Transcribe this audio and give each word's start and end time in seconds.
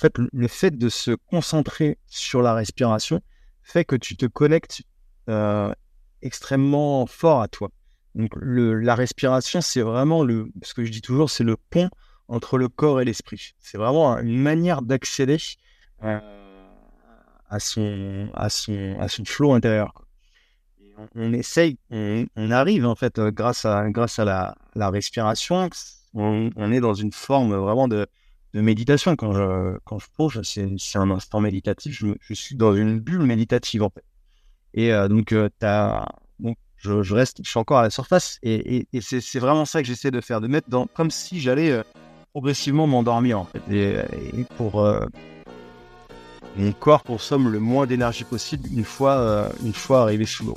en 0.00 0.02
fait, 0.02 0.14
le 0.16 0.48
fait 0.48 0.70
de 0.70 0.88
se 0.88 1.10
concentrer 1.10 1.98
sur 2.06 2.40
la 2.40 2.54
respiration 2.54 3.20
fait 3.62 3.84
que 3.84 3.96
tu 3.96 4.16
te 4.16 4.24
connectes 4.24 4.82
extrêmement 6.22 7.06
fort 7.06 7.42
à 7.42 7.48
toi. 7.48 7.70
Donc, 8.14 8.32
la 8.40 8.94
respiration, 8.94 9.60
c'est 9.60 9.82
vraiment 9.82 10.24
le, 10.24 10.50
ce 10.62 10.72
que 10.72 10.84
je 10.84 10.90
dis 10.90 11.02
toujours, 11.02 11.28
c'est 11.28 11.44
le 11.44 11.56
pont 11.56 11.90
entre 12.28 12.56
le 12.56 12.68
corps 12.68 13.02
et 13.02 13.04
l'esprit. 13.04 13.52
C'est 13.58 13.76
vraiment 13.76 14.18
une 14.18 14.40
manière 14.40 14.80
d'accéder 14.80 15.36
à, 16.00 17.58
son, 17.58 18.30
à, 18.32 18.48
son, 18.48 18.96
à 18.98 19.08
son 19.08 19.24
flow 19.26 19.52
intérieur. 19.52 19.92
on, 21.14 21.32
essaye, 21.34 21.76
on, 21.90 22.50
arrive 22.50 22.86
en 22.86 22.94
fait, 22.94 23.20
grâce 23.20 23.66
à, 23.66 23.90
grâce 23.90 24.18
à 24.18 24.24
la, 24.24 24.56
la 24.74 24.88
respiration, 24.88 25.68
on, 26.14 26.72
est 26.72 26.80
dans 26.80 26.94
une 26.94 27.12
forme 27.12 27.54
vraiment 27.54 27.86
de, 27.86 28.06
de 28.54 28.60
méditation. 28.60 29.16
Quand 29.16 29.32
je, 29.32 29.78
quand 29.84 29.98
je 29.98 30.06
plonge, 30.14 30.40
c'est 30.42 30.98
un 30.98 31.10
instant 31.10 31.40
méditatif, 31.40 32.04
je, 32.20 32.34
suis 32.34 32.56
dans 32.56 32.74
une 32.74 32.98
bulle 32.98 33.22
méditative 33.22 33.82
en 33.82 33.90
fait. 33.90 34.04
Et 34.74 34.92
euh, 34.92 35.08
donc, 35.08 35.32
euh, 35.32 35.48
as, 35.62 36.06
je, 36.76 37.14
reste, 37.14 37.40
je 37.44 37.50
suis 37.50 37.58
encore 37.58 37.78
à 37.78 37.82
la 37.82 37.90
surface 37.90 38.38
et, 38.42 38.86
et, 38.92 39.00
c'est 39.00 39.38
vraiment 39.38 39.64
ça 39.64 39.82
que 39.82 39.86
j'essaie 39.86 40.10
de 40.10 40.20
faire, 40.20 40.40
de 40.40 40.46
mettre 40.46 40.70
dans, 40.70 40.86
comme 40.86 41.10
si 41.10 41.40
j'allais 41.40 41.70
euh, 41.70 41.82
progressivement 42.32 42.86
m'endormir 42.86 43.38
en 43.38 43.44
fait. 43.44 43.62
Et, 43.70 44.44
pour 44.56 44.86
mon 46.56 46.72
corps 46.72 47.04
consomme 47.04 47.50
le 47.50 47.60
moins 47.60 47.86
d'énergie 47.86 48.24
possible 48.24 48.68
une 48.72 48.84
fois, 48.84 49.50
une 49.64 49.72
fois 49.72 50.02
arrivé 50.02 50.24
sous 50.26 50.46
l'eau. 50.46 50.54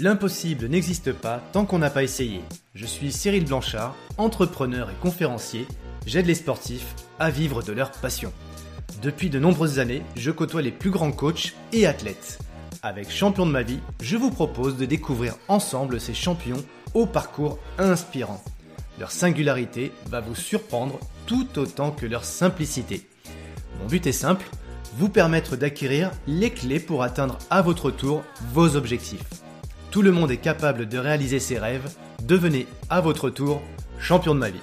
L'impossible 0.00 0.66
n'existe 0.66 1.12
pas 1.12 1.42
tant 1.52 1.64
qu'on 1.64 1.78
n'a 1.78 1.90
pas 1.90 2.04
essayé. 2.04 2.40
Je 2.74 2.86
suis 2.86 3.10
Cyril 3.10 3.44
Blanchard, 3.44 3.96
entrepreneur 4.16 4.90
et 4.90 4.94
conférencier. 5.02 5.66
J'aide 6.08 6.24
les 6.24 6.34
sportifs 6.34 6.94
à 7.18 7.28
vivre 7.28 7.62
de 7.62 7.70
leur 7.70 7.90
passion. 7.90 8.32
Depuis 9.02 9.28
de 9.28 9.38
nombreuses 9.38 9.78
années, 9.78 10.02
je 10.16 10.30
côtoie 10.30 10.62
les 10.62 10.72
plus 10.72 10.88
grands 10.88 11.12
coachs 11.12 11.54
et 11.74 11.86
athlètes. 11.86 12.38
Avec 12.82 13.10
Champion 13.10 13.44
de 13.44 13.50
ma 13.50 13.62
vie, 13.62 13.80
je 14.00 14.16
vous 14.16 14.30
propose 14.30 14.78
de 14.78 14.86
découvrir 14.86 15.34
ensemble 15.48 16.00
ces 16.00 16.14
champions 16.14 16.64
au 16.94 17.04
parcours 17.04 17.58
inspirant. 17.76 18.42
Leur 18.98 19.10
singularité 19.10 19.92
va 20.06 20.20
vous 20.20 20.34
surprendre 20.34 20.98
tout 21.26 21.46
autant 21.58 21.90
que 21.90 22.06
leur 22.06 22.24
simplicité. 22.24 23.06
Mon 23.78 23.86
but 23.86 24.06
est 24.06 24.12
simple, 24.12 24.48
vous 24.96 25.10
permettre 25.10 25.56
d'acquérir 25.56 26.10
les 26.26 26.48
clés 26.48 26.80
pour 26.80 27.02
atteindre 27.02 27.36
à 27.50 27.60
votre 27.60 27.90
tour 27.90 28.22
vos 28.54 28.76
objectifs. 28.76 29.28
Tout 29.90 30.00
le 30.00 30.12
monde 30.12 30.30
est 30.30 30.38
capable 30.38 30.88
de 30.88 30.96
réaliser 30.96 31.38
ses 31.38 31.58
rêves, 31.58 31.94
devenez 32.22 32.66
à 32.88 33.02
votre 33.02 33.28
tour 33.28 33.60
champion 33.98 34.34
de 34.34 34.40
ma 34.40 34.48
vie. 34.48 34.62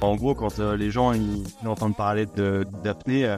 En 0.00 0.14
gros, 0.14 0.34
quand 0.34 0.60
euh, 0.60 0.76
les 0.76 0.90
gens 0.90 1.12
ils, 1.12 1.44
entendent 1.66 1.96
parler 1.96 2.26
d'apnée, 2.84 3.26
euh, 3.26 3.36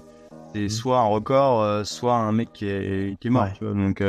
c'est 0.53 0.65
mm. 0.65 0.69
soit 0.69 1.01
un 1.01 1.07
record, 1.07 1.63
euh, 1.63 1.85
soit 1.85 2.15
un 2.17 2.33
mec 2.33 2.53
qui 2.53 2.67
est, 2.67 3.19
qui 3.19 3.29
est 3.29 3.31
mort. 3.31 3.49
Donc, 3.61 4.03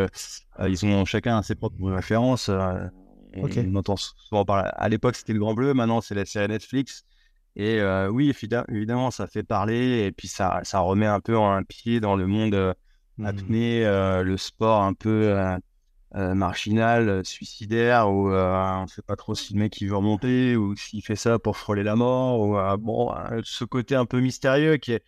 ils 0.68 0.86
ont 0.86 1.06
chacun 1.06 1.42
ses 1.44 1.56
propres 1.56 1.92
références. 1.92 2.50
On 2.50 3.76
entend 3.76 3.96
souvent 3.96 4.44
parler. 4.44 4.70
À 4.74 4.90
l'époque, 4.90 5.16
c'était 5.16 5.34
le 5.34 5.40
Grand 5.40 5.54
Bleu. 5.54 5.74
Maintenant, 5.74 6.02
c'est 6.02 6.16
la 6.16 6.26
série 6.26 6.50
Netflix. 6.50 7.06
Et 7.56 7.82
oui, 8.10 8.34
évidemment, 8.70 9.12
ça 9.12 9.28
fait 9.28 9.44
parler. 9.44 10.06
Et 10.06 10.12
puis, 10.12 10.28
ça, 10.28 10.60
ça 10.64 10.80
remet 10.80 11.06
un 11.06 11.22
peu 11.22 11.38
un 11.40 11.64
pied 11.64 12.02
dans 12.02 12.18
le 12.18 12.28
monde 12.28 12.76
mm. 13.18 13.26
apnée, 13.26 13.84
le 13.86 14.36
sport 14.36 14.84
un 14.84 14.94
peu 14.94 15.30
euh, 15.30 15.58
marginal, 16.14 17.10
euh, 17.10 17.24
suicidaire, 17.24 18.10
ou 18.10 18.30
euh, 18.32 18.80
on 18.80 18.84
ne 18.84 18.88
sait 18.88 19.02
pas 19.02 19.16
trop 19.16 19.34
si 19.36 19.54
le 19.54 19.60
mec 19.60 19.80
il 19.80 19.88
veut 19.88 19.96
remonter, 19.96 20.56
ou 20.56 20.76
s'il 20.76 21.02
fait 21.02 21.16
ça 21.16 21.40
pour 21.40 21.58
frôler 21.58 21.84
la 21.84 21.96
mort, 21.96 22.40
ou 22.40 22.58
bon, 22.80 23.14
ce 23.44 23.64
côté 23.64 23.96
un 23.96 24.06
peu 24.06 24.20
mystérieux 24.20 24.78
qui 24.78 24.94
est, 24.94 25.04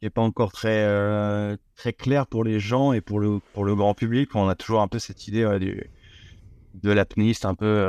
qui 0.00 0.06
est 0.06 0.10
pas 0.10 0.22
encore 0.22 0.52
très, 0.52 1.56
très 1.76 1.92
clair 1.92 2.26
pour 2.26 2.44
les 2.44 2.58
gens 2.58 2.92
et 2.92 3.00
pour 3.00 3.20
le, 3.20 3.40
pour 3.52 3.64
le 3.64 3.74
grand 3.76 3.94
public. 3.94 4.34
On 4.34 4.48
a 4.48 4.54
toujours 4.54 4.80
un 4.80 4.88
peu 4.88 4.98
cette 4.98 5.28
idée 5.28 5.58
du, 5.60 5.88
de 6.74 6.90
l'apnéiste, 6.90 7.44
un 7.44 7.54
peu, 7.54 7.84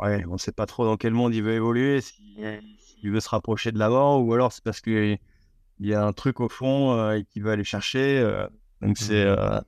ouais, 0.00 0.24
on 0.26 0.32
ne 0.34 0.38
sait 0.38 0.52
pas 0.52 0.66
trop 0.66 0.84
dans 0.84 0.96
quel 0.96 1.12
monde 1.12 1.34
il 1.34 1.42
veut 1.42 1.54
évoluer, 1.54 2.00
s'il 2.00 3.10
veut 3.10 3.20
se 3.20 3.28
rapprocher 3.28 3.70
de 3.70 3.78
la 3.78 3.88
mort, 3.90 4.24
ou 4.24 4.34
alors 4.34 4.52
c'est 4.52 4.64
parce 4.64 4.80
qu'il 4.80 5.18
y 5.78 5.94
a 5.94 6.04
un 6.04 6.12
truc 6.12 6.40
au 6.40 6.48
fond 6.48 7.12
et 7.12 7.24
qu'il 7.24 7.44
veut 7.44 7.52
aller 7.52 7.64
chercher. 7.64 8.28
donc 8.80 8.98
c'est 8.98 9.24
mmh. 9.24 9.62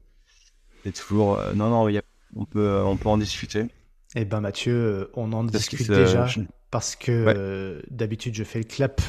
C'est 0.84 0.92
toujours. 0.92 1.38
Euh, 1.38 1.52
non, 1.54 1.70
non, 1.70 2.00
on, 2.34 2.44
peut, 2.44 2.66
euh, 2.66 2.84
on 2.84 2.96
peut 2.96 3.08
en 3.08 3.18
discuter. 3.18 3.66
Eh 4.14 4.24
ben 4.24 4.40
Mathieu, 4.40 4.74
euh, 4.74 5.10
on 5.14 5.32
en 5.32 5.44
discute 5.44 5.88
déjà 5.88 6.26
parce 6.70 6.96
que 6.96 7.82
d'habitude 7.90 8.34
je 8.34 8.44
fais 8.44 8.58
le 8.58 8.64
clap 8.64 9.00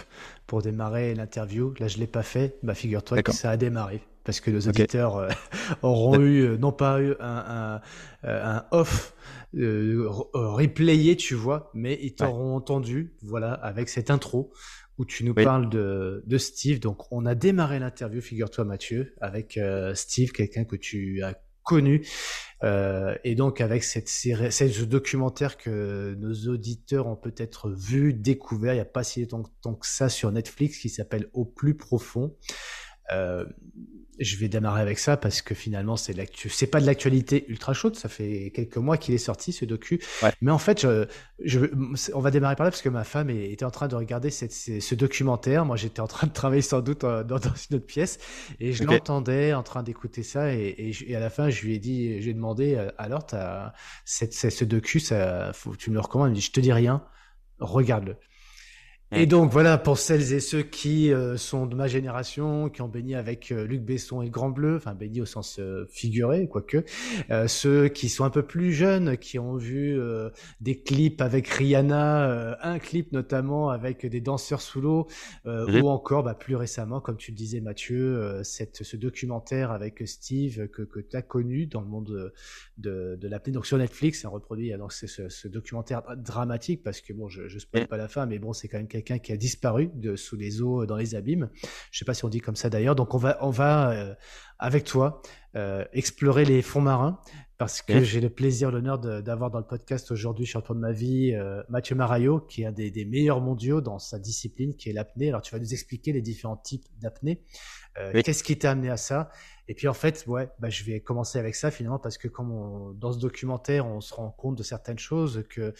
pour 0.47 0.61
démarrer 0.61 1.15
l'interview. 1.15 1.73
Là, 1.79 1.87
je 1.87 1.97
l'ai 1.97 2.07
pas 2.07 2.23
fait. 2.23 2.57
Bah, 2.63 2.73
figure-toi 2.73 3.21
que 3.23 3.31
ça 3.31 3.51
a 3.51 3.57
démarré 3.57 4.01
parce 4.23 4.39
que 4.39 4.51
nos 4.51 4.61
auditeurs 4.61 5.27
auront 5.81 6.19
eu, 6.19 6.57
non 6.57 6.71
pas 6.71 7.01
eu 7.01 7.13
un, 7.19 7.81
un, 8.23 8.65
off 8.71 9.13
replayé, 9.53 11.17
tu 11.17 11.35
vois, 11.35 11.69
mais 11.73 11.99
ils 12.01 12.15
t'auront 12.15 12.55
entendu, 12.55 13.13
voilà, 13.21 13.53
avec 13.53 13.89
cette 13.89 14.09
intro 14.09 14.53
où 14.97 15.05
tu 15.05 15.25
nous 15.25 15.33
parles 15.33 15.69
de, 15.69 16.23
de, 16.25 16.37
Steve. 16.37 16.79
Donc, 16.79 17.11
on 17.11 17.25
a 17.25 17.35
démarré 17.35 17.79
l'interview, 17.79 18.21
figure-toi 18.21 18.63
Mathieu, 18.63 19.13
avec 19.19 19.59
Steve, 19.93 20.31
quelqu'un 20.31 20.63
que 20.63 20.77
tu 20.77 21.21
as 21.21 21.33
connu. 21.63 22.05
Euh, 22.63 23.15
et 23.23 23.35
donc 23.35 23.59
avec 23.59 23.83
cette 23.83 24.07
série, 24.07 24.51
ce 24.51 24.83
documentaire 24.83 25.57
que 25.57 26.15
nos 26.17 26.33
auditeurs 26.49 27.07
ont 27.07 27.17
peut-être 27.17 27.69
vu, 27.69 28.13
découvert, 28.13 28.73
il 28.73 28.77
n'y 28.77 28.81
a 28.81 28.85
pas 28.85 29.03
si 29.03 29.25
longtemps 29.25 29.75
que 29.75 29.87
ça 29.87 30.07
sur 30.07 30.31
Netflix, 30.31 30.77
qui 30.77 30.89
s'appelle 30.89 31.29
Au 31.33 31.45
plus 31.45 31.75
profond. 31.75 32.35
Euh, 33.11 33.45
je 34.19 34.37
vais 34.37 34.47
démarrer 34.47 34.81
avec 34.81 34.99
ça 34.99 35.17
parce 35.17 35.41
que 35.41 35.55
finalement 35.55 35.97
c'est 35.97 36.13
l'actu 36.13 36.49
c'est 36.49 36.67
pas 36.67 36.79
de 36.79 36.85
l'actualité 36.85 37.45
ultra 37.47 37.73
chaude. 37.73 37.95
Ça 37.95 38.09
fait 38.09 38.51
quelques 38.53 38.77
mois 38.77 38.97
qu'il 38.97 39.13
est 39.13 39.19
sorti 39.19 39.51
ce 39.51 39.65
docu. 39.65 40.01
Mais 40.41 40.51
en 40.51 40.57
fait 40.57 40.87
je, 41.39 41.59
on 42.13 42.19
va 42.19 42.31
démarrer 42.31 42.55
par 42.55 42.65
là 42.65 42.71
parce 42.71 42.81
que 42.81 42.89
ma 42.89 43.03
femme 43.03 43.29
était 43.29 43.65
en 43.65 43.71
train 43.71 43.87
de 43.87 43.95
regarder 43.95 44.29
cette, 44.29 44.53
ce 44.53 44.95
documentaire. 44.95 45.65
Moi 45.65 45.75
j'étais 45.75 45.99
en 45.99 46.07
train 46.07 46.27
de 46.27 46.33
travailler 46.33 46.61
sans 46.61 46.81
doute 46.81 47.03
euh, 47.03 47.23
dans, 47.23 47.37
une 47.37 47.77
autre 47.77 47.85
pièce 47.85 48.19
et 48.59 48.73
je 48.73 48.83
l'entendais 48.83 49.53
en 49.53 49.63
train 49.63 49.83
d'écouter 49.83 50.23
ça 50.23 50.53
et, 50.53 50.93
et, 51.07 51.15
à 51.15 51.19
la 51.19 51.29
fin 51.29 51.49
je 51.49 51.63
lui 51.63 51.75
ai 51.75 51.79
dit 51.79 52.21
j'ai 52.21 52.33
demandé 52.33 52.75
euh, 52.75 52.91
alors 52.97 53.25
as, 53.33 53.73
cette, 54.05 54.33
ce 54.33 54.65
docu 54.65 54.99
ça 54.99 55.51
faut, 55.53 55.75
tu 55.75 55.89
me 55.89 55.95
le 55.95 56.01
recommandes. 56.01 56.27
Elle 56.27 56.31
me 56.31 56.35
dit 56.35 56.41
je 56.41 56.51
te 56.51 56.59
dis 56.59 56.73
rien. 56.73 57.03
Regarde-le 57.59 58.15
et 59.15 59.25
donc 59.25 59.51
voilà, 59.51 59.77
pour 59.77 59.97
celles 59.97 60.33
et 60.33 60.39
ceux 60.39 60.63
qui 60.63 61.11
euh, 61.11 61.37
sont 61.37 61.65
de 61.65 61.75
ma 61.75 61.87
génération, 61.87 62.69
qui 62.69 62.81
ont 62.81 62.87
baigné 62.87 63.15
avec 63.15 63.51
euh, 63.51 63.65
Luc 63.65 63.81
Besson 63.81 64.21
et 64.21 64.25
le 64.25 64.31
Grand 64.31 64.49
Bleu, 64.49 64.77
enfin 64.77 64.93
baigné 64.95 65.21
au 65.21 65.25
sens 65.25 65.57
euh, 65.59 65.85
figuré, 65.89 66.47
quoique, 66.47 66.83
ceux 67.47 67.87
qui 67.89 68.09
sont 68.09 68.23
un 68.23 68.29
peu 68.29 68.43
plus 68.43 68.73
jeunes, 68.73 69.17
qui 69.17 69.39
ont 69.39 69.55
vu 69.55 69.99
des 70.61 70.81
clips 70.81 71.21
avec 71.21 71.47
Rihanna, 71.47 72.57
un 72.61 72.79
clip 72.79 73.11
notamment 73.11 73.69
avec 73.69 74.05
des 74.05 74.21
danseurs 74.21 74.61
sous 74.61 74.81
l'eau, 74.81 75.07
ou 75.45 75.89
encore 75.89 76.23
bah, 76.23 76.33
plus 76.33 76.55
récemment, 76.55 76.99
comme 76.99 77.17
tu 77.17 77.31
le 77.31 77.37
disais 77.37 77.61
Mathieu, 77.61 78.41
cette, 78.43 78.83
ce 78.83 78.97
documentaire 78.97 79.71
avec 79.71 80.07
Steve 80.07 80.67
que, 80.67 80.81
que 80.81 80.99
tu 80.99 81.15
as 81.15 81.21
connu 81.21 81.65
dans 81.65 81.81
le 81.81 81.87
monde 81.87 82.33
de, 82.77 83.17
de, 83.19 83.27
l'apnée, 83.27 83.53
donc 83.53 83.65
sur 83.65 83.77
Netflix, 83.77 84.25
un 84.25 84.29
reproduit 84.29 84.73
donc 84.77 84.93
c'est 84.93 85.07
ce, 85.07 85.29
ce, 85.29 85.47
documentaire 85.47 86.01
dramatique, 86.17 86.83
parce 86.83 87.01
que 87.01 87.13
bon, 87.13 87.29
je 87.29 87.43
ne 87.43 87.59
spoil 87.59 87.87
pas 87.87 87.97
la 87.97 88.07
fin, 88.07 88.25
mais 88.25 88.39
bon, 88.39 88.53
c'est 88.53 88.67
quand 88.67 88.77
même 88.77 88.87
quelqu'un 89.03 89.19
qui 89.19 89.31
a 89.31 89.37
disparu 89.37 89.91
sous 90.15 90.35
les 90.35 90.61
eaux, 90.61 90.85
dans 90.85 90.95
les 90.95 91.15
abîmes. 91.15 91.49
Je 91.91 91.99
sais 91.99 92.05
pas 92.05 92.13
si 92.13 92.25
on 92.25 92.29
dit 92.29 92.39
comme 92.39 92.55
ça 92.55 92.69
d'ailleurs. 92.69 92.95
Donc 92.95 93.13
on 93.13 93.17
va, 93.17 93.37
on 93.41 93.49
va 93.49 93.91
euh, 93.91 94.13
avec 94.59 94.85
toi 94.85 95.21
euh, 95.55 95.85
explorer 95.93 96.45
les 96.45 96.61
fonds 96.61 96.81
marins 96.81 97.19
parce 97.63 97.81
que 97.81 98.03
j'ai 98.03 98.19
le 98.19 98.29
plaisir, 98.29 98.71
l'honneur 98.71 98.99
d'avoir 98.99 99.49
dans 99.49 99.59
le 99.59 99.65
podcast 99.65 100.11
aujourd'hui, 100.11 100.45
champion 100.45 100.75
de 100.75 100.81
ma 100.81 100.91
vie, 100.91 101.33
euh, 101.33 101.63
Mathieu 101.69 101.95
Marayo, 101.95 102.41
qui 102.41 102.63
est 102.63 102.65
un 102.65 102.73
des, 102.73 102.91
des, 102.91 103.05
meilleurs 103.05 103.39
mondiaux 103.39 103.79
dans 103.79 103.99
sa 103.99 104.19
discipline, 104.19 104.75
qui 104.75 104.89
est 104.89 104.91
l'apnée. 104.91 105.29
Alors 105.29 105.41
tu 105.41 105.55
vas 105.55 105.59
nous 105.59 105.71
expliquer 105.71 106.11
les 106.11 106.21
différents 106.21 106.57
types 106.57 106.83
d'apnée. 106.99 107.41
Qu'est-ce 107.95 108.43
qui 108.43 108.57
t'a 108.57 108.71
amené 108.71 108.89
à 108.89 108.97
ça? 108.97 109.29
Et 109.69 109.75
puis 109.75 109.87
en 109.87 109.93
fait, 109.93 110.25
ouais, 110.27 110.49
bah, 110.59 110.69
je 110.69 110.83
vais 110.83 110.99
commencer 110.99 111.39
avec 111.39 111.55
ça 111.55 111.71
finalement 111.71 111.99
parce 111.99 112.17
que 112.17 112.27
comme 112.27 112.97
dans 112.99 113.13
ce 113.13 113.19
documentaire, 113.19 113.87
on 113.87 114.01
se 114.01 114.13
rend 114.13 114.29
compte 114.29 114.57
de 114.57 114.63
certaines 114.63 114.99
choses, 114.99 115.45
que 115.49 115.73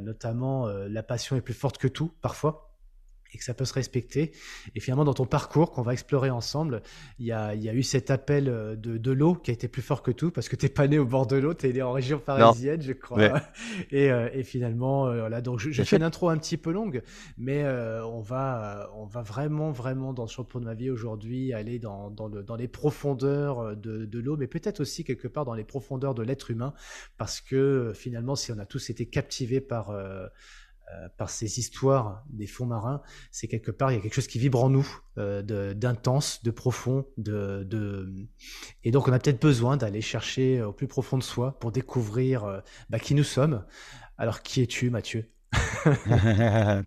notamment 0.00 0.68
la 0.68 1.02
passion 1.02 1.34
est 1.34 1.40
plus 1.40 1.52
forte 1.52 1.78
que 1.78 1.88
tout 1.88 2.12
parfois 2.22 2.73
et 3.34 3.38
que 3.38 3.44
ça 3.44 3.54
peut 3.54 3.64
se 3.64 3.74
respecter. 3.74 4.32
Et 4.74 4.80
finalement, 4.80 5.04
dans 5.04 5.14
ton 5.14 5.26
parcours 5.26 5.72
qu'on 5.72 5.82
va 5.82 5.92
explorer 5.92 6.30
ensemble, 6.30 6.82
il 7.18 7.26
y 7.26 7.32
a, 7.32 7.54
y 7.54 7.68
a, 7.68 7.74
eu 7.74 7.82
cet 7.82 8.10
appel 8.10 8.48
euh, 8.48 8.76
de, 8.76 8.96
de 8.96 9.12
l'eau 9.12 9.34
qui 9.34 9.50
a 9.50 9.54
été 9.54 9.68
plus 9.68 9.82
fort 9.82 10.02
que 10.02 10.12
tout, 10.12 10.30
parce 10.30 10.48
que 10.48 10.56
tu 10.56 10.66
n'es 10.66 10.70
pas 10.70 10.86
né 10.86 10.98
au 10.98 11.04
bord 11.04 11.26
de 11.26 11.36
l'eau, 11.36 11.52
tu 11.52 11.68
es 11.68 11.72
né 11.72 11.82
en 11.82 11.92
région 11.92 12.18
parisienne, 12.18 12.80
je 12.80 12.92
crois. 12.92 13.40
Et, 13.90 14.10
euh, 14.10 14.28
et, 14.32 14.42
finalement, 14.42 15.06
euh, 15.06 15.20
voilà, 15.20 15.40
donc 15.40 15.58
je, 15.58 15.82
fais 15.82 15.96
une 15.96 16.02
intro 16.02 16.28
un 16.28 16.38
petit 16.38 16.56
peu 16.56 16.70
longue, 16.70 17.02
mais 17.38 17.64
on, 17.64 18.20
va, 18.20 18.90
on 18.94 19.04
va 19.04 19.22
vraiment, 19.22 19.70
vraiment, 19.70 20.12
dans 20.12 20.24
le 20.24 20.28
champion 20.28 20.60
de 20.60 20.64
ma 20.64 20.74
vie 20.74 20.90
aujourd'hui, 20.90 21.52
aller 21.52 21.78
dans, 21.78 22.10
dans, 22.10 22.28
le, 22.28 22.42
dans 22.42 22.56
les 22.56 22.68
profondeurs 22.68 23.76
de, 23.76 24.04
de 24.04 24.18
l'eau, 24.18 24.36
mais 24.36 24.46
peut-être 24.46 24.80
aussi 24.80 25.04
quelque 25.04 25.28
part 25.28 25.44
dans 25.44 25.54
les 25.54 25.64
profondeurs 25.64 26.14
de 26.14 26.22
l'être 26.22 26.50
humain, 26.50 26.74
parce 27.18 27.40
que 27.40 27.92
finalement, 27.94 28.36
si 28.36 28.52
on 28.52 28.58
a 28.58 28.66
tous 28.66 28.90
été 28.90 29.06
captivés 29.06 29.60
par 29.60 29.92
euh, 30.92 31.08
par 31.16 31.30
ces 31.30 31.58
histoires 31.58 32.22
des 32.28 32.46
fonds 32.46 32.66
marins, 32.66 33.00
c'est 33.30 33.48
quelque 33.48 33.70
part, 33.70 33.90
il 33.90 33.94
y 33.94 33.98
a 33.98 34.02
quelque 34.02 34.14
chose 34.14 34.26
qui 34.26 34.38
vibre 34.38 34.62
en 34.62 34.68
nous, 34.68 34.86
euh, 35.16 35.42
d'intense, 35.72 36.42
de, 36.42 36.50
profond, 36.50 37.06
de, 37.16 37.64
de, 37.64 38.12
et 38.82 38.90
donc 38.90 39.08
on 39.08 39.12
a 39.12 39.18
peut-être 39.18 39.40
besoin 39.40 39.78
d'aller 39.78 40.02
chercher 40.02 40.62
au 40.62 40.72
plus 40.72 40.86
profond 40.86 41.16
de 41.16 41.22
soi 41.22 41.58
pour 41.58 41.72
découvrir 41.72 42.44
euh, 42.44 42.60
bah, 42.90 42.98
qui 42.98 43.14
nous 43.14 43.24
sommes. 43.24 43.64
Alors 44.18 44.42
qui 44.42 44.60
es-tu, 44.60 44.90
Mathieu? 44.90 45.26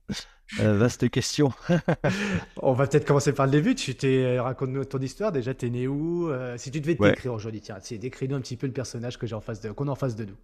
Vaste 0.59 1.09
question. 1.09 1.51
On 2.61 2.73
va 2.73 2.85
peut-être 2.85 3.05
commencer 3.05 3.33
par 3.33 3.47
le 3.47 3.51
début. 3.51 3.73
Tu 3.73 3.95
t'es 3.95 4.39
raconte-nous 4.39 4.85
ton 4.85 4.99
histoire. 4.99 5.31
Déjà, 5.31 5.53
t'es 5.53 5.69
né 5.69 5.87
où? 5.87 6.31
Si 6.55 6.71
tu 6.71 6.79
devais 6.79 6.95
te 6.95 7.03
décrire 7.03 7.33
aujourd'hui, 7.33 7.61
tiens, 7.61 7.79
décris-nous 7.91 8.35
un 8.35 8.41
petit 8.41 8.55
peu 8.57 8.67
le 8.67 8.73
personnage 8.73 9.17
que 9.17 9.27
j'ai 9.27 9.35
en 9.35 9.41
face 9.41 9.59
de, 9.59 9.71
qu'on 9.71 9.87
a 9.87 9.91
en 9.91 9.95
face 9.95 10.15
de 10.15 10.25
nous. 10.25 10.37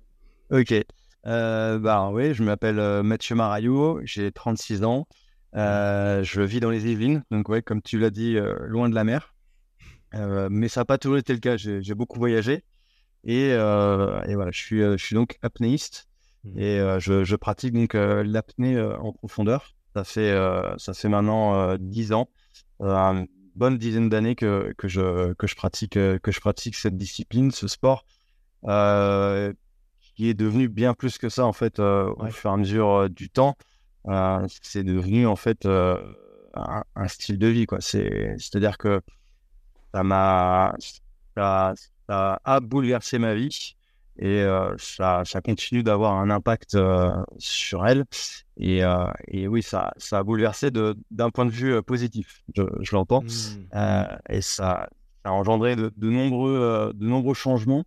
Ok. 0.49 0.73
Euh, 1.25 1.79
bah 1.79 2.09
oui, 2.11 2.33
je 2.33 2.43
m'appelle 2.43 2.79
euh, 2.79 3.01
Mathieu 3.01 3.35
Maraillou, 3.35 4.01
j'ai 4.03 4.31
36 4.31 4.83
ans. 4.83 5.07
Euh, 5.55 6.23
je 6.23 6.41
vis 6.41 6.59
dans 6.59 6.69
les 6.69 6.91
Yvelines, 6.91 7.23
donc 7.31 7.47
ouais, 7.47 7.61
comme 7.61 7.81
tu 7.81 7.99
l'as 7.99 8.09
dit, 8.09 8.37
loin 8.65 8.89
de 8.89 8.95
la 8.95 9.03
mer. 9.03 9.33
mais 10.13 10.67
ça 10.67 10.81
n'a 10.81 10.85
pas 10.85 10.97
toujours 10.97 11.17
été 11.17 11.33
le 11.33 11.39
cas. 11.39 11.57
J'ai 11.57 11.95
beaucoup 11.95 12.19
voyagé 12.19 12.63
et, 13.23 13.49
et, 13.49 13.55
voilà, 13.55 14.51
je 14.51 14.59
suis, 14.59 14.79
je 14.79 14.97
suis 14.97 15.15
donc 15.15 15.37
apnéiste 15.41 16.07
mmh. 16.43 16.59
et 16.59 16.97
je, 16.99 17.23
je, 17.23 17.35
pratique 17.35 17.73
donc 17.73 17.93
l'apnée 17.93 18.81
en 18.81 19.13
profondeur. 19.13 19.75
Ça 19.95 20.03
fait, 20.03 20.35
ça 20.77 20.93
fait 20.93 21.09
maintenant 21.09 21.77
10 21.77 22.13
ans, 22.13 22.29
une 22.79 23.27
bonne 23.55 23.77
dizaine 23.77 24.09
d'années 24.09 24.35
que, 24.35 24.73
que, 24.75 24.87
je, 24.87 25.33
que, 25.33 25.45
je 25.45 25.55
pratique, 25.55 25.93
que 25.93 26.31
je 26.31 26.39
pratique 26.39 26.75
cette 26.75 26.97
discipline, 26.97 27.51
ce 27.51 27.67
sport 27.67 28.05
qui 30.15 30.29
est 30.29 30.33
devenu 30.33 30.69
bien 30.69 30.93
plus 30.93 31.17
que 31.17 31.29
ça 31.29 31.45
en 31.45 31.53
fait 31.53 31.79
euh, 31.79 32.13
au 32.17 32.27
fur 32.27 32.49
et 32.49 32.53
à 32.53 32.57
mesure 32.57 32.89
euh, 32.89 33.09
du 33.09 33.29
temps. 33.29 33.55
Euh, 34.07 34.45
c'est 34.61 34.83
devenu 34.83 35.25
en 35.25 35.35
fait 35.35 35.65
un, 35.65 37.07
style 37.07 37.37
de 37.37 37.47
vie 37.47 37.65
quoi. 37.65 37.79
C'est 37.81 38.35
c'est-à-dire 38.37 38.77
que 38.77 39.01
ça 39.93 40.03
m'a 40.03 40.75
ça, 41.35 41.73
a 42.07 42.59
bouleversé 42.59 43.17
ma 43.17 43.33
vie 43.33 43.75
et 44.19 44.45
ça, 44.77 45.23
ça 45.25 45.41
continue 45.41 45.81
d'avoir 45.81 46.13
un 46.17 46.29
impact 46.29 46.77
sur 47.37 47.87
elle. 47.87 48.03
Et, 48.57 48.81
et, 49.29 49.47
oui, 49.47 49.63
ça, 49.63 49.93
ça 49.97 50.19
a 50.19 50.23
bouleversé 50.23 50.69
d'un 50.69 51.29
point 51.31 51.45
de 51.45 51.51
vue 51.51 51.81
positif, 51.81 52.43
je, 52.55 52.63
je 52.81 52.95
l'entends. 52.95 53.23
Mmh. 53.23 54.05
et 54.29 54.41
ça, 54.41 54.89
ça, 55.23 55.29
a 55.29 55.31
engendré 55.31 55.75
de, 55.75 55.91
de 55.95 56.09
nombreux, 56.09 56.91
de 56.93 57.07
nombreux 57.07 57.33
changements 57.33 57.85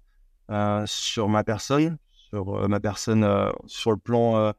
sur 0.86 1.28
ma 1.28 1.44
personne, 1.44 1.98
sur 2.28 2.56
euh, 2.56 2.68
ma 2.68 2.80
personne 2.80 3.24
euh, 3.24 3.50
sur 3.66 3.90
le 3.90 3.96
plan, 3.96 4.36
euh, 4.36 4.52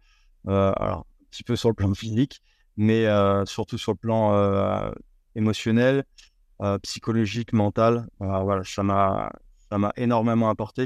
alors 0.45 0.99
un 0.99 1.25
petit 1.31 1.43
peu 1.43 1.55
sur 1.55 1.69
le 1.69 1.75
plan 1.75 1.93
physique, 1.93 2.41
mais 2.77 3.05
surtout 3.45 3.77
sur 3.77 3.93
le 3.93 3.97
plan 3.97 4.93
émotionnel, 5.35 6.03
psychologique, 6.83 7.51
mental. 7.51 8.07
voilà, 8.19 8.63
ça 8.63 8.83
m'a 8.83 9.31
ça 9.69 9.79
m'a 9.79 9.91
énormément 9.97 10.49
apporté. 10.49 10.85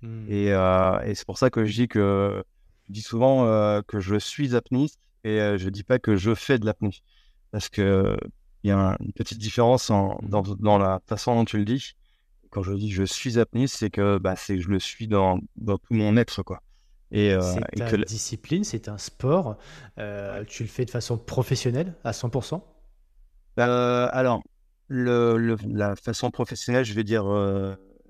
Mmh. 0.00 0.30
Et, 0.30 0.46
et 0.46 1.14
c'est 1.14 1.26
pour 1.26 1.36
ça 1.36 1.50
que 1.50 1.66
je 1.66 1.74
dis 1.74 1.86
que 1.88 2.42
je 2.88 2.92
dis 2.94 3.02
souvent 3.02 3.44
que 3.82 4.00
je 4.00 4.16
suis 4.16 4.56
apniste 4.56 4.98
et 5.22 5.38
je 5.58 5.68
dis 5.68 5.84
pas 5.84 5.98
que 5.98 6.16
je 6.16 6.34
fais 6.34 6.58
de 6.58 6.64
l'apnée 6.64 6.96
parce 7.50 7.68
que 7.68 8.16
il 8.64 8.68
y 8.68 8.72
a 8.72 8.96
une 9.00 9.12
petite 9.12 9.38
différence 9.38 9.90
en, 9.90 10.18
dans, 10.22 10.42
dans, 10.42 10.78
la 10.78 11.00
façon 11.06 11.34
dont 11.34 11.44
tu 11.44 11.58
le 11.58 11.66
dis 11.66 11.94
quand 12.50 12.62
je 12.62 12.72
dis 12.72 12.90
je 12.90 13.04
suis 13.04 13.38
apnée, 13.38 13.66
c'est 13.66 13.90
que, 13.90 14.18
bah, 14.18 14.36
c'est 14.36 14.60
je 14.60 14.68
le 14.68 14.78
suis 14.78 15.08
dans, 15.08 15.38
dans 15.56 15.78
tout 15.78 15.94
mon 15.94 16.16
être, 16.16 16.42
quoi. 16.42 16.62
Et, 17.10 17.32
euh, 17.32 17.40
c'est 17.40 17.96
une 17.96 18.04
discipline, 18.04 18.64
c'est 18.64 18.88
un 18.88 18.98
sport. 18.98 19.56
Euh, 19.98 20.44
tu 20.46 20.62
le 20.62 20.68
fais 20.68 20.84
de 20.84 20.90
façon 20.90 21.16
professionnelle 21.16 21.94
à 22.04 22.12
100% 22.12 22.60
euh, 23.58 24.08
Alors, 24.12 24.42
le, 24.88 25.56
la 25.66 25.96
façon 25.96 26.30
professionnelle, 26.30 26.84
je 26.84 26.92
vais 26.92 27.04
dire 27.04 27.24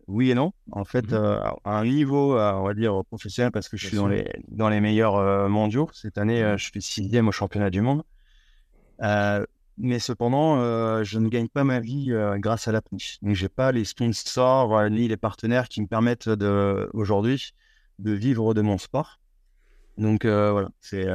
oui 0.08 0.30
et 0.30 0.34
non. 0.34 0.52
En 0.72 0.84
fait, 0.84 1.12
mmh 1.12 1.40
à 1.64 1.70
un 1.70 1.84
niveau, 1.84 2.38
on 2.38 2.64
va 2.64 2.74
dire 2.74 3.04
professionnel, 3.04 3.52
parce 3.52 3.68
que 3.68 3.76
je 3.76 3.86
suis 3.86 3.96
dans 3.96 4.08
les, 4.08 4.26
dans 4.48 4.68
les 4.68 4.80
meilleurs 4.80 5.48
mondiaux. 5.48 5.88
Cette 5.92 6.18
année, 6.18 6.42
mmh 6.42 6.58
je 6.58 6.70
fais 6.72 6.80
sixième 6.80 7.28
au 7.28 7.32
championnat 7.32 7.70
du 7.70 7.80
monde. 7.80 8.02
Mais 9.80 10.00
cependant, 10.00 10.60
euh, 10.60 11.04
je 11.04 11.18
ne 11.18 11.28
gagne 11.28 11.48
pas 11.48 11.62
ma 11.62 11.78
vie 11.78 12.06
euh, 12.10 12.36
grâce 12.38 12.66
à 12.66 12.72
l'apnée. 12.72 12.98
Donc, 13.22 13.34
j'ai 13.34 13.48
pas 13.48 13.70
les 13.70 13.84
sponsors 13.84 14.76
euh, 14.76 14.88
ni 14.88 15.06
les 15.06 15.16
partenaires 15.16 15.68
qui 15.68 15.80
me 15.80 15.86
permettent 15.86 16.28
de, 16.28 16.90
aujourd'hui 16.92 17.52
de 18.00 18.10
vivre 18.12 18.54
de 18.54 18.60
mon 18.60 18.78
sport. 18.78 19.20
Donc 19.96 20.24
voilà, 20.24 20.68
c'est. 20.80 21.08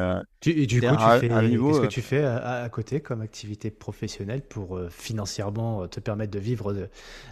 et 0.45 0.67
du 0.67 0.81
coup, 0.81 0.87
tu 0.97 1.19
fais, 1.21 1.29
qu'est-ce 1.29 1.81
que 1.81 1.85
tu 1.85 2.01
fais 2.01 2.25
à, 2.25 2.67
côté 2.69 2.99
comme 2.99 3.21
activité 3.21 3.71
professionnelle 3.71 4.41
pour 4.41 4.77
financièrement 4.89 5.87
te 5.87 6.01
permettre 6.01 6.31
de 6.31 6.39
vivre 6.39 6.73
de, 6.73 6.89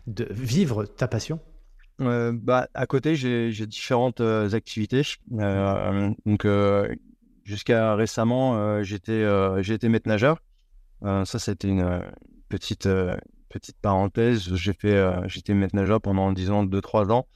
de 0.07 0.25
vivre 0.31 0.85
ta 0.85 1.09
passion? 1.09 1.41
Bah, 1.99 2.69
à 2.73 2.85
côté, 2.85 3.17
j'ai 3.17 3.67
différentes 3.67 4.21
activités. 4.21 5.01
donc 5.29 6.47
jusqu'à 7.43 7.95
récemment, 7.95 8.81
j'étais 8.81 9.25
j'étais 9.61 9.89
maître 9.89 10.07
nageur. 10.07 10.37
Euh, 11.03 11.25
ça, 11.25 11.39
c'était 11.39 11.67
une 11.67 11.81
euh, 11.81 11.99
petite, 12.49 12.85
euh, 12.85 13.15
petite 13.49 13.77
parenthèse. 13.81 14.53
J'ai 14.55 14.73
fait, 14.73 15.03
j'étais 15.27 15.53
maître 15.53 15.75
nageur 15.75 16.01
pendant, 16.01 16.31
disons, 16.31 16.65
2-3 16.65 17.11
ans, 17.11 17.27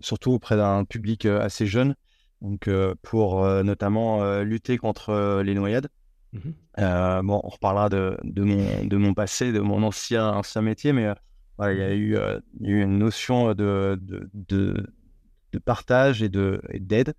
surtout 0.00 0.32
auprès 0.32 0.56
d'un 0.56 0.84
public 0.84 1.26
assez 1.26 1.66
jeune, 1.66 1.94
donc 2.40 2.70
pour 3.02 3.44
notamment 3.62 4.40
lutter 4.40 4.78
contre 4.78 5.42
les 5.42 5.54
noyades. 5.54 5.88
Mmh 6.32 6.50
bon, 7.22 7.40
on 7.44 7.48
reparlera 7.48 7.90
de, 7.90 8.16
de, 8.24 8.42
mon, 8.42 8.84
de 8.86 8.96
mon 8.96 9.12
passé, 9.12 9.52
de 9.52 9.60
mon 9.60 9.82
ancien, 9.82 10.26
ancien 10.30 10.62
métier, 10.62 10.94
mais 10.94 11.12
voilà, 11.58 11.74
il 11.74 11.78
y 11.78 11.82
a 11.82 11.94
eu, 11.94 12.16
eu 12.60 12.82
une 12.82 12.96
notion 12.96 13.52
de, 13.52 13.98
de, 14.00 14.30
de, 14.32 14.86
de 15.52 15.58
partage 15.58 16.22
et 16.22 16.30
d'aide 16.30 17.12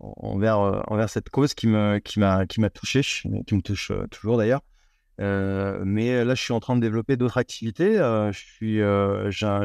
envers, 0.00 0.60
euh, 0.60 0.80
envers 0.86 1.08
cette 1.08 1.30
cause 1.30 1.54
qui 1.54 1.66
m'a 1.66 2.00
qui 2.00 2.20
qui 2.48 2.60
m'a 2.60 2.70
touché, 2.70 3.02
qui 3.02 3.54
me 3.54 3.60
touche 3.60 3.90
euh, 3.90 4.06
toujours 4.10 4.38
d'ailleurs. 4.38 4.62
Euh, 5.20 5.82
mais 5.84 6.24
là, 6.24 6.34
je 6.34 6.42
suis 6.42 6.52
en 6.52 6.60
train 6.60 6.76
de 6.76 6.80
développer 6.80 7.16
d'autres 7.16 7.38
activités. 7.38 7.96
je 7.96 8.38
suis, 8.38 8.80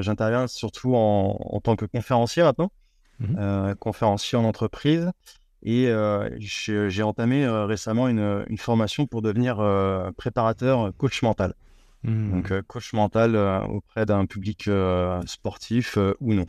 j'interviens 0.02 0.48
surtout 0.48 0.96
en, 0.96 1.38
en, 1.40 1.60
tant 1.62 1.76
que 1.76 1.86
conférencier 1.86 2.44
maintenant, 2.44 2.72
mmh 3.20 3.76
conférencier 3.80 4.38
en 4.38 4.46
entreprise. 4.46 5.12
Et 5.62 5.92
j'ai 6.40 7.04
entamé 7.04 7.48
récemment 7.48 8.08
une, 8.08 8.44
une, 8.48 8.58
formation 8.58 9.06
pour 9.06 9.22
devenir 9.22 9.58
préparateur 10.18 10.92
coach 10.98 11.22
mental. 11.22 11.54
Mmh. 12.04 12.32
Donc, 12.32 12.62
coach 12.64 12.92
mental 12.94 13.36
auprès 13.70 14.08
d'un 14.08 14.26
public 14.26 14.68
sportif 15.28 16.00
ou 16.20 16.34
non. 16.34 16.48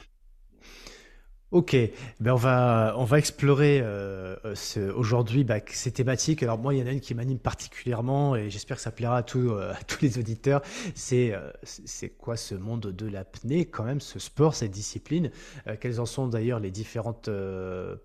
Ok, 1.54 1.76
ben 2.18 2.32
on 2.32 2.36
va 2.36 2.96
on 2.98 3.04
va 3.04 3.16
explorer 3.16 3.80
euh, 3.80 4.34
euh 4.44 4.92
aujourd'hui 4.96 5.44
bah, 5.44 5.60
ces 5.68 5.92
thématiques. 5.92 6.42
Alors 6.42 6.58
moi, 6.58 6.74
il 6.74 6.80
y 6.80 6.82
en 6.82 6.86
a 6.88 6.90
une 6.90 6.98
qui 6.98 7.14
m'anime 7.14 7.38
particulièrement 7.38 8.34
et 8.34 8.50
j'espère 8.50 8.76
que 8.76 8.82
ça 8.82 8.90
plaira 8.90 9.18
à, 9.18 9.22
tous 9.22 9.52
euh, 9.52 9.70
à 9.70 9.84
tous 9.84 10.02
les 10.02 10.18
auditeurs. 10.18 10.62
C'est 10.96 11.32
euh, 11.32 11.52
c'est 11.62 12.08
quoi 12.08 12.36
ce 12.36 12.56
monde 12.56 12.88
de 12.90 13.06
l'apnée? 13.06 13.66
Quand 13.66 13.84
même, 13.84 14.00
ce 14.00 14.18
sport, 14.18 14.56
cette 14.56 14.72
discipline. 14.72 15.30
quelles 15.78 16.00
en 16.00 16.06
sont 16.06 16.26
d'ailleurs 16.26 16.58
les 16.58 16.72
différentes 16.72 17.30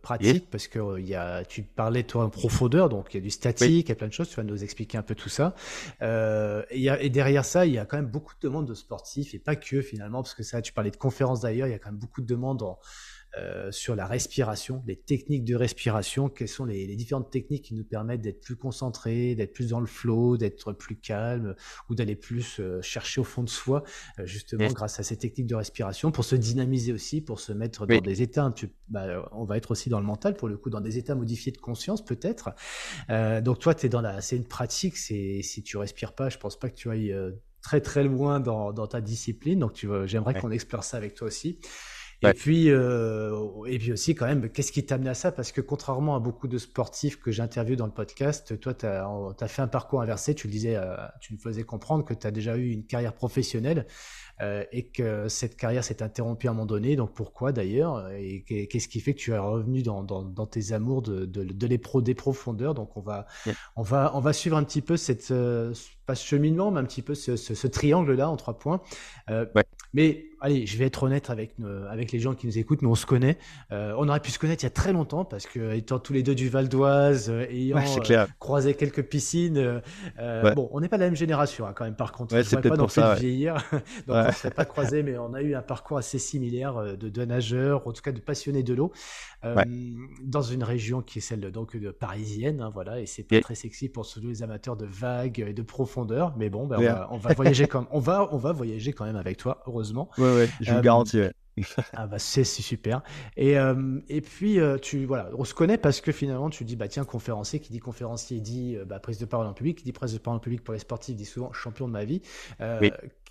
pratiques? 0.03 0.47
Parce 0.51 0.67
que 0.67 0.99
il 0.99 1.07
y 1.07 1.15
a, 1.15 1.43
tu 1.43 1.63
parlais 1.63 2.03
toi 2.03 2.25
en 2.25 2.29
profondeur, 2.29 2.87
donc 2.87 3.15
il 3.15 3.17
y 3.17 3.19
a 3.19 3.23
du 3.23 3.31
statique, 3.31 3.87
il 3.87 3.89
y 3.89 3.93
a 3.93 3.95
plein 3.95 4.09
de 4.09 4.13
choses. 4.13 4.29
Tu 4.29 4.35
vas 4.35 4.43
nous 4.43 4.63
expliquer 4.63 4.99
un 4.99 5.03
peu 5.03 5.15
tout 5.15 5.29
ça. 5.29 5.55
et, 6.01 6.79
y 6.79 6.87
a, 6.87 7.01
et 7.01 7.09
derrière 7.09 7.45
ça, 7.45 7.65
il 7.65 7.73
y 7.73 7.79
a 7.79 7.85
quand 7.85 7.97
même 7.97 8.11
beaucoup 8.11 8.35
de 8.35 8.47
demandes 8.47 8.67
de 8.67 8.75
sportifs 8.75 9.33
et 9.33 9.39
pas 9.39 9.55
que 9.55 9.81
finalement, 9.81 10.21
parce 10.21 10.35
que 10.35 10.43
ça, 10.43 10.61
tu 10.61 10.71
parlais 10.71 10.91
de 10.91 10.97
conférences 10.97 11.41
d'ailleurs. 11.41 11.65
Il 11.65 11.71
y 11.71 11.73
a 11.73 11.79
quand 11.79 11.89
même 11.89 11.99
beaucoup 11.99 12.21
de 12.21 12.27
demandes 12.27 12.61
en 12.61 12.77
euh, 13.37 13.71
sur 13.71 13.95
la 13.95 14.07
respiration, 14.07 14.81
les 14.87 14.95
techniques 14.95 15.45
de 15.45 15.55
respiration, 15.55 16.29
quelles 16.29 16.47
sont 16.47 16.65
les, 16.65 16.95
différentes 16.95 17.29
techniques 17.29 17.65
qui 17.65 17.75
nous 17.75 17.83
permettent 17.83 18.21
d'être 18.21 18.41
plus 18.41 18.55
concentrés, 18.55 19.35
d'être 19.35 19.53
plus 19.53 19.69
dans 19.69 19.79
le 19.79 19.85
flow, 19.85 20.35
d'être 20.35 20.73
plus 20.73 20.95
calme 20.95 21.55
ou 21.89 21.95
d'aller 21.95 22.15
plus 22.15 22.59
euh, 22.59 22.81
chercher 22.81 23.21
au 23.21 23.23
fond 23.23 23.43
de 23.43 23.49
soi, 23.49 23.83
euh, 24.17 24.25
justement 24.25 24.67
grâce 24.69 24.99
à 24.99 25.03
ces 25.03 25.15
techniques 25.15 25.45
de 25.45 25.53
respiration, 25.53 26.11
pour 26.11 26.25
se 26.25 26.35
dynamiser 26.35 26.91
aussi, 26.91 27.21
pour 27.21 27.39
se 27.39 27.53
mettre 27.53 27.85
dans 27.85 28.01
des 28.01 28.21
états, 28.23 28.51
bah, 28.87 29.29
on 29.31 29.45
va 29.45 29.57
être 29.57 29.71
aussi 29.71 29.89
dans 29.89 29.99
le 29.99 30.07
mental, 30.07 30.35
pour 30.35 30.47
le 30.47 30.57
coup, 30.57 30.71
dans 30.71 30.81
des 30.81 30.97
états 30.97 31.13
modifiés 31.13 31.51
de 31.51 31.59
conscience 31.59 32.03
peut-être. 32.03 32.49
donc 33.43 33.59
toi, 33.59 33.75
es 33.79 33.89
dans 33.89 34.01
la, 34.01 34.21
c'est 34.21 34.37
une 34.37 34.47
pratique, 34.47 34.97
c'est 34.97 35.41
si 35.43 35.61
tu 35.61 35.77
respires 35.77 36.13
pas, 36.13 36.29
je 36.29 36.39
pense 36.39 36.57
pas 36.57 36.69
que 36.69 36.75
tu 36.75 36.89
ailles 36.89 37.15
très 37.61 37.81
très 37.81 38.03
loin 38.03 38.39
dans, 38.39 38.87
ta 38.87 39.01
discipline, 39.01 39.59
donc 39.59 39.85
j'aimerais 40.05 40.33
qu'on 40.33 40.49
explore 40.49 40.83
ça 40.83 40.97
avec 40.97 41.13
toi 41.13 41.27
aussi. 41.27 41.59
Et 42.21 42.33
puis, 42.33 42.67
et 42.67 43.79
puis 43.79 43.93
aussi 43.93 44.13
quand 44.13 44.25
même, 44.25 44.49
qu'est-ce 44.49 44.71
qui 44.71 44.85
t'a 44.85 44.95
amené 44.95 45.09
à 45.09 45.13
ça? 45.13 45.31
Parce 45.31 45.51
que 45.51 45.61
contrairement 45.61 46.15
à 46.15 46.19
beaucoup 46.19 46.47
de 46.47 46.57
sportifs 46.57 47.19
que 47.19 47.31
j'interviewe 47.31 47.77
dans 47.77 47.85
le 47.85 47.93
podcast, 47.93 48.59
toi, 48.59 48.73
tu 48.73 48.85
as, 48.85 49.07
as, 49.39 49.47
fait 49.47 49.61
un 49.61 49.67
parcours 49.67 50.01
inversé. 50.01 50.35
Tu 50.35 50.47
le 50.47 50.51
disais, 50.51 50.77
tu 51.21 51.33
me 51.33 51.39
faisais 51.39 51.63
comprendre 51.63 52.03
que 52.03 52.13
tu 52.13 52.27
as 52.27 52.31
déjà 52.31 52.57
eu 52.57 52.71
une 52.71 52.85
carrière 52.85 53.13
professionnelle. 53.13 53.85
Euh, 54.41 54.63
et 54.71 54.87
que 54.87 55.27
cette 55.27 55.57
carrière 55.57 55.83
s'est 55.83 56.01
interrompue 56.01 56.47
à 56.47 56.51
un 56.51 56.53
moment 56.53 56.65
donné. 56.65 56.95
Donc 56.95 57.13
pourquoi 57.13 57.51
d'ailleurs? 57.51 58.09
Et 58.11 58.45
qu'est-ce 58.69 58.87
qui 58.87 59.01
fait 59.01 59.13
que 59.13 59.19
tu 59.19 59.31
es 59.31 59.37
revenu 59.37 59.83
dans, 59.83 60.01
dans, 60.01 60.45
tes 60.45 60.71
amours 60.71 61.01
de, 61.01 61.25
de, 61.25 61.43
de 61.43 61.67
les 61.67 61.77
pro, 61.77 62.01
des 62.01 62.15
profondeurs? 62.15 62.73
Donc 62.73 62.95
on 62.95 63.01
va, 63.01 63.25
on, 63.75 63.81
va, 63.81 64.11
on 64.15 64.21
va 64.21 64.31
suivre 64.31 64.55
un 64.55 64.63
petit 64.63 64.81
peu 64.81 64.95
cette, 64.95 65.31
euh, 65.31 65.73
pas 66.05 66.15
ce 66.15 66.25
cheminement, 66.25 66.71
mais 66.71 66.79
un 66.79 66.85
petit 66.85 67.01
peu 67.01 67.15
ce, 67.15 67.35
ce, 67.35 67.67
triangle-là 67.67 68.29
en 68.29 68.37
trois 68.37 68.57
points. 68.57 68.81
Euh, 69.29 69.45
mais 69.93 70.27
allez, 70.41 70.65
je 70.65 70.77
vais 70.77 70.85
être 70.85 71.03
honnête 71.03 71.29
avec, 71.29 71.55
avec 71.89 72.11
les 72.11 72.19
gens 72.19 72.33
qui 72.33 72.47
nous 72.47 72.57
écoutent, 72.57 72.81
nous 72.81 72.89
on 72.89 72.95
se 72.95 73.05
connaît. 73.05 73.37
Euh, 73.71 73.93
on 73.97 74.07
aurait 74.07 74.19
pu 74.19 74.31
se 74.31 74.39
connaître 74.39 74.63
il 74.63 74.65
y 74.65 74.67
a 74.67 74.71
très 74.71 74.93
longtemps 74.93 75.25
parce 75.25 75.45
que 75.45 75.75
étant 75.75 75.99
tous 75.99 76.13
les 76.13 76.23
deux 76.23 76.35
du 76.35 76.49
Val 76.49 76.69
d'Oise, 76.69 77.29
euh, 77.29 77.45
ayant 77.49 77.77
euh, 77.77 78.25
croisé 78.39 78.73
quelques 78.73 79.03
piscines, 79.03 79.81
bon, 80.55 80.69
on 80.71 80.79
n'est 80.79 80.89
pas 80.89 80.97
de 80.97 81.03
la 81.03 81.07
même 81.07 81.15
génération 81.15 81.65
hein, 81.65 81.73
quand 81.75 81.85
même. 81.85 81.95
Par 81.95 82.11
contre, 82.11 82.41
c'est 82.43 82.59
peut-être 82.61 82.77
pour 82.77 82.91
ça, 82.91 83.15
vieillir, 83.15 83.55
donc 84.07 84.17
on 84.17 84.27
ne 84.27 84.31
s'est 84.31 84.51
pas 84.51 84.65
croisé, 84.65 85.03
mais 85.03 85.17
on 85.17 85.33
a 85.33 85.41
eu 85.41 85.55
un 85.55 85.61
parcours 85.61 85.97
assez 85.97 86.19
similaire 86.19 86.97
de, 86.97 87.09
de 87.09 87.25
nageurs, 87.25 87.87
en 87.87 87.91
tout 87.91 88.01
cas 88.01 88.11
de 88.11 88.19
passionnés 88.19 88.63
de 88.63 88.73
l'eau, 88.73 88.91
dans 90.23 90.41
une 90.41 90.63
région 90.63 91.01
qui 91.01 91.19
est 91.19 91.21
celle 91.21 91.51
donc 91.51 91.75
de 91.77 91.91
parisienne, 91.91 92.61
hein, 92.61 92.71
voilà, 92.73 92.99
et 92.99 93.05
c'est 93.05 93.23
pas 93.23 93.39
très 93.41 93.55
sexy 93.55 93.89
pour 93.89 94.07
tous 94.07 94.21
les 94.21 94.43
amateurs 94.43 94.75
de 94.75 94.85
vagues 94.85 95.43
et 95.47 95.53
de 95.53 95.61
profondeur, 95.61 96.33
mais 96.37 96.49
bon, 96.49 96.67
ben, 96.67 96.77
on, 96.79 96.83
va, 96.83 97.07
on, 97.11 97.17
va, 97.17 97.33
voyager 97.33 97.67
comme 97.67 97.87
on 97.91 97.99
va, 97.99 98.29
on 98.31 98.37
va 98.37 98.51
voyager 98.51 98.93
quand 98.93 99.05
même 99.05 99.15
avec 99.15 99.37
toi, 99.37 99.63
heureusement. 99.67 100.09
Ouais, 100.17 100.28
ouais, 100.35 100.49
je 100.61 100.71
vous 100.71 100.77
euh, 100.77 100.81
garantis. 100.81 101.21
ah 101.93 102.07
bah 102.07 102.19
c'est 102.19 102.43
super. 102.43 103.01
Et, 103.35 103.57
euh, 103.57 103.99
et 104.07 104.21
puis 104.21 104.59
euh, 104.59 104.77
tu 104.77 105.05
voilà, 105.05 105.29
on 105.37 105.43
se 105.43 105.53
connaît 105.53 105.77
parce 105.77 105.99
que 105.99 106.11
finalement 106.11 106.49
tu 106.49 106.63
dis 106.63 106.75
bah 106.75 106.87
tiens 106.87 107.03
conférencier 107.03 107.59
qui 107.59 107.71
dit 107.71 107.79
conférencier 107.79 108.39
dit 108.39 108.77
bah, 108.85 108.99
prise 108.99 109.19
de 109.19 109.25
parole 109.25 109.47
en 109.47 109.53
public, 109.53 109.77
qui 109.77 109.83
dit 109.83 109.91
prise 109.91 110.13
de 110.13 110.19
parole 110.19 110.37
en 110.37 110.39
public 110.39 110.63
pour 110.63 110.73
les 110.73 110.79
sportifs 110.79 111.15
dit 111.15 111.25
souvent 111.25 111.51
champion 111.51 111.87
de 111.87 111.93
ma 111.93 112.05
vie. 112.05 112.21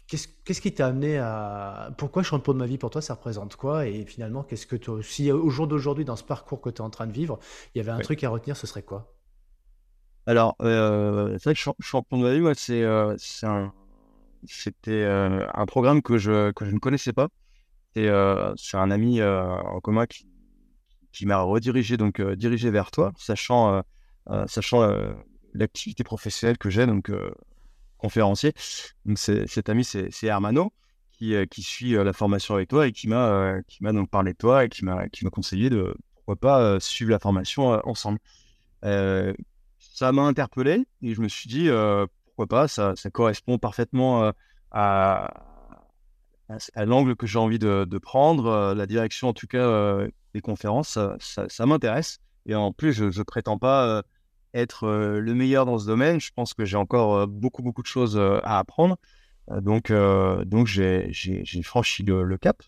Qu'est-ce 0.07 0.61
qui 0.63 0.73
t'a 0.73 0.87
amené 0.87 1.19
à 1.19 1.91
pourquoi 1.99 2.23
champion 2.23 2.55
de 2.55 2.59
ma 2.59 2.67
vie 2.67 2.79
pour 2.79 2.89
toi 2.91 3.03
ça 3.03 3.15
représente 3.15 3.57
quoi? 3.57 3.87
Et 3.87 4.05
finalement 4.05 4.43
qu'est-ce 4.43 4.67
que 4.67 4.77
tu 4.77 4.91
si 5.03 5.31
au 5.31 5.51
jour 5.51 5.67
d'aujourd'hui 5.67 6.05
dans 6.05 6.17
ce 6.17 6.25
parcours 6.25 6.61
que 6.61 6.71
tu 6.71 6.77
es 6.77 6.81
en 6.81 6.91
train 6.91 7.07
de 7.07 7.13
vivre 7.13 7.39
il 7.75 7.79
y 7.79 7.81
avait 7.81 7.93
un 7.93 8.01
truc 8.01 8.25
à 8.25 8.31
retenir 8.31 8.57
ce 8.57 8.67
serait 8.67 8.83
quoi? 8.83 9.15
Alors 10.27 10.55
c'est 10.61 11.45
vrai 11.45 11.55
que 11.55 11.61
champion 11.81 12.19
de 12.19 12.23
ma 12.23 12.33
vie 12.33 12.41
moi 12.41 12.55
c'est 12.55 12.85
un 12.85 13.73
c'était 14.47 14.91
euh, 14.91 15.47
un 15.55 15.67
programme 15.67 16.03
que 16.03 16.19
je, 16.19 16.53
que 16.53 16.65
je 16.65 16.71
ne 16.71 16.79
connaissais 16.79 17.13
pas. 17.13 17.29
C'est 17.95 18.09
euh, 18.09 18.55
un 18.75 18.91
ami 18.91 19.21
euh, 19.21 19.45
en 19.45 19.81
commun 19.81 20.07
qui, 20.07 20.27
qui 21.13 21.27
m'a 21.27 21.41
redirigé, 21.41 21.97
donc 21.97 22.21
dirigé 22.21 22.71
vers 22.71 22.91
toi, 22.91 23.13
sachant, 23.17 23.83
sachant 24.47 24.87
l'activité 25.55 26.05
professionnelle 26.05 26.59
que 26.59 26.71
j'ai, 26.71 26.87
donc 26.87 27.11
conférencier. 27.97 28.53
Donc 29.05 29.19
cet 29.19 29.69
ami, 29.69 29.85
c'est 29.85 30.25
Hermano. 30.25 30.73
Qui, 31.13 31.35
qui, 31.51 31.65
suit 31.65 31.95
la 31.95 32.13
formation 32.13 32.55
avec 32.55 32.69
toi 32.69 32.87
et 32.87 32.93
qui 32.93 33.09
m'a 33.09 33.61
qui 33.67 33.83
donc 33.83 34.09
parlé 34.09 34.35
de 34.35 34.39
toi 34.39 34.65
et 34.65 34.69
qui 34.69 34.85
m'a 34.85 35.09
conseillé 35.33 35.69
de 35.69 35.97
pourquoi 36.15 36.37
pas 36.37 36.79
suivre 36.79 37.11
la 37.11 37.19
formation 37.19 37.81
ensemble. 37.85 38.21
ça 38.83 40.13
m'a 40.13 40.23
interpellé 40.23 40.87
et 41.03 41.15
je 41.15 41.21
me 41.21 41.27
suis 41.27 41.49
dit 41.49 41.69
pas, 42.47 42.69
ça, 42.69 42.95
correspond 43.13 43.59
parfaitement 43.59 44.25
euh, 44.25 44.33
à, 44.71 45.33
à, 46.75 46.85
l'angle 46.85 47.17
que 47.17 47.27
j'ai 47.27 47.39
envie 47.39 47.59
de, 47.59 47.99
prendre, 47.99 48.47
euh, 48.47 48.75
la 48.75 48.87
direction 48.87 49.29
en 49.29 49.33
tout 49.33 49.47
cas 49.47 49.59
euh, 49.59 50.09
des 50.35 50.41
conférences, 50.41 50.99
ça, 51.19 51.67
m'intéresse. 51.67 52.21
Et 52.47 52.55
en 52.55 52.73
plus, 52.73 52.93
je 52.93 53.05
ne 53.05 53.23
prétends 53.25 53.59
pas 53.59 54.03
être 54.55 54.89
le 54.89 55.35
meilleur 55.35 55.67
dans 55.67 55.79
ce 55.79 55.87
domaine. 55.87 56.21
Je 56.21 56.31
pense 56.35 56.55
que 56.55 56.65
j'ai 56.65 56.77
encore 56.77 57.27
beaucoup, 57.29 57.63
beaucoup 57.63 57.83
de 57.83 57.87
choses 57.87 58.19
à 58.19 58.59
apprendre. 58.59 58.97
donc, 59.61 59.93
donc 60.47 60.67
j'ai 60.67 61.13
franchi 61.63 62.03
le, 62.05 62.37
cap. 62.39 62.63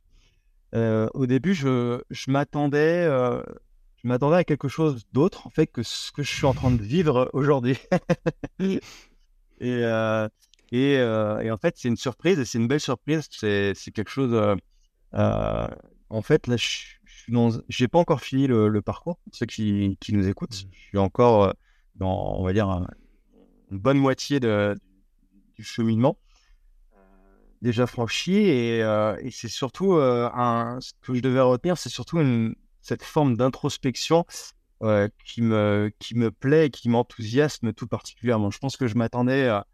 au 0.74 1.26
début, 1.26 1.54
je, 1.54 2.02
je 2.10 2.30
m'attendais 2.30 3.08
je 4.02 4.08
m'attendais 4.08 4.36
à 4.36 4.44
quelque 4.44 4.68
chose 4.68 5.04
d'autre 5.12 5.46
en 5.46 5.50
fait 5.50 5.66
que 5.66 5.82
ce 5.82 6.10
que 6.12 6.22
je 6.22 6.34
suis 6.34 6.46
en 6.46 6.54
train 6.54 6.70
de 6.70 6.82
vivre 6.82 7.30
aujourd'hui. 7.32 7.76
Et, 9.60 9.84
euh, 9.84 10.28
et, 10.72 10.96
euh, 10.96 11.40
et, 11.40 11.50
en 11.50 11.56
fait, 11.56 11.74
c'est 11.76 11.88
une 11.88 11.96
surprise 11.96 12.38
et 12.38 12.44
c'est 12.44 12.58
une 12.58 12.68
belle 12.68 12.80
surprise. 12.80 13.28
C'est, 13.30 13.74
c'est 13.74 13.90
quelque 13.90 14.10
chose. 14.10 14.32
Euh, 15.14 15.68
en 16.08 16.22
fait, 16.22 16.46
là, 16.46 16.56
je 16.56 17.82
n'ai 17.82 17.88
pas 17.88 17.98
encore 17.98 18.20
fini 18.20 18.46
le, 18.46 18.80
parcours. 18.82 19.18
Pour 19.18 19.34
ceux 19.34 19.46
qui, 19.46 19.98
qui, 20.00 20.12
nous 20.12 20.28
écoutent, 20.28 20.64
mmh. 20.64 20.70
je 20.72 20.80
suis 20.80 20.98
encore 20.98 21.54
dans, 21.96 22.36
on 22.38 22.44
va 22.44 22.52
dire, 22.52 22.86
une 23.70 23.78
bonne 23.78 23.98
moitié 23.98 24.40
de, 24.40 24.76
du 25.54 25.62
cheminement 25.62 26.16
déjà 27.62 27.86
franchi 27.86 28.36
et, 28.36 28.78
et 28.78 29.30
c'est 29.30 29.48
surtout 29.48 29.92
un, 29.92 30.78
ce 30.80 30.92
que 31.02 31.14
je 31.14 31.20
devais 31.20 31.42
retenir, 31.42 31.76
c'est 31.76 31.90
surtout 31.90 32.18
une, 32.18 32.54
cette 32.80 33.02
forme 33.02 33.36
d'introspection 33.36 34.24
qui, 35.24 35.42
me, 35.42 35.92
qui 35.98 36.16
me 36.16 36.30
plaît 36.30 36.70
qui 36.70 36.88
m'enthousiasme 36.88 37.72
tout 37.72 37.86
particulièrement. 37.86 38.50
Je 38.50 38.58
pense 38.58 38.76
que 38.76 38.86
je 38.86 38.94
m'attendais 38.94 39.48
à, 39.48 39.66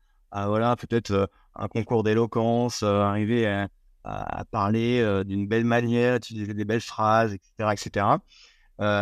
voilà, 0.46 0.76
peut-être 0.76 1.10
euh, 1.12 1.26
un 1.54 1.68
concours 1.68 2.02
d'éloquence, 2.02 2.82
euh, 2.82 3.00
arriver 3.00 3.46
à, 3.46 3.68
parler 4.52 5.00
euh, 5.00 5.24
d'une 5.24 5.48
belle 5.48 5.64
manière, 5.64 6.14
utiliser 6.16 6.54
des 6.54 6.64
belles 6.64 6.80
phrases, 6.80 7.34
etc. 7.34 7.72
etc. 7.72 8.06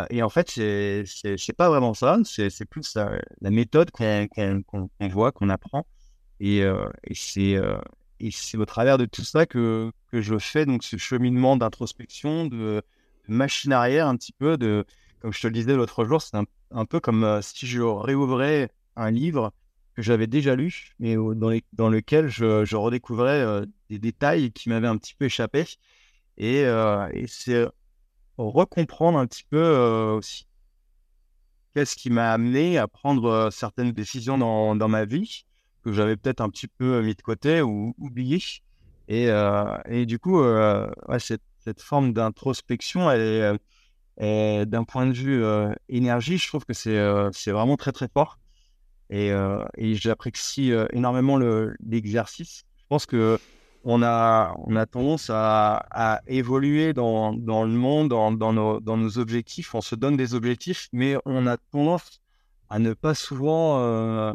et 0.08 0.22
en 0.22 0.30
fait, 0.30 0.48
c'est 0.48 1.56
pas 1.56 1.68
vraiment 1.68 1.92
ça. 1.92 2.16
C'est 2.24 2.64
plus 2.64 2.96
la, 2.96 3.50
méthode 3.50 3.90
qu'on 3.90 5.08
voit, 5.10 5.32
qu'on 5.32 5.50
apprend. 5.50 5.86
Et, 6.40 6.60
et 6.60 7.14
c'est 7.14 7.58
c'est 8.30 8.56
au 8.56 8.64
travers 8.64 8.96
de 8.96 9.04
tout 9.04 9.24
ça 9.24 9.44
que, 9.44 9.90
que 10.10 10.22
je 10.22 10.38
fais 10.38 10.64
donc 10.64 10.84
ce 10.84 10.96
cheminement 10.96 11.58
d'introspection, 11.58 12.46
de, 12.46 12.56
de, 12.56 12.82
machine 13.28 13.72
arrière 13.72 14.06
un 14.06 14.16
petit 14.16 14.32
peu, 14.32 14.56
de, 14.56 14.86
comme 15.24 15.32
je 15.32 15.40
te 15.40 15.46
le 15.46 15.54
disais 15.54 15.74
l'autre 15.74 16.04
jour, 16.04 16.20
c'est 16.20 16.36
un, 16.36 16.84
peu 16.84 17.00
comme 17.00 17.24
euh, 17.24 17.40
si 17.40 17.66
je 17.66 17.80
réouvrais 17.80 18.70
un 18.94 19.10
livre 19.10 19.54
que 19.94 20.02
j'avais 20.02 20.26
déjà 20.26 20.54
lu, 20.54 20.92
mais 20.98 21.16
dans, 21.16 21.88
lequel 21.88 22.28
je, 22.28 22.76
redécouvrais 22.76 23.40
euh, 23.40 23.64
des 23.88 23.98
détails 23.98 24.52
qui 24.52 24.68
m'avaient 24.68 24.86
un 24.86 24.98
petit 24.98 25.14
peu 25.14 25.24
échappé. 25.24 25.64
Et, 26.36 26.66
euh, 26.66 27.08
c'est 27.26 27.66
recomprendre 28.36 29.16
un 29.16 29.26
petit 29.26 29.44
peu 29.48 29.66
aussi 30.18 30.46
qu'est-ce 31.72 31.96
qui 31.96 32.10
m'a 32.10 32.30
amené 32.30 32.76
à 32.76 32.86
prendre 32.86 33.48
certaines 33.50 33.92
décisions 33.92 34.36
dans, 34.36 34.88
ma 34.88 35.06
vie 35.06 35.46
que 35.82 35.94
j'avais 35.94 36.18
peut-être 36.18 36.42
un 36.42 36.50
petit 36.50 36.68
peu 36.68 37.00
mis 37.00 37.14
de 37.14 37.22
côté 37.22 37.62
ou 37.62 37.94
oublié. 37.96 38.42
Et, 39.08 39.30
et 39.88 40.04
du 40.04 40.18
coup, 40.18 40.42
cette, 41.18 41.40
cette, 41.60 41.80
forme 41.80 42.12
d'introspection, 42.12 43.10
elle 43.10 43.20
est 43.22 43.58
et 44.18 44.64
d'un 44.66 44.84
point 44.84 45.06
de 45.06 45.12
vue 45.12 45.42
euh, 45.42 45.72
énergie, 45.88 46.38
je 46.38 46.46
trouve 46.46 46.64
que 46.64 46.72
c'est 46.72 46.96
euh, 46.96 47.30
c'est 47.32 47.50
vraiment 47.50 47.76
très 47.76 47.92
très 47.92 48.08
fort. 48.08 48.38
Et, 49.10 49.32
euh, 49.32 49.64
et 49.76 49.94
j'apprécie 49.96 50.72
énormément 50.92 51.38
l'exercice. 51.80 52.64
je 52.78 52.84
pense 52.88 53.06
que 53.06 53.38
on 53.86 54.02
a, 54.02 54.54
on 54.64 54.76
a 54.76 54.86
tendance 54.86 55.28
à, 55.28 55.84
à 55.90 56.22
évoluer 56.26 56.94
dans, 56.94 57.34
dans, 57.34 57.64
le 57.64 57.70
monde, 57.70 58.08
dans, 58.08 58.32
dans, 58.32 58.54
nos, 58.54 58.80
dans, 58.80 58.96
nos, 58.96 59.18
objectifs. 59.18 59.74
On 59.74 59.82
se 59.82 59.94
donne 59.94 60.16
des 60.16 60.34
objectifs, 60.34 60.88
mais 60.94 61.16
on 61.26 61.46
a 61.46 61.58
tendance 61.58 62.22
à 62.70 62.78
ne 62.78 62.94
pas 62.94 63.14
souvent 63.14 64.32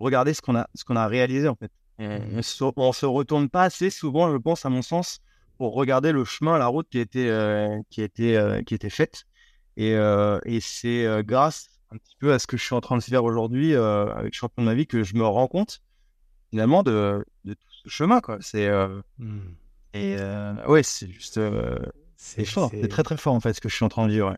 regarder 0.00 0.34
ce 0.34 0.42
qu'on 0.42 0.56
a, 0.56 0.66
qu'on 0.84 0.96
a 0.96 1.06
réalisé 1.06 1.46
en 1.46 1.54
fait. 1.54 1.70
On, 2.00 2.42
on, 2.76 2.92
se, 2.92 3.06
retourne 3.06 3.48
pas 3.48 3.62
assez 3.62 3.88
souvent, 3.88 4.32
je 4.32 4.36
pense, 4.36 4.66
à 4.66 4.68
mon 4.68 4.82
sens, 4.82 5.20
pour 5.56 5.74
regarder 5.74 6.12
le 6.12 6.24
chemin, 6.24 6.58
la 6.58 6.66
route 6.66 6.88
qui 6.88 6.98
était, 6.98 7.28
euh, 7.28 7.80
qui 7.90 8.02
était, 8.02 8.36
euh, 8.36 8.62
qui 8.62 8.74
était 8.74 8.90
faite. 8.90 9.24
Et, 9.76 9.94
euh, 9.94 10.38
et 10.44 10.60
c'est 10.60 11.06
grâce 11.24 11.68
un 11.90 11.96
petit 11.96 12.16
peu 12.18 12.32
à 12.32 12.38
ce 12.38 12.46
que 12.46 12.56
je 12.56 12.64
suis 12.64 12.74
en 12.74 12.80
train 12.80 12.96
de 12.96 13.02
faire 13.02 13.24
aujourd'hui 13.24 13.74
avec 13.74 14.34
Champion 14.34 14.62
de 14.62 14.68
ma 14.68 14.74
vie 14.74 14.86
que 14.86 15.02
je 15.02 15.14
me 15.14 15.24
rends 15.24 15.48
compte 15.48 15.82
finalement 16.50 16.82
de, 16.84 17.24
de 17.44 17.54
tout 17.54 17.68
ce 17.84 17.88
chemin. 17.88 18.20
Quoi. 18.20 18.38
C'est, 18.40 18.70
mmh. 19.18 19.40
Et 19.94 20.16
ouais, 20.68 20.82
c'est 20.82 21.08
juste. 21.08 21.40
c'est 22.16 22.44
fort, 22.44 22.70
c'est 22.70 22.88
très 22.88 23.02
très 23.02 23.16
fort 23.16 23.34
en 23.34 23.40
fait 23.40 23.54
ce 23.54 23.60
que 23.60 23.68
je 23.68 23.74
suis 23.74 23.84
en 23.84 23.88
train 23.88 24.06
de 24.06 24.12
vivre. 24.12 24.36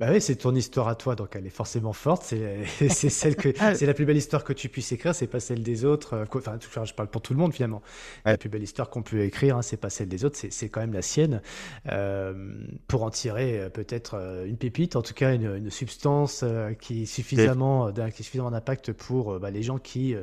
Bah 0.00 0.06
oui, 0.10 0.22
c'est 0.22 0.36
ton 0.36 0.54
histoire 0.54 0.88
à 0.88 0.94
toi, 0.94 1.14
donc 1.14 1.36
elle 1.36 1.46
est 1.46 1.50
forcément 1.50 1.92
forte. 1.92 2.22
C'est, 2.78 2.90
celle 3.10 3.36
que, 3.36 3.50
ah. 3.60 3.74
c'est 3.74 3.84
la 3.84 3.92
plus 3.92 4.06
belle 4.06 4.16
histoire 4.16 4.44
que 4.44 4.54
tu 4.54 4.70
puisses 4.70 4.92
écrire, 4.92 5.14
c'est 5.14 5.26
pas 5.26 5.40
celle 5.40 5.62
des 5.62 5.84
autres. 5.84 6.14
Euh, 6.14 6.24
enfin, 6.34 6.84
je 6.84 6.94
parle 6.94 7.10
pour 7.10 7.20
tout 7.20 7.34
le 7.34 7.38
monde 7.38 7.52
finalement. 7.52 7.82
La 8.24 8.38
plus 8.38 8.48
belle 8.48 8.62
histoire 8.62 8.88
qu'on 8.88 9.02
peut 9.02 9.20
écrire, 9.20 9.58
hein, 9.58 9.62
c'est 9.62 9.76
pas 9.76 9.90
celle 9.90 10.08
des 10.08 10.24
autres, 10.24 10.38
c'est, 10.38 10.68
quand 10.70 10.80
même 10.80 10.94
la 10.94 11.02
sienne. 11.02 11.42
Euh, 11.90 12.32
pour 12.88 13.02
en 13.02 13.10
tirer 13.10 13.60
euh, 13.60 13.68
peut-être 13.68 14.16
une 14.46 14.56
pépite, 14.56 14.96
en 14.96 15.02
tout 15.02 15.12
cas 15.12 15.34
une, 15.34 15.70
substance 15.70 16.44
qui 16.80 17.06
suffisamment, 17.06 17.92
qui 17.92 18.00
a 18.00 18.10
suffisamment 18.10 18.50
d'impact 18.50 18.92
pour 18.92 19.38
bah, 19.38 19.50
les 19.50 19.62
gens 19.62 19.78
qui 19.78 20.14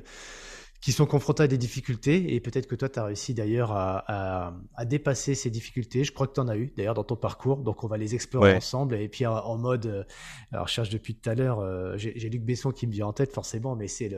qui 0.81 0.91
sont 0.91 1.05
confrontés 1.05 1.43
à 1.43 1.48
des 1.48 1.57
difficultés 1.57 2.36
et 2.36 2.39
peut-être 2.39 2.67
que 2.67 2.75
toi 2.75 2.88
tu 2.88 3.00
as 3.00 3.05
réussi 3.05 3.34
d'ailleurs 3.34 3.72
à, 3.72 4.53
à, 4.75 4.86
dépasser 4.86 5.34
ces 5.36 5.50
difficultés. 5.50 6.03
Je 6.03 6.12
crois 6.12 6.27
que 6.27 6.34
tu 6.34 6.39
en 6.39 6.48
as 6.48 6.57
eu 6.57 6.72
d'ailleurs 6.77 6.93
dans 6.93 7.03
ton 7.03 7.15
parcours, 7.15 7.57
donc 7.57 7.84
on 7.84 7.88
va 7.88 7.98
les 7.98 8.15
explorer 8.15 8.55
ensemble 8.55 8.96
et 8.96 9.10
puis 9.10 9.25
en, 9.25 9.57
mode, 9.57 9.88
euh, 9.88 10.03
alors 10.51 10.67
je 10.67 10.74
cherche 10.74 10.89
depuis 10.89 11.15
tout 11.15 11.29
à 11.29 11.36
l'heure, 11.36 11.60
euh, 11.60 11.98
j'ai 11.98 12.29
Luc 12.29 12.43
Besson 12.43 12.72
qui 12.72 12.86
me 12.88 12.91
vient 12.91 13.07
en 13.07 13.13
tête 13.13 13.34
forcément, 13.34 13.75
mais 13.75 13.88
c'est 13.88 14.15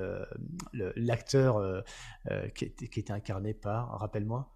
l'acteur 0.73 1.59
le, 1.59 1.83
euh, 2.29 2.47
qui, 2.49 2.71
qui, 2.71 2.99
était 2.99 3.13
incarné 3.13 3.53
par, 3.53 3.97
rappelle-moi. 3.99 4.51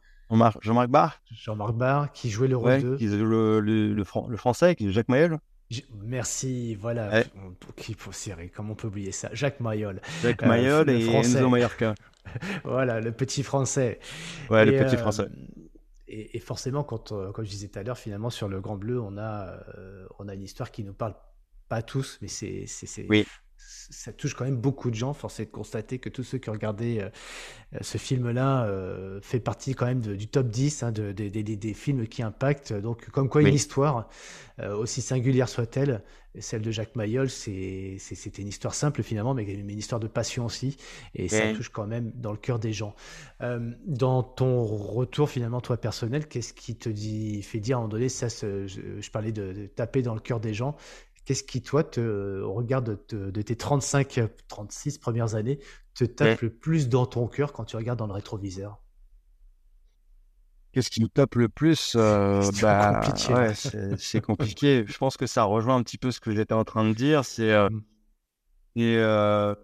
Jean-Marc 0.62 0.90
Barr 0.90 1.22
Jean-Marc 1.32 1.74
Barr 1.74 2.12
qui 2.12 2.30
jouait 2.30 2.48
le 2.48 2.58
rôle 2.58 2.82
de... 2.82 2.96
Qui 2.96 3.08
le, 3.08 3.60
le, 3.60 3.94
le, 3.94 4.38
français, 4.38 4.76
qui 4.76 4.88
est 4.88 4.92
Jacques 4.92 5.10
Mayol 5.10 5.40
Merci, 6.02 6.76
voilà. 6.76 7.10
Ouais. 7.10 7.26
Qui 7.76 7.94
faut 7.94 8.12
serrer, 8.12 8.52
comment 8.54 8.74
on 8.74 8.76
peut 8.76 8.88
oublier 8.88 9.12
ça 9.12 9.30
Jacques 9.34 9.60
Mayol. 9.60 10.02
Jacques 10.22 10.44
Mayol 10.44 10.90
et 10.90 11.06
Enzo 11.06 11.50
Mallorca. 11.50 11.96
voilà, 12.64 13.00
le 13.00 13.12
petit 13.12 13.44
français. 13.44 14.00
Ouais, 14.50 14.66
le 14.66 14.72
petit 14.84 14.96
euh, 14.96 15.00
français. 15.00 15.28
Et, 16.08 16.40
forcément, 16.40 16.84
quand, 16.84 17.12
euh, 17.12 17.32
comme 17.32 17.46
je 17.46 17.50
disais 17.50 17.68
tout 17.70 17.80
à 17.80 17.84
l'heure, 17.84 17.98
finalement, 17.98 18.30
sur 18.30 18.48
le 18.48 18.62
Grand 18.62 18.76
Bleu, 18.76 19.02
on 19.02 19.18
a, 19.18 19.48
euh, 19.78 20.06
on 20.20 20.28
a 20.28 20.34
une 20.34 20.44
histoire 20.44 20.72
qui 20.72 20.84
nous 20.84 20.94
parle 20.94 21.16
pas 21.70 21.82
tous, 21.82 22.20
mais 22.22 22.28
c'est, 22.28 22.68
oui 23.10 23.26
ça 23.90 24.14
touche 24.14 24.34
quand 24.34 24.46
même 24.46 24.58
beaucoup 24.58 24.90
de 24.90 24.96
gens. 24.96 25.14
Force 25.14 25.40
est 25.40 25.46
de 25.46 25.52
constater 25.52 26.00
que 26.00 26.10
tous 26.10 26.24
ceux 26.24 26.38
qui 26.38 26.50
ont 26.50 26.54
regardé 26.54 27.00
euh, 27.00 27.10
euh, 27.74 27.78
ce 27.82 27.98
film-là 27.98 28.66
euh, 28.66 29.20
fait 29.22 29.40
partie 29.40 29.76
quand 29.76 29.86
même 29.86 30.02
du 30.02 30.28
top 30.28 30.48
10 30.48 30.84
hein, 30.84 30.92
de, 30.92 31.12
des 31.12 31.74
films 31.74 32.08
qui 32.08 32.24
impactent. 32.24 32.74
Donc, 32.74 33.10
comme 33.10 33.30
quoi 33.30 33.42
une 33.42 33.54
histoire, 33.54 34.10
aussi 34.62 35.02
singulière 35.02 35.50
soit-elle, 35.50 36.04
celle 36.40 36.62
de 36.62 36.72
Jacques 36.72 36.96
Mayol, 36.96 37.30
c'était 37.30 38.42
une 38.42 38.48
histoire 38.48 38.76
simple 38.76 39.02
finalement, 39.02 39.34
mais 39.34 39.44
une 39.44 39.78
histoire 39.78 40.00
de 40.00 40.08
passion 40.08 40.46
aussi. 40.46 40.78
Et 41.16 41.28
ça 41.28 41.54
touche 41.54 41.70
quand 41.70 41.88
même 41.88 42.12
dans 42.16 42.32
le 42.32 42.38
cœur 42.38 42.60
des 42.60 42.74
gens. 42.74 42.96
dans 43.86 44.22
ton 44.24 44.64
retour 44.64 45.30
finalement, 45.30 45.62
toi 45.62 45.78
personnel, 45.78 46.28
qu'est-ce 46.28 46.54
qui 46.54 46.76
te 46.76 46.90
dit, 46.90 47.42
fait 47.42 47.60
dire 47.60 47.78
à 47.78 47.80
un 47.80 47.82
moment 47.82 47.92
donné, 47.92 48.10
ça, 48.10 48.28
je, 48.28 49.10
parlais 49.12 49.32
de, 49.32 49.68
taper 49.76 50.02
dans 50.02 50.14
le 50.14 50.22
cœur 50.22 50.40
des 50.40 50.54
gens. 50.54 50.76
Qu'est-ce 51.26 51.44
qui, 51.44 51.62
toi, 51.62 51.84
te, 51.86 52.42
au 52.42 52.54
regard 52.54 52.82
de, 52.82 52.96
tes 52.96 53.56
35, 53.56 54.20
36 54.50 54.98
premières 54.98 55.36
années, 55.36 55.60
te 55.94 56.04
tape 56.04 56.42
le 56.42 56.50
plus 56.50 56.90
dans 56.90 57.06
ton 57.06 57.28
cœur 57.28 57.54
quand 57.54 57.64
tu 57.64 57.78
regardes 57.78 58.00
dans 58.00 58.08
le 58.08 58.14
rétroviseur? 58.14 58.82
Qu'est-ce 60.74 60.90
qui 60.90 61.02
nous 61.02 61.08
tape 61.08 61.36
le 61.36 61.48
plus 61.48 61.94
euh, 61.96 62.42
bah, 62.62 63.02
C'est 63.98 64.22
compliqué. 64.22 64.84
Je 64.86 64.98
pense 64.98 65.16
que 65.16 65.28
ça 65.28 65.44
rejoint 65.44 65.76
un 65.76 65.84
petit 65.84 65.98
peu 65.98 66.12
ce 66.12 66.20
que 66.20 66.32
j'étais 66.32 66.54
en 66.54 66.66
train 66.66 66.84
de 66.84 66.94
dire. 66.94 67.24
C'est 67.24 67.52
euh, 67.52 67.70
mmh. 68.76 68.82
euh, 68.82 69.56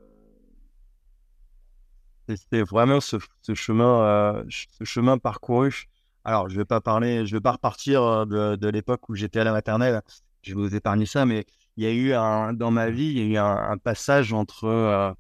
vraiment 2.70 3.02
ce, 3.02 3.18
chemin, 3.54 4.46
ce 4.50 4.84
chemin 4.86 5.18
parcouru. 5.18 5.90
Alors, 6.24 6.48
je 6.48 6.56
vais 6.56 6.66
pas 6.66 6.80
parler, 6.80 7.26
je 7.26 7.36
vais 7.36 7.42
pas 7.42 7.54
repartir 7.54 8.28
de, 8.28 8.56
de 8.56 8.68
l'époque 8.70 9.10
où 9.10 9.16
j'étais 9.16 9.40
à 9.40 9.44
la 9.44 9.52
maternelle 9.52 10.02
je 10.42 10.56
vais 10.56 10.62
vous 10.62 10.76
épargner 10.76 11.06
ça, 11.06 11.26
mais 11.26 11.46
il 11.80 11.84
y 11.84 11.88
a 11.88 11.92
eu 11.92 12.14
un, 12.14 12.52
dans 12.52 12.72
ma 12.72 12.90
vie, 12.90 13.06
il 13.06 13.18
y 13.18 13.22
a 13.22 13.26
eu 13.26 13.38
un, 13.38 13.78
passage 13.78 14.34
entre 14.34 14.66
euh, 14.66 15.12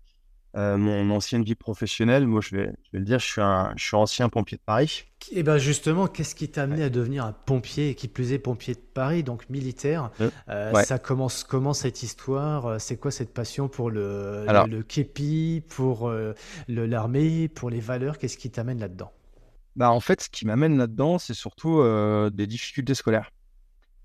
euh, 0.57 0.75
mon 0.75 1.09
ancienne 1.11 1.41
vie 1.41 1.55
professionnelle. 1.55 2.27
Moi, 2.27 2.41
je 2.41 2.53
vais, 2.53 2.65
je 2.83 2.91
vais 2.91 2.99
le 2.99 3.05
dire, 3.05 3.19
je 3.19 3.25
suis, 3.25 3.41
un, 3.41 3.73
je 3.77 3.85
suis 3.85 3.95
ancien 3.95 4.27
pompier 4.27 4.57
de 4.57 4.63
Paris. 4.63 5.05
Et 5.31 5.39
eh 5.39 5.43
ben 5.43 5.57
justement, 5.57 6.07
qu'est-ce 6.07 6.35
qui 6.35 6.49
t'a 6.49 6.63
amené 6.63 6.83
à 6.83 6.89
devenir 6.89 7.23
un 7.23 7.31
pompier, 7.31 7.89
et 7.89 7.95
qui 7.95 8.09
plus 8.09 8.33
est 8.33 8.39
pompier 8.39 8.73
de 8.73 8.79
Paris, 8.79 9.23
donc 9.23 9.49
militaire 9.49 10.11
euh, 10.49 10.73
Ça 10.83 10.99
commence 10.99 11.45
comment 11.45 11.73
cette 11.73 12.03
histoire 12.03 12.79
C'est 12.81 12.97
quoi 12.97 13.11
cette 13.11 13.33
passion 13.33 13.69
pour 13.69 13.89
le, 13.89 14.45
le, 14.67 14.83
képi, 14.83 15.63
pour 15.69 16.11
l'armée, 16.67 17.47
pour 17.47 17.69
les 17.69 17.79
valeurs 17.79 18.17
Qu'est-ce 18.17 18.38
qui 18.38 18.51
t'amène 18.51 18.79
là-dedans? 18.79 19.13
Bah, 19.77 19.91
En 19.91 20.01
fait, 20.01 20.21
ce 20.21 20.29
qui 20.29 20.45
m'amène 20.45 20.77
là-dedans, 20.77 21.19
c'est 21.19 21.33
surtout 21.33 21.81
des 22.31 22.47
difficultés 22.47 22.95
scolaires. 22.95 23.31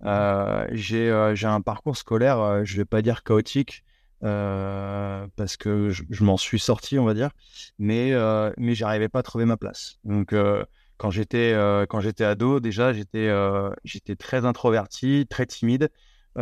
Euh, 0.04 0.66
j'ai 0.72 1.10
euh, 1.10 1.34
j'ai 1.34 1.46
un 1.46 1.60
parcours 1.60 1.96
scolaire, 1.96 2.38
euh, 2.40 2.64
je 2.64 2.76
vais 2.76 2.84
pas 2.84 3.02
dire 3.02 3.22
chaotique, 3.22 3.84
parce 4.20 5.56
que 5.56 5.90
je, 5.90 6.24
m'en 6.24 6.36
suis 6.36 6.58
sorti, 6.58 6.98
on 6.98 7.04
va 7.04 7.14
dire, 7.14 7.30
mais, 7.78 8.12
mais 8.56 8.74
j'arrivais 8.74 9.08
pas 9.08 9.18
à 9.20 9.22
trouver 9.22 9.44
ma 9.44 9.56
place. 9.58 9.98
Donc, 10.04 10.34
quand 10.96 11.10
j'étais 11.10 11.52
quand 11.88 12.00
ado, 12.20 12.60
déjà, 12.60 12.92
j'étais 12.92 13.30
j'étais 13.84 14.16
très 14.16 14.46
introverti, 14.46 15.26
très 15.28 15.46
timide. 15.46 15.90
on 16.36 16.40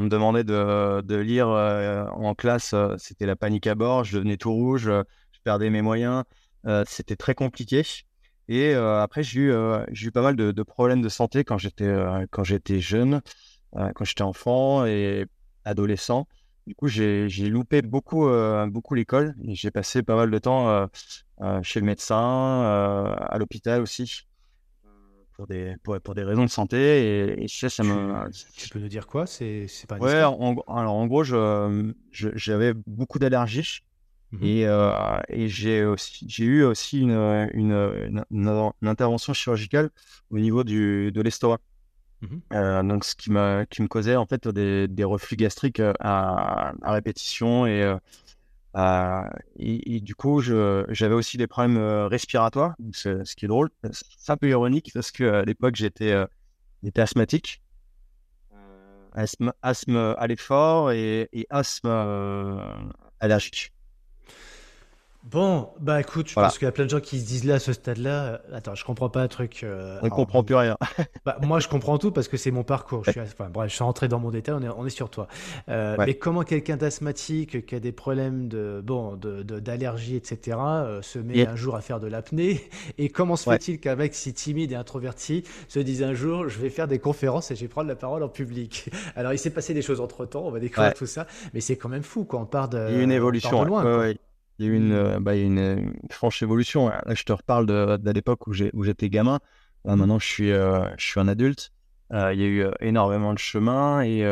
me 0.00 0.08
demandait 0.08 0.44
de, 0.44 1.00
de 1.02 1.16
lire 1.16 1.48
en 1.48 2.34
classe, 2.34 2.74
c'était 2.98 3.26
la 3.26 3.36
panique 3.36 3.68
à 3.68 3.76
bord, 3.76 4.02
je 4.02 4.16
devenais 4.16 4.36
tout 4.36 4.52
rouge, 4.52 4.86
je 4.86 5.40
perdais 5.44 5.70
mes 5.70 5.82
moyens, 5.82 6.24
c'était 6.86 7.16
très 7.16 7.36
compliqué. 7.36 7.84
Et 8.48 8.74
après, 8.74 9.22
j'ai 9.22 9.40
eu, 9.40 9.54
j'ai 9.90 10.08
eu 10.08 10.12
pas 10.12 10.22
mal 10.22 10.36
de, 10.36 10.62
problèmes 10.62 11.02
de 11.02 11.08
santé 11.08 11.44
quand 11.44 11.58
j'étais, 11.58 11.92
quand 12.30 12.44
j'étais 12.44 12.80
jeune, 12.80 13.20
quand 13.72 14.04
j'étais 14.04 14.22
enfant 14.22 14.86
et 14.86 15.26
adolescent. 15.64 16.28
Du 16.66 16.74
coup, 16.74 16.88
j'ai, 16.88 17.28
loupé 17.48 17.82
beaucoup, 17.82 18.28
beaucoup 18.68 18.94
l'école 18.94 19.34
j'ai 19.48 19.70
passé 19.70 20.02
pas 20.02 20.16
mal 20.16 20.30
de 20.30 20.38
temps 20.38 20.88
chez 21.62 21.80
le 21.80 21.86
médecin, 21.86 22.16
à 22.16 23.36
l'hôpital 23.38 23.82
aussi, 23.82 24.26
pour 25.36 25.46
des, 25.46 25.76
pour, 25.82 26.00
pour, 26.00 26.14
des 26.14 26.24
raisons 26.24 26.44
de 26.44 26.50
santé. 26.50 27.42
Et, 27.42 27.48
ça, 27.48 27.68
ça 27.68 27.82
me... 27.82 28.30
Tu 28.56 28.68
peux 28.68 28.78
nous 28.78 28.88
dire 28.88 29.06
quoi? 29.06 29.26
C'est, 29.26 29.66
pas 29.88 29.98
Ouais, 29.98 30.14
alors 30.14 30.40
en 30.68 31.06
gros, 31.06 31.24
j'avais 32.12 32.74
beaucoup 32.86 33.18
d'allergies. 33.18 33.82
Mmh 34.32 34.44
et, 34.44 34.66
euh, 34.66 35.18
et 35.28 35.48
j'ai 35.48 35.84
aussi 35.84 36.26
j'ai 36.28 36.44
eu 36.44 36.64
aussi 36.64 37.00
une, 37.00 37.48
une, 37.54 38.24
une, 38.30 38.72
intervention 38.82 39.32
chirurgicale 39.32 39.90
au 40.30 40.38
niveau 40.38 40.64
du, 40.64 41.12
de 41.12 41.20
l'estomac. 41.20 41.58
Mmh 42.22 42.26
euh, 42.52 42.82
donc 42.82 43.04
ce 43.04 43.14
qui 43.14 43.30
m'a 43.30 43.66
qui 43.66 43.82
me 43.82 43.88
causait 43.88 44.16
en 44.16 44.26
fait 44.26 44.48
des, 44.48 44.88
des 44.88 45.04
reflux 45.04 45.36
gastriques 45.36 45.80
euh, 45.80 45.92
à, 46.00 46.72
à 46.82 46.92
répétition 46.92 47.66
et, 47.66 47.96
et, 49.58 50.00
du 50.00 50.14
coup 50.16 50.40
j'avais 50.40 51.14
aussi 51.14 51.36
des 51.36 51.46
problèmes 51.46 51.78
respiratoires. 51.78 52.74
Ce, 52.92 53.24
ce 53.24 53.36
qui 53.36 53.44
est 53.44 53.48
drôle, 53.48 53.70
c'est 53.92 54.32
un 54.32 54.36
peu 54.36 54.48
ironique 54.48 54.90
parce 54.92 55.12
que 55.12 55.24
à 55.24 55.44
l'époque 55.44 55.76
j'étais 55.76 56.14
j'étais 56.82 57.00
asthmatique. 57.00 57.62
Asthme, 59.12 59.52
asthme 59.62 60.14
à 60.18 60.26
l'effort 60.26 60.90
et, 60.90 61.30
et 61.32 61.46
asthme 61.48 61.88
allergique. 63.18 63.72
Bon, 65.30 65.70
bah 65.80 66.00
écoute, 66.00 66.28
je 66.28 66.34
pense 66.34 66.56
qu'il 66.56 66.66
y 66.66 66.68
a 66.68 66.72
plein 66.72 66.84
de 66.84 66.90
gens 66.90 67.00
qui 67.00 67.18
se 67.18 67.26
disent 67.26 67.44
là 67.44 67.54
à 67.54 67.58
ce 67.58 67.72
stade-là, 67.72 68.24
euh, 68.24 68.38
attends, 68.54 68.76
je 68.76 68.84
comprends 68.84 69.08
pas 69.08 69.22
un 69.22 69.26
truc. 69.26 69.62
Euh, 69.64 69.98
on 70.00 70.04
ne 70.04 70.10
comprend 70.10 70.44
plus 70.44 70.54
rien. 70.54 70.76
bah, 71.24 71.36
moi, 71.42 71.58
je 71.58 71.66
comprends 71.66 71.98
tout 71.98 72.12
parce 72.12 72.28
que 72.28 72.36
c'est 72.36 72.52
mon 72.52 72.62
parcours. 72.62 73.02
Je 73.04 73.10
suis, 73.10 73.20
enfin, 73.20 73.48
bref, 73.52 73.68
je 73.68 73.74
suis 73.74 73.82
rentré 73.82 74.06
dans 74.06 74.20
mon 74.20 74.30
détail, 74.30 74.54
on 74.56 74.62
est, 74.62 74.68
on 74.68 74.86
est 74.86 74.90
sur 74.90 75.10
toi. 75.10 75.26
Euh, 75.68 75.96
Mais 75.98 76.14
comment 76.14 76.42
quelqu'un 76.42 76.76
d'asthmatique 76.76 77.66
qui 77.66 77.74
a 77.74 77.80
des 77.80 77.90
problèmes 77.90 78.46
de 78.46 78.80
bon, 78.84 79.16
de, 79.16 79.42
d'allergie, 79.42 80.14
etc., 80.14 80.58
se 81.02 81.18
met 81.18 81.44
un 81.44 81.56
jour 81.56 81.74
à 81.74 81.80
faire 81.80 81.98
de 81.98 82.06
l'apnée 82.06 82.60
Et 82.98 83.08
comment 83.08 83.34
se 83.34 83.50
fait-il 83.50 83.80
qu'un 83.80 83.96
mec 83.96 84.14
si 84.14 84.32
timide 84.32 84.70
et 84.70 84.76
introverti 84.76 85.42
se 85.66 85.80
dise 85.80 86.04
un 86.04 86.14
jour, 86.14 86.48
je 86.48 86.60
vais 86.60 86.70
faire 86.70 86.86
des 86.86 87.00
conférences 87.00 87.50
et 87.50 87.56
je 87.56 87.62
vais 87.62 87.68
prendre 87.68 87.88
la 87.88 87.96
parole 87.96 88.22
en 88.22 88.28
public? 88.28 88.90
Alors, 89.16 89.32
il 89.32 89.38
s'est 89.38 89.50
passé 89.50 89.74
des 89.74 89.82
choses 89.82 90.00
entre 90.00 90.24
temps, 90.24 90.44
on 90.44 90.52
va 90.52 90.60
découvrir 90.60 90.94
tout 90.94 91.06
ça, 91.06 91.26
mais 91.52 91.60
c'est 91.60 91.76
quand 91.76 91.88
même 91.88 92.04
fou 92.04 92.24
quand 92.24 92.40
on 92.40 92.46
part 92.46 92.68
de. 92.68 92.86
Il 92.90 92.96
y 92.96 93.00
a 93.00 93.02
une 93.02 93.10
évolution. 93.10 93.64
De 93.64 93.66
loin, 93.66 94.14
il 94.58 94.66
y 94.66 94.68
a 94.68 94.72
eu 94.72 94.76
une, 94.76 94.92
euh, 94.92 95.20
bah, 95.20 95.36
une, 95.36 95.94
franche 96.10 96.42
évolution. 96.42 96.88
Là, 96.88 97.14
je 97.14 97.22
te 97.24 97.32
reparle 97.32 97.66
de, 97.66 97.96
de 97.96 98.10
l'époque 98.10 98.46
où 98.46 98.52
j'étais 98.52 99.10
gamin. 99.10 99.40
Là, 99.84 99.96
maintenant, 99.96 100.18
je 100.18 100.26
suis, 100.26 100.50
euh, 100.50 100.84
je 100.96 101.04
suis 101.04 101.20
un 101.20 101.28
adulte. 101.28 101.72
Euh, 102.12 102.32
il 102.32 102.40
y 102.40 102.44
a 102.44 102.46
eu 102.46 102.66
énormément 102.80 103.34
de 103.34 103.38
chemin. 103.38 104.02
Et, 104.02 104.24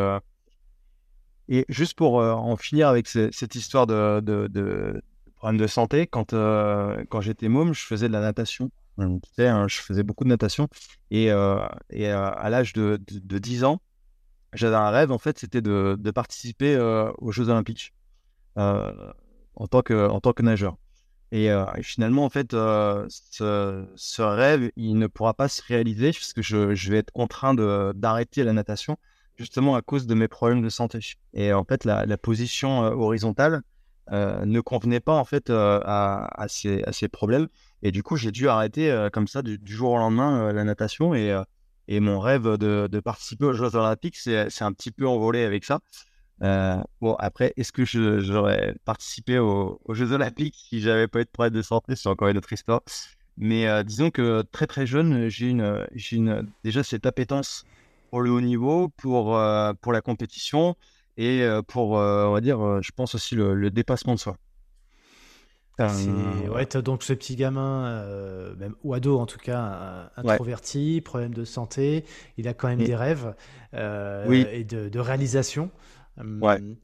et 1.49 1.67
juste 1.69 1.95
pour 1.95 2.15
en 2.15 2.57
finir 2.57 2.89
avec 2.89 3.07
cette 3.07 3.55
histoire 3.55 3.87
de, 3.87 4.21
de, 4.21 4.47
de, 4.49 5.03
problème 5.37 5.61
de 5.61 5.67
santé, 5.67 6.07
quand, 6.07 6.31
quand 6.31 7.21
j'étais 7.21 7.49
môme, 7.49 7.75
je 7.75 7.85
faisais 7.85 8.09
de 8.09 8.13
la 8.13 8.21
natation. 8.21 8.71
tu 8.99 9.05
sais, 9.37 9.49
hein, 9.49 9.69
je 9.69 9.81
faisais 9.81 10.03
beaucoup 10.03 10.25
de 10.25 10.31
natation. 10.31 10.69
Et, 11.11 11.27
et 11.91 12.09
à 12.11 12.49
l'âge 12.51 12.73
de, 12.73 12.99
de, 13.09 13.39
10 13.39 13.65
ans, 13.65 13.81
j'avais 14.55 14.77
un 14.77 14.91
rêve, 14.91 15.13
en 15.13 15.19
fait, 15.19 15.39
c'était 15.39 15.61
de, 15.61 15.97
de 15.99 16.11
participer 16.11 16.79
aux 17.19 17.31
Jeux 17.31 17.51
Olympiques 17.51 17.93
en 19.57 19.67
tant 19.67 19.83
que, 19.83 20.43
nageur. 20.43 20.77
Et, 21.33 21.51
euh, 21.51 21.64
finalement, 21.83 22.25
en 22.25 22.31
fait, 22.31 22.55
euh, 22.55 23.07
ce, 23.09 24.23
rêve, 24.23 24.71
il 24.77 24.99
ne 24.99 25.07
pourra 25.07 25.35
pas 25.35 25.49
se 25.49 25.62
réaliser 25.67 26.12
puisque 26.12 26.43
je, 26.43 26.75
je 26.75 26.90
vais 26.90 26.99
être 26.99 27.11
contraint 27.11 27.55
d'arrêter 27.95 28.45
la 28.45 28.53
natation 28.53 28.97
justement 29.37 29.75
à 29.75 29.83
cause 29.83 30.07
de 30.07 30.14
mes 30.14 30.29
problèmes 30.29 30.62
de 30.62 30.69
santé. 30.69 31.01
Et 31.33 31.53
en 31.53 31.64
fait, 31.64 31.85
la, 31.85 32.17
position 32.19 32.85
euh, 32.85 32.90
horizontale 32.90 33.62
ne 34.11 34.61
convenait 34.61 35.01
pas 35.01 35.14
en 35.14 35.25
fait 35.25 35.51
à, 35.51 36.27
à, 36.27 36.49
ces, 36.49 36.83
à, 36.85 36.93
ces, 36.93 37.09
problèmes. 37.09 37.49
Et 37.83 37.90
du 37.90 38.03
coup, 38.03 38.17
j'ai 38.17 38.31
dû 38.31 38.49
arrêter 38.49 39.09
comme 39.12 39.27
ça 39.27 39.43
du, 39.43 39.59
jour 39.64 39.93
au 39.93 39.97
lendemain 39.97 40.53
la 40.53 40.62
natation. 40.62 41.14
Et, 41.14 41.37
et 41.88 42.01
mon 42.01 42.21
rêve 42.21 42.57
de, 42.57 42.87
de, 42.90 43.01
participer 43.01 43.47
aux 43.47 43.53
Jeux 43.53 43.75
Olympiques, 43.75 44.17
c'est 44.17 44.62
un 44.62 44.73
petit 44.73 44.90
peu 44.90 45.09
envolé 45.09 45.43
avec 45.45 45.64
ça. 45.64 45.81
Bon, 46.40 47.14
après, 47.18 47.53
est-ce 47.57 47.73
que 47.73 47.85
j'aurais 47.85 48.75
participé 48.85 49.38
aux, 49.38 49.81
Jeux 49.90 50.12
Olympiques 50.12 50.57
si 50.68 50.81
j'avais 50.81 51.09
pas 51.09 51.20
eu 51.20 51.25
de 51.25 51.31
problème 51.31 51.55
de 51.55 51.62
santé? 51.62 51.97
C'est 51.97 52.09
encore 52.09 52.29
une 52.29 52.38
autre 52.38 52.53
histoire. 52.53 52.83
Mais 53.37 53.85
disons 53.85 54.11
que 54.11 54.42
très 54.53 54.66
très 54.66 54.87
jeune, 54.87 55.29
j'ai 55.29 55.49
une, 55.49 55.87
une, 56.12 56.47
déjà 56.62 56.83
cette 56.83 57.07
appétence 57.07 57.64
pour 58.11 58.20
le 58.20 58.31
haut 58.31 58.40
niveau, 58.40 58.90
pour, 58.97 59.40
pour 59.81 59.92
la 59.92 60.01
compétition 60.01 60.77
et 61.16 61.47
pour, 61.68 61.92
on 61.92 62.33
va 62.33 62.40
dire, 62.40 62.83
je 62.83 62.90
pense 62.94 63.14
aussi 63.14 63.35
le 63.35 63.70
dépassement 63.70 64.14
de 64.14 64.20
soi. 64.20 64.37
Euh, 65.81 66.49
ouais, 66.49 66.66
donc 66.83 67.03
ce 67.03 67.12
petit 67.12 67.35
gamin, 67.35 67.87
euh, 67.87 68.55
même, 68.57 68.75
ou 68.85 68.94
ado 68.94 69.18
en 69.18 69.27
tout 69.27 69.38
cas, 69.38 70.11
introverti, 70.16 71.01
problème 71.01 71.35
de 71.35 71.44
santé, 71.44 72.05
il 72.37 72.47
a 72.47 72.55
quand 72.55 72.68
même 72.68 72.83
des 72.83 72.94
rêves 72.94 73.35
euh, 73.75 74.31
et 74.31 74.64
de, 74.64 74.99
réalisation. 74.99 75.70
Hum, 76.16 76.77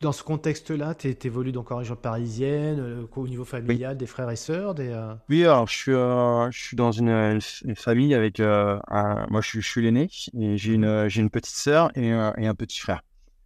dans 0.00 0.12
ce 0.12 0.22
contexte-là, 0.22 0.94
tu 0.94 1.08
évolues 1.24 1.52
donc 1.52 1.72
en 1.72 1.76
région 1.78 1.96
parisienne, 1.96 3.06
au 3.14 3.28
niveau 3.28 3.44
familial, 3.44 3.96
des 3.96 4.06
frères 4.06 4.30
et 4.30 4.36
sœurs 4.36 4.74
des, 4.74 4.96
Oui, 5.28 5.44
alors 5.44 5.66
je 5.66 5.74
suis, 5.74 5.92
je 5.92 6.48
suis 6.52 6.76
dans 6.76 6.92
une, 6.92 7.40
famille 7.74 8.14
avec. 8.14 8.40
Un, 8.40 9.26
moi, 9.28 9.40
je 9.42 9.60
suis, 9.60 9.82
l'aîné 9.82 10.08
et 10.38 10.56
j'ai 10.56 10.72
une, 10.72 11.08
une 11.14 11.30
petite 11.30 11.56
sœur 11.56 11.90
et, 11.96 12.08
et 12.08 12.46
un 12.46 12.54
petit 12.54 12.78
frère. 12.78 13.02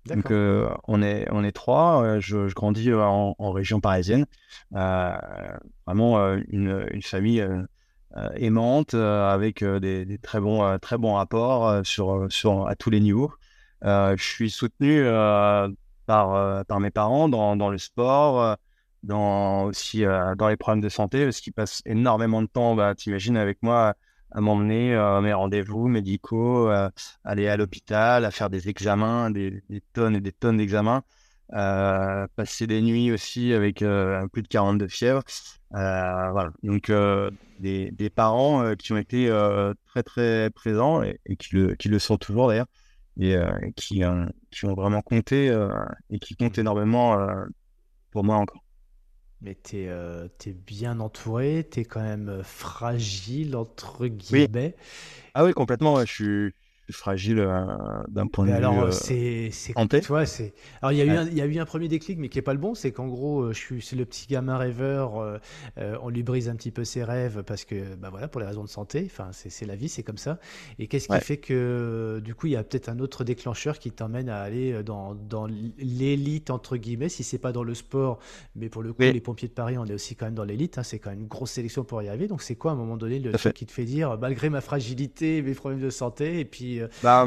Donc 0.06 0.30
euh, 0.30 0.68
on 0.88 1.02
est 1.02 1.26
on 1.30 1.44
est 1.44 1.52
trois. 1.52 2.02
Euh, 2.02 2.20
je, 2.20 2.48
je 2.48 2.54
grandis 2.54 2.90
euh, 2.90 3.02
en, 3.02 3.34
en, 3.38 3.52
région 3.52 3.80
parisienne. 3.80 4.26
vraiment 4.70 6.18
une, 6.48 6.86
une, 6.90 7.02
famille 7.02 7.46
aimante 8.36 8.94
avec 8.94 9.62
des, 9.64 10.04
des, 10.04 10.18
très 10.18 10.40
bons 10.40 10.78
très 10.78 10.98
bons 10.98 11.14
rapports 11.14 11.84
sur 11.84 12.26
sur 12.30 12.66
à 12.66 12.74
tous 12.76 12.90
les 12.90 13.00
niveaux. 13.00 13.32
Je 13.82 14.22
suis 14.22 14.50
soutenu 14.50 15.04
par 16.06 16.64
par 16.66 16.80
mes 16.80 16.90
parents 16.90 17.28
dans, 17.28 17.56
dans 17.56 17.70
le 17.70 17.78
sport, 17.78 18.56
dans 19.02 19.64
aussi 19.64 20.02
dans 20.02 20.48
les 20.48 20.56
problèmes 20.56 20.82
de 20.82 20.88
santé 20.88 21.24
parce 21.24 21.40
qu'ils 21.40 21.52
passent 21.52 21.82
énormément 21.86 22.42
de 22.42 22.46
temps. 22.48 22.74
Bah, 22.74 22.94
T'imagines 22.94 23.36
avec 23.36 23.62
moi 23.62 23.94
à 24.32 24.40
m'emmener 24.40 24.94
à 24.94 25.16
euh, 25.16 25.20
mes 25.20 25.32
rendez-vous 25.32 25.88
médicaux, 25.88 26.70
euh, 26.70 26.88
aller 27.24 27.48
à 27.48 27.56
l'hôpital, 27.56 28.24
à 28.24 28.30
faire 28.30 28.50
des 28.50 28.68
examens, 28.68 29.30
des, 29.30 29.62
tonnes 29.92 30.16
et 30.16 30.20
des 30.20 30.32
tonnes 30.32 30.58
d'examens, 30.58 31.02
euh, 31.52 32.26
passer 32.36 32.66
des 32.66 32.80
nuits 32.80 33.12
aussi 33.12 33.52
avec 33.52 33.78
plus 33.78 34.42
de 34.42 34.48
42 34.48 34.88
fièvres. 34.88 35.22
voilà. 35.70 36.52
Donc 36.62 36.92
des, 37.58 37.90
des, 37.90 38.10
parents 38.10 38.74
qui 38.76 38.92
ont 38.92 38.96
été 38.98 39.28
très 39.86 40.02
très 40.02 40.50
présents 40.50 41.02
et, 41.02 41.18
qui, 41.38 41.56
le, 41.56 41.74
qui 41.74 41.88
le 41.88 41.98
sont 41.98 42.16
toujours 42.16 42.48
d'ailleurs 42.48 42.66
et 43.18 43.36
qui, 43.76 44.02
qui 44.50 44.66
ont 44.66 44.74
vraiment 44.74 45.02
compté 45.02 45.54
et 46.10 46.18
qui 46.18 46.36
comptent 46.36 46.58
énormément 46.58 47.16
pour 48.10 48.24
moi 48.24 48.36
encore. 48.36 48.64
Mais 49.42 49.56
tu 49.62 49.78
es, 49.78 49.88
euh, 49.88 50.28
bien 50.66 51.00
entouré, 51.00 51.66
tu 51.70 51.80
es 51.80 51.84
quand 51.84 52.02
même 52.02 52.42
fragile, 52.42 53.56
entre 53.56 54.06
guillemets. 54.06 54.76
Ah 55.34 55.44
oui, 55.44 55.52
complètement. 55.52 55.98
Je 56.00 56.12
suis, 56.12 56.54
fragile 56.92 57.40
euh, 57.40 57.66
d'un 58.08 58.26
point 58.26 58.46
de 58.46 58.50
vue. 58.50 58.56
Alors, 58.56 58.80
euh, 58.80 58.90
c'est. 58.90 59.50
Tu 60.00 60.06
vois, 60.08 60.26
c'est. 60.26 60.52
Alors, 60.82 60.92
il 60.92 60.98
y, 60.98 61.02
a 61.02 61.04
eu 61.04 61.10
un, 61.10 61.26
il 61.26 61.36
y 61.36 61.40
a 61.40 61.46
eu 61.46 61.58
un 61.58 61.64
premier 61.64 61.88
déclic, 61.88 62.18
mais 62.18 62.28
qui 62.28 62.38
est 62.38 62.42
pas 62.42 62.52
le 62.52 62.58
bon. 62.58 62.74
C'est 62.74 62.92
qu'en 62.92 63.08
gros, 63.08 63.52
je 63.52 63.58
suis 63.58 63.82
c'est 63.82 63.96
le 63.96 64.04
petit 64.04 64.26
gamin 64.26 64.56
rêveur. 64.56 65.40
on 65.76 66.08
lui 66.08 66.22
brise 66.22 66.48
un 66.48 66.56
petit 66.56 66.70
peu 66.70 66.84
ses 66.84 67.04
rêves 67.04 67.42
parce 67.46 67.64
que, 67.64 67.94
bah 67.96 68.08
voilà, 68.10 68.28
pour 68.28 68.40
les 68.40 68.46
raisons 68.46 68.64
de 68.64 68.68
santé. 68.68 69.02
Enfin, 69.06 69.30
c'est 69.32 69.66
la 69.66 69.76
vie, 69.76 69.88
c'est 69.88 70.02
comme 70.02 70.18
ça. 70.18 70.38
Et 70.78 70.86
qu'est-ce 70.86 71.08
qui 71.08 71.20
fait 71.20 71.38
que, 71.38 72.20
du 72.24 72.34
coup, 72.34 72.46
il 72.46 72.52
y 72.52 72.56
a 72.56 72.64
peut-être 72.64 72.88
un 72.88 72.98
autre 72.98 73.24
déclencheur 73.24 73.78
qui 73.78 73.90
t'emmène 73.90 74.28
à 74.28 74.40
aller 74.40 74.82
dans, 74.82 75.14
dans 75.14 75.46
l'élite, 75.46 76.50
entre 76.50 76.76
guillemets, 76.76 77.08
si 77.08 77.22
c'est 77.22 77.38
pas 77.38 77.52
dans 77.52 77.62
le 77.62 77.74
sport, 77.74 78.18
mais 78.56 78.68
pour 78.68 78.82
le 78.82 78.92
coup, 78.92 79.02
les 79.02 79.20
pompiers 79.20 79.48
de 79.48 79.52
Paris, 79.52 79.78
on 79.78 79.86
est 79.86 79.94
aussi 79.94 80.16
quand 80.16 80.26
même 80.26 80.34
dans 80.34 80.44
l'élite. 80.44 80.78
Hein, 80.78 80.82
c'est 80.82 80.98
quand 80.98 81.10
même 81.10 81.20
une 81.20 81.28
grosse 81.28 81.52
sélection 81.52 81.84
pour 81.84 82.02
y 82.02 82.08
arriver. 82.08 82.28
Donc, 82.28 82.42
c'est 82.42 82.56
quoi, 82.56 82.72
à 82.72 82.74
un 82.74 82.76
moment 82.76 82.96
donné, 82.96 83.18
le 83.18 83.32
truc 83.32 83.54
qui 83.54 83.66
te 83.66 83.72
fait 83.72 83.84
dire, 83.84 84.18
malgré 84.18 84.50
ma 84.50 84.60
fragilité, 84.60 85.42
mes 85.42 85.54
problèmes 85.54 85.80
de 85.80 85.90
santé, 85.90 86.40
et 86.40 86.44
puis 86.44 86.79
euh, 86.80 86.88
bah, 87.02 87.26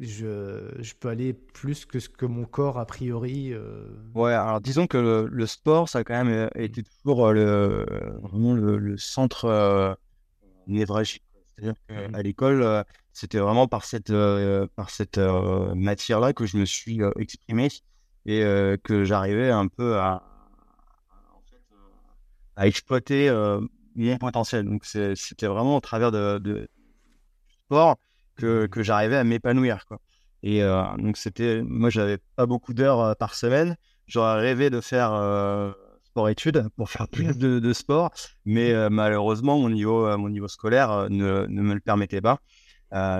je, 0.00 0.70
je, 0.78 0.94
peux 0.94 1.08
aller 1.08 1.32
plus 1.32 1.84
que 1.84 1.98
ce 1.98 2.08
que 2.08 2.26
mon 2.26 2.44
corps 2.44 2.78
a 2.78 2.86
priori. 2.86 3.52
Euh, 3.52 3.86
ouais, 4.14 4.32
alors 4.32 4.60
disons 4.60 4.86
que 4.86 5.28
le, 5.30 5.46
sport, 5.46 5.88
ça 5.88 6.00
a 6.00 6.04
quand 6.04 6.24
même 6.24 6.32
euh, 6.32 6.48
été 6.54 6.82
toujours 6.82 7.32
le, 7.32 7.86
vraiment 8.22 8.54
le, 8.54 8.96
centre 8.96 9.98
névralgique. 10.66 11.24
C'est-à-dire 11.44 11.74
qu'à 11.88 12.22
l'école, 12.22 12.84
c'était 13.12 13.38
vraiment 13.38 13.66
par 13.66 13.84
cette, 13.84 14.12
par 14.76 14.90
cette 14.90 15.18
matière-là 15.18 16.32
que 16.32 16.46
je 16.46 16.56
me 16.56 16.64
suis 16.64 17.00
exprimé 17.18 17.68
et 18.26 18.40
que 18.82 19.04
j'arrivais 19.04 19.50
un 19.50 19.66
peu 19.66 19.98
à, 19.98 20.22
à 22.56 22.66
exploiter 22.66 23.30
mon 23.96 24.16
potentiel. 24.18 24.64
Donc 24.64 24.84
c'était 24.84 25.46
vraiment 25.46 25.76
au 25.76 25.80
travers 25.80 26.12
de, 26.12 26.38
de 26.38 26.68
sport 27.70 27.96
que, 28.40 28.66
que 28.66 28.82
j'arrivais 28.82 29.16
à 29.16 29.24
m'épanouir. 29.24 29.84
Quoi. 29.86 30.00
Et 30.42 30.62
euh, 30.62 30.82
donc, 30.98 31.16
c'était, 31.16 31.62
moi, 31.62 31.90
j'avais 31.90 32.18
pas 32.36 32.46
beaucoup 32.46 32.74
d'heures 32.74 33.00
euh, 33.00 33.14
par 33.14 33.34
semaine. 33.34 33.76
J'aurais 34.06 34.40
rêvé 34.40 34.70
de 34.70 34.80
faire 34.80 35.12
euh, 35.12 35.72
sport-études 36.04 36.68
pour 36.76 36.90
faire 36.90 37.08
plus 37.08 37.36
de, 37.38 37.58
de 37.58 37.72
sport, 37.72 38.10
mais 38.44 38.74
malheureusement, 38.90 39.58
mon 39.58 39.70
niveau, 39.70 40.16
mon 40.18 40.28
niveau 40.28 40.48
scolaire 40.48 41.08
ne, 41.10 41.46
ne, 41.46 41.62
me 41.62 41.74
le 41.74 41.80
permettait 41.80 42.20
pas. 42.20 42.40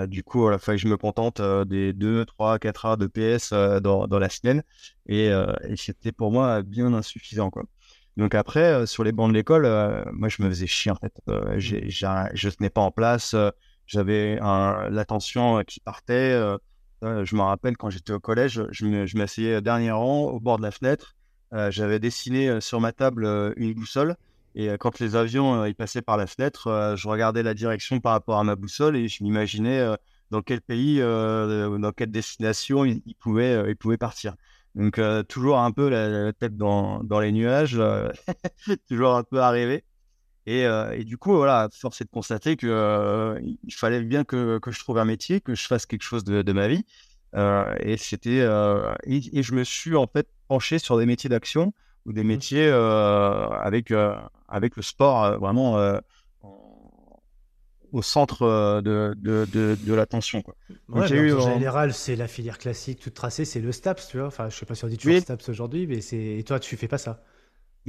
du 0.09 0.24
coup, 0.24 0.50
il 0.50 0.59
fallait 0.59 0.78
que 0.78 0.83
je 0.83 0.88
me 0.88 0.96
contente 0.96 1.40
des 1.68 1.92
2, 1.92 2.24
3, 2.24 2.59
4 2.59 2.85
heures 2.87 2.96
de 2.96 3.06
PS 3.06 3.52
dans, 3.52 4.09
dans, 4.09 4.18
la 4.18 4.28
semaine. 4.28 4.64
Et, 5.06 5.26
et 5.26 5.76
c'était 5.76 6.11
pour 6.11 6.33
moi 6.33 6.62
bien 6.62 6.92
insuffisant. 6.92 7.50
Quoi. 7.50 7.62
Donc 8.16 8.35
après, 8.35 8.85
sur 8.88 9.04
les 9.04 9.12
bancs 9.12 9.30
de 9.30 9.35
l'école, 9.35 9.62
moi, 10.12 10.28
je 10.28 10.42
me 10.42 10.48
faisais 10.48 10.66
chier 10.66 10.90
en 10.90 10.96
fait. 10.96 11.12
je 11.59 11.76
ne 11.76 12.50
tenais 12.50 12.70
pas 12.70 12.80
en 12.80 12.90
place 12.90 13.37
j'avais 13.90 14.37
l'attention 14.90 15.59
euh, 15.59 15.62
qui 15.62 15.81
partait. 15.81 16.33
Euh, 16.33 17.24
je 17.24 17.35
me 17.35 17.42
rappelle 17.42 17.76
quand 17.76 17.90
j'étais 17.90 18.12
au 18.12 18.20
collège, 18.20 18.62
je 18.70 19.16
m'asseyais 19.16 19.61
dernier 19.61 19.90
rang 19.90 20.24
au 20.26 20.38
bord 20.38 20.59
de 20.59 20.62
la 20.62 20.70
fenêtre. 20.70 21.16
Euh, 21.53 21.70
j'avais 21.70 21.98
dessiné 21.98 22.61
sur 22.61 22.81
ma 22.81 22.92
table 22.92 23.26
une 23.57 23.74
boussole. 23.74 24.16
Et 24.55 24.68
quand 24.81 24.98
les 24.98 25.14
avions 25.14 25.64
ils 25.64 25.76
passaient 25.76 26.03
par 26.03 26.16
la 26.16 26.26
fenêtre, 26.26 26.94
je 26.96 27.09
regardais 27.09 27.42
la 27.42 27.55
direction 27.55 28.00
par 28.00 28.12
rapport 28.12 28.38
à 28.38 28.44
ma 28.44 28.57
boussole 28.57 28.96
et 28.96 29.07
je 29.07 29.22
m'imaginais 29.22 29.96
dans 30.31 30.42
quel 30.42 30.61
pays, 30.61 30.98
dans 30.98 31.92
quelle 31.96 32.11
destination 32.11 32.85
ils, 32.85 33.14
pouvaient, 33.20 33.74
pouvaient 33.76 33.96
partir. 33.96 34.35
Donc 34.74 35.00
toujours 35.29 35.59
un 35.59 35.70
peu 35.70 35.88
la, 35.88 36.33
tête 36.33 36.57
dans, 36.57 37.03
dans, 37.05 37.20
les 37.20 37.31
nuages, 37.31 37.81
toujours 38.88 39.14
un 39.16 39.22
peu 39.22 39.40
arrivé. 39.40 39.85
Euh, 40.50 40.92
et, 40.92 41.04
du 41.04 41.18
coup, 41.18 41.34
voilà, 41.34 41.68
force 41.72 42.00
est 42.00 42.04
de 42.04 42.10
constater 42.10 42.56
qu'il 42.56 42.68
euh, 42.70 43.38
il 43.42 43.74
fallait 43.74 44.02
bien 44.02 44.24
que, 44.24 44.58
que, 44.58 44.70
je 44.70 44.80
trouve 44.80 44.98
un 44.98 45.04
métier, 45.04 45.40
que 45.40 45.54
je 45.54 45.66
fasse 45.66 45.86
quelque 45.86 46.02
chose 46.02 46.24
de, 46.24 46.42
de 46.42 46.52
ma 46.52 46.68
vie. 46.68 46.84
Euh, 47.36 47.72
et 47.78 47.96
c'était 47.96 48.44
et, 49.04 49.42
je 49.42 49.54
me 49.54 49.64
suis 49.64 49.96
en 49.96 50.06
fait 50.06 50.26
penché 50.48 50.78
sur 50.78 50.98
des 50.98 51.06
métiers 51.06 51.30
d'action 51.30 51.72
ou 52.06 52.12
des 52.12 52.24
mmh. 52.24 52.26
métiers 52.26 52.68
avec 52.68 53.92
avec 54.48 54.76
le 54.76 54.82
sport 54.82 55.38
vraiment 55.38 56.00
au 57.92 58.02
centre 58.02 58.80
de, 58.82 59.14
de, 59.16 59.46
de, 59.52 59.94
l'attention. 59.94 60.42
en 60.92 61.06
général, 61.06 61.92
c'est 61.92 62.16
la 62.16 62.28
filière 62.28 62.58
classique 62.58 63.00
toute 63.00 63.14
tracée, 63.14 63.44
c'est 63.44 63.60
le 63.60 63.72
STAPS, 63.72 64.08
tu 64.08 64.18
vois. 64.18 64.26
Enfin, 64.26 64.48
je 64.48 64.56
sais 64.56 64.66
pas 64.66 64.74
si 64.74 64.84
on 64.84 64.88
dit 64.88 64.96
toujours 64.96 65.20
STAPS 65.20 65.48
aujourd'hui, 65.48 65.86
mais 65.86 66.00
c'est. 66.00 66.38
Et 66.38 66.42
toi, 66.42 66.58
tu 66.58 66.76
fais 66.76 66.88
pas 66.88 66.98
ça? 66.98 67.22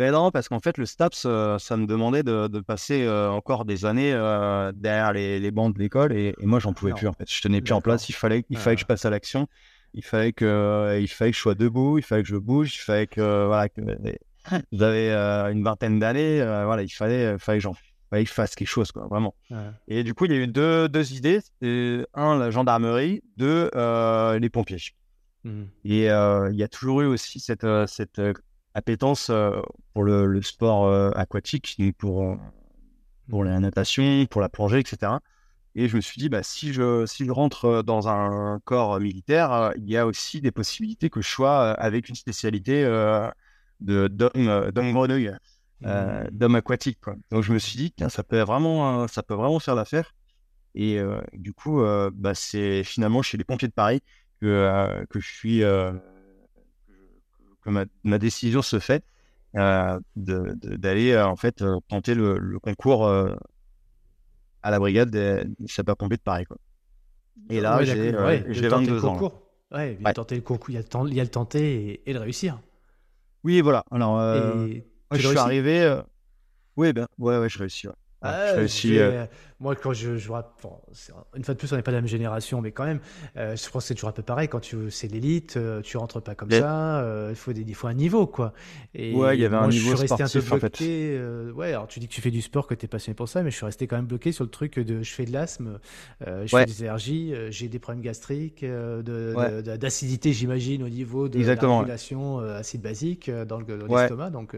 Ben 0.01 0.13
non, 0.13 0.31
parce 0.31 0.49
qu'en 0.49 0.59
fait, 0.59 0.79
le 0.79 0.87
STAPS, 0.87 1.25
euh, 1.27 1.59
ça 1.59 1.77
me 1.77 1.85
demandait 1.85 2.23
de, 2.23 2.47
de 2.47 2.59
passer 2.59 3.03
euh, 3.03 3.29
encore 3.29 3.65
des 3.65 3.85
années 3.85 4.11
euh, 4.11 4.71
derrière 4.73 5.13
les, 5.13 5.39
les, 5.39 5.51
bancs 5.51 5.75
de 5.75 5.79
l'école 5.79 6.11
et, 6.11 6.33
moi, 6.41 6.57
j'en 6.57 6.73
pouvais 6.73 6.93
plus. 6.93 7.07
En 7.07 7.13
fait, 7.13 7.31
je 7.31 7.39
tenais 7.39 7.61
plus 7.61 7.73
en 7.73 7.81
place. 7.81 8.09
Il 8.09 8.13
fallait, 8.13 8.43
il 8.49 8.57
fallait 8.57 8.77
que 8.77 8.81
je 8.81 8.87
passe 8.87 9.05
à 9.05 9.11
l'action. 9.11 9.47
Il 9.93 10.03
fallait 10.03 10.33
que, 10.33 10.97
il 10.99 11.07
fallait 11.07 11.29
que 11.29 11.37
je 11.37 11.41
sois 11.41 11.53
debout. 11.53 11.99
Il 11.99 12.03
fallait 12.03 12.23
que 12.23 12.29
je 12.29 12.35
bouge. 12.35 12.73
Il 12.73 12.79
fallait 12.79 13.05
que, 13.05 13.45
voilà, 13.45 13.69
que 13.69 13.81
j'avais 14.71 15.13
une 15.51 15.63
vingtaine 15.63 15.99
d'années. 15.99 16.43
voilà, 16.43 16.81
il 16.81 16.89
fallait, 16.89 17.37
fallait 17.37 17.59
que 17.59 17.63
j'en, 17.63 17.75
fallait 18.09 18.23
que 18.23 18.29
je 18.29 18.33
fasse 18.33 18.55
quelque 18.55 18.69
chose, 18.69 18.91
quoi, 18.91 19.05
vraiment. 19.07 19.35
Et 19.87 20.03
du 20.03 20.15
coup, 20.15 20.25
il 20.25 20.31
y 20.31 20.35
a 20.35 20.39
eu 20.39 20.47
deux, 20.47 20.89
deux 20.89 21.13
idées. 21.13 21.41
Un, 21.61 22.39
la 22.39 22.49
gendarmerie. 22.49 23.21
Deux, 23.37 23.69
les 24.39 24.49
pompiers. 24.49 24.81
Mmh. 25.43 25.63
Et 25.85 26.05
il 26.05 26.55
y 26.55 26.63
a 26.63 26.67
toujours 26.71 27.01
eu 27.01 27.05
aussi 27.05 27.39
cette, 27.39 27.67
cette 27.85 28.19
appétence 28.73 29.29
euh, 29.29 29.61
pour 29.93 30.03
le, 30.03 30.41
sport 30.41 30.85
euh, 30.85 31.11
aquatique, 31.15 31.81
pour, 31.97 32.23
euh, 32.23 32.35
pour 33.29 33.43
la 33.43 33.59
natation, 33.59 34.25
pour 34.29 34.41
la 34.41 34.49
plongée, 34.49 34.79
etc. 34.79 35.13
Et 35.75 35.87
je 35.87 35.95
me 35.95 36.01
suis 36.01 36.19
dit, 36.19 36.29
bah, 36.29 36.43
si, 36.43 36.73
je, 36.73 37.05
si 37.05 37.25
je 37.25 37.31
rentre 37.31 37.81
dans 37.81 38.07
un 38.07 38.59
corps 38.65 38.99
militaire, 38.99 39.71
il 39.77 39.89
y 39.89 39.97
a 39.97 40.05
aussi 40.05 40.41
des 40.41 40.51
possibilités 40.51 41.09
que 41.09 41.21
je 41.21 41.29
sois 41.29 41.71
avec 41.71 42.09
une 42.09 42.15
spécialité 42.15 42.83
de 43.79 44.07
d'homme 44.09 44.91
grenouille, 44.91 45.31
mmh. 45.79 46.27
d'homme 46.31 46.55
aquatique. 46.55 46.99
Quoi. 47.01 47.15
Donc 47.31 47.43
je 47.43 47.53
me 47.53 47.57
suis 47.57 47.77
dit, 47.77 47.93
ça 48.09 48.21
peut 48.21 48.41
vraiment, 48.41 49.07
ça 49.07 49.23
peut 49.23 49.33
vraiment 49.33 49.59
faire 49.59 49.75
l'affaire. 49.75 50.13
Et 50.75 50.99
du 51.31 51.53
coup, 51.53 51.81
bah, 52.13 52.35
c'est 52.35 52.83
finalement 52.83 53.21
chez 53.21 53.37
les 53.37 53.45
pompiers 53.45 53.69
de 53.69 53.73
Paris 53.73 54.01
que, 54.41 55.05
que 55.09 55.21
je 55.21 55.31
suis 55.33 55.63
que 57.61 57.69
ma, 57.69 57.85
ma, 58.03 58.17
décision 58.17 58.61
se 58.61 58.79
fait 58.79 59.03
d'aller 59.53 61.17
en 61.17 61.35
fait 61.35 61.63
tenter 61.87 62.15
le, 62.15 62.59
concours 62.59 63.07
à 63.07 64.71
la 64.71 64.79
brigade 64.79 65.09
des, 65.09 65.43
sapeurs-pompiers 65.67 66.17
de 66.17 66.21
Paris. 66.21 66.45
Quoi. 66.45 66.57
Et 67.49 67.59
là, 67.59 67.83
j'ai 67.83 68.11
22 68.11 69.05
ans. 69.05 69.31
Ouais, 69.71 69.97
il, 69.97 70.13
Tenter 70.13 70.35
le 70.35 70.41
concours, 70.41 70.69
il, 70.69 70.73
y 70.73 70.77
a 70.77 70.81
le, 70.81 71.09
il 71.09 71.15
y 71.15 71.19
a 71.21 71.23
le 71.23 71.29
tenter 71.29 72.01
et, 72.05 72.11
le 72.11 72.19
réussir. 72.19 72.59
Oui, 73.43 73.61
voilà. 73.61 73.85
Alors, 73.89 74.19
je 75.11 75.27
suis 75.27 75.37
arrivé. 75.37 76.01
Oui, 76.77 76.93
ben, 76.93 77.07
ouais, 77.17 77.37
ouais, 77.37 77.49
je 77.49 77.59
réussis. 77.59 77.87
Ah, 78.23 78.53
euh, 78.53 79.25
moi, 79.59 79.75
quand 79.75 79.93
je, 79.93 80.17
je 80.17 80.29
une 81.35 81.43
fois 81.43 81.53
de 81.53 81.59
plus, 81.59 81.71
on 81.71 81.75
n'est 81.75 81.81
pas 81.81 81.91
de 81.91 81.95
la 81.95 82.01
même 82.01 82.07
génération, 82.07 82.61
mais 82.61 82.71
quand 82.71 82.85
même, 82.85 82.99
euh, 83.37 83.55
je 83.55 83.69
pense 83.69 83.83
que 83.83 83.87
c'est 83.87 83.95
toujours 83.95 84.09
un 84.09 84.13
peu 84.13 84.21
pareil. 84.21 84.47
Quand 84.47 84.59
tu 84.59 84.91
c'est 84.91 85.07
l'élite, 85.07 85.57
euh, 85.57 85.81
tu 85.81 85.97
rentres 85.97 86.21
pas 86.21 86.35
comme 86.35 86.51
ça. 86.51 87.03
il 87.29 87.35
faut 87.35 87.53
des, 87.53 87.61
il 87.61 87.75
faut 87.75 87.87
un 87.87 87.93
niveau, 87.93 88.27
quoi. 88.27 88.53
Et 88.93 89.15
ouais, 89.15 89.37
il 89.37 89.41
y 89.41 89.45
avait 89.45 89.55
un 89.55 89.67
niveau 89.67 89.91
je 89.91 89.95
suis 89.95 90.07
resté 90.07 90.23
un 90.23 90.27
peu 90.27 90.59
bloqué. 90.59 91.19
ouais, 91.55 91.69
alors 91.69 91.87
tu 91.87 91.99
dis 91.99 92.07
que 92.07 92.13
tu 92.13 92.21
fais 92.21 92.31
du 92.31 92.41
sport, 92.41 92.67
que 92.67 92.75
tu 92.75 92.85
es 92.85 92.87
passionné 92.87 93.15
pour 93.15 93.27
ça, 93.27 93.41
mais 93.41 93.49
je 93.49 93.55
suis 93.55 93.65
resté 93.65 93.87
quand 93.87 93.95
même 93.95 94.05
bloqué 94.05 94.31
sur 94.31 94.43
le 94.43 94.51
truc 94.51 94.77
de 94.77 95.01
je 95.01 95.11
fais 95.11 95.25
de 95.25 95.31
l'asthme, 95.31 95.79
je 96.21 96.47
fais 96.47 96.65
des 96.65 96.83
allergies, 96.83 97.33
j'ai 97.49 97.69
des 97.69 97.79
problèmes 97.79 98.03
gastriques, 98.03 98.63
d'acidité, 98.63 100.33
j'imagine, 100.33 100.83
au 100.83 100.89
niveau 100.89 101.27
de 101.27 101.39
la 101.39 102.57
acide 102.57 102.81
basique 102.81 103.31
dans 103.31 103.59
l'estomac. 103.59 104.29
Donc 104.29 104.55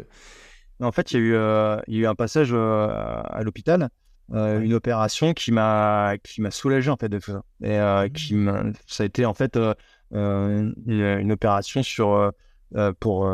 en 0.83 0.91
fait, 0.91 1.11
il 1.11 1.19
y, 1.19 1.19
a 1.19 1.23
eu, 1.23 1.35
euh, 1.35 1.77
il 1.87 1.95
y 1.95 1.97
a 1.99 2.01
eu 2.01 2.07
un 2.07 2.15
passage 2.15 2.49
euh, 2.53 2.87
à 2.87 3.41
l'hôpital, 3.43 3.89
euh, 4.33 4.59
une 4.59 4.73
opération 4.73 5.33
qui 5.33 5.51
m'a 5.51 6.15
qui 6.23 6.41
m'a 6.41 6.51
soulagé 6.51 6.89
en 6.89 6.97
fait 6.97 7.09
de 7.09 7.19
ça. 7.19 7.43
Et 7.61 7.77
mmh. 7.79 8.09
qui 8.11 8.35
ça 8.87 9.03
a 9.03 9.05
été 9.05 9.25
en 9.25 9.33
fait 9.33 9.57
une, 10.11 10.73
une, 10.85 11.31
opération 11.31 11.83
sur 11.83 12.31
pour 12.99 13.29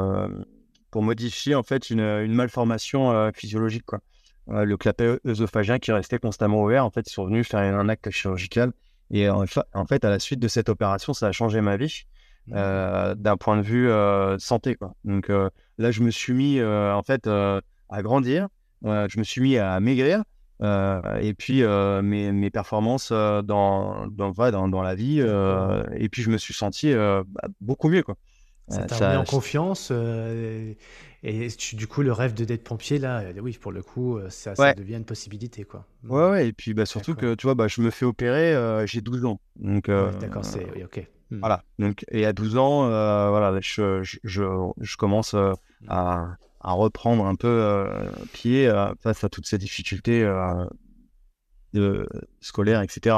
pour 0.92 1.04
modifier 1.04 1.56
en 1.56 1.64
fait 1.64 1.90
une, 1.90 2.00
une 2.00 2.34
malformation 2.34 3.32
physiologique 3.34 3.86
quoi. 3.86 4.00
le 4.48 4.76
clapet 4.78 5.20
œsophagien 5.26 5.80
qui 5.80 5.92
restait 5.92 6.20
constamment 6.20 6.64
ouvert, 6.64 6.86
en 6.86 6.92
fait, 6.92 7.08
ils 7.10 7.14
sont 7.14 7.26
venus 7.26 7.48
faire 7.48 7.60
un 7.60 7.90
acte 7.90 8.10
chirurgical. 8.10 8.72
Et 9.12 9.28
en, 9.30 9.46
fait, 9.46 10.06
à 10.06 10.10
la 10.10 10.20
suite 10.20 10.40
de 10.40 10.48
cette 10.48 10.70
opération, 10.70 11.14
ça 11.14 11.28
a 11.28 11.32
changé 11.32 11.62
ma 11.62 11.78
vie. 11.78 12.06
Mmh. 12.48 13.14
d'un 13.16 13.38
point 13.38 13.58
de 13.58 13.62
vue 13.62 13.90
santé. 14.40 14.76
Quoi. 14.76 14.96
Donc 15.04 15.30
là, 15.80 15.92
je 15.92 16.02
me 16.02 16.12
suis 16.12 16.34
mis 16.34 16.62
en 16.62 17.02
fait 17.02 17.28
à 17.28 18.02
grandir, 18.02 18.48
je 18.84 19.18
me 19.18 19.24
suis 19.24 19.42
mis 19.42 19.58
à 19.58 19.80
maigrir. 19.80 20.24
et 20.62 21.34
puis 21.38 21.64
mes, 21.64 22.32
mes, 22.32 22.50
performances 22.52 23.12
dans, 23.12 23.44
dans, 23.44 24.32
dans, 24.32 24.68
dans, 24.68 24.82
la 24.82 24.96
vie, 24.96 25.20
et 25.20 26.10
puis 26.10 26.22
je 26.22 26.30
me 26.30 26.38
suis 26.38 26.54
senti 26.54 26.94
bah, 26.94 27.24
beaucoup 27.62 27.90
mieux. 27.90 28.04
Quoi. 28.04 28.16
Ça 28.68 28.84
t'a 28.84 29.12
mis 29.12 29.18
en 29.18 29.24
confiance. 29.24 29.92
et 29.92 31.48
du 31.74 31.88
coup, 31.88 32.02
le 32.02 32.12
rêve 32.12 32.34
de 32.34 32.46
d'être 32.46 32.64
pompier, 32.64 33.00
là, 33.00 33.24
oui, 33.42 33.58
pour 33.60 33.72
le 33.72 33.82
coup, 33.82 34.20
ça, 34.30 34.56
ça 34.56 34.74
devient 34.74 34.96
une 34.96 35.06
possibilité. 35.06 35.64
Quoi. 35.64 35.86
Ouais, 36.04 36.30
ouais, 36.30 36.48
et 36.50 36.54
puis 36.54 36.74
bah, 36.74 36.86
surtout 36.86 37.16
que 37.16 37.34
tu 37.36 37.48
vois, 37.48 37.56
bah, 37.56 37.68
je 37.68 37.82
me 37.82 37.90
fais 37.90 38.06
opérer, 38.06 38.86
j'ai 38.86 39.02
12 39.02 39.26
ans. 39.26 39.40
Donc, 39.56 39.90
D'accord, 40.20 40.46
c'est 40.46 40.68
oui, 40.76 40.84
ok. 40.84 41.08
Hmm. 41.32 41.40
Voilà. 41.40 41.64
Donc, 41.78 42.06
et 42.10 42.26
à 42.26 42.34
12 42.34 42.58
ans, 42.58 42.86
euh, 42.86 43.30
voilà, 43.30 43.60
je, 43.62 44.02
je, 44.04 44.18
je, 44.24 44.98
commence 44.98 45.34
euh, 45.36 45.54
hmm. 45.82 45.86
à, 45.90 46.38
à, 46.60 46.72
reprendre 46.72 47.26
un 47.26 47.36
peu 47.36 47.48
euh, 47.48 48.10
pied 48.34 48.72
face 49.02 49.24
à 49.24 49.30
toutes 49.30 49.46
ces 49.46 49.58
difficultés 49.58 50.24
de, 51.74 52.08
scolaires, 52.42 52.82
etc. 52.82 53.16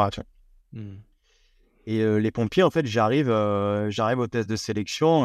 Hmm. 0.73 0.95
Et 1.87 2.03
les 2.19 2.31
pompiers, 2.31 2.63
en 2.63 2.69
fait, 2.69 2.85
j'arrive, 2.85 3.27
j'arrive 3.89 4.19
au 4.19 4.27
test 4.27 4.49
de 4.49 4.55
sélection 4.55 5.23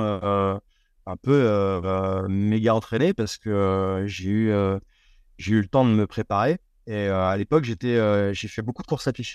un 1.09 1.17
peu 1.23 2.27
méga 2.29 2.75
entraîné 2.75 3.15
parce 3.15 3.37
que 3.37 4.05
j'ai 4.07 4.31
eu, 4.31 4.53
j'ai 5.39 5.53
eu 5.53 5.61
le 5.61 5.69
temps 5.69 5.85
de 5.85 5.91
me 5.91 6.07
préparer. 6.07 6.59
Et 6.87 7.09
à 7.09 7.37
l'époque, 7.37 7.65
j'étais, 7.65 8.33
j'ai 8.33 8.49
fait 8.49 8.63
beaucoup 8.63 8.83
de 8.83 8.87
courses 8.87 9.09
à 9.09 9.13
pied. 9.13 9.27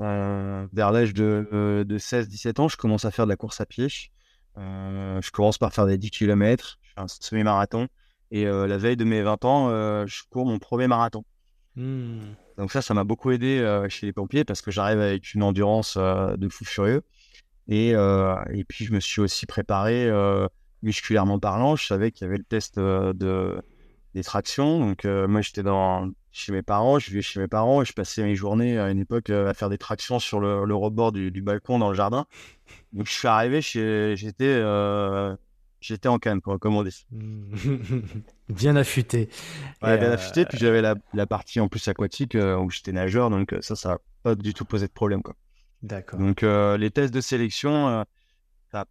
Euh, 0.00 0.66
vers 0.72 0.90
l'âge 0.90 1.14
de, 1.14 1.48
euh, 1.52 1.84
de 1.84 1.98
16-17 1.98 2.60
ans, 2.60 2.68
je 2.68 2.76
commence 2.76 3.04
à 3.04 3.10
faire 3.10 3.26
de 3.26 3.30
la 3.30 3.36
course 3.36 3.60
à 3.60 3.66
pied. 3.66 3.88
Euh, 4.56 5.20
je 5.22 5.30
commence 5.30 5.58
par 5.58 5.72
faire 5.72 5.86
des 5.86 5.98
10 5.98 6.10
km, 6.10 6.78
je 6.82 6.90
fais 6.94 7.00
un 7.00 7.08
semi-marathon. 7.08 7.88
Et 8.30 8.46
la 8.46 8.78
veille 8.78 8.96
de 8.96 9.04
mes 9.04 9.22
20 9.22 9.44
ans, 9.44 9.68
je 10.06 10.22
cours 10.28 10.44
mon 10.44 10.58
premier 10.58 10.88
marathon. 10.88 11.24
Hmm. 11.76 12.32
Donc 12.58 12.72
ça, 12.72 12.82
ça 12.82 12.92
m'a 12.92 13.04
beaucoup 13.04 13.30
aidé 13.30 13.84
chez 13.88 14.06
les 14.06 14.12
pompiers 14.12 14.44
parce 14.44 14.60
que 14.60 14.72
j'arrive 14.72 14.98
avec 14.98 15.34
une 15.34 15.44
endurance 15.44 15.96
de 15.96 16.48
fou 16.48 16.64
furieux. 16.64 17.02
Et, 17.68 17.90
et, 17.90 18.64
puis, 18.64 18.86
je 18.86 18.92
me 18.92 18.98
suis 18.98 19.20
aussi 19.20 19.46
préparé 19.46 20.10
musculairement 20.82 21.38
parlant. 21.38 21.76
Je 21.76 21.86
savais 21.86 22.10
qu'il 22.10 22.24
y 22.24 22.28
avait 22.28 22.38
le 22.38 22.44
test 22.44 22.76
de, 22.76 23.62
des 24.14 24.24
tractions. 24.24 24.80
Donc 24.80 25.04
moi, 25.04 25.40
j'étais 25.40 25.62
dans 25.62 26.10
chez 26.34 26.50
mes 26.50 26.62
parents, 26.62 26.98
je 26.98 27.10
vivais 27.10 27.22
chez 27.22 27.38
mes 27.38 27.46
parents 27.46 27.80
et 27.80 27.84
je 27.84 27.92
passais 27.92 28.24
mes 28.24 28.34
journées 28.34 28.76
à 28.76 28.90
une 28.90 28.98
époque 28.98 29.30
euh, 29.30 29.48
à 29.48 29.54
faire 29.54 29.70
des 29.70 29.78
tractions 29.78 30.18
sur 30.18 30.40
le, 30.40 30.74
rebord 30.74 31.12
du, 31.12 31.30
balcon 31.42 31.78
dans 31.78 31.88
le 31.88 31.94
jardin. 31.94 32.26
Donc 32.92 33.06
je 33.06 33.12
suis 33.12 33.28
arrivé, 33.28 33.60
j'étais 33.60 34.42
euh, 34.42 35.36
j'étais 35.80 36.08
en 36.08 36.18
canne, 36.18 36.40
comme 36.40 36.74
on 36.74 36.82
dit. 36.82 37.06
bien 38.48 38.74
affûté. 38.74 39.28
Ouais, 39.80 39.96
bien 39.96 40.10
affûté. 40.10 40.44
Puis 40.44 40.58
j'avais 40.58 40.82
la, 40.82 41.26
partie 41.26 41.60
en 41.60 41.68
plus 41.68 41.86
aquatique 41.86 42.34
euh, 42.34 42.56
où 42.56 42.68
j'étais 42.68 42.90
nageur, 42.90 43.30
donc 43.30 43.54
ça, 43.60 43.76
ça 43.76 43.90
n'a 43.90 43.98
pas 44.24 44.34
du 44.34 44.54
tout 44.54 44.64
posé 44.64 44.88
de 44.88 44.92
problème. 44.92 45.22
D'accord. 45.82 46.18
Donc 46.18 46.42
les 46.42 46.90
tests 46.90 47.14
de 47.14 47.20
sélection, 47.20 48.04
ça, 48.72 48.86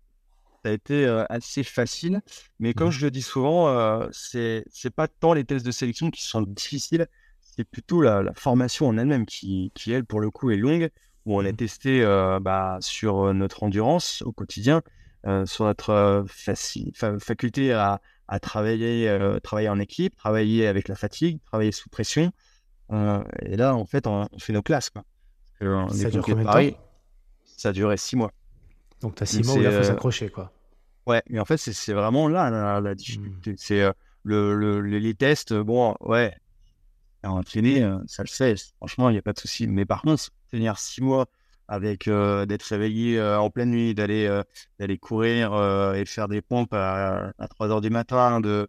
a 0.63 0.69
été 0.69 1.05
assez 1.27 1.63
facile. 1.63 2.21
Mais 2.59 2.73
comme 2.73 2.87
mmh. 2.87 2.91
je 2.91 3.05
le 3.05 3.11
dis 3.11 3.21
souvent, 3.21 4.07
c'est 4.13 4.63
c'est 4.71 4.95
pas 4.95 5.09
tant 5.09 5.33
les 5.33 5.43
tests 5.43 5.65
de 5.65 5.71
sélection 5.71 6.09
qui 6.09 6.23
sont 6.23 6.41
difficiles, 6.41 7.09
c'est 7.55 7.63
plutôt 7.63 8.01
la, 8.01 8.33
formation 8.35 8.87
en 8.87 8.97
elle-même 8.97 9.25
qui, 9.25 9.71
qui, 9.75 9.91
elle, 9.91 10.05
pour 10.05 10.19
le 10.19 10.31
coup, 10.31 10.49
est 10.49 10.57
longue, 10.57 10.89
où 11.25 11.37
on 11.37 11.45
est 11.45 11.53
mmh. 11.53 11.57
testé 11.57 12.03
euh, 12.03 12.39
bah, 12.39 12.77
sur 12.81 13.27
euh, 13.27 13.33
notre 13.33 13.63
endurance 13.63 14.23
au 14.23 14.31
quotidien, 14.31 14.81
euh, 15.27 15.45
sur 15.45 15.65
notre 15.65 16.25
faculté 17.19 17.71
à, 17.71 18.01
à 18.27 18.39
travailler, 18.39 19.37
travailler 19.43 19.69
en 19.69 19.79
équipe, 19.79 20.15
travailler 20.15 20.67
avec 20.67 20.87
la 20.87 20.95
fatigue, 20.95 21.39
travailler 21.45 21.71
sous 21.71 21.89
pression. 21.89 22.31
et 22.91 23.55
là, 23.55 23.75
en 23.75 23.85
fait, 23.85 24.07
on, 24.07 24.27
fait 24.39 24.53
nos 24.53 24.63
classes. 24.63 24.89
Quoi. 24.89 25.03
ça 25.59 26.09
dure 26.09 26.23
combien 26.23 26.43
de 26.43 26.71
temps? 26.71 26.77
Ça 27.45 27.69
a 27.69 27.71
duré 27.71 27.97
six 27.97 28.15
mois. 28.15 28.31
Donc, 29.01 29.15
tu 29.15 29.23
as 29.23 29.25
six 29.27 29.43
mois 29.43 29.55
où 29.55 29.61
il 29.61 29.71
faut 29.71 29.83
s'accrocher, 29.83 30.29
quoi. 30.29 30.51
Ouais, 31.05 31.21
mais 31.29 31.39
en 31.39 31.45
fait, 31.45 31.57
c'est 31.57 31.93
vraiment 31.93 32.27
là 32.27 32.81
la, 32.81 32.95
difficulté. 32.95 33.51
Mmh. 33.51 33.57
C'est 33.57 33.83
le, 34.23 34.55
le, 34.55 34.81
les 34.81 35.13
tests, 35.13 35.53
bon, 35.53 35.95
ouais, 35.99 36.33
entraîner, 37.31 37.83
euh, 37.83 37.97
ça 38.07 38.23
le 38.23 38.29
fait. 38.29 38.55
Franchement, 38.77 39.09
il 39.09 39.13
n'y 39.13 39.19
a 39.19 39.21
pas 39.21 39.33
de 39.33 39.39
souci. 39.39 39.67
Mais 39.67 39.85
par 39.85 40.01
contre, 40.01 40.29
tenir 40.51 40.77
six 40.77 41.01
mois 41.01 41.25
avec 41.67 42.07
euh, 42.07 42.45
d'être 42.45 42.63
réveillé 42.63 43.17
euh, 43.19 43.39
en 43.39 43.49
pleine 43.49 43.71
nuit, 43.71 43.95
d'aller 43.95 44.41
d'aller 44.79 44.97
courir 44.97 45.53
et 45.95 46.05
faire 46.05 46.27
des 46.27 46.41
pompes 46.41 46.73
à, 46.73 47.33
3 47.49 47.69
heures 47.69 47.81
du 47.81 47.89
matin, 47.89 48.41
de 48.41 48.67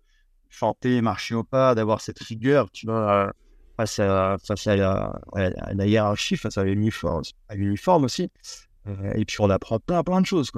chanter, 0.49 1.01
marcher 1.01 1.35
au 1.35 1.43
pas, 1.45 1.75
d'avoir 1.75 2.01
cette 2.01 2.21
rigueur, 2.21 2.71
tu 2.71 2.87
vois, 2.87 3.33
face 3.77 3.99
à, 3.99 4.37
face 4.47 4.67
à, 4.69 4.77
la, 4.77 5.87
hiérarchie, 5.87 6.37
face 6.37 6.57
à 6.59 6.65
l'uniforme, 6.65 7.23
à 7.49 7.97
aussi. 7.97 8.31
et 9.15 9.25
puis 9.25 9.37
on 9.41 9.51
apprend 9.51 9.81
plein, 9.81 10.03
plein 10.05 10.21
de 10.21 10.27
choses. 10.27 10.53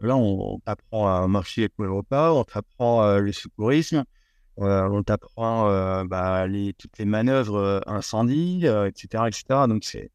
Là, 0.00 0.16
on, 0.16 0.60
apprend 0.66 1.06
à 1.06 1.26
marcher 1.28 1.62
avec 1.62 1.74
le 1.78 1.90
repas, 1.92 2.32
on 2.32 2.44
apprend 2.52 3.18
le 3.18 3.32
secourisme, 3.32 4.04
on 4.58 5.02
t'apprend 5.02 5.68
euh, 5.68 6.04
bah, 6.04 6.46
les, 6.46 6.72
toutes 6.74 6.98
les 6.98 7.04
manœuvres 7.04 7.56
euh, 7.56 7.80
incendie, 7.86 8.66
etc., 8.66 9.08
euh, 9.14 9.26
etc. 9.26 9.44
Donc 9.68 9.84
c'est 9.84 10.10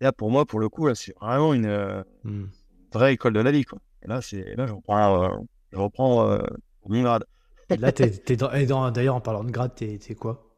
là 0.00 0.12
pour 0.12 0.30
moi, 0.30 0.44
pour 0.44 0.60
le 0.60 0.68
coup, 0.68 0.92
c'est 0.94 1.14
vraiment 1.20 1.54
une 1.54 2.04
mmh. 2.24 2.44
vraie 2.92 3.14
école 3.14 3.34
de 3.34 3.40
la 3.40 3.52
vie. 3.52 3.64
Quoi. 3.64 3.78
Et 4.02 4.08
là, 4.08 4.20
c'est 4.20 4.54
là 4.56 4.66
je 4.66 4.72
reprends, 4.72 5.46
je 5.72 5.78
reprends 5.78 6.38
mon 6.86 7.02
grade. 7.02 7.24
là, 7.70 7.92
d'ailleurs 7.92 9.14
en 9.14 9.20
parlant 9.20 9.44
de 9.44 9.50
grade, 9.50 9.74
t'es, 9.74 9.98
quoi? 10.14 10.48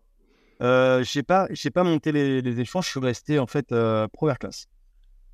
Euh, 0.63 1.03
j'ai 1.03 1.23
pas, 1.23 1.49
j'ai 1.51 1.71
pas 1.71 1.85
monté 1.85 2.13
les, 2.13 2.41
les, 2.41 2.61
échanges. 2.61 2.87
Je 2.87 2.91
suis 2.91 3.01
resté 3.01 3.39
en 3.39 3.47
fait 3.47 3.75
première 4.13 4.39
classe. 4.39 4.67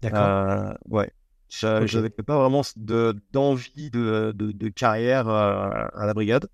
D'accord. 0.02 0.74
ouais. 0.88 1.10
J'avais 1.48 2.10
pas 2.10 2.38
vraiment 2.38 2.62
de, 2.76 3.16
d'envie 3.32 3.90
de, 3.90 4.32
de, 4.34 4.52
de, 4.52 4.68
carrière 4.68 5.28
à 5.28 6.06
la 6.06 6.14
brigade. 6.14 6.48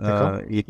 Euh, 0.00 0.40
et, 0.48 0.66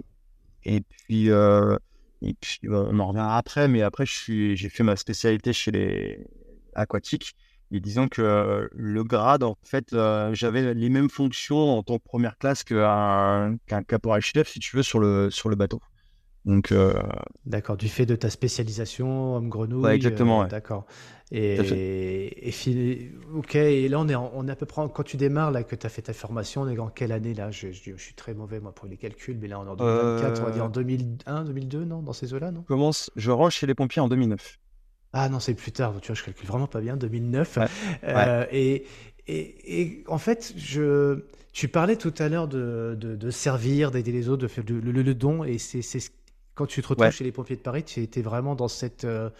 et, 0.64 0.80
puis, 0.80 1.30
euh, 1.30 1.76
et 2.22 2.34
puis 2.34 2.60
on 2.68 2.98
en 2.98 3.08
revient 3.08 3.26
après, 3.26 3.68
mais 3.68 3.82
après, 3.82 4.04
j'ai 4.06 4.68
fait 4.68 4.82
ma 4.82 4.96
spécialité 4.96 5.52
chez 5.52 5.70
les 5.70 6.26
aquatiques. 6.74 7.34
Et 7.70 7.80
disons 7.80 8.08
que 8.08 8.68
le 8.72 9.04
grade, 9.04 9.42
en 9.42 9.56
fait, 9.64 9.92
euh, 9.94 10.32
j'avais 10.32 10.74
les 10.74 10.88
mêmes 10.90 11.10
fonctions 11.10 11.76
en 11.76 11.82
tant 11.82 11.98
que 11.98 12.04
première 12.04 12.38
classe 12.38 12.62
qu'un 12.62 13.58
caporal 13.88 14.20
chef, 14.20 14.48
si 14.48 14.60
tu 14.60 14.76
veux, 14.76 14.82
sur 14.82 15.00
le, 15.00 15.30
sur 15.30 15.48
le 15.48 15.56
bateau. 15.56 15.80
Donc, 16.44 16.72
euh, 16.72 16.92
d'accord, 17.46 17.76
du 17.76 17.88
fait 17.88 18.04
de 18.04 18.16
ta 18.16 18.28
spécialisation, 18.28 19.36
homme 19.36 19.48
grenouille. 19.48 19.94
exactement. 19.94 20.44
D'accord. 20.44 20.84
Et, 21.30 21.56
et, 21.56 23.12
ok, 23.34 23.54
et 23.54 23.88
là 23.88 23.98
on 23.98 24.08
est, 24.08 24.14
on 24.14 24.46
est 24.46 24.50
à 24.50 24.56
peu 24.56 24.66
près 24.66 24.82
quand 24.92 25.02
tu 25.02 25.16
démarres 25.16 25.50
là 25.50 25.64
que 25.64 25.74
tu 25.74 25.86
as 25.86 25.88
fait 25.88 26.02
ta 26.02 26.12
formation, 26.12 26.62
on 26.62 26.68
est 26.68 26.78
en 26.78 26.88
quelle 26.88 27.12
année 27.12 27.32
là? 27.32 27.50
Je, 27.50 27.72
je, 27.72 27.96
suis 27.96 28.14
très 28.14 28.34
mauvais 28.34 28.60
moi 28.60 28.72
pour 28.72 28.86
les 28.86 28.96
calculs, 28.96 29.38
mais 29.40 29.48
là 29.48 29.58
on 29.58 29.64
est 29.64 29.70
en 29.70 29.76
2024, 29.76 30.42
on 30.42 30.44
va 30.44 30.50
dire 30.50 30.64
en 30.64 30.68
2001, 30.68 31.44
2002, 31.44 31.84
non, 31.84 32.02
dans 32.02 32.12
ces 32.12 32.34
eaux-là, 32.34 32.50
non? 32.50 32.62
Commence, 32.62 33.10
je 33.16 33.30
range 33.30 33.54
chez 33.54 33.66
les 33.66 33.74
pompiers 33.74 34.02
en 34.02 34.08
2009. 34.08 34.58
Ah 35.14 35.28
non, 35.28 35.38
c'est 35.40 35.54
plus 35.54 35.72
tard. 35.72 35.94
Tu 36.02 36.08
vois, 36.08 36.16
je 36.16 36.24
calcule 36.24 36.46
vraiment 36.46 36.66
pas 36.66 36.80
bien. 36.80 36.96
2009. 36.96 37.58
Euh, 38.02 38.46
et, 38.50 38.84
et, 39.28 39.80
et, 39.80 40.04
en 40.08 40.18
fait, 40.18 40.52
je, 40.56 41.20
tu 41.52 41.68
parlais 41.68 41.96
tout 41.96 42.12
à 42.18 42.28
l'heure 42.28 42.48
de, 42.48 42.96
de, 43.00 43.14
de 43.14 43.30
servir, 43.30 43.92
d'aider 43.92 44.10
les 44.10 44.28
autres, 44.28 44.42
de 44.42 44.48
faire 44.48 44.64
le, 44.68 44.80
le, 44.80 45.14
don. 45.14 45.44
Et 45.44 45.58
c'est 45.58 45.80
quand 46.56 46.66
tu 46.66 46.82
te 46.82 46.88
retrouves 46.88 47.10
chez 47.10 47.24
les 47.24 47.32
pompiers 47.32 47.56
de 47.56 47.60
Paris, 47.62 47.84
tu 47.84 48.02
étais 48.02 48.22
vraiment 48.22 48.56
dans 48.56 48.68
cette. 48.68 49.04
Euh, 49.04 49.30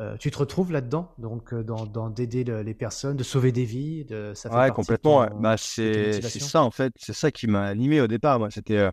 euh, 0.00 0.16
tu 0.18 0.30
te 0.30 0.38
retrouves 0.38 0.72
là-dedans, 0.72 1.12
donc 1.18 1.54
dans, 1.54 2.10
d'aider 2.10 2.44
les 2.44 2.74
personnes, 2.74 3.16
de 3.16 3.24
sauver 3.24 3.52
des 3.52 3.64
vies, 3.64 4.04
de 4.04 4.32
ça 4.34 4.50
fait 4.50 4.56
ouais, 4.56 4.70
complètement. 4.70 5.26
bah, 5.40 5.56
c'est 5.56 6.20
ça 6.22 6.62
en 6.62 6.70
fait, 6.70 6.92
c'est 6.96 7.14
ça 7.14 7.30
qui 7.30 7.46
m'a 7.46 7.64
animé 7.64 8.00
au 8.00 8.06
départ. 8.06 8.38
Moi, 8.38 8.50
c'était 8.50 8.90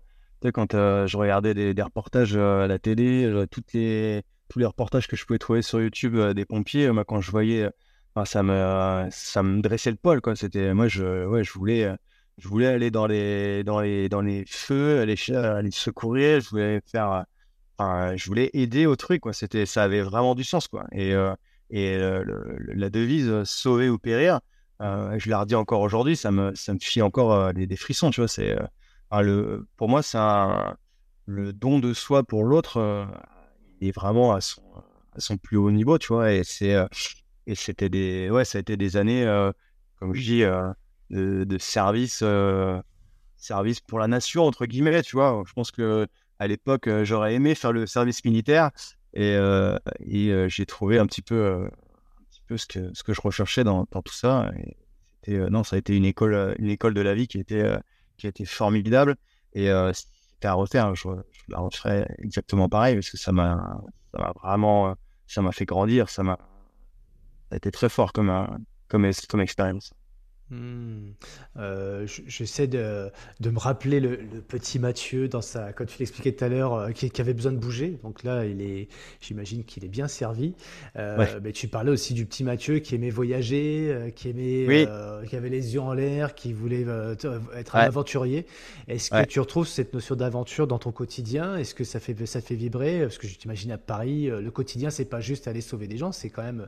quand 0.54 0.74
je 0.74 1.18
regardais 1.18 1.54
des, 1.54 1.74
des 1.74 1.82
reportages 1.82 2.36
à 2.36 2.68
la 2.68 2.80
télé, 2.80 3.46
toutes 3.52 3.74
les 3.74 4.24
tous 4.54 4.60
les 4.60 4.66
reportages 4.66 5.08
que 5.08 5.16
je 5.16 5.26
pouvais 5.26 5.40
trouver 5.40 5.64
sur 5.64 5.82
YouTube 5.82 6.16
euh, 6.16 6.34
des 6.34 6.46
pompiers, 6.46 6.92
moi, 6.92 7.04
quand 7.06 7.22
je 7.22 7.32
voyais, 7.32 7.68
ça, 8.26 8.44
me, 8.44 9.08
ça 9.10 9.42
me 9.42 9.62
dressait 9.62 9.90
le 9.90 9.98
poil. 9.98 10.22
Quoi. 10.22 10.36
C'était, 10.36 10.76
moi, 10.76 10.88
je, 10.88 11.26
ouais, 11.26 11.44
je, 11.44 11.52
voulais, 11.54 11.92
je 12.38 12.48
voulais 12.48 12.68
aller 12.68 12.92
dans 12.92 13.08
les, 13.08 13.64
dans 13.64 13.82
les, 13.82 14.10
dans 14.10 14.22
les 14.22 14.46
feux, 14.46 15.00
aller, 15.00 15.16
aller 15.36 15.72
secourir, 15.72 16.40
je 16.42 16.50
voulais 16.50 16.82
faire. 16.86 17.26
Je 17.80 18.26
voulais 18.26 18.50
aider 18.54 18.86
au 18.86 18.96
truc. 18.96 19.22
Quoi. 19.22 19.34
C'était, 19.34 19.66
ça 19.66 19.84
avait 19.84 20.02
vraiment 20.02 20.36
du 20.36 20.44
sens. 20.44 20.68
Quoi. 20.68 20.86
Et, 20.92 21.14
euh, 21.14 21.34
et 21.70 21.98
la 21.98 22.90
devise 22.90 23.44
sauver 23.44 23.90
ou 23.90 23.98
périr, 23.98 24.40
euh, 24.82 25.18
je 25.18 25.30
la 25.30 25.40
redis 25.40 25.56
encore 25.56 25.82
aujourd'hui, 25.82 26.16
ça 26.16 26.32
me, 26.32 26.54
ça 26.56 26.74
me 26.74 26.80
fit 26.80 27.02
encore 27.02 27.54
des, 27.54 27.76
frissons. 27.76 28.12
Tu 28.12 28.22
vois, 28.22 28.28
c'est, 28.28 28.56
le, 29.12 29.68
pour 29.78 29.90
moi, 29.90 30.04
c'est 30.04 30.18
le 31.26 31.54
don 31.54 31.80
de 31.80 31.94
soi 31.94 32.24
pour 32.24 32.44
l'autre 32.44 33.08
est 33.88 33.92
vraiment 33.92 34.34
à 34.34 34.42
son, 34.42 35.38
plus 35.38 35.58
haut 35.58 35.72
niveau, 35.72 35.98
tu 35.98 36.08
vois. 36.08 36.34
Et 36.34 36.44
c'est 36.44 36.76
euh, 36.76 36.88
et 37.48 37.56
c'était 37.56 37.90
des 37.90 38.30
ouais, 38.30 38.46
ça 38.46 38.58
a 38.58 38.62
été 38.62 38.78
des 38.78 38.98
années, 38.98 39.26
euh, 39.26 39.52
comme 40.00 40.14
je 40.14 40.22
dis, 40.22 40.44
euh, 40.44 40.72
de, 41.10 41.44
de, 41.44 41.58
service 41.58 42.24
service 43.36 43.82
pour 43.82 44.00
la 44.00 44.08
nation 44.08 44.46
entre 44.46 44.66
guillemets, 44.66 45.02
tu 45.04 45.16
vois. 45.16 45.44
Je 45.46 45.54
pense 45.54 45.72
que 45.72 46.08
à 46.40 46.48
l'époque, 46.48 46.90
j'aurais 47.04 47.36
aimé 47.36 47.56
faire 47.56 47.72
le 47.72 47.86
service 47.86 48.24
militaire 48.26 48.72
et, 49.14 49.36
et 50.00 50.50
j'ai 50.50 50.66
trouvé 50.66 51.00
un 51.00 51.06
petit 51.06 51.22
peu 51.22 51.70
ce 52.50 53.04
que 53.04 53.14
je 53.14 53.22
recherchais 53.22 53.64
dans, 53.64 53.86
tout 53.86 54.14
ça. 54.14 54.50
Non, 55.28 55.64
ça 55.64 55.76
a 55.76 55.80
été 55.80 55.96
une 55.96 56.06
école 56.06 56.56
une 56.60 56.70
école 56.70 56.94
de 56.94 57.02
la 57.02 57.14
vie 57.14 57.28
qui 57.28 57.40
était 57.40 57.78
qui 58.18 58.26
a 58.26 58.30
été 58.30 58.46
formidable 58.46 59.16
et 59.54 59.70
à 59.70 60.54
refaire, 60.54 60.94
je, 60.96 61.08
la 61.50 61.60
referais 61.60 62.08
exactement 62.20 62.70
pareil 62.70 62.96
parce 62.96 63.10
que 63.10 63.18
ça 63.18 63.32
m'a, 63.32 63.82
vraiment, 64.44 64.96
ça 65.28 65.42
m'a 65.42 65.52
fait 65.52 65.66
grandir, 65.66 66.10
ça 66.10 66.24
m'a, 66.24 66.38
été 67.52 67.72
très 67.72 67.90
fort 67.90 68.14
comme 68.14 69.06
expérience. 69.40 69.94
Hmm. 70.52 71.14
Euh, 71.58 72.06
j'essaie 72.06 72.68
de, 72.68 73.10
de, 73.40 73.50
me 73.50 73.58
rappeler 73.58 74.00
le, 74.00 74.18
petit 74.48 74.78
Mathieu 74.78 75.28
dans 75.28 75.42
sa, 75.42 75.72
quand 75.72 75.86
tu 75.86 75.98
l'expliquais 76.00 76.34
tout 76.34 76.44
à 76.44 76.50
l'heure, 76.50 76.74
euh, 76.74 76.92
qui, 76.92 77.10
avait 77.22 77.34
besoin 77.34 77.54
de 77.54 77.58
bouger. 77.58 77.98
Donc 78.04 78.24
là, 78.24 78.46
il 78.46 78.62
est, 78.62 78.88
j'imagine 79.22 79.64
qu'il 79.64 79.86
est 79.86 79.90
bien 79.90 80.08
servi. 80.08 80.54
Euh, 80.98 81.40
mais 81.42 81.54
tu 81.54 81.68
parlais 81.68 81.92
aussi 81.92 82.14
du 82.14 82.26
petit 82.26 82.44
Mathieu 82.44 82.80
qui 82.80 82.94
aimait 82.96 83.10
voyager, 83.10 84.12
qui 84.16 84.30
aimait, 84.30 84.88
qui 85.28 85.36
avait 85.36 85.50
les 85.50 85.74
yeux 85.74 85.82
en 85.82 85.94
l'air, 85.94 86.36
qui 86.36 86.54
voulait 86.54 86.86
être 87.56 87.76
un 87.76 87.80
aventurier. 87.80 88.46
Est-ce 88.88 89.12
que 89.12 89.26
tu 89.26 89.40
retrouves 89.40 89.68
cette 89.68 89.94
notion 89.94 90.16
d'aventure 90.16 90.68
dans 90.68 90.80
ton 90.80 90.92
quotidien? 90.92 91.56
Est-ce 91.56 91.74
que 91.74 91.84
ça 91.84 92.00
fait, 92.00 92.26
ça 92.26 92.42
fait 92.42 92.56
vibrer? 92.56 93.02
Parce 93.02 93.18
que 93.18 93.28
je 93.28 93.38
t'imagine 93.38 93.72
à 93.72 93.78
Paris, 93.78 94.26
le 94.28 94.52
quotidien, 94.52 94.90
c'est 94.90 95.06
pas 95.06 95.22
juste 95.22 95.48
aller 95.48 95.62
sauver 95.62 95.88
des 95.88 95.98
gens, 95.98 96.12
c'est 96.12 96.30
quand 96.30 96.44
même, 96.44 96.68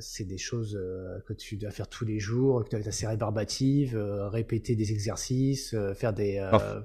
c'est 0.00 0.24
des 0.24 0.38
choses 0.38 0.78
que 1.26 1.32
tu 1.32 1.56
dois 1.56 1.70
faire 1.70 1.88
tous 1.88 2.04
les 2.04 2.20
jours 2.20 2.33
que 2.64 2.70
tu 2.70 2.76
as 2.76 2.80
ta 2.80 3.08
rébarbative, 3.08 3.96
euh, 3.96 4.28
répéter 4.28 4.76
des 4.76 4.92
exercices, 4.92 5.74
euh, 5.74 5.94
faire 5.94 6.12
des. 6.12 6.38
Euh, 6.38 6.80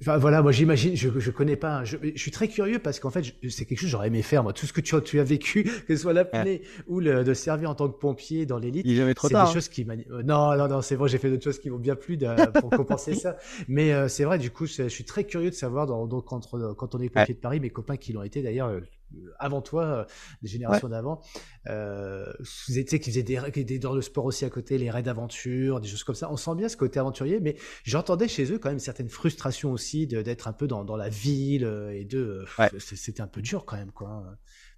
enfin, 0.00 0.18
voilà, 0.18 0.42
moi 0.42 0.52
j'imagine, 0.52 0.96
je, 0.96 1.08
je 1.18 1.30
connais 1.30 1.56
pas. 1.56 1.84
Je, 1.84 1.96
je, 2.02 2.20
suis 2.20 2.30
très 2.30 2.48
curieux 2.48 2.78
parce 2.78 3.00
qu'en 3.00 3.10
fait, 3.10 3.24
c'est 3.48 3.64
quelque 3.64 3.78
chose 3.78 3.86
que 3.86 3.90
j'aurais 3.90 4.08
aimé 4.08 4.22
faire. 4.22 4.42
Moi, 4.42 4.52
tout 4.52 4.66
ce 4.66 4.72
que 4.72 4.80
tu, 4.80 4.94
tu 5.02 5.20
as 5.20 5.24
vécu, 5.24 5.64
que 5.86 5.94
ce 5.94 6.02
soit 6.02 6.12
l'apnée 6.12 6.62
ou 6.86 7.00
le, 7.00 7.24
de 7.24 7.34
servir 7.34 7.70
en 7.70 7.74
tant 7.74 7.88
que 7.88 7.98
pompier 7.98 8.46
dans 8.46 8.58
l'élite, 8.58 8.86
c'est 8.86 9.28
des 9.28 9.34
hein. 9.34 9.46
choses 9.46 9.68
qui 9.68 9.84
Non, 9.84 10.56
non, 10.56 10.68
non, 10.68 10.82
c'est 10.82 10.96
vrai, 10.96 11.08
j'ai 11.08 11.18
fait 11.18 11.30
d'autres 11.30 11.44
choses 11.44 11.58
qui 11.58 11.68
vont 11.68 11.78
bien 11.78 11.96
plus 11.96 12.16
de, 12.16 12.28
pour 12.60 12.70
compenser 12.70 13.14
ça. 13.14 13.36
Mais 13.68 14.08
c'est 14.08 14.24
vrai, 14.24 14.38
du 14.38 14.50
coup, 14.50 14.66
je, 14.66 14.88
suis 14.88 15.04
très 15.04 15.24
curieux 15.24 15.50
de 15.50 15.54
savoir, 15.54 15.86
dans, 15.86 16.06
donc, 16.06 16.32
entre, 16.32 16.74
quand 16.76 16.94
on 16.94 17.00
est 17.00 17.08
pompier 17.08 17.34
de 17.34 17.40
Paris, 17.40 17.60
mes 17.60 17.70
copains 17.70 17.96
qui 17.96 18.12
l'ont 18.12 18.22
été 18.22 18.42
d'ailleurs, 18.42 18.70
avant 19.38 19.62
toi, 19.62 19.84
euh, 19.84 20.04
des 20.42 20.48
générations 20.48 20.88
d'avant, 20.88 21.20
euh, 21.68 22.32
vous 22.68 22.78
étiez 22.78 23.00
qui 23.00 23.10
faisaient 23.10 23.22
des, 23.22 23.64
des, 23.64 23.78
dans 23.78 23.94
le 23.94 24.02
sport 24.02 24.24
aussi 24.24 24.44
à 24.44 24.50
côté, 24.50 24.78
les 24.78 24.90
raids 24.90 25.02
d'aventure, 25.02 25.80
des 25.80 25.88
choses 25.88 26.04
comme 26.04 26.14
ça. 26.14 26.30
On 26.30 26.36
sent 26.36 26.54
bien 26.56 26.68
ce 26.68 26.76
côté 26.76 26.98
aventurier, 26.98 27.40
mais 27.40 27.56
j'entendais 27.84 28.28
chez 28.28 28.50
eux 28.52 28.58
quand 28.58 28.70
même 28.70 28.78
certaines 28.78 29.08
frustrations 29.08 29.72
aussi 29.72 30.06
d'être 30.06 30.48
un 30.48 30.52
peu 30.52 30.66
dans, 30.66 30.84
dans, 30.84 30.96
la 30.96 31.08
ville 31.08 31.64
euh, 31.64 31.92
et 31.92 32.04
de. 32.04 32.44
C'était 32.78 33.20
un 33.22 33.28
peu 33.28 33.42
dur 33.42 33.64
quand 33.64 33.76
même, 33.76 33.92
quoi. 33.92 34.24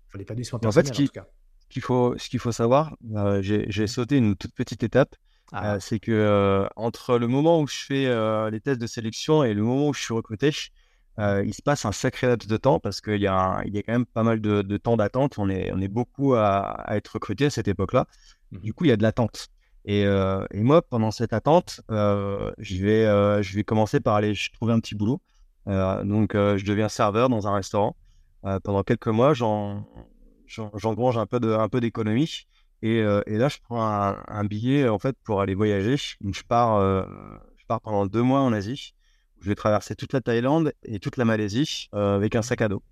Faut 0.09 0.19
l'épanouissement 0.19 0.59
personnel 0.59 0.91
en, 0.91 0.95
fait, 0.95 1.03
en 1.03 1.07
tout 1.07 1.13
cas. 1.13 1.27
Ce 1.61 1.69
qu'il 1.69 1.83
faut, 1.83 2.15
ce 2.19 2.29
qu'il 2.29 2.39
faut 2.39 2.53
savoir, 2.53 2.97
j'ai 3.41 3.87
sauté 3.87 4.17
une 4.17 4.37
toute 4.37 4.55
petite 4.55 4.83
étape. 4.83 5.15
Ah. 5.53 5.79
c'est 5.79 6.01
que 6.01 6.67
entre 6.75 7.19
le 7.19 7.29
moment 7.29 7.61
où 7.61 7.67
je 7.67 7.77
fais 7.77 8.51
les 8.51 8.61
tests 8.61 8.81
de 8.81 8.87
sélection 8.87 9.45
et 9.45 9.55
le 9.55 9.63
moment 9.63 9.89
où 9.89 9.95
je 9.95 10.01
suis 10.01 10.15
recruté, 10.15 10.49
euh, 10.49 10.51
il 11.19 11.55
se 11.55 11.63
passe 11.63 11.85
un 11.85 11.93
sacré 11.93 12.27
laps 12.27 12.49
de 12.49 12.57
temps 12.57 12.81
parce 12.81 13.01
qu'il 13.01 13.21
y, 13.21 13.27
a 13.27 13.63
il 13.67 13.75
y 13.75 13.79
a 13.79 13.83
quand 13.83 13.93
même 13.93 14.07
pas 14.07 14.23
mal 14.23 14.41
de, 14.41 14.63
de 14.63 14.77
temps 14.77 14.97
d'attente. 14.97 15.39
On 15.39 15.49
est, 15.49 15.73
on 15.73 15.81
est 15.81 15.89
beaucoup 15.89 16.35
à, 16.35 16.59
à 16.61 16.97
être 16.97 17.09
recruté 17.09 17.47
à 17.47 17.51
cette 17.51 17.69
époque-là. 17.69 18.07
Mmh 18.53 18.59
du 18.59 18.73
coup, 18.73 18.85
il 18.85 18.89
y 18.89 18.93
a 18.93 18.97
de 18.97 19.03
l'attente. 19.03 19.49
Et, 19.85 20.07
euh, 20.07 20.47
et, 20.53 20.63
moi, 20.63 20.83
pendant 20.83 21.11
cette 21.11 21.33
attente, 21.33 21.81
euh, 21.91 22.51
je, 22.59 22.83
vais, 22.83 23.05
euh, 23.05 23.43
je 23.43 23.55
vais 23.55 23.65
commencer 23.65 24.01
par 24.01 24.15
aller 24.15 24.35
trouver 24.53 24.73
un 24.73 24.81
petit 24.81 24.95
boulot. 24.95 25.21
Euh, 25.69 26.03
donc, 26.05 26.33
je 26.35 26.65
deviens 26.65 26.89
serveur 26.89 27.29
dans 27.29 27.47
un 27.47 27.55
restaurant. 27.55 27.97
pendant 28.43 28.83
quelques 28.83 29.09
mois, 29.09 29.35
j'engrange 29.35 31.19
un 31.19 31.27
peu 31.27 31.41
de, 31.41 31.53
un 31.53 31.69
peu 31.69 31.81
d'économie. 31.81 32.47
Et, 32.83 32.99
et, 32.99 33.39
là, 33.39 33.49
je 33.49 33.59
prends 33.63 33.83
un, 33.83 34.23
un, 34.29 34.45
billet 34.45 34.89
en 34.89 34.99
fait 34.99 35.17
pour 35.25 35.41
aller 35.41 35.55
voyager. 35.55 35.97
Donc, 36.21 36.35
je 36.35 36.45
pars, 36.45 36.81
je 37.57 37.67
pars 37.67 37.81
pendant 37.81 38.07
deux 38.07 38.23
mois 38.23 38.41
en 38.41 38.53
Asie 38.53 38.95
je 39.45 39.51
vais 39.51 39.55
traverser 39.55 39.95
toute 39.95 40.15
la 40.15 40.23
Thaïlande 40.23 40.73
et 40.85 40.99
toute 40.99 41.19
la 41.19 41.27
Malaisie 41.27 41.89
euh, 41.95 42.17
avec 42.17 42.35
un 42.35 42.41
sac 42.41 42.63
à 42.63 42.69
dos. 42.69 42.83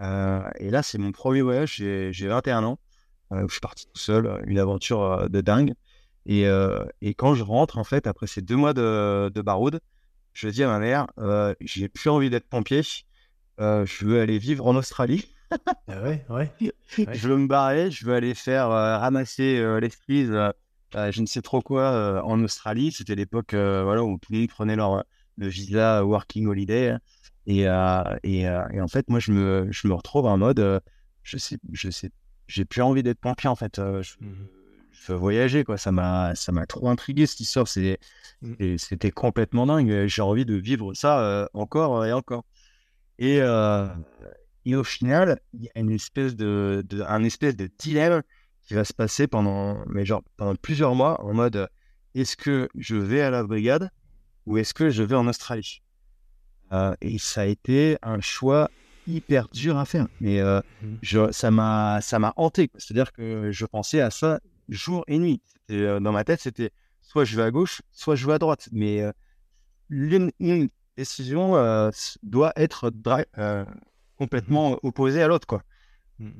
Euh, 0.00 0.40
et 0.60 0.70
là, 0.70 0.84
c'est 0.84 0.98
mon 0.98 1.10
premier 1.10 1.42
voyage, 1.42 1.74
j'ai 1.74 2.28
21 2.28 2.62
ans. 2.62 2.78
Euh, 3.32 3.44
je 3.48 3.52
suis 3.52 3.60
parti 3.60 3.86
tout 3.86 3.98
seul, 3.98 4.40
une 4.46 4.60
aventure 4.60 5.28
de 5.28 5.40
dingue. 5.40 5.74
Et, 6.26 6.44
et, 7.02 7.14
quand 7.14 7.34
je 7.34 7.42
rentre, 7.42 7.76
en 7.76 7.84
fait, 7.84 8.06
après 8.06 8.26
ces 8.26 8.40
deux 8.40 8.56
mois 8.56 8.72
de, 8.72 9.30
de 9.34 9.42
baroud, 9.42 9.80
je 10.32 10.48
dis 10.48 10.62
à 10.62 10.68
ma 10.68 10.78
mère, 10.78 11.06
j'ai 11.60 11.88
plus 11.88 12.08
envie 12.08 12.30
d'être 12.30 12.48
pompier, 12.48 12.82
je 13.58 14.04
veux 14.04 14.20
aller 14.20 14.38
vivre 14.38 14.66
en 14.66 14.76
Australie. 14.76 15.26
Ah 15.86 16.02
ouais, 16.02 16.24
ouais, 16.30 16.50
Je 17.12 17.28
veux 17.28 17.36
me 17.36 17.46
barrer, 17.46 17.90
je 17.90 18.06
veux 18.06 18.14
aller 18.14 18.34
faire 18.34 18.68
ramasser 18.68 19.62
les 19.80 19.90
frises, 19.90 20.32
je 20.94 21.20
ne 21.20 21.26
sais 21.26 21.42
trop 21.42 21.60
quoi, 21.60 22.24
en 22.24 22.42
Australie. 22.42 22.92
C'était 22.92 23.16
l'époque 23.16 23.54
voilà, 23.54 24.02
où 24.02 24.16
tout 24.18 24.32
le 24.32 24.38
monde 24.38 24.48
prenait 24.48 24.76
leur, 24.76 25.04
le 25.36 25.48
visa 25.48 26.04
working 26.04 26.46
holiday. 26.46 26.90
Hein. 26.90 27.00
Et, 27.46 27.68
euh, 27.68 28.02
et, 28.22 28.48
euh, 28.48 28.66
et, 28.72 28.80
en 28.80 28.88
fait, 28.88 29.08
moi, 29.08 29.20
je 29.20 29.32
me, 29.32 29.68
je 29.70 29.86
me 29.86 29.94
retrouve 29.94 30.26
en 30.26 30.38
mode, 30.38 30.60
euh, 30.60 30.80
je 31.22 31.36
sais, 31.36 31.58
je 31.72 31.90
sais, 31.90 32.10
j'ai 32.46 32.64
plus 32.64 32.82
envie 32.82 33.02
d'être 33.02 33.20
pompier 33.20 33.48
en 33.48 33.56
fait. 33.56 33.78
Mmh 33.78 34.02
je, 34.96 35.12
veux 35.12 35.18
voyager 35.18 35.64
quoi. 35.64 35.76
Ça 35.76 35.92
m'a, 35.92 36.34
ça 36.34 36.50
m'a 36.50 36.66
trop 36.66 36.88
intrigué 36.88 37.26
cette 37.26 37.40
histoire. 37.40 37.68
C'est, 37.68 37.98
mmh. 38.40 38.78
c'était 38.78 39.10
complètement 39.10 39.66
dingue. 39.66 40.06
J'ai 40.06 40.22
envie 40.22 40.46
de 40.46 40.54
vivre 40.54 40.94
ça 40.94 41.48
encore 41.52 42.06
et 42.06 42.12
encore. 42.12 42.44
Et, 43.18 43.40
et 44.64 44.76
au 44.76 44.84
final, 44.84 45.40
il 45.52 45.64
y 45.64 45.68
a 45.74 45.80
une 45.80 45.90
espèce 45.90 46.36
de, 46.36 46.82
de, 46.88 47.02
un 47.02 47.22
espèce 47.22 47.54
de 47.56 47.68
dilemme 47.78 48.22
qui 48.62 48.72
va 48.72 48.84
se 48.84 48.94
passer 48.94 49.26
pendant, 49.26 49.84
mais 49.86 50.06
genre 50.06 50.22
pendant 50.38 50.54
plusieurs 50.54 50.94
mois 50.94 51.20
en 51.22 51.34
mode, 51.34 51.68
est-ce 52.14 52.36
que 52.36 52.68
je 52.74 52.96
vais 52.96 53.20
à 53.20 53.30
la 53.30 53.42
brigade 53.42 53.90
ou 54.46 54.58
est-ce 54.58 54.74
que 54.74 54.90
je 54.90 55.02
vais 55.02 55.14
en 55.16 55.26
Australie? 55.26 55.82
Euh, 56.72 56.94
Et 57.00 57.18
ça 57.18 57.42
a 57.42 57.44
été 57.46 57.96
un 58.02 58.20
choix 58.20 58.70
hyper 59.06 59.48
dur 59.48 59.76
à 59.76 59.84
faire. 59.84 60.06
Mais 60.20 60.40
euh, 60.40 60.60
mmh 60.82 60.94
je, 61.02 61.32
ça 61.32 61.50
m'a 61.50 62.32
hanté. 62.36 62.70
C'est-à-dire 62.76 63.12
que 63.12 63.50
je 63.52 63.66
pensais 63.66 64.00
à 64.00 64.10
ça 64.10 64.40
jour 64.68 65.04
et 65.06 65.18
nuit. 65.18 65.42
Euh, 65.70 66.00
dans 66.00 66.12
ma 66.12 66.24
tête, 66.24 66.40
c'était 66.40 66.70
soit 67.02 67.24
je 67.24 67.36
vais 67.36 67.42
à 67.42 67.50
gauche, 67.50 67.82
soit 67.92 68.16
je 68.16 68.26
vais 68.26 68.34
à 68.34 68.38
droite. 68.38 68.68
Mais 68.72 69.02
l'une 69.88 70.30
décision 70.96 71.90
doit 72.22 72.52
être 72.56 72.90
complètement 74.16 74.72
mmh 74.72 74.78
opposée 74.82 75.22
à 75.22 75.28
l'autre, 75.28 75.46
quoi. 75.46 75.62
Mmh 76.18 76.30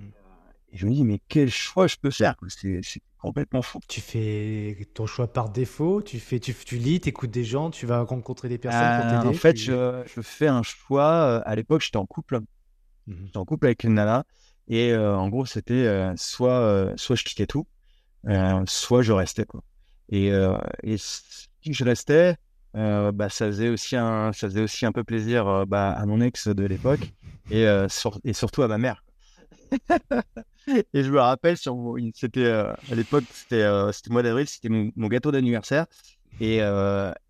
et 0.75 0.77
je 0.77 0.87
me 0.87 0.93
dis, 0.93 1.05
mais 1.05 1.20
quel 1.29 1.51
choix 1.51 1.87
je 1.87 1.95
peux 1.97 2.11
faire 2.11 2.35
C'est 2.51 3.01
complètement 3.18 3.62
fou. 3.62 3.79
Tu 3.87 4.01
fais 4.01 4.77
ton 4.93 5.07
choix 5.07 5.33
par 5.33 5.51
défaut, 5.51 6.03
tu, 6.03 6.18
fais, 6.18 6.41
tu, 6.41 6.53
tu 6.53 6.79
lis, 6.79 7.01
tu 7.01 7.11
écoutes 7.11 7.31
des 7.31 7.45
gens, 7.45 7.70
tu 7.70 7.87
vas 7.87 8.03
rencontrer 8.03 8.49
des 8.49 8.59
personnes 8.59 9.01
pour 9.01 9.11
t'aider. 9.11 9.29
En 9.29 9.39
fait, 9.39 9.57
je, 9.57 10.03
je, 10.12 10.20
fais 10.20 10.49
un 10.49 10.64
choix. 10.64 11.37
À 11.47 11.55
l'époque, 11.55 11.83
j'étais 11.83 11.97
en 11.97 12.07
couple. 12.07 12.41
Mmh 13.07 13.14
j'étais 13.27 13.37
en 13.37 13.45
couple 13.45 13.66
avec 13.66 13.85
une 13.85 13.95
nana. 13.95 14.25
Et 14.66 14.97
en 14.97 15.29
gros, 15.29 15.47
c'était 15.47 16.12
soit, 16.16 16.93
soit 16.97 17.16
je 17.16 17.22
quittais 17.22 17.47
tout, 17.47 17.66
soit 18.66 19.03
je 19.03 19.12
restais. 19.12 19.45
Quoi. 19.45 19.62
Et, 20.09 20.33
et 20.83 20.97
si 20.99 21.72
je 21.72 21.85
restais, 21.85 22.35
bah, 22.75 23.29
ça, 23.29 23.47
faisait 23.47 23.68
aussi 23.68 23.95
un, 23.95 24.33
ça 24.33 24.49
faisait 24.49 24.62
aussi 24.62 24.87
un 24.87 24.93
peu 24.93 25.05
plaisir 25.05 25.66
bah, 25.68 25.91
à 25.93 26.05
mon 26.05 26.20
ex 26.20 26.49
de 26.49 26.64
l'époque 26.64 27.12
et, 27.53 27.64
et 28.25 28.33
surtout 28.33 28.62
à 28.62 28.68
ma 28.68 28.79
mère. 28.79 29.05
et 30.69 31.03
je 31.03 31.11
me 31.11 31.21
rappelle, 31.21 31.57
c'était 31.57 32.47
à 32.47 32.95
l'époque, 32.95 33.25
c'était 33.33 33.67
c'était 33.93 34.11
mois 34.11 34.23
d'avril, 34.23 34.49
c'était 34.49 34.69
mon, 34.69 35.09
gâteau 35.09 35.31
d'anniversaire. 35.31 35.87
Et, 36.41 36.61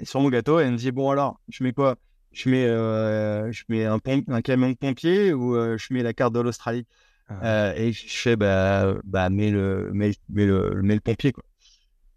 sur 0.03 0.21
mon 0.21 0.29
gâteau, 0.29 0.59
elle 0.59 0.73
me 0.73 0.77
dit 0.77 0.93
Bon, 0.93 1.11
alors, 1.11 1.41
je 1.49 1.65
mets 1.65 1.73
quoi? 1.73 1.97
Je 2.33 2.49
mets, 2.49 2.67
je 2.67 3.63
mets 3.69 3.85
un, 3.85 3.99
un, 4.29 4.43
camion 4.43 4.71
de 4.71 4.75
pompier 4.75 5.33
ou 5.33 5.55
je 5.55 5.95
mets 5.95 6.03
la 6.03 6.13
carte 6.13 6.35
de 6.35 6.41
l'Australie? 6.41 6.87
Ah. 7.29 7.73
Et 7.77 7.93
je 7.93 8.17
fais 8.17 8.37
Bah, 8.37 8.95
bah 9.05 9.31
mets, 9.31 9.51
le, 9.51 9.91
mets, 9.93 10.13
le, 10.29 10.83
mets 10.83 10.95
le 10.95 11.01
pompier. 11.01 11.33
Quoi. 11.33 11.45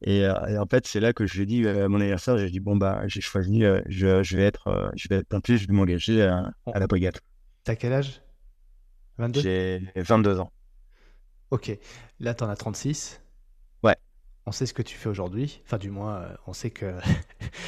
Et, 0.01 0.27
en 0.27 0.65
fait, 0.69 0.85
c'est 0.87 0.99
là 0.99 1.13
que 1.13 1.25
je 1.25 1.35
lui 1.35 1.43
ai 1.43 1.45
dit 1.45 1.67
à 1.67 1.87
mon 1.87 1.99
anniversaire 1.99 2.37
J'ai 2.37 2.49
dit 2.49 2.59
Bon, 2.59 2.75
bah, 2.75 3.01
j'ai 3.07 3.21
choisi, 3.21 3.63
je, 3.87 4.23
je, 4.23 4.37
vais 4.37 4.43
être, 4.43 4.91
je 4.95 5.07
vais 5.09 5.17
être 5.17 5.27
pompier, 5.27 5.57
je 5.57 5.67
vais 5.67 5.73
m'engager 5.73 6.23
à, 6.23 6.51
à 6.73 6.79
la 6.79 6.87
brigade. 6.87 7.17
T'as 7.63 7.75
quel 7.75 7.93
âge? 7.93 8.21
22 9.17 9.41
J'ai 9.41 9.81
22 9.95 10.39
ans. 10.39 10.51
Ok. 11.51 11.71
Là, 12.19 12.33
tu 12.33 12.43
en 12.43 12.49
as 12.49 12.55
36. 12.55 13.21
Ouais. 13.83 13.95
On 14.45 14.51
sait 14.51 14.65
ce 14.65 14.73
que 14.73 14.81
tu 14.81 14.95
fais 14.95 15.09
aujourd'hui. 15.09 15.61
Enfin, 15.65 15.77
du 15.77 15.89
moins, 15.89 16.15
euh, 16.15 16.35
on 16.45 16.53
sait 16.53 16.71
que 16.71 16.95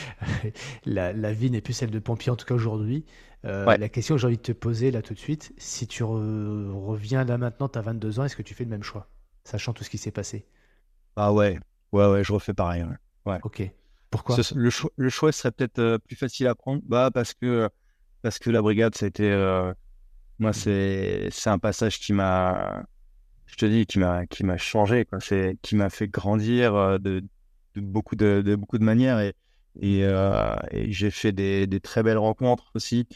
la, 0.85 1.33
vie 1.33 1.49
n'est 1.49 1.61
plus 1.61 1.73
celle 1.73 1.91
de 1.91 1.99
pompier, 1.99 2.31
en 2.31 2.35
tout 2.35 2.45
cas 2.45 2.55
aujourd'hui. 2.55 3.05
Euh, 3.45 3.77
la 3.77 3.89
question 3.89 4.15
que 4.15 4.21
j'ai 4.21 4.27
envie 4.27 4.37
de 4.37 4.41
te 4.41 4.51
poser 4.51 4.91
là 4.91 5.01
tout 5.01 5.13
de 5.13 5.19
suite, 5.19 5.53
si 5.57 5.87
tu 5.87 6.03
reviens 6.03 7.23
là 7.23 7.37
maintenant, 7.37 7.69
tu 7.69 7.79
as 7.79 7.81
22 7.81 8.19
ans, 8.19 8.25
est-ce 8.25 8.35
que 8.35 8.41
tu 8.41 8.53
fais 8.53 8.65
le 8.65 8.69
même 8.69 8.83
choix, 8.83 9.09
sachant 9.45 9.71
tout 9.71 9.85
ce 9.85 9.89
qui 9.89 9.97
s'est 9.97 10.11
passé? 10.11 10.45
Ah 11.15 11.31
ouais, 11.31 11.57
ouais, 11.93 12.05
ouais, 12.07 12.23
je 12.23 12.33
refais 12.33 12.53
pareil. 12.53 12.85
Ouais. 13.25 13.39
Ok. 13.43 13.63
Pourquoi? 14.09 14.35
Le, 14.55 14.69
choix, 14.69 14.91
le 14.97 15.09
choix 15.09 15.31
serait 15.31 15.51
peut-être 15.51 15.79
euh, 15.79 15.97
plus 15.99 16.17
facile 16.17 16.47
à 16.47 16.55
prendre 16.55 16.81
bah, 16.85 17.11
parce, 17.13 17.33
que, 17.33 17.69
parce 18.23 18.39
que 18.39 18.49
la 18.49 18.61
brigade, 18.61 18.95
ça 18.95 19.05
a 19.05 19.07
été. 19.07 19.29
moi, 20.37 20.49
mmh. 20.49 21.29
c'est 21.31 21.49
un 21.49 21.59
passage 21.59 21.99
qui 21.99 22.11
m'a 22.11 22.83
je 23.49 23.55
te 23.55 23.65
dis, 23.65 23.85
qui 23.85 23.99
m'a 23.99 24.25
qui 24.25 24.45
m'a 24.45 24.57
changé, 24.57 25.05
quoi. 25.05 25.19
C'est 25.19 25.57
qui 25.61 25.75
m'a 25.75 25.89
fait 25.89 26.07
grandir 26.07 26.75
euh, 26.75 26.97
de, 26.97 27.23
de, 27.75 27.81
beaucoup 27.81 28.15
de, 28.15 28.41
de, 28.45 28.55
beaucoup 28.55 28.77
de 28.77 28.83
manières 28.83 29.19
et 29.19 29.33
et, 29.81 30.03
euh, 30.03 30.55
et 30.71 30.91
j'ai 30.91 31.11
fait 31.11 31.31
des, 31.31 31.67
des, 31.67 31.79
très 31.79 32.03
belles 32.03 32.17
rencontres 32.17 32.71
aussi. 32.75 33.07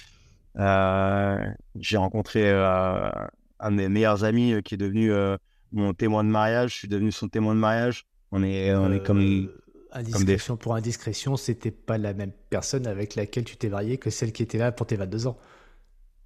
Euh, 0.60 1.38
j'ai 1.76 1.98
rencontré 1.98 2.50
un 2.52 3.72
de 3.72 3.76
mes 3.76 3.90
meilleurs 3.90 4.24
amis 4.24 4.62
qui 4.64 4.76
est 4.76 4.78
devenu 4.78 5.12
mon 5.72 5.94
témoin 5.94 6.24
de 6.24 6.30
mariage. 6.30 6.74
Je 6.74 6.78
suis 6.78 6.88
devenu 6.88 7.12
son 7.12 7.28
témoin 7.28 7.54
de 7.56 7.60
mariage. 7.60 8.06
On 8.32 8.44
est 8.44 8.74
on 8.76 8.94
est 8.94 9.04
comme 9.04 9.50
Indiscrétion 9.96 10.58
pour 10.58 10.74
indiscrétion, 10.74 11.38
c'était 11.38 11.70
pas 11.70 12.00
la 12.00 12.16
même 12.16 12.32
personne 12.50 12.88
avec 12.88 13.14
laquelle 13.14 13.44
tu 13.44 13.58
t'es 13.58 13.70
marié 13.70 14.00
que 14.00 14.10
celle 14.10 14.32
qui 14.32 14.42
était 14.42 14.58
là 14.58 14.72
pour 14.72 14.88
tes 14.88 14.96
22 14.96 15.28
ans. 15.28 15.38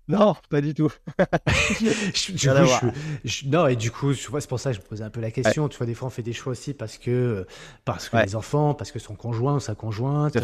Non, 0.07 0.35
pas 0.49 0.61
du 0.61 0.73
tout. 0.73 0.91
non, 3.47 3.67
et 3.67 3.75
du 3.75 3.91
coup, 3.91 4.13
tu 4.13 4.31
vois, 4.31 4.39
c'est 4.39 4.47
pour 4.47 4.59
ça 4.59 4.71
que 4.71 4.77
je 4.77 4.81
me 4.81 4.85
posais 4.85 5.03
un 5.03 5.09
peu 5.09 5.19
la 5.19 5.31
question. 5.31 5.67
Tu 5.67 5.77
vois, 5.77 5.85
des 5.85 5.93
fois, 5.93 6.07
on 6.07 6.11
fait 6.11 6.23
des 6.23 6.33
choix 6.33 6.51
aussi 6.51 6.73
parce 6.73 6.97
que, 6.97 7.45
parce 7.83 8.07
que 8.07 8.17
les 8.17 8.35
enfants, 8.35 8.73
parce 8.73 8.91
que 8.91 8.99
son 8.99 9.15
conjoint 9.15 9.55
ou 9.55 9.59
sa 9.59 9.75
conjointe. 9.75 10.37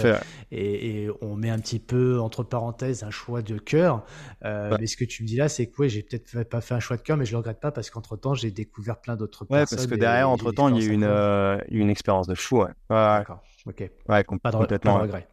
et, 0.52 1.08
on 1.22 1.36
met 1.36 1.50
un 1.50 1.60
petit 1.60 1.80
peu, 1.80 2.20
entre 2.20 2.44
parenthèses, 2.44 3.04
un 3.04 3.12
choix 3.12 3.42
de 3.42 3.58
cœur. 3.58 4.04
Euh, 4.44 4.76
mais 4.80 4.88
ce 4.88 4.98
que 4.98 5.06
tu 5.06 5.24
me 5.24 5.28
dis 5.28 5.38
là, 5.38 5.48
c'est 5.48 5.68
que, 5.68 5.76
oui, 5.80 5.90
j'ai 5.90 6.04
peut-être 6.04 6.50
pas 6.50 6.62
fait 6.62 6.74
un 6.74 6.80
choix 6.80 6.98
de 6.98 7.02
cœur, 7.02 7.18
mais 7.18 7.26
je 7.26 7.32
le 7.32 7.38
regrette 7.38 7.60
pas 7.60 7.72
parce 7.72 7.90
qu'entre 7.90 8.18
temps, 8.18 8.34
j'ai 8.34 8.52
découvert 8.52 9.00
plein 9.00 9.16
d'autres 9.16 9.46
ouais, 9.50 9.66
parce 9.70 9.88
que 9.88 9.96
derrière, 9.96 10.30
entre 10.30 10.52
temps, 10.52 10.70
il 10.70 10.82
y 10.82 10.86
a 10.86 10.90
eu 10.90 10.94
une, 10.94 11.04
euh, 11.04 11.58
une 11.70 11.90
expérience 11.90 12.28
de 12.28 12.36
fou. 12.36 12.66
D'accord. 12.90 13.44
Ok. 13.66 13.80
Ouais, 13.80 13.90
pas 14.08 14.52
de, 14.52 14.58
complètement. 14.58 14.94
Pas 14.94 15.00
de 15.00 15.04
regret. 15.04 15.28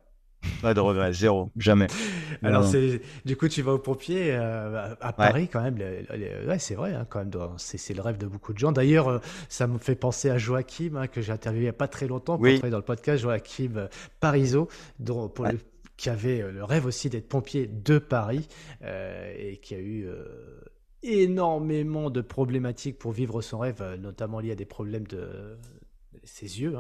Pas 0.62 0.74
de 0.74 0.80
regret, 0.80 1.12
zéro, 1.12 1.50
jamais. 1.56 1.86
Alors, 2.42 2.64
c'est, 2.64 3.00
du 3.24 3.36
coup, 3.36 3.48
tu 3.48 3.62
vas 3.62 3.72
au 3.72 3.78
pompier 3.78 4.32
euh, 4.32 4.94
à, 5.00 5.12
Paris 5.12 5.48
quand 5.48 5.62
même. 5.62 5.76
ouais, 5.76 6.58
c'est 6.58 6.74
vrai, 6.74 6.94
hein, 6.94 7.06
quand 7.08 7.18
même. 7.18 7.30
C'est, 7.58 7.94
le 7.94 8.02
rêve 8.02 8.18
de 8.18 8.26
beaucoup 8.26 8.52
de 8.52 8.58
gens. 8.58 8.72
D'ailleurs, 8.72 9.08
euh, 9.08 9.18
ça 9.48 9.66
me 9.66 9.78
fait 9.78 9.94
penser 9.94 10.30
à 10.30 10.38
Joachim, 10.38 10.96
hein, 10.96 11.06
que 11.08 11.20
j'ai 11.20 11.32
interviewé 11.32 11.64
il 11.64 11.66
n'y 11.66 11.70
a 11.70 11.74
pas 11.74 11.88
très 11.88 12.06
longtemps 12.06 12.38
pour 12.38 12.46
travailler 12.46 12.70
dans 12.70 12.78
le 12.78 12.84
podcast. 12.84 13.22
Joachim 13.22 13.72
euh, 13.76 13.88
Parizeau, 14.20 14.68
dont, 14.98 15.28
pour 15.28 15.46
le, 15.46 15.58
qui 15.96 16.08
avait 16.08 16.50
le 16.50 16.64
rêve 16.64 16.86
aussi 16.86 17.10
d'être 17.10 17.28
pompier 17.28 17.66
de 17.66 17.98
Paris 17.98 18.48
et 18.82 19.58
qui 19.58 19.74
a 19.74 19.78
eu 19.78 20.08
énormément 21.02 22.08
de 22.08 22.22
problématiques 22.22 22.98
pour 22.98 23.12
vivre 23.12 23.42
son 23.42 23.58
rêve, 23.58 23.84
notamment 24.00 24.40
lié 24.40 24.52
à 24.52 24.54
des 24.54 24.64
problèmes 24.64 25.06
de 25.06 25.58
ses 26.24 26.62
yeux. 26.62 26.74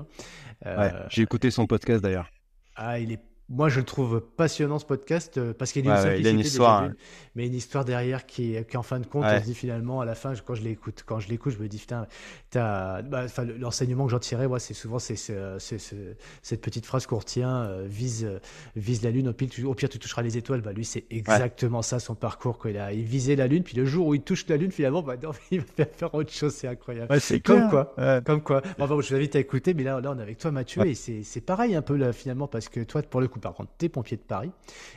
Hein. 0.64 1.06
j'ai 1.10 1.20
écouté 1.20 1.50
son 1.50 1.66
podcast 1.66 2.02
d'ailleurs. 2.02 2.30
Ah, 2.76 2.98
il 2.98 3.12
est 3.12 3.20
moi, 3.50 3.68
je 3.68 3.80
le 3.80 3.84
trouve 3.84 4.20
passionnant 4.20 4.78
ce 4.78 4.84
podcast 4.84 5.36
euh, 5.36 5.52
parce 5.52 5.72
qu'il 5.72 5.84
y 5.84 5.90
a 5.90 5.96
une 5.96 6.00
simplicité, 6.00 6.30
une 6.30 6.38
histoire, 6.38 6.82
hein. 6.84 6.94
mais 7.34 7.48
une 7.48 7.54
histoire 7.54 7.84
derrière 7.84 8.24
qui, 8.24 8.54
qui 8.68 8.76
en 8.76 8.84
fin 8.84 9.00
de 9.00 9.06
compte, 9.06 9.24
on 9.24 9.40
se 9.40 9.44
dit 9.44 9.56
finalement 9.56 10.00
à 10.00 10.04
la 10.04 10.14
fin, 10.14 10.32
quand 10.46 10.54
je 10.54 10.62
l'écoute, 10.62 11.02
quand 11.04 11.18
je 11.18 11.28
l'écoute, 11.28 11.54
je 11.54 11.58
me 11.58 11.66
dis 11.66 11.78
putain, 11.78 12.06
bah, 12.54 13.26
l'enseignement 13.58 14.06
que 14.06 14.10
j'en 14.10 14.18
tirais, 14.18 14.48
moi, 14.48 14.58
c'est 14.58 14.74
souvent 14.74 14.98
c'est, 14.98 15.16
cette 15.16 16.60
petite 16.60 16.86
phrase 16.86 17.06
qu'on 17.06 17.18
retient 17.18 17.62
euh, 17.62 17.86
vise 17.88 18.28
vise 18.76 19.02
la 19.02 19.10
lune, 19.10 19.28
au 19.28 19.32
pire, 19.32 19.48
tu, 19.50 19.64
au 19.64 19.74
pire 19.74 19.88
tu 19.88 19.98
toucheras 19.98 20.22
les 20.22 20.36
étoiles. 20.36 20.60
Bah 20.60 20.72
lui, 20.72 20.84
c'est 20.84 21.04
exactement 21.10 21.82
ça 21.82 21.98
son 22.00 22.14
parcours. 22.14 22.58
Quoi. 22.58 22.70
Il 22.70 22.78
a 22.78 22.92
il 22.92 23.04
visait 23.04 23.36
la 23.36 23.46
lune, 23.46 23.62
puis 23.62 23.76
le 23.76 23.84
jour 23.84 24.06
où 24.06 24.14
il 24.14 24.22
touche 24.22 24.46
la 24.48 24.56
lune, 24.56 24.70
finalement, 24.70 25.02
bah, 25.02 25.16
non, 25.22 25.30
il 25.50 25.60
va 25.60 25.84
faire 25.84 26.14
autre 26.14 26.32
chose. 26.32 26.54
C'est 26.54 26.68
incroyable. 26.68 27.20
c'est 27.20 27.40
comme 27.40 27.68
quoi, 27.68 27.94
comme 28.24 28.42
quoi. 28.42 28.62
Bon, 28.78 29.00
je 29.00 29.08
vous 29.08 29.14
invite 29.14 29.36
à 29.36 29.40
écouter, 29.40 29.74
mais 29.74 29.84
là, 29.84 30.00
là, 30.00 30.12
on 30.12 30.18
est 30.18 30.22
avec 30.22 30.38
toi, 30.38 30.50
Mathieu, 30.50 30.86
et 30.86 30.94
c'est 30.94 31.40
pareil 31.40 31.74
un 31.74 31.82
peu 31.82 31.96
là 31.96 32.12
finalement 32.12 32.46
parce 32.46 32.68
que 32.68 32.80
toi, 32.80 33.02
pour 33.02 33.20
le 33.20 33.28
coup 33.28 33.40
par 33.40 33.54
contre, 33.54 33.70
tu 33.78 33.86
es 33.86 33.88
pompier 33.88 34.16
de 34.16 34.22
Paris 34.22 34.50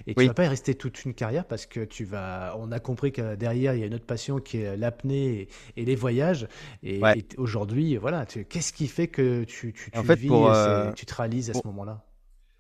et 0.08 0.16
tu 0.16 0.26
vas 0.26 0.34
pas 0.34 0.46
y 0.46 0.48
rester 0.48 0.76
toute 0.76 1.04
une 1.06 1.14
carrière 1.14 1.46
parce 1.46 1.66
que 1.66 1.82
tu 1.82 2.06
vas. 2.06 2.56
On 2.58 2.72
a 2.72 2.80
compris 2.80 3.12
que 3.12 3.36
derrière, 3.36 3.74
il 3.74 3.82
y 3.82 3.84
a 3.84 3.88
une 3.88 3.94
autre 3.96 4.06
passion 4.06 4.40
qui 4.40 4.58
est 4.58 4.78
l'apnée 4.78 5.48
et, 5.78 5.86
les 5.86 5.96
voyages. 5.96 6.48
Et, 6.84 7.02
aujourd'hui, 7.44 7.98
voilà, 7.98 8.26
qu'est-ce 8.26 8.74
qui 8.74 8.88
fait 8.88 9.08
que 9.08 9.44
tu, 9.44 9.74
tu, 9.74 9.92
tu 9.92 10.00
en 10.00 10.04
fait, 10.04 10.16
vis, 10.16 10.30
euh, 10.32 10.92
tu 10.94 11.06
te 11.06 11.14
réalises 11.14 11.50
à 11.50 11.54
ce 11.54 11.62
moment-là? 11.66 12.04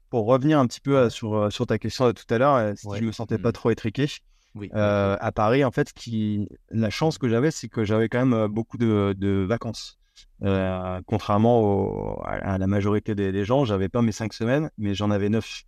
Pour 0.10 0.26
revenir 0.26 0.60
un 0.60 0.68
petit 0.68 0.82
peu 0.82 0.98
euh, 0.98 1.10
sur, 1.10 1.34
euh, 1.34 1.50
sur 1.50 1.66
ta 1.66 1.80
question 1.80 2.06
de 2.08 2.12
tout 2.12 2.32
à 2.32 2.38
l'heure, 2.38 2.78
si 2.78 2.88
je 2.96 3.04
me 3.04 3.12
sentais 3.12 3.38
pas 3.38 3.50
mm. 3.50 3.54
trop 3.54 3.72
étriqué. 3.72 4.08
Oui. 4.56 4.70
à 4.74 5.32
Paris, 5.34 5.66
en 5.66 5.72
fait, 5.72 5.92
qui... 5.94 6.48
la 6.70 6.92
chance 6.92 7.18
que 7.18 7.28
j'avais, 7.28 7.50
c'est 7.50 7.70
que 7.70 7.84
j'avais 7.84 8.08
quand 8.08 8.24
même 8.24 8.48
beaucoup 8.48 8.78
de, 8.78 9.16
de 9.18 9.46
vacances. 9.48 9.98
contrairement 11.08 12.22
à 12.24 12.58
la 12.60 12.68
majorité 12.68 13.16
des, 13.16 13.32
des 13.32 13.46
gens, 13.46 13.66
j'avais 13.66 13.90
pas 13.90 14.04
mes 14.04 14.12
cinq 14.12 14.34
semaines, 14.34 14.70
mais 14.78 14.94
j'en 14.94 15.10
avais 15.10 15.30
neuf. 15.30 15.64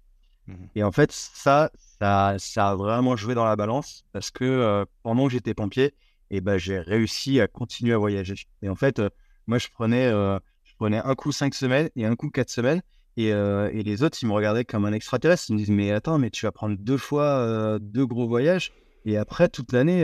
Mmh 0.48 0.54
et 0.76 0.84
en 0.84 0.92
fait, 0.92 1.12
ça, 1.12 1.72
ça, 2.00 2.36
ça 2.38 2.70
a 2.70 2.76
vraiment 2.76 3.16
joué 3.16 3.34
dans 3.34 3.46
la 3.46 3.56
balance 3.56 4.06
parce 4.12 4.32
que 4.32 4.44
euh, 4.44 4.86
pendant 5.04 5.26
que 5.26 5.34
j'étais 5.34 5.54
pompier, 5.54 5.96
et 6.32 6.42
ben, 6.42 6.58
j'ai 6.58 6.80
réussi 6.80 7.40
à 7.40 7.48
continuer 7.48 7.94
à 7.94 7.98
voyager. 7.98 8.36
Et 8.62 8.70
en 8.70 8.76
fait, 8.76 9.02
moi, 9.48 9.58
je 9.58 9.68
prenais, 9.74 10.10
je 10.10 10.76
prenais 10.78 10.98
un 10.98 11.16
coup 11.16 11.32
cinq 11.32 11.54
semaines 11.54 11.90
et 11.96 12.06
un 12.06 12.16
coup 12.16 12.30
quatre 12.30 12.50
semaines. 12.50 12.82
Et, 13.18 13.28
et, 13.30 13.84
les 13.84 14.04
autres, 14.04 14.18
ils 14.22 14.28
me 14.28 14.34
regardaient 14.34 14.66
comme 14.66 14.86
un 14.86 14.94
extraterrestre. 14.94 15.46
Ils 15.50 15.54
me 15.54 15.58
disent, 15.60 15.70
mais 15.70 15.92
attends, 15.92 16.18
mais 16.18 16.30
tu 16.30 16.46
vas 16.46 16.52
prendre 16.52 16.78
deux 16.78 16.98
fois 16.98 17.78
deux 17.80 18.06
gros 18.06 18.28
voyages. 18.28 18.74
Et 19.06 19.18
après, 19.18 19.50
toute 19.50 19.72
l'année, 19.72 20.04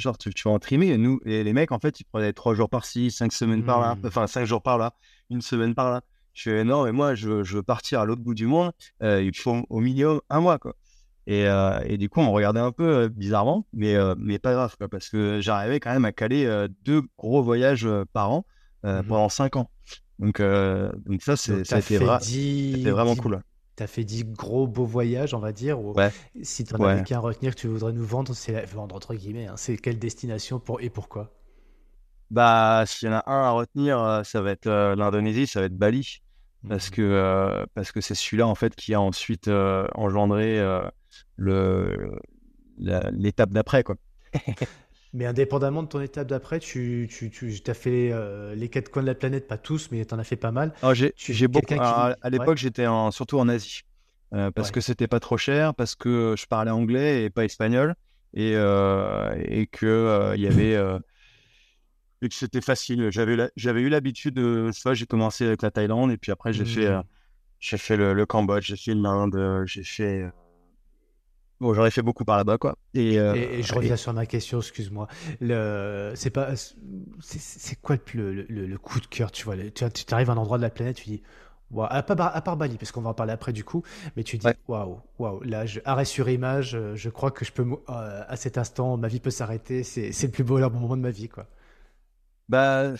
genre, 0.00 0.18
tu, 0.18 0.30
vas 0.44 0.50
en 0.50 0.58
trimer. 0.58 0.88
Et 0.88 0.98
nous, 0.98 1.20
et 1.24 1.44
les 1.44 1.52
mecs, 1.52 1.72
en 1.72 1.78
fait, 1.78 2.00
ils 2.00 2.04
prenaient 2.04 2.32
trois 2.32 2.54
jours 2.54 2.68
par-ci, 2.68 3.10
cinq 3.10 3.32
semaines 3.32 3.64
par 3.64 3.80
là, 3.80 3.94
mmh. 3.94 4.06
enfin, 4.06 4.26
cinq 4.26 4.44
jours 4.44 4.62
par 4.62 4.76
là, 4.76 4.94
une 5.30 5.40
semaine 5.40 5.74
par 5.74 5.90
là. 5.90 6.02
Je 6.32 6.50
fais 6.50 6.64
non, 6.64 6.84
mais 6.84 6.92
moi, 6.92 7.14
je, 7.14 7.28
veux 7.28 7.62
partir 7.62 8.00
à 8.00 8.04
l'autre 8.04 8.22
bout 8.22 8.34
du 8.34 8.46
monde. 8.46 8.72
Il 9.00 9.36
faut 9.36 9.64
au 9.68 9.80
minimum 9.80 10.20
un 10.28 10.40
mois, 10.40 10.58
quoi. 10.58 10.74
Et, 11.26 11.46
euh, 11.46 11.80
et, 11.84 11.96
du 11.98 12.08
coup, 12.08 12.20
on 12.20 12.32
regardait 12.32 12.60
un 12.60 12.72
peu 12.72 12.88
euh, 12.88 13.08
bizarrement, 13.08 13.66
mais, 13.72 13.96
mais 14.16 14.38
pas 14.38 14.52
grave, 14.52 14.76
quoi, 14.76 14.88
parce 14.88 15.08
que 15.08 15.40
j'arrivais 15.40 15.80
quand 15.80 15.92
même 15.92 16.04
à 16.04 16.12
caler 16.12 16.66
deux 16.84 17.02
gros 17.18 17.42
voyages 17.42 17.88
par 18.12 18.30
an 18.30 18.44
mmh 18.82 19.02
pendant 19.08 19.28
cinq 19.28 19.56
ans. 19.56 19.70
Donc, 20.18 20.40
donc 20.40 21.22
ça, 21.22 21.36
c'était 21.36 22.90
vraiment 22.90 23.16
cool. 23.16 23.42
Tu 23.76 23.82
as 23.82 23.86
fait 23.86 24.04
dix 24.04 24.24
gros 24.24 24.66
beaux 24.66 24.84
voyages, 24.84 25.32
on 25.32 25.38
va 25.38 25.52
dire. 25.52 25.80
Ou 25.80 25.92
ouais. 25.94 26.10
Si 26.42 26.64
tu 26.64 26.74
en 26.74 26.82
avais 26.82 27.02
qu'un 27.02 27.16
à 27.16 27.20
retenir 27.20 27.54
que 27.54 27.60
tu 27.60 27.68
voudrais 27.68 27.92
nous 27.92 28.04
vendre, 28.04 28.34
c'est 28.34 28.64
vendre 28.66 28.94
entre 28.94 29.14
guillemets. 29.14 29.46
Hein. 29.46 29.54
c'est 29.56 29.76
quelle 29.76 29.98
destination 29.98 30.58
pour, 30.58 30.80
et 30.80 30.90
pourquoi? 30.90 31.32
Bah, 32.30 32.84
s'il 32.86 33.08
y 33.08 33.12
en 33.12 33.16
a 33.16 33.24
un 33.26 33.42
à 33.42 33.50
retenir, 33.50 33.98
euh, 33.98 34.22
ça 34.22 34.40
va 34.40 34.52
être 34.52 34.68
euh, 34.68 34.94
l'Indonésie, 34.94 35.46
ça 35.46 35.60
va 35.60 35.66
être 35.66 35.76
Bali. 35.76 36.22
Parce 36.68 36.88
mmh 36.88 36.90
que 36.90 37.02
euh, 37.02 37.64
parce 37.74 37.90
que 37.90 38.02
c'est 38.02 38.14
celui-là 38.14 38.46
en 38.46 38.54
fait 38.54 38.76
qui 38.76 38.92
a 38.92 39.00
ensuite 39.00 39.48
engendré 39.94 40.60
l'étape 42.78 43.50
d'après, 43.50 43.82
quoi. 43.82 43.96
Mais 45.12 45.26
indépendamment 45.26 45.82
de 45.82 45.88
ton 45.88 46.00
étape 46.00 46.28
d'après, 46.28 46.60
tu, 46.60 47.08
tu, 47.10 47.30
tu 47.30 47.62
as 47.66 47.74
fait 47.74 48.10
euh, 48.12 48.54
les 48.54 48.68
quatre 48.68 48.90
coins 48.90 49.02
de 49.02 49.08
la 49.08 49.16
planète, 49.16 49.48
pas 49.48 49.58
tous, 49.58 49.90
mais 49.90 50.04
tu 50.04 50.14
en 50.14 50.20
as 50.20 50.24
fait 50.24 50.36
pas 50.36 50.52
mal. 50.52 50.72
Ah, 50.82 50.94
j'ai, 50.94 51.12
beaucoup. 51.48 51.74
À, 51.74 52.14
l'époque, 52.30 52.58
j'étais 52.58 52.86
surtout 53.10 53.38
en 53.38 53.48
Asie. 53.48 53.82
Euh, 54.32 54.52
parce 54.52 54.70
que 54.70 54.80
c'était 54.80 55.08
pas 55.08 55.18
trop 55.18 55.36
cher, 55.36 55.74
parce 55.74 55.96
que 55.96 56.36
je 56.38 56.46
parlais 56.46 56.70
anglais 56.70 57.24
et 57.24 57.30
pas 57.30 57.44
espagnol, 57.44 57.96
et, 58.32 58.52
euh, 58.54 59.34
et 59.44 59.66
que 59.66 60.32
il 60.36 60.40
y 60.40 60.46
avait 60.46 60.78
et 62.22 62.28
que 62.28 62.34
c'était 62.34 62.60
facile. 62.60 63.10
J'avais 63.10 63.50
j'avais 63.56 63.80
eu 63.80 63.88
l'habitude 63.88 64.34
de 64.34 64.70
ça. 64.72 64.94
J'ai 64.94 65.06
commencé 65.06 65.44
avec 65.44 65.62
la 65.62 65.72
Thaïlande 65.72 66.12
et 66.12 66.18
puis 66.18 66.30
après 66.30 66.52
j'ai 66.52 66.64
fait 66.64 66.88
mmh. 66.88 67.02
j'ai 67.58 67.78
fait 67.78 67.96
le, 67.96 68.14
le 68.14 68.26
Cambodge, 68.26 68.66
j'ai 68.66 68.76
fait 68.76 68.94
l'Inde, 68.94 69.64
j'ai 69.66 69.82
fait 69.82 70.30
Bon, 71.60 71.84
ai 71.84 71.90
fait 71.90 72.02
beaucoup 72.02 72.24
par 72.24 72.38
là-bas, 72.38 72.56
quoi. 72.56 72.76
Et, 72.94 73.16
et, 73.16 73.62
je 73.62 73.74
reviens 73.74 73.96
sur 73.96 74.14
ma 74.14 74.24
question, 74.24 74.58
excuse-moi. 74.58 75.08
Le, 75.40 76.12
c'est 76.14 76.30
pas, 76.30 76.54
c'est, 77.20 77.80
quoi 77.80 77.96
le, 78.14 78.32
le, 78.32 78.66
le, 78.66 78.78
coup 78.78 78.98
de 78.98 79.06
cœur, 79.06 79.30
tu 79.30 79.44
vois? 79.44 79.56
Tu, 79.56 79.84
tu 79.90 80.14
arrives 80.14 80.30
à 80.30 80.32
un 80.32 80.38
endroit 80.38 80.56
de 80.56 80.62
la 80.62 80.70
planète, 80.70 80.96
tu 80.96 81.10
dis, 81.10 81.22
wow, 81.70 81.86
à, 81.90 82.02
part, 82.02 82.34
à 82.34 82.40
part 82.40 82.56
Bali, 82.56 82.76
parce 82.76 82.92
qu'on 82.92 83.02
va 83.02 83.10
en 83.10 83.14
parler 83.14 83.32
après 83.32 83.52
du 83.52 83.64
coup, 83.64 83.82
mais 84.16 84.24
tu 84.24 84.38
dis, 84.38 84.48
waouh, 84.68 85.00
waouh, 85.18 85.42
là, 85.42 85.66
je, 85.66 85.80
arrêt 85.84 86.06
sur 86.06 86.28
image, 86.30 86.78
je 86.94 87.08
crois 87.10 87.30
que 87.30 87.44
je 87.44 87.52
peux, 87.52 87.62
euh, 87.62 88.24
à 88.26 88.36
cet 88.36 88.56
instant, 88.58 88.96
ma 88.96 89.08
vie 89.08 89.20
peut 89.20 89.30
s'arrêter, 89.30 89.82
c'est, 89.82 90.12
c'est 90.12 90.26
le 90.28 90.32
plus 90.32 90.44
beau 90.44 90.58
moment 90.70 90.96
de 90.96 91.02
ma 91.02 91.10
vie, 91.10 91.28
quoi. 91.28 91.46
Bah, 92.48 92.94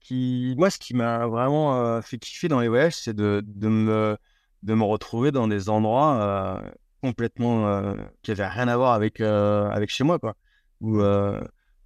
qui, 0.00 0.54
moi, 0.56 0.70
ce 0.70 0.78
qui 0.78 0.94
m'a 0.94 1.26
vraiment 1.26 1.76
euh, 1.76 2.00
fait 2.00 2.18
kiffer 2.18 2.48
dans 2.48 2.60
les 2.60 2.68
voyages, 2.68 2.96
c'est 2.96 3.14
de, 3.14 3.42
de, 3.46 3.68
me, 3.68 4.16
de 4.62 4.74
me 4.74 4.84
retrouver 4.84 5.32
dans 5.32 5.48
des 5.48 5.68
endroits 5.68 6.22
euh, 6.22 6.70
complètement 7.02 7.68
euh, 7.68 7.94
qui 8.22 8.30
avait 8.30 8.46
rien 8.46 8.68
à 8.68 8.76
voir 8.76 8.92
avec 8.92 9.20
euh, 9.20 9.68
avec 9.70 9.90
chez 9.90 10.04
moi 10.04 10.18
quoi. 10.18 10.36
Où 10.80 11.00
euh, 11.00 11.40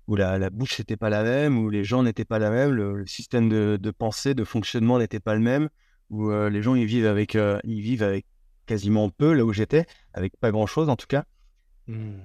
où 0.07 0.17
la, 0.17 0.39
la 0.39 0.51
bouche 0.51 0.79
n'était 0.79 0.97
pas 0.97 1.11
la 1.11 1.23
même 1.23 1.59
où 1.59 1.71
les 1.71 1.85
gens 1.85 2.03
n'étaient 2.03 2.25
pas 2.25 2.39
la 2.39 2.51
même 2.51 2.71
le, 2.73 3.07
système 3.07 3.49
de, 3.49 3.79
de, 3.81 3.91
pensée 3.91 4.35
de 4.35 4.45
fonctionnement 4.45 4.99
n'était 4.99 5.21
pas 5.21 5.35
le 5.35 5.41
même 5.41 5.69
où 6.11 6.31
les 6.31 6.62
gens 6.62 6.75
ils 6.75 6.85
vivent 6.85 7.07
avec 7.07 7.35
ils 7.35 7.81
vivent 7.81 8.03
avec 8.03 8.27
quasiment 8.67 9.09
peu 9.09 9.33
là 9.33 9.45
où 9.45 9.53
j'étais 9.53 9.87
avec 10.12 10.37
pas 10.37 10.51
grand 10.51 10.67
chose 10.67 10.91
en 10.91 10.97
tout 10.97 11.07
cas. 11.07 11.25
Mmh. 11.87 12.19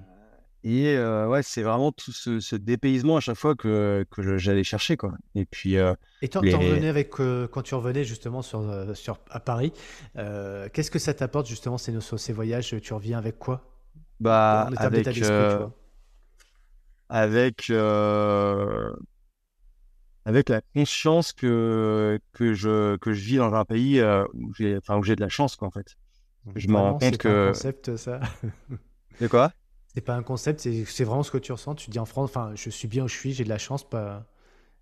Et 0.63 0.97
ouais, 0.97 1.41
c'est 1.43 1.61
vraiment 1.61 1.91
tout 1.91 2.11
ce, 2.11 2.55
dépaysement 2.55 3.17
à 3.17 3.19
chaque 3.19 3.37
fois 3.37 3.55
que, 3.55 4.05
que 4.11 4.37
j'allais 4.37 4.63
chercher, 4.63 4.97
quoi. 4.97 5.13
Et 5.35 5.45
puis. 5.45 5.75
et 5.75 6.27
toi, 6.29 6.41
revenais 6.41 6.89
avec 6.89 7.11
quand 7.11 7.61
tu 7.61 7.75
revenais 7.75 8.03
justement 8.03 8.41
sur, 8.41 8.95
sur 8.95 9.19
à 9.29 9.39
Paris, 9.39 9.71
qu'est-ce 10.15 10.91
que 10.91 10.99
ça 10.99 11.13
t'apporte 11.13 11.47
justement 11.47 11.77
ces, 11.77 11.97
ces 12.01 12.33
voyages? 12.33 12.75
Tu 12.81 12.93
reviens 12.93 13.17
avec 13.17 13.39
quoi? 13.39 13.63
Bah, 14.19 14.69
avec. 14.77 15.07
avec 17.09 17.71
avec 20.25 20.49
la 20.49 20.61
conscience 20.75 21.33
que 21.33 22.19
que 22.33 22.53
je 22.53 22.97
que 22.97 23.13
je 23.13 23.21
vis 23.21 23.37
dans 23.37 23.53
un 23.53 23.65
pays 23.65 24.03
où 24.33 24.53
j'ai 24.53 24.77
enfin 24.77 24.97
où 24.97 25.03
j'ai 25.03 25.15
de 25.15 25.21
la 25.21 25.29
chance, 25.29 25.55
quoi, 25.55 25.67
en 25.67 25.71
fait. 25.71 25.95
Je 26.55 26.67
me 26.67 26.77
rends 26.77 26.97
compte 26.97 27.17
que. 27.17 27.47
Un 27.47 27.47
concept, 27.51 27.95
ça. 27.97 28.19
De 29.21 29.27
quoi? 29.27 29.51
C'est 29.99 30.05
pas 30.05 30.15
un 30.15 30.23
concept, 30.23 30.61
c'est 30.61 31.03
vraiment 31.03 31.23
ce 31.23 31.31
que 31.31 31.37
tu 31.37 31.51
ressens. 31.51 31.75
Tu 31.75 31.89
dis 31.89 31.99
en 31.99 32.05
France, 32.05 32.29
enfin, 32.29 32.53
je 32.55 32.69
suis 32.69 32.87
bien 32.87 33.03
où 33.03 33.09
je 33.09 33.15
suis, 33.15 33.33
j'ai 33.33 33.43
de 33.43 33.49
la 33.49 33.57
chance, 33.57 33.83
pas. 33.83 34.25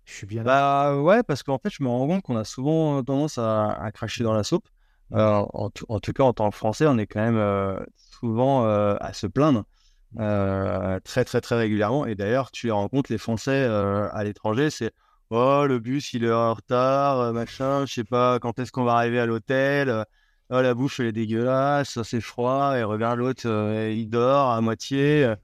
Je 0.04 0.14
suis 0.14 0.28
bien. 0.28 0.44
Bah 0.44 0.96
ouais, 0.96 1.24
parce 1.24 1.42
qu'en 1.42 1.58
fait, 1.58 1.70
je 1.70 1.82
me 1.82 1.88
rends 1.88 2.06
compte 2.06 2.22
qu'on 2.22 2.36
a 2.36 2.44
souvent 2.44 3.02
tendance 3.02 3.36
à, 3.36 3.90
cracher 3.92 4.22
dans 4.22 4.32
la 4.32 4.44
soupe. 4.44 4.68
en, 5.10 5.70
tout 5.70 6.12
cas, 6.12 6.22
en 6.22 6.32
tant 6.32 6.50
que 6.50 6.56
Français, 6.56 6.86
on 6.86 6.98
est 6.98 7.08
quand 7.08 7.20
même 7.20 7.36
euh, 7.36 7.80
souvent 7.96 8.64
euh, 8.64 8.94
à 9.00 9.12
se 9.12 9.26
plaindre 9.26 9.64
euh, 10.20 11.00
très 11.00 11.24
très 11.24 11.40
très 11.40 11.56
régulièrement. 11.56 12.06
Et 12.06 12.14
d'ailleurs, 12.14 12.52
tu 12.52 12.66
les 12.66 12.72
rencontres 12.72 13.10
les 13.10 13.18
Français 13.18 13.64
à 13.64 14.22
l'étranger, 14.22 14.70
c'est 14.70 14.92
oh 15.30 15.66
le 15.66 15.80
bus 15.80 16.14
il 16.14 16.24
est 16.24 16.32
en 16.32 16.54
retard, 16.54 17.32
machin, 17.32 17.86
je 17.86 17.94
sais 17.94 18.04
pas 18.04 18.38
quand 18.38 18.60
est-ce 18.60 18.70
qu'on 18.70 18.84
va 18.84 18.94
arriver 18.94 19.18
à 19.18 19.26
l'hôtel 19.26 20.04
oh, 20.50 20.60
la 20.60 20.74
bouche 20.74 21.00
elle 21.00 21.06
est 21.06 21.12
dégueulasse, 21.12 22.02
c'est 22.02 22.20
froid, 22.20 22.76
et 22.76 22.82
regarde 22.82 23.18
l'autre, 23.18 23.46
euh, 23.46 23.90
il 23.90 24.08
dort 24.08 24.50
à 24.50 24.60
moitié. 24.60 25.24
Euh. 25.24 25.36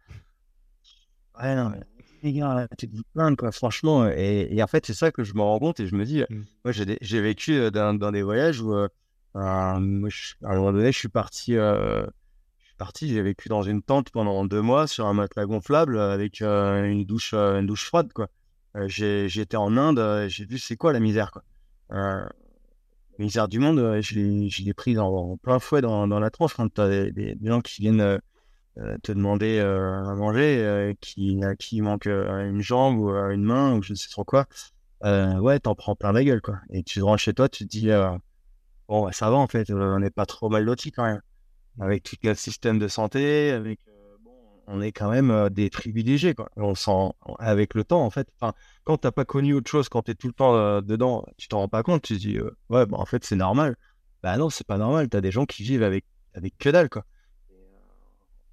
Ouais, 1.40 1.55
non, 1.55 1.70
mais 1.70 1.80
les 2.22 2.32
gars, 2.32 2.66
tu 2.78 2.88
te 2.88 2.96
plaindre, 3.12 3.36
quoi, 3.36 3.52
franchement. 3.52 4.07
Et, 4.09 4.62
en 4.62 4.66
fait, 4.66 4.86
c'est 4.86 4.94
ça 4.94 5.11
que 5.11 5.24
je 5.24 5.34
me 5.34 5.42
rends 5.42 5.59
compte 5.59 5.80
et 5.80 5.86
je 5.86 5.94
me 5.94 6.05
dis, 6.05 6.22
mmh. 6.22 6.42
moi, 6.64 6.72
j'ai 6.72 7.20
vécu 7.20 7.55
euh, 7.55 7.70
dans, 7.70 7.98
dans, 7.98 8.12
des 8.12 8.22
voyages 8.22 8.61
où, 8.61 8.74
à 9.34 9.74
un 9.74 9.80
moment 9.80 10.72
donné, 10.72 10.92
je 10.92 10.98
suis 10.98 11.09
parti, 11.09 11.55
je 11.55 12.07
suis 12.62 12.76
parti, 12.78 13.09
j'ai 13.09 13.20
vécu 13.20 13.48
dans 13.48 13.62
une 13.62 13.82
tente 13.82 14.11
pendant 14.11 14.44
deux 14.44 14.62
mois 14.62 14.86
sur 14.86 15.07
un 15.07 15.12
matelas 15.12 15.46
gonflable 15.46 15.98
avec 15.98 16.40
une 16.40 17.05
douche, 17.05 17.34
une 17.34 17.66
douche 17.66 17.86
froide, 17.86 18.12
quoi. 18.12 18.28
J'étais 18.86 19.57
en 19.57 19.76
Inde, 19.76 20.28
j'ai 20.28 20.46
vu 20.46 20.59
c'est 20.59 20.76
quoi 20.76 20.92
la 20.92 21.00
misère, 21.00 21.30
quoi 21.32 21.42
misère 23.19 23.49
du 23.49 23.59
monde, 23.59 23.79
euh, 23.79 24.01
je 24.03 24.62
l'ai 24.62 24.75
pris 24.75 24.99
en, 24.99 25.37
plein 25.37 25.59
fouet 25.59 25.81
dans, 25.81 26.07
dans 26.09 26.21
la 26.21 26.31
tronche 26.31 26.55
quand 26.55 26.73
tu 26.73 26.81
as 26.81 27.11
des, 27.11 27.37
gens 27.43 27.61
qui 27.61 27.83
viennent 27.83 28.01
euh, 28.01 28.19
euh, 28.79 28.97
te 29.03 29.12
demander 29.12 29.61
à 29.61 30.15
manger, 30.15 30.97
qui, 31.01 31.43
à 31.45 31.55
qui 31.55 31.81
manque 31.81 32.07
une 32.07 32.61
jambe 32.61 32.99
ou 32.99 33.11
une 33.11 33.45
main 33.45 33.77
ou 33.77 33.83
je 33.83 33.93
ne 33.93 33.97
sais 33.97 34.09
trop 34.09 34.25
quoi. 34.25 34.47
ouais, 35.03 35.61
t'en 35.61 35.75
prends 35.75 35.95
plein 35.95 36.12
la 36.12 36.25
gueule, 36.25 36.41
quoi. 36.41 36.59
Et 36.71 36.83
tu 36.83 37.03
rentres 37.03 37.23
chez 37.23 37.35
toi, 37.35 37.49
tu 37.49 37.65
te 37.65 37.71
dis, 37.71 37.89
bon, 38.89 39.05
bah, 39.05 39.12
ça 39.12 39.31
va 39.31 39.37
en 39.37 39.47
fait, 39.47 39.71
on 39.71 40.01
n'est 40.01 40.11
pas 40.11 40.27
trop 40.27 40.49
mal 40.49 40.65
loti 40.65 40.91
quand 40.91 41.05
même. 41.05 41.21
Avec 41.81 42.03
tout 42.03 42.17
le 42.23 42.35
système 42.35 42.79
de 42.79 42.89
santé, 42.89 43.51
avec 43.51 43.81
on 44.67 44.81
est 44.81 44.93
quand 44.93 45.11
même 45.11 45.49
des 45.51 45.71
privilégiés. 45.71 46.35
Quoi. 46.35 46.49
On 46.57 46.75
sent 46.75 47.12
avec 47.39 47.75
le 47.75 47.85
temps, 47.85 48.05
en 48.05 48.11
fait. 48.11 48.29
Enfin, 48.41 48.55
quand 48.85 48.99
t'as 48.99 49.12
pas 49.12 49.25
connu 49.25 49.55
autre 49.55 49.71
chose, 49.71 49.89
quand 49.89 50.03
tu 50.03 50.12
es 50.12 50.15
tout 50.15 50.27
le 50.27 50.33
temps 50.33 50.55
euh, 50.55 50.81
dedans, 50.81 51.25
tu 51.37 51.49
t'en 51.49 51.59
rends 51.59 51.69
pas 51.69 51.83
compte. 51.83 52.03
Tu 52.03 52.15
te 52.15 52.19
dis, 52.21 52.39
euh, 52.39 52.57
ouais, 52.71 52.87
bah, 52.87 52.99
en 52.99 53.05
fait, 53.05 53.25
c'est 53.25 53.37
normal. 53.37 53.77
Bah 54.23 54.37
non, 54.37 54.51
c'est 54.51 54.67
pas 54.67 54.79
normal. 54.79 55.09
Tu 55.09 55.17
as 55.17 55.21
des 55.21 55.31
gens 55.31 55.45
qui 55.45 55.62
vivent 55.62 55.83
avec, 55.83 56.05
avec 56.35 56.57
que 56.59 56.69
dalle. 56.69 56.89
Quoi. 56.89 57.05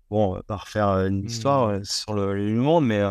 Bon, 0.10 0.32
on 0.32 0.34
va 0.34 0.44
pas 0.44 0.58
refaire 0.58 0.88
une 1.06 1.26
histoire 1.26 1.80
mmh. 1.80 1.84
sur 1.86 2.14
le, 2.14 2.36
monde, 2.54 2.86
mais 2.86 3.02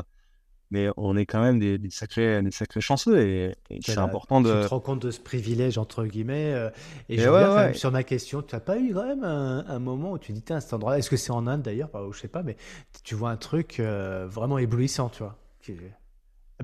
mais 0.71 0.89
on 0.97 1.17
est 1.17 1.27
quand 1.27 1.43
même 1.43 1.59
des, 1.59 1.79
sacrés, 1.91 2.43
des 2.43 2.51
sacrés 2.51 2.81
chanceux 2.81 3.19
et, 3.21 3.55
c'est 3.81 3.99
important 3.99 4.41
de. 4.41 4.63
Tu 4.63 4.69
te 4.69 4.71
rends 4.71 4.81
compte 4.81 5.03
de 5.03 5.11
ce 5.11 5.21
privilège, 5.21 5.79
entre 5.79 6.05
guillemets. 6.05 6.53
Euh, 6.55 6.71
et, 7.09 7.19
je 7.19 7.29
reviens 7.29 7.73
sur 7.73 7.91
ma 7.91 8.05
question. 8.05 8.43
Tu 8.43 8.55
n'as 8.55 8.61
pas 8.61 8.79
eu 8.79 8.95
quand 8.95 9.07
même 9.07 9.25
un, 9.25 9.79
moment 9.79 10.13
où 10.13 10.19
tu 10.19 10.33
dis, 10.33 10.43
tiens, 10.43 10.61
cet 10.61 10.73
endroit 10.73 10.99
est-ce 10.99 11.11
que 11.11 11.17
c'est 11.17 11.33
en 11.33 11.47
Inde 11.47 11.63
d'ailleurs 11.63 11.91
Je 12.13 12.19
sais 12.19 12.29
pas, 12.29 12.43
mais 12.43 12.57
tu 13.03 13.15
vois 13.15 13.31
un 13.31 13.37
truc 13.37 13.81
euh, 13.81 14.27
vraiment 14.29 14.59
éblouissant, 14.59 15.09
tu 15.09 15.23
vois. 15.23 15.37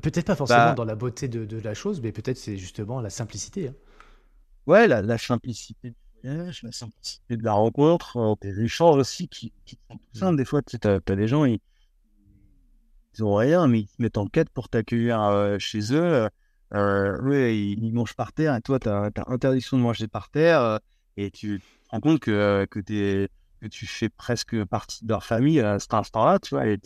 Peut-être 0.02 0.26
pas 0.26 0.36
forcément 0.36 0.66
bah 0.66 0.74
dans 0.74 0.84
la 0.84 0.94
beauté 0.94 1.26
de, 1.28 1.58
la 1.58 1.74
chose, 1.74 2.00
mais 2.00 2.12
peut-être 2.12 2.36
c'est 2.36 2.56
justement 2.56 3.00
la 3.00 3.10
simplicité. 3.10 3.68
Hein. 3.68 3.74
Ouais, 4.66 4.88
la, 4.88 5.18
simplicité 5.18 5.90
du 5.90 5.96
voyage, 6.22 6.62
la 6.62 6.72
simplicité 6.72 7.36
de 7.36 7.44
la 7.44 7.52
rencontre, 7.52 8.16
euh, 8.16 8.34
des 8.40 8.60
échanges 8.62 8.98
aussi 8.98 9.28
qui, 9.28 9.52
qui 9.64 9.78
sont 9.88 9.98
simples. 10.12 10.36
Des 10.36 10.44
fois, 10.44 10.60
tu 10.62 10.76
as, 10.82 11.00
des 11.00 11.28
gens, 11.28 11.44
ils 11.44 11.60
ils 13.18 13.24
ont 13.24 13.34
rien, 13.34 13.66
mais 13.66 13.80
ils 13.80 13.88
se 13.88 14.00
mettent 14.00 14.18
en 14.18 14.26
quête 14.26 14.50
pour 14.50 14.68
t'accueillir 14.68 15.20
euh, 15.22 15.58
chez 15.58 15.92
eux. 15.92 16.28
Euh, 16.74 17.18
eux, 17.22 17.52
ils, 17.52 17.92
mangent 17.92 18.14
par 18.14 18.32
terre 18.32 18.54
et 18.56 18.60
toi, 18.60 18.78
tu 18.78 18.88
as, 18.88 19.10
interdiction 19.26 19.76
de 19.76 19.82
manger 19.82 20.08
par 20.08 20.30
terre. 20.30 20.60
Euh, 20.60 20.78
et 21.16 21.30
tu 21.30 21.60
te 21.60 21.90
rends 21.90 22.00
compte 22.00 22.20
que, 22.20 22.66
que, 22.70 22.80
que 22.80 23.66
tu 23.68 23.86
fais 23.86 24.08
presque 24.08 24.62
partie 24.64 25.04
de 25.04 25.10
leur 25.10 25.24
famille 25.24 25.60
à 25.60 25.78
cet 25.78 25.94
instant-là, 25.94 26.38
tu 26.38 26.54
vois. 26.54 26.66
Et, 26.66 26.78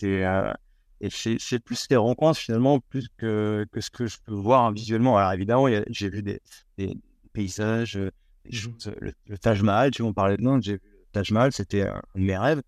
et 1.01 1.09
c'est 1.11 1.59
plus 1.59 1.87
les 1.91 1.97
rencontres 1.97 2.39
finalement, 2.39 2.79
plus 2.79 3.09
que, 3.17 3.67
que 3.73 3.81
ce 3.81 3.91
que 3.91 4.07
je 4.07 4.19
peux 4.25 4.35
voir 4.35 4.71
visuellement. 4.73 5.17
Alors 5.17 5.33
évidemment, 5.33 5.67
j'ai 5.89 6.09
vu 6.11 6.23
des, 6.23 6.41
des 6.79 6.97
paysages, 7.33 7.95
des 7.95 8.11
mmh 8.51 9.13
le, 9.27 9.39
Taj 9.39 9.63
Mahal, 9.63 9.91
tu 9.91 10.03
vois, 10.03 10.11
on 10.11 10.15
parlait 10.15 10.37
de 10.37 10.43
Nantes, 10.43 10.63
j'ai 10.63 10.75
vu 10.75 10.81
le 10.85 11.07
Taj 11.13 11.31
Mahal, 11.33 11.53
c'était 11.53 11.89
un 11.89 12.03
de 12.15 12.21
mes 12.21 12.37
rêves. 12.37 12.63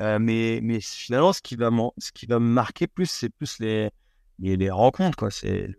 Euh, 0.00 0.18
mais, 0.18 0.60
mais 0.62 0.80
finalement, 0.80 1.32
ce 1.32 1.40
qui 1.40 1.56
va, 1.56 1.70
ce 1.98 2.12
qui 2.12 2.26
va 2.26 2.38
me 2.38 2.48
marquer 2.48 2.86
plus, 2.86 3.06
c'est 3.06 3.28
plus 3.28 3.58
les, 3.60 3.90
les, 4.38 4.56
les, 4.56 4.70
rencontres, 4.70 5.16
quoi. 5.16 5.30
C'est 5.30 5.70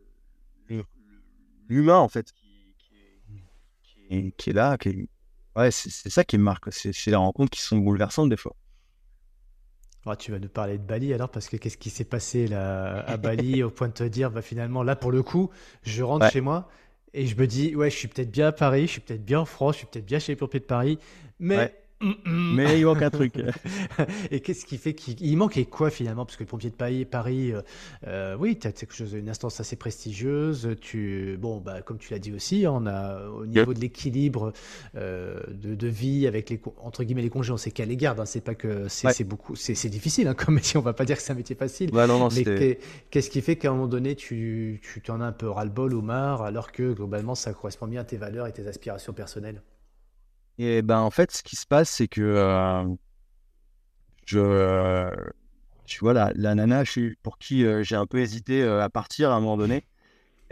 l'humain, 1.67 1.97
en 1.97 2.07
fait, 2.07 2.31
qui, 2.31 2.75
qui, 2.77 4.33
qui, 4.37 4.49
est, 4.49 4.53
là. 4.53 4.77
Qui 4.77 5.09
Ouais, 5.55 5.71
c'est 5.71 6.09
ça 6.09 6.23
qui 6.23 6.37
me 6.37 6.43
marque. 6.43 6.71
C'est 6.71 6.93
les 7.07 7.15
rencontres 7.15 7.51
qui 7.51 7.61
sont 7.61 7.77
bouleversantes, 7.77 8.29
des 8.29 8.37
fois. 8.37 8.55
tu 10.17 10.31
vas 10.31 10.39
nous 10.39 10.49
parler 10.49 10.77
de 10.77 10.83
Bali 10.83 11.13
alors, 11.13 11.29
parce 11.29 11.49
que 11.49 11.57
qu'est-ce 11.57 11.77
qui 11.77 11.89
s'est 11.89 12.03
passé 12.05 12.47
là, 12.47 12.99
à 13.07 13.17
Bali 13.17 13.63
au 13.63 13.69
point 13.69 13.87
de 13.87 13.93
te 13.93 14.03
dire, 14.03 14.31
bah, 14.31 14.41
finalement, 14.41 14.83
là, 14.83 14.95
pour 14.95 15.11
le 15.11 15.23
coup, 15.23 15.49
je 15.83 16.03
rentre 16.03 16.29
chez 16.29 16.41
moi 16.41 16.69
et 17.13 17.25
je 17.27 17.37
me 17.37 17.47
dis, 17.47 17.75
ouais, 17.75 17.89
je 17.89 17.95
suis 17.95 18.07
peut-être 18.09 18.31
bien 18.31 18.47
à 18.47 18.51
Paris, 18.51 18.87
je 18.87 18.91
suis 18.91 19.01
peut-être 19.01 19.23
bien 19.23 19.39
en 19.39 19.45
France, 19.45 19.75
je 19.75 19.77
suis 19.79 19.87
peut-être 19.87 20.05
bien 20.05 20.19
chez 20.19 20.33
les 20.33 20.35
pompiers 20.35 20.59
de 20.59 20.65
Paris, 20.65 20.99
mais 21.39 21.73
mais 22.01 22.79
il 22.79 22.85
manque 22.85 23.01
un 23.01 23.09
truc. 23.09 23.35
et 24.31 24.41
qu'est-ce 24.41 24.65
qui 24.65 24.77
fait 24.77 24.93
qu'il 24.93 25.37
manquait 25.37 25.65
quoi 25.65 25.89
finalement? 25.89 26.25
Parce 26.25 26.35
que 26.37 26.43
le 26.43 26.47
pompier 26.47 26.69
de 26.69 26.75
Paris, 26.75 27.05
Paris 27.05 27.53
euh, 27.53 27.61
euh, 28.07 28.35
oui, 28.37 28.57
tu 28.57 28.67
as 28.67 28.71
quelque 28.71 28.93
chose, 28.93 29.13
une 29.13 29.29
instance 29.29 29.59
assez 29.59 29.75
prestigieuse. 29.75 30.75
Tu, 30.81 31.37
bon, 31.39 31.59
bah, 31.59 31.81
comme 31.81 31.97
tu 31.97 32.11
l'as 32.11 32.19
dit 32.19 32.33
aussi, 32.33 32.65
on 32.67 32.85
a 32.85 33.27
au 33.27 33.45
niveau 33.45 33.73
de 33.73 33.79
l'équilibre 33.79 34.51
euh, 34.95 35.39
de, 35.47 35.87
vie 35.87 36.27
avec 36.27 36.49
les 36.49 36.59
entre 36.81 37.03
guillemets 37.03 37.21
les 37.21 37.29
congés, 37.29 37.51
on 37.51 37.57
sait 37.57 37.71
qu'à 37.71 37.85
les 37.85 37.97
garde. 37.97 38.19
Hein, 38.19 38.25
c'est 38.25 38.41
pas 38.41 38.55
que 38.55 38.87
c'est 38.89 39.23
beaucoup, 39.23 39.55
c'est 39.55 39.89
difficile 39.89 40.27
hein, 40.27 40.33
comme 40.33 40.55
métier. 40.55 40.77
On 40.77 40.83
va 40.83 40.93
pas 40.93 41.05
dire 41.05 41.15
que 41.15 41.21
c'est 41.21 41.31
un 41.31 41.35
métier 41.35 41.55
facile. 41.55 41.91
mais 41.93 42.79
qu'est-ce 43.09 43.29
qui 43.29 43.41
fait 43.41 43.55
qu'à 43.55 43.69
un 43.69 43.71
moment 43.71 43.87
donné, 43.87 44.15
tu 44.15 44.81
tu 44.81 45.01
t'en 45.01 45.21
as 45.21 45.25
un 45.25 45.31
peu 45.31 45.49
ras-le-bol 45.49 45.93
ou 45.93 46.01
marre, 46.01 46.41
alors 46.41 46.71
que 46.71 46.93
globalement, 46.93 47.35
ça 47.35 47.53
correspond 47.53 47.87
bien 47.87 48.01
à 48.01 48.03
tes 48.03 48.17
valeurs 48.17 48.47
et 48.47 48.51
tes 48.51 48.67
aspirations 48.67 49.13
personnelles? 49.13 49.61
Et 50.57 50.81
ben 50.81 50.99
en 50.99 51.11
fait, 51.11 51.31
ce 51.31 51.43
qui 51.43 51.55
se 51.55 51.65
passe, 51.65 51.89
c'est 51.89 52.07
que 52.07 52.85
je, 54.25 55.11
tu 55.85 55.99
vois, 55.99 56.13
la, 56.13 56.31
la 56.35 56.55
nana 56.55 56.83
pour 57.23 57.37
qui 57.37 57.65
j'ai 57.83 57.95
un 57.95 58.05
peu 58.05 58.19
hésité 58.19 58.63
à 58.63 58.89
partir 58.89 59.31
à 59.31 59.35
un 59.35 59.39
moment 59.41 59.57
donné, 59.57 59.85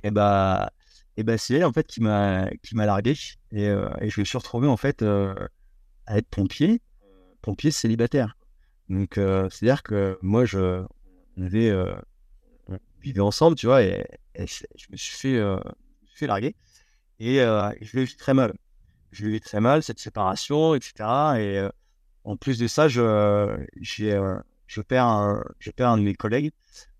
et 0.03 0.11
ben, 0.11 0.67
et 1.15 1.23
ben 1.23 1.37
c'est 1.37 1.55
elle 1.55 1.65
en 1.65 1.73
fait 1.73 1.87
qui 1.87 2.01
m'a 2.01 2.49
qui 2.63 2.75
m'a 2.75 2.85
largué. 2.85 3.15
Et, 3.51 3.65
et, 3.65 4.09
je 4.09 4.19
me 4.19 4.25
suis 4.25 4.37
retrouvé 4.37 4.67
en 4.67 4.77
fait 4.77 5.03
à 5.03 6.17
être 6.17 6.27
pompier, 6.27 6.81
pompier 7.41 7.71
célibataire. 7.71 8.37
Donc 8.89 9.13
c'est-à-dire 9.15 9.83
que 9.83 10.17
moi 10.21 10.45
je 10.45 10.83
on 11.37 12.77
vivait 13.01 13.21
ensemble, 13.21 13.55
tu 13.55 13.67
vois, 13.67 13.83
et, 13.83 14.05
je 14.35 14.87
me 14.91 14.97
suis 14.97 15.15
fait 15.15 15.41
fait 16.13 16.27
larguer. 16.27 16.55
Et 17.19 17.37
je 17.37 17.97
l'ai 17.97 18.03
vu 18.03 18.15
très 18.17 18.33
mal 18.33 18.53
je 19.13 19.27
vis 19.27 19.39
très 19.39 19.61
mal 19.61 19.83
cette 19.83 19.99
séparation, 19.99 20.75
etc. 20.75 20.93
Et 21.37 21.59
euh, 21.59 21.69
en 22.23 22.35
plus 22.35 22.57
de 22.57 22.67
ça, 22.67 22.87
euh, 22.97 23.57
je, 23.79 24.81
perds 24.81 25.05
un, 25.05 25.43
je 25.59 25.71
perds 25.71 25.89
un 25.89 25.97
de 25.97 26.03
mes 26.03 26.15
collègues 26.15 26.51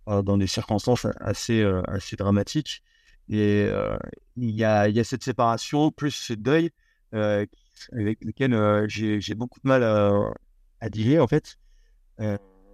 euh, 0.08 0.22
dans 0.22 0.38
des 0.38 0.48
circonstances 0.48 1.08
assez, 1.20 1.64
assez 1.88 2.16
dramatiques. 2.16 2.84
Et 3.30 3.70
il 4.36 4.52
y, 4.52 4.64
a, 4.64 4.90
y 4.90 5.00
a 5.00 5.04
cette 5.04 5.24
séparation, 5.24 5.92
plus 5.92 6.12
ce 6.12 6.34
deuil 6.34 6.72
avec 7.14 8.24
lequel 8.24 8.86
j'ai, 8.90 9.36
beaucoup 9.36 9.60
de 9.62 9.68
mal 9.68 9.84
à, 9.84 10.10
à 10.82 10.88
en 11.22 11.28
fait. 11.28 11.58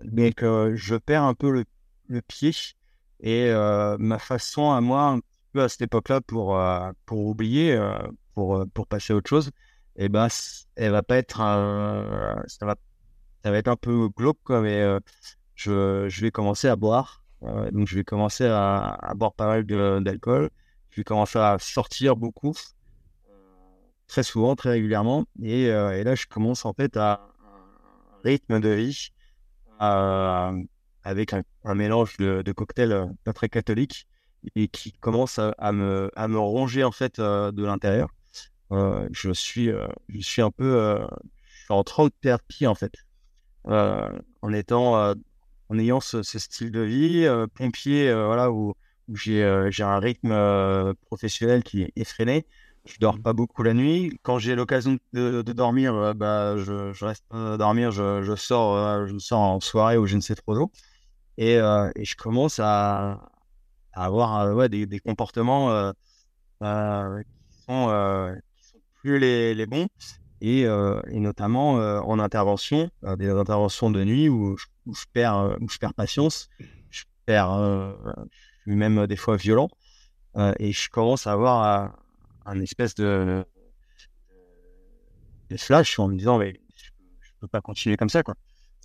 mais 0.03 0.33
je 0.39 0.95
perds 0.95 1.23
un 1.23 1.35
peu 1.35 1.51
le, 1.51 2.21
pied 2.21 2.51
et 3.19 3.51
ma 3.99 4.17
façon 4.17 4.71
à 4.71 4.81
moi, 4.81 5.03
un 5.09 5.19
peu 5.53 5.61
à 5.61 5.69
cette 5.69 5.83
époque-là, 5.83 6.19
pour, 6.21 6.59
pour 7.05 7.27
oublier, 7.27 7.79
pour, 8.39 8.55
euh, 8.55 8.65
pour 8.73 8.87
passer 8.87 9.11
à 9.11 9.17
autre 9.17 9.29
chose, 9.29 9.49
et 9.97 10.05
eh 10.05 10.09
ben, 10.09 10.29
elle 10.77 10.91
va 10.91 11.03
pas 11.03 11.17
être, 11.17 11.37
ça, 11.39 12.65
va, 12.65 12.75
ça 13.43 13.51
va 13.51 13.57
être 13.57 13.67
un 13.67 13.75
peu 13.75 14.07
glauque, 14.07 14.39
quoi, 14.45 14.61
mais 14.61 14.79
euh, 14.81 14.99
je, 15.55 16.07
je, 16.07 16.21
vais 16.21 16.31
commencer 16.31 16.69
à 16.69 16.77
boire. 16.77 17.25
donc, 17.73 17.85
je 17.85 17.95
vais 17.95 18.05
commencer 18.05 18.45
à, 18.45 19.13
boire 19.17 19.33
pas 19.33 19.47
mal 19.47 19.65
d'alcool. 20.01 20.51
Je 20.91 21.01
vais 21.01 21.03
commencer 21.03 21.37
à 21.37 21.57
sortir 21.59 22.15
beaucoup, 22.15 22.53
très 24.07 24.23
souvent, 24.23 24.55
très 24.55 24.69
régulièrement. 24.69 25.25
Et, 25.43 25.63
et 25.63 26.03
là, 26.05 26.15
je 26.15 26.27
commence 26.27 26.63
en 26.65 26.71
fait 26.71 26.95
à 26.95 27.15
un 27.15 28.21
rythme 28.23 28.61
de 28.61 28.69
vie 28.69 29.09
avec 29.79 31.33
un, 31.33 31.43
un 31.65 31.75
mélange 31.75 32.15
de, 32.17 32.41
de, 32.41 32.51
cocktails 32.53 33.11
pas 33.25 33.33
très 33.33 33.49
catholiques 33.49 34.07
et 34.55 34.69
qui 34.69 34.93
commence 34.93 35.39
à, 35.39 35.71
me, 35.73 36.09
à 36.15 36.29
me 36.29 36.39
ronger 36.39 36.85
en 36.85 36.93
fait 36.93 37.19
de 37.19 37.65
l'intérieur. 37.65 38.09
Euh, 38.71 39.07
je 39.11 39.31
suis, 39.31 39.69
euh, 39.69 39.87
je 40.09 40.19
suis 40.19 40.41
un 40.41 40.51
peu, 40.51 40.75
euh, 40.79 41.05
je 41.43 41.63
suis 41.63 41.73
en 41.73 41.83
train 41.83 42.05
de 42.05 42.13
perdre 42.21 42.43
pied 42.47 42.67
en 42.67 42.75
fait, 42.75 42.93
en 43.65 44.53
étant, 44.53 45.13
en 45.69 45.79
ayant 45.79 45.99
ce, 45.99 46.21
style 46.23 46.71
de 46.71 46.81
vie 46.81 47.27
pompier, 47.55 48.13
voilà 48.13 48.51
où, 48.51 48.73
où 49.07 49.15
j'ai, 49.15 49.43
un 49.43 49.99
rythme 49.99 50.93
professionnel 51.07 51.63
qui 51.63 51.83
est 51.83 51.93
effréné. 51.95 52.45
Je 52.85 52.97
dors 52.99 53.17
mmh. 53.17 53.21
pas 53.21 53.33
beaucoup 53.33 53.61
la 53.61 53.73
nuit. 53.73 54.17
Quand 54.23 54.39
j'ai 54.39 54.55
l'occasion 54.55 54.97
de, 55.13 55.41
dormir, 55.41 56.15
bah, 56.15 56.57
je, 56.57 56.93
je 56.93 57.05
reste 57.05 57.25
pas 57.27 57.57
dormir. 57.57 57.91
Je, 57.91 58.23
je 58.23 58.35
sors, 58.35 59.05
je 59.05 59.17
sors 59.19 59.39
en 59.39 59.59
soirée 59.59 59.97
ou 59.97 60.05
je 60.07 60.15
ne 60.15 60.21
sais 60.21 60.35
trop 60.35 60.55
d'où. 60.55 60.71
Et, 61.37 61.55
et, 61.55 62.05
je 62.05 62.15
commence 62.15 62.59
à, 62.59 63.29
à 63.93 64.05
avoir 64.05 64.55
ouais, 64.55 64.69
des, 64.69 64.85
des 64.85 64.99
comportements 64.99 65.93
qui 66.61 67.63
sont 67.67 67.89
plus 69.01 69.19
les, 69.19 69.55
les 69.55 69.65
bons. 69.65 69.87
Et, 70.41 70.65
euh, 70.65 71.01
et 71.09 71.19
notamment 71.19 71.81
euh, 71.81 71.99
en 71.99 72.17
intervention, 72.17 72.89
euh, 73.03 73.15
des 73.17 73.29
interventions 73.29 73.91
de 73.91 74.03
nuit 74.03 74.29
où 74.29 74.57
je, 74.57 74.65
où 74.85 74.95
je 74.95 75.03
perds, 75.11 75.57
où 75.59 75.67
je 75.69 75.77
perds 75.77 75.93
patience, 75.93 76.49
je 76.89 77.03
perds, 77.25 77.95
je 78.65 78.71
suis 78.71 78.75
même 78.75 79.05
des 79.05 79.17
fois 79.17 79.35
violent, 79.35 79.67
et 80.59 80.71
je 80.71 80.89
commence 80.89 81.27
à 81.27 81.33
avoir 81.33 81.93
un 82.45 82.61
espèce 82.61 82.95
de, 82.95 83.43
de 85.49 85.57
flash 85.57 85.99
en 85.99 86.07
me 86.07 86.15
disant 86.15 86.37
mais 86.37 86.53
je, 86.75 86.89
peux 87.41 87.47
pas 87.47 87.61
continuer 87.61 87.97
comme 87.97 88.09
ça 88.09 88.23
quoi. 88.23 88.35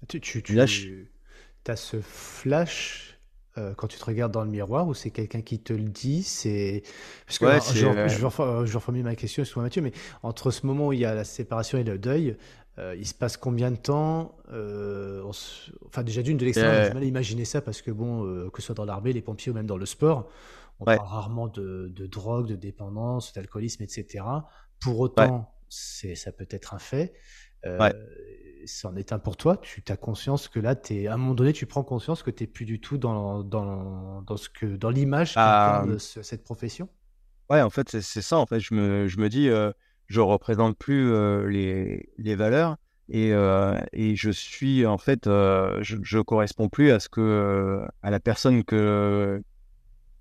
Tu, 0.09 0.21
tu, 0.21 0.43
tu 0.43 0.61
as 0.61 1.77
ce 1.77 2.01
flash 2.01 3.14
euh, 3.57 3.73
quand 3.75 3.87
tu 3.87 3.99
te 3.99 4.05
regardes 4.05 4.33
dans 4.33 4.43
le 4.43 4.51
miroir 4.51 4.89
ou 4.89 4.95
c'est 4.95 5.11
quelqu'un 5.11 5.41
qui 5.41 5.61
te 5.61 5.73
le 5.73 5.85
dit 5.85 6.25
c'est 6.25 6.83
parce 7.25 7.39
que 7.39 7.79
je, 7.79 7.87
vais 7.87 8.27
reformuler 8.75 9.05
ma 9.05 9.15
question 9.15 9.43
excuse-moi 9.43 9.65
Mathieu 9.65 9.81
mais 9.81 9.93
entre 10.25 10.51
ce 10.51 10.67
moment 10.67 10.89
où 10.89 10.93
il 10.93 10.99
y 10.99 11.05
a 11.05 11.15
la 11.15 11.23
séparation 11.23 11.79
et 11.79 11.85
le 11.85 11.97
deuil 11.97 12.37
euh, 12.79 12.97
il 12.99 13.07
se 13.07 13.15
passe 13.15 13.37
combien 13.37 13.71
de 13.71 13.77
temps 13.77 14.37
euh, 14.51 15.23
enfin 15.87 16.03
déjà 16.03 16.23
d'une 16.23 16.37
de 16.37 16.45
l'extérieur 16.45 16.87
j'ai 16.87 16.95
mal 16.95 17.05
à 17.05 17.07
imaginer 17.07 17.45
ça 17.45 17.61
parce 17.61 17.81
que 17.81 17.93
bon 17.93 18.49
que 18.51 18.61
ce 18.61 18.67
soit 18.67 18.75
dans 18.75 18.85
l'armée 18.85 19.13
les 19.13 19.23
pompiers 19.23 19.53
ou 19.53 19.55
même 19.55 19.67
dans 19.67 19.79
le 19.79 19.87
sport 19.87 20.29
on 20.81 20.85
parle 20.85 21.07
rarement 21.07 21.47
de, 21.47 21.93
de, 21.95 22.07
drogue 22.07 22.49
de 22.49 22.57
dépendance 22.57 23.33
d'alcoolisme 23.35 23.85
etc 23.85 24.25
pour 24.81 24.99
autant 24.99 25.55
c'est 25.69 26.17
ça 26.17 26.33
peut 26.33 26.49
être 26.51 26.75
un 26.75 26.81
fait 26.81 27.15
c'en 28.67 28.97
est 28.97 29.12
un 29.12 29.19
pour 29.19 29.37
toi. 29.37 29.57
Tu 29.59 29.83
as 29.89 29.97
conscience 29.97 30.49
que 30.49 30.61
là, 30.61 30.75
es, 30.91 31.07
à 31.07 31.15
un 31.15 31.17
moment 31.17 31.35
donné, 31.35 31.53
tu 31.53 31.67
prends 31.67 31.85
conscience 31.85 32.23
que 32.23 32.31
tu 32.31 32.43
n'es 32.43 32.47
plus 32.47 32.65
du 32.65 32.81
tout 32.81 32.99
dans, 32.99 33.43
dans, 33.43 34.23
dans, 34.23 34.37
ce 34.37 34.49
que, 34.49 34.67
dans 34.67 34.91
l'image 34.91 35.35
de 35.35 35.99
cette 35.99 36.45
profession 36.45 36.89
Ouais, 37.51 37.61
en 37.61 37.71
fait, 37.71 38.01
c'est 38.01 38.23
ça. 38.23 38.39
En 38.39 38.47
fait, 38.47 38.61
je 38.61 38.75
me, 38.75 39.07
je 39.07 39.19
me 39.19 39.29
dis, 39.29 39.49
euh, 39.49 39.71
je 40.07 40.21
représente 40.21 40.79
plus 40.79 41.12
euh, 41.12 41.47
les, 41.49 42.09
les, 42.17 42.35
valeurs 42.37 42.77
et, 43.09 43.33
euh, 43.33 43.79
et, 43.93 44.17
je 44.17 44.31
suis, 44.31 44.87
en 44.87 44.99
fait, 44.99 45.25
je, 45.27 45.97
je 46.03 46.19
corresponds 46.21 46.69
plus 46.69 46.91
à 46.91 47.01
ce 47.01 47.09
que, 47.09 47.83
à 48.03 48.11
la 48.11 48.21
personne 48.21 48.65
que, 48.65 49.43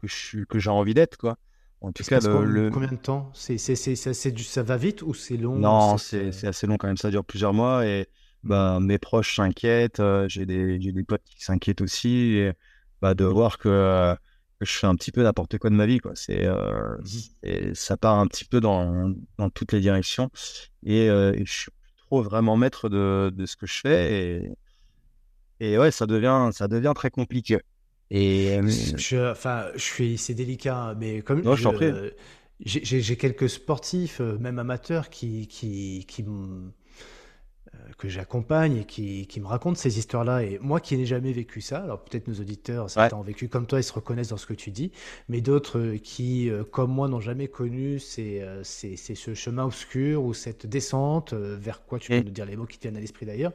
que, 0.02 0.60
j'ai 0.60 0.70
envie 0.70 0.94
d'être, 0.94 1.18
quoi. 1.18 1.38
En 1.80 1.91
tout 1.91 2.04
cas, 2.04 2.20
le, 2.22 2.70
combien 2.72 2.88
de 2.88 2.96
temps? 2.96 3.30
C'est, 3.34 3.58
c'est, 3.58 3.76
ça, 3.76 4.14
ça 4.14 4.64
va 4.64 4.78
vite 4.78 5.02
ou 5.02 5.14
c'est 5.14 5.36
long? 5.36 5.56
Non, 5.56 5.98
c'est, 5.98 6.46
assez 6.46 6.66
long 6.66 6.78
quand 6.78 6.88
même. 6.88 6.98
Ça 6.98 7.10
dure 7.10 7.26
plusieurs 7.26 7.54
mois 7.54 7.86
et 7.86 8.08
bah, 8.44 8.80
mes 8.82 8.98
proches 8.98 9.38
s'inquiètent, 9.38 10.00
euh, 10.00 10.28
j'ai 10.28 10.46
des, 10.46 10.78
des, 10.78 11.04
potes 11.04 11.24
qui 11.24 11.44
s'inquiètent 11.44 11.82
aussi, 11.82 12.38
et, 12.38 12.52
bah, 13.02 13.14
de 13.14 13.24
voir 13.24 13.58
que, 13.58 14.16
que, 14.60 14.66
je 14.66 14.74
fais 14.74 14.88
un 14.88 14.96
petit 14.96 15.12
peu 15.12 15.24
n'importe 15.24 15.58
quoi 15.58 15.70
de 15.70 15.76
ma 15.76 15.86
vie. 15.86 16.00
Quoi. 16.00 16.12
C'est, 16.16 16.46
euh, 16.46 16.98
mmh 16.98 17.20
et 17.44 17.76
ça 17.76 17.98
part 17.98 18.20
un 18.20 18.28
petit 18.28 18.46
peu 18.46 18.60
dans, 18.60 19.14
dans 19.38 19.50
toutes 19.50 19.72
les 19.72 19.80
directions. 19.82 20.30
Et, 20.86 21.10
euh, 21.10 21.34
je 21.44 21.52
suis 21.52 21.72
trop 21.98 22.22
vraiment 22.22 22.58
maître 22.58 22.89
de, 22.89 23.32
de, 23.34 23.46
ce 23.46 23.56
que 23.56 23.66
je 23.66 23.80
fais. 23.80 24.52
Et, 25.60 25.72
et 25.74 25.78
ouais, 25.78 25.91
ça 25.91 26.06
devient, 26.06 26.50
ça 26.52 26.68
devient 26.68 26.94
très 26.96 27.12
compliqué. 27.12 27.60
Et, 28.12 28.60
je, 28.98 29.32
enfin, 29.32 29.68
je 29.76 29.82
suis, 29.82 30.18
c'est 30.18 30.34
délicat, 30.34 30.96
mais 31.00 31.22
comme 31.22 31.41
non, 31.41 31.56
je, 31.56 31.70
j'ai 32.60 33.18
quelques 33.18 33.50
sportifs, 33.50 34.20
même 34.20 34.60
amateurs, 34.60 35.10
qui, 35.10 35.48
qui, 35.48 36.06
qui 36.08 36.24
que 37.98 38.10
j'accompagne 38.10 38.78
et 38.78 38.86
qui, 38.86 39.28
qui, 39.28 39.40
me 39.40 39.48
racontent 39.48 39.76
ces 39.76 39.98
histoires-là. 39.98 40.44
Et 40.44 40.60
moi 40.62 40.80
qui 40.80 40.98
n'ai 40.98 41.06
jamais 41.06 41.32
vécu 41.32 41.62
ça, 41.62 41.80
alors 41.80 42.04
peut-être 42.04 42.28
nos 42.28 42.36
auditeurs, 42.36 42.90
certains 42.90 43.18
ont 43.18 43.22
vécu 43.24 43.50
comme 43.50 43.66
toi, 43.66 43.80
ils 43.80 43.84
se 43.84 43.94
reconnaissent 43.94 44.30
dans 44.30 44.38
ce 44.38 44.46
que 44.46 44.54
tu 44.54 44.72
dis, 44.72 44.92
mais 45.30 45.42
d'autres 45.42 45.80
euh, 45.80 45.98
qui, 45.98 46.50
euh, 46.50 46.64
comme 46.64 46.92
moi, 46.92 47.08
n'ont 47.08 47.20
jamais 47.20 47.48
connu 47.48 48.00
c'est 48.00 48.42
euh, 48.42 48.64
ce 48.64 49.34
chemin 49.34 49.66
obscur 49.66 50.24
ou 50.24 50.34
cette 50.34 50.66
descente, 50.66 51.34
vers 51.34 51.86
quoi 51.86 52.00
tu 52.00 52.12
peux 52.12 52.20
nous 52.20 52.32
dire 52.32 52.46
les 52.46 52.56
mots 52.56 52.66
qui 52.66 52.78
te 52.78 52.84
viennent 52.84 52.98
à 52.98 53.02
l'esprit 53.02 53.26
d'ailleurs. 53.26 53.54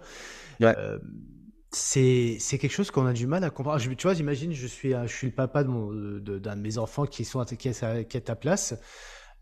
c'est 1.71 2.39
quelque 2.59 2.71
chose 2.71 2.91
qu'on 2.91 3.07
a 3.07 3.13
du 3.13 3.27
mal 3.27 3.45
à 3.45 3.51
comprendre. 3.51 3.81
tu 3.81 4.03
vois, 4.03 4.15
j'imagine, 4.15 4.53
je 4.53 4.67
suis, 4.67 4.93
je 4.93 5.13
suis 5.13 5.29
le 5.29 5.33
papa 5.35 5.65
d'un 5.65 5.89
de, 5.89 6.19
de, 6.19 6.39
de, 6.39 6.51
mes 6.55 6.79
enfants 6.79 7.07
qui, 7.07 7.25
sont, 7.25 7.45
qui, 7.45 7.69
est, 7.69 8.09
qui 8.09 8.17
est 8.17 8.21
à 8.21 8.21
ta 8.21 8.37
place. 8.37 8.75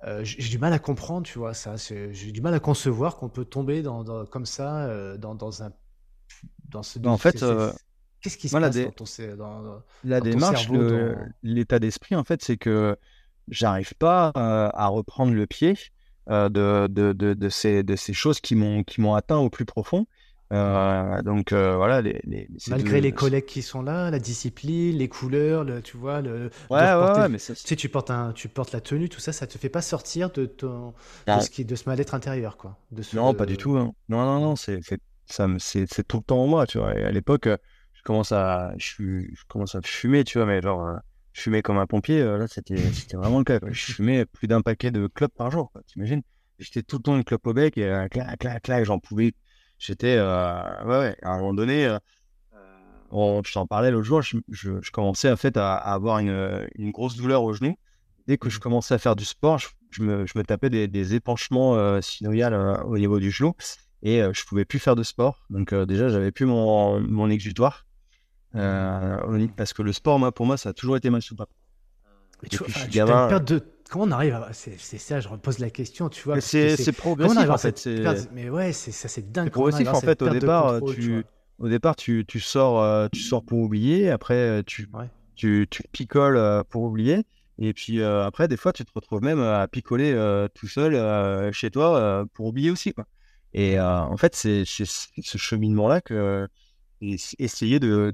Euh, 0.07 0.21
j'ai 0.23 0.49
du 0.49 0.59
mal 0.59 0.73
à 0.73 0.79
comprendre, 0.79 1.27
tu 1.27 1.39
vois, 1.39 1.53
ça. 1.53 1.75
J'ai 1.77 2.31
du 2.31 2.41
mal 2.41 2.55
à 2.55 2.61
concevoir 2.61 3.17
qu'on 3.17 3.29
peut 3.29 3.45
tomber 3.45 3.83
dans, 3.83 4.25
comme 4.27 4.47
ça 4.47 4.87
euh, 4.87 5.17
dans, 5.17 5.35
dans, 5.35 5.63
un. 5.63 5.73
Dans 6.69 6.83
ce. 6.83 6.99
En 7.05 7.19
fait, 7.19 7.43
euh, 7.43 7.73
qu'est-ce 8.21 8.37
qui 8.37 8.49
se 8.49 8.57
passe 8.57 8.77
dans 8.77 8.91
ton, 8.93 9.05
dans, 9.37 9.83
La 10.05 10.21
démarche, 10.21 10.69
l'état 11.43 11.79
d'esprit, 11.79 12.15
en 12.15 12.25
fait, 12.25 12.43
c'est 12.43 12.57
que 12.57 12.97
j'arrive 13.49 13.95
pas 13.95 14.31
à 14.35 14.87
reprendre 14.87 15.33
le 15.33 15.47
pied 15.47 15.75
de, 16.29 16.49
de, 16.87 17.13
de, 17.13 17.35
de, 17.35 17.49
ces, 17.49 17.83
de 17.83 17.97
ces 17.97 18.13
choses 18.13 18.41
qui 18.41 18.55
m'ont 18.55 19.15
atteint 19.15 19.39
au 19.39 19.51
plus 19.51 19.65
profond. 19.65 20.07
Euh, 20.53 21.23
donc 21.23 21.53
voilà, 21.53 22.01
les, 22.01 22.21
les 22.25 22.49
malgré 22.69 23.01
les 23.01 23.13
collègues 23.13 23.47
qui 23.47 23.63
sont 23.63 23.83
là, 23.83 24.11
la 24.11 24.19
discipline, 24.21 24.97
les 24.97 25.09
couleurs, 25.09 25.65
le, 25.65 25.83
tu 25.83 25.97
vois, 25.97 26.21
le. 26.21 26.51
Ouais, 26.71 26.95
ouais, 26.95 27.29
mais 27.29 27.39
tu 27.39 27.55
sais, 27.55 27.77
tu 27.77 27.89
portes 27.89 28.11
un, 28.11 28.33
tu 28.33 28.49
portes 28.49 28.73
la 28.73 28.81
tenue, 28.81 29.09
tout 29.09 29.19
ça, 29.19 29.33
ça 29.33 29.47
te 29.47 29.59
fait 29.59 29.69
pas 29.69 29.83
sortir 29.83 30.31
de 30.31 30.47
ton, 30.47 30.91
de 30.91 30.93
ah. 31.27 31.41
ce 31.41 31.51
qui, 31.51 31.65
de 31.65 31.75
ce 31.75 31.89
mal-être 31.89 32.15
intérieur, 32.15 32.57
quoi. 32.57 32.79
De 32.93 33.03
ce, 33.03 33.17
non, 33.17 33.35
pas 33.35 33.47
du 33.47 33.57
tout. 33.57 33.77
Hein. 33.77 33.93
Non, 34.09 34.25
non, 34.25 34.41
non, 34.41 34.57
c'est, 34.57 34.81
ça, 35.27 35.49
c'est, 35.59 35.93
c'est 35.93 36.07
tout 36.07 36.19
le 36.19 36.23
temps 36.23 36.43
en 36.43 36.47
moi, 36.47 36.67
tu 36.67 36.79
vois. 36.79 36.97
Et 36.97 37.03
à 37.03 37.11
l'époque, 37.11 37.49
je 37.93 38.03
commence 38.05 38.31
à, 38.31 38.73
je, 38.79 38.95
je 39.03 39.45
commence 39.49 39.75
à 39.75 39.81
fumer, 39.83 40.23
tu 40.23 40.39
vois, 40.39 40.47
mais 40.47 40.63
genre, 40.63 40.97
je 41.33 41.41
fumais 41.41 41.63
comme 41.63 41.79
un 41.79 41.87
pompier. 41.87 42.23
là, 42.23 42.47
c'était, 42.47 42.77
c'était 42.93 43.17
vraiment 43.17 43.39
le 43.39 43.45
cas. 43.45 43.59
Je 43.67 43.93
fumais 43.95 44.27
plus 44.27 44.47
d'un 44.47 44.63
paquet 44.63 44.93
de 44.93 45.09
clopes 45.09 45.35
par 45.35 45.51
jour, 45.51 45.73
t'imagines? 45.89 46.23
J'étais 46.61 46.83
tout 46.83 46.97
le 46.97 47.03
temps 47.03 47.17
une 47.17 47.25
clope 47.25 47.47
au 47.49 47.53
bec 47.53 47.77
et 47.77 48.07
clac, 48.11 48.39
clac, 48.39 48.63
clac, 48.63 48.85
j'en 48.85 48.99
pouvais 48.99 49.35
j'étais 49.79 50.17
euh, 50.19 50.85
ouais, 50.85 50.99
ouais, 50.99 51.17
à 51.23 51.33
un 51.33 51.39
moment 51.39 51.55
donné 51.55 51.87
euh, 51.87 51.99
on, 53.11 53.43
je 53.45 53.53
t'en 53.53 53.67
parlais 53.67 53.91
l'autre 53.91 54.07
jour 54.07 54.23
je, 54.23 54.39
je, 54.51 54.91
commençais 54.91 55.31
en 55.31 55.37
fait 55.37 55.57
à, 55.57 55.75
avoir 55.75 56.19
une, 56.19 56.67
une, 56.77 56.91
grosse 56.91 57.17
douleur 57.17 57.43
au 57.43 57.53
genou. 57.53 57.77
Dès 58.27 58.39
que 58.39 58.51
je 58.51 58.57
mmh. 58.57 58.61
commençais 58.61 58.95
à 58.95 58.99
faire 58.99 59.17
du 59.17 59.25
sport 59.25 59.61
je, 59.91 60.03
me, 60.03 60.27
je 60.27 60.37
me, 60.37 60.45
tapais 60.45 60.71
des, 60.71 60.89
des 60.89 61.15
épanchements 61.15 61.77
euh, 61.77 62.01
synoviales 62.01 62.55
euh, 62.55 62.77
au 62.83 62.99
niveau 62.99 63.21
du 63.21 63.31
genou 63.31 63.55
et 64.03 64.21
je 64.33 64.45
pouvais 64.45 64.65
plus 64.65 64.79
faire 64.79 64.95
de 64.95 65.03
sport. 65.03 65.47
Donc 65.51 65.75
déjà 65.75 66.09
j'avais 66.09 66.31
plus 66.31 66.45
mon, 66.45 67.01
mon 67.01 67.31
exutoire 67.31 67.87
parce 68.53 69.73
que 69.73 69.83
le 69.83 69.93
sport 69.93 70.19
moi 70.19 70.33
pour 70.33 70.47
moi 70.47 70.57
ça 70.57 70.69
a 70.69 70.73
toujours 70.73 70.97
été 70.97 71.11
ma 71.11 71.21
soupape. 71.21 71.51
Mais 72.43 72.49
tu, 72.49 72.59
vois, 72.59 72.69
tu 72.69 73.01
as 73.01 73.03
une 73.03 73.29
perte 73.29 73.49
de 73.49 73.76
comment 73.91 74.05
on 74.05 74.11
arrive 74.11 74.35
à. 74.35 74.51
C'est 74.53 74.99
ça, 74.99 75.21
je 75.21 75.29
repose 75.29 75.59
la 75.59 75.71
question, 75.71 76.09
tu 76.09 76.23
vois. 76.25 76.41
C'est 76.41 76.93
progressif, 76.93 77.49
en 77.49 77.59
fait. 77.59 77.89
Mais 78.33 78.51
ouais, 78.51 78.73
ça, 78.73 79.09
c'est 79.09 79.33
dingue. 79.33 79.47
C'est 79.47 79.51
progressif, 79.51 79.89
en 79.89 80.01
fait. 80.01 80.23
Au 80.23 80.29
départ, 80.29 80.81
tu, 80.83 81.25
au 81.59 81.69
départ, 81.69 81.97
tu, 81.97 82.25
tu 82.27 82.41
sors, 82.41 82.83
euh, 82.83 83.09
tu 83.13 83.21
sors 83.21 83.43
pour 83.43 83.59
oublier. 83.61 84.11
Après, 84.11 84.35
euh, 84.35 84.63
tu, 84.65 84.89
tu, 85.35 85.67
tu, 85.71 85.83
picoles 85.93 86.37
euh, 86.37 86.63
pour 86.65 86.83
oublier. 86.83 87.25
Et 87.59 87.73
puis 87.73 88.03
après, 88.03 88.49
des 88.49 88.59
fois, 88.59 88.75
tu 88.75 88.85
te 88.85 88.91
retrouves 88.95 89.23
même 89.23 89.41
à 89.41 89.67
picoler 89.67 90.15
tout 90.55 90.69
seul 90.69 91.51
chez 91.55 91.71
toi 91.71 92.27
pour 92.35 92.45
oublier 92.45 92.71
aussi. 92.71 92.93
Quoi. 92.93 93.07
Et 93.55 93.81
en 93.81 94.17
fait, 94.19 94.35
c'est 94.35 94.65
ce 94.67 95.39
cheminement-là 95.39 96.03
que 96.03 96.47
essayer 97.01 97.81
de 97.81 98.13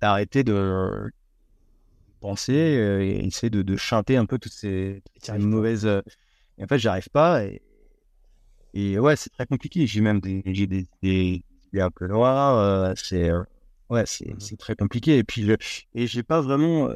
t'arrêter 0.00 0.44
de, 0.44 1.10
euh, 2.48 3.00
et 3.00 3.26
essayer 3.26 3.50
de, 3.50 3.62
de, 3.62 3.76
chanter 3.76 4.16
un 4.16 4.26
peu 4.26 4.38
toutes 4.38 4.52
ces, 4.52 5.02
mauvaises. 5.38 5.86
Euh, 5.86 6.02
et 6.58 6.64
en 6.64 6.66
fait, 6.66 6.78
j'arrive 6.78 7.08
pas. 7.10 7.44
Et, 7.44 7.62
et 8.74 8.98
ouais, 8.98 9.16
c'est 9.16 9.30
très 9.30 9.46
compliqué. 9.46 9.86
J'ai 9.86 10.00
même 10.00 10.20
des, 10.20 10.42
j'ai 10.46 10.66
des, 10.66 10.86
des, 11.02 11.44
un 11.80 11.90
peu 11.90 12.06
noirs. 12.06 12.58
Euh, 12.58 12.92
c'est 12.96 13.30
ouais, 13.90 14.02
mmh 14.02 14.34
c'est 14.38 14.58
très 14.58 14.74
compliqué. 14.76 15.18
Et 15.18 15.24
puis, 15.24 15.42
le, 15.42 15.56
et 15.94 16.06
j'ai 16.06 16.22
pas 16.22 16.40
vraiment 16.40 16.90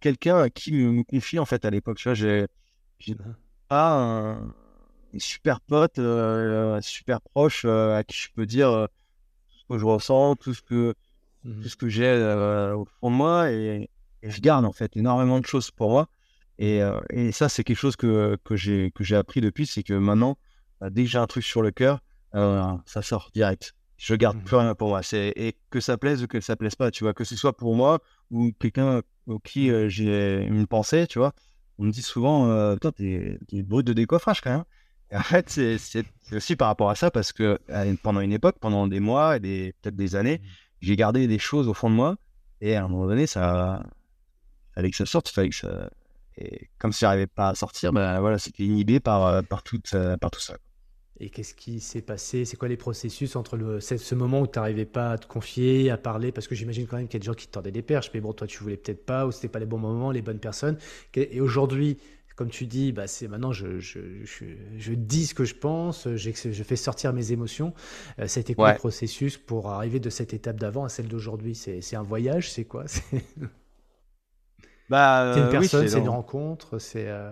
quelqu'un 0.00 0.38
à 0.38 0.50
qui 0.50 0.72
me, 0.72 1.02
confie 1.04 1.38
en 1.38 1.46
fait 1.46 1.64
à 1.64 1.70
l'époque. 1.70 1.98
Tu 1.98 2.08
vois, 2.08 2.14
j'ai, 2.14 2.46
mmh 3.08 3.14
pas 3.68 3.92
un, 3.92 4.54
super 5.18 5.60
pote, 5.60 6.00
super 6.80 7.20
proche 7.20 7.66
à 7.66 8.02
qui 8.02 8.16
je 8.16 8.28
peux 8.34 8.46
dire 8.46 8.88
tout 9.50 9.58
ce 9.58 9.64
que 9.68 9.78
je 9.78 9.84
ressens, 9.84 10.36
tout 10.36 10.54
ce 10.54 10.62
que, 10.62 10.94
mmh 11.44 11.62
tout 11.62 11.68
ce 11.68 11.76
que 11.76 11.88
j'ai 11.88 12.14
au 12.74 12.86
fond 13.00 13.10
de 13.10 13.16
moi. 13.16 13.52
Et, 13.52 13.90
et 14.22 14.30
je 14.30 14.40
garde 14.40 14.64
en 14.64 14.72
fait 14.72 14.96
énormément 14.96 15.40
de 15.40 15.46
choses 15.46 15.70
pour 15.70 15.90
moi. 15.90 16.08
Et, 16.58 16.82
euh, 16.82 17.00
et 17.10 17.32
ça, 17.32 17.48
c'est 17.48 17.62
quelque 17.64 17.76
chose 17.76 17.96
que, 17.96 18.36
que 18.44 18.56
j'ai 18.56 19.16
appris 19.16 19.40
depuis, 19.40 19.66
c'est 19.66 19.82
que 19.82 19.94
maintenant, 19.94 20.38
bah, 20.80 20.90
dès 20.90 21.04
que 21.04 21.10
j'ai 21.10 21.18
un 21.18 21.26
truc 21.26 21.44
sur 21.44 21.62
le 21.62 21.70
cœur, 21.70 22.00
euh, 22.34 22.62
ça 22.84 23.02
sort 23.02 23.30
direct. 23.32 23.74
Je 23.96 24.14
garde 24.14 24.38
mmh. 24.38 24.44
plus 24.44 24.56
rien 24.56 24.74
pour 24.74 24.88
moi. 24.88 25.00
Et 25.12 25.56
que 25.70 25.80
ça 25.80 25.96
plaise 25.96 26.22
ou 26.22 26.26
que 26.26 26.40
ça 26.40 26.56
plaise 26.56 26.74
pas, 26.74 26.90
tu 26.90 27.04
vois, 27.04 27.14
que 27.14 27.24
ce 27.24 27.36
soit 27.36 27.56
pour 27.56 27.74
moi 27.74 28.00
ou 28.30 28.52
quelqu'un 28.58 29.02
au 29.26 29.38
qui 29.38 29.70
euh, 29.70 29.88
j'ai 29.88 30.44
une 30.44 30.66
pensée, 30.66 31.06
tu 31.06 31.18
vois. 31.18 31.32
On 31.78 31.84
me 31.84 31.90
dit 31.92 32.02
souvent, 32.02 32.76
toi, 32.78 32.90
t'es 32.90 33.38
brut 33.52 33.86
de 33.86 33.92
décoffrage 33.92 34.40
quand 34.40 34.50
même. 34.50 34.64
Et 35.12 35.16
en 35.16 35.22
fait, 35.22 35.48
c'est 35.48 36.04
aussi 36.32 36.56
par 36.56 36.66
rapport 36.66 36.90
à 36.90 36.96
ça 36.96 37.12
parce 37.12 37.32
que 37.32 37.56
pendant 38.02 38.20
une 38.20 38.32
époque, 38.32 38.56
pendant 38.60 38.88
des 38.88 38.98
mois 38.98 39.36
et 39.36 39.74
peut-être 39.80 39.94
des 39.94 40.16
années, 40.16 40.38
mmh. 40.38 40.48
j'ai 40.80 40.96
gardé 40.96 41.28
des 41.28 41.38
choses 41.38 41.68
au 41.68 41.74
fond 41.74 41.88
de 41.88 41.94
moi 41.94 42.16
et 42.60 42.74
à 42.74 42.84
un 42.84 42.88
moment 42.88 43.06
donné, 43.06 43.26
ça, 43.26 43.84
fallait 44.78 44.90
que 44.90 44.96
ça 44.96 45.06
sorte, 45.06 45.28
fallait 45.28 45.48
que 45.48 45.56
ça. 45.56 45.90
Et 46.36 46.68
comme 46.78 46.92
si 46.92 47.00
j'arrivais 47.00 47.26
pas 47.26 47.48
à 47.48 47.54
sortir, 47.56 47.92
ben 47.92 48.20
voilà, 48.20 48.38
c'était 48.38 48.62
inhibé 48.62 49.00
par, 49.00 49.26
euh, 49.26 49.42
par, 49.42 49.64
tout, 49.64 49.80
euh, 49.94 50.16
par 50.16 50.30
tout 50.30 50.40
ça. 50.40 50.56
Et 51.18 51.30
qu'est-ce 51.30 51.52
qui 51.52 51.80
s'est 51.80 52.00
passé? 52.00 52.44
C'est 52.44 52.56
quoi 52.56 52.68
les 52.68 52.76
processus 52.76 53.34
entre 53.34 53.56
le, 53.56 53.80
ce 53.80 54.14
moment 54.14 54.42
où 54.42 54.46
tu 54.46 54.56
n'arrivais 54.56 54.84
pas 54.84 55.12
à 55.12 55.18
te 55.18 55.26
confier, 55.26 55.90
à 55.90 55.96
parler? 55.96 56.30
Parce 56.30 56.46
que 56.46 56.54
j'imagine 56.54 56.86
quand 56.86 56.96
même 56.96 57.08
qu'il 57.08 57.14
y 57.14 57.20
a 57.20 57.24
des 57.24 57.26
gens 57.26 57.34
qui 57.34 57.48
te 57.48 57.52
tendaient 57.52 57.72
des 57.72 57.82
perches, 57.82 58.12
mais 58.14 58.20
bon, 58.20 58.32
toi, 58.32 58.46
tu 58.46 58.62
voulais 58.62 58.76
peut-être 58.76 59.04
pas, 59.04 59.26
ou 59.26 59.32
c'était 59.32 59.48
pas 59.48 59.58
les 59.58 59.66
bons 59.66 59.78
moments, 59.78 60.12
les 60.12 60.22
bonnes 60.22 60.38
personnes. 60.38 60.78
Et 61.14 61.40
aujourd'hui, 61.40 61.98
comme 62.36 62.50
tu 62.50 62.66
dis, 62.66 62.92
bah, 62.92 63.08
c'est 63.08 63.26
maintenant 63.26 63.50
je, 63.50 63.80
je, 63.80 63.98
je, 64.22 64.44
je, 64.76 64.92
dis 64.92 65.26
ce 65.26 65.34
que 65.34 65.44
je 65.44 65.56
pense, 65.56 66.06
je 66.14 66.30
fais 66.62 66.76
sortir 66.76 67.12
mes 67.12 67.32
émotions. 67.32 67.74
Euh, 68.20 68.28
ça 68.28 68.38
a 68.38 68.42
été 68.42 68.54
quoi 68.54 68.74
le 68.74 68.78
processus 68.78 69.36
pour 69.36 69.70
arriver 69.70 69.98
de 69.98 70.08
cette 70.08 70.34
étape 70.34 70.60
d'avant 70.60 70.84
à 70.84 70.88
celle 70.88 71.08
d'aujourd'hui? 71.08 71.56
C'est 71.56 71.96
un 71.96 72.02
voyage? 72.04 72.52
C'est 72.52 72.64
quoi? 72.64 72.84
Bah, 74.88 75.32
c'est 75.34 75.40
une 75.40 75.46
euh, 75.46 75.50
personne, 75.50 75.88
c'est 75.88 75.98
une 75.98 76.08
rencontre, 76.08 76.78
c'est. 76.78 77.08
Euh, 77.08 77.30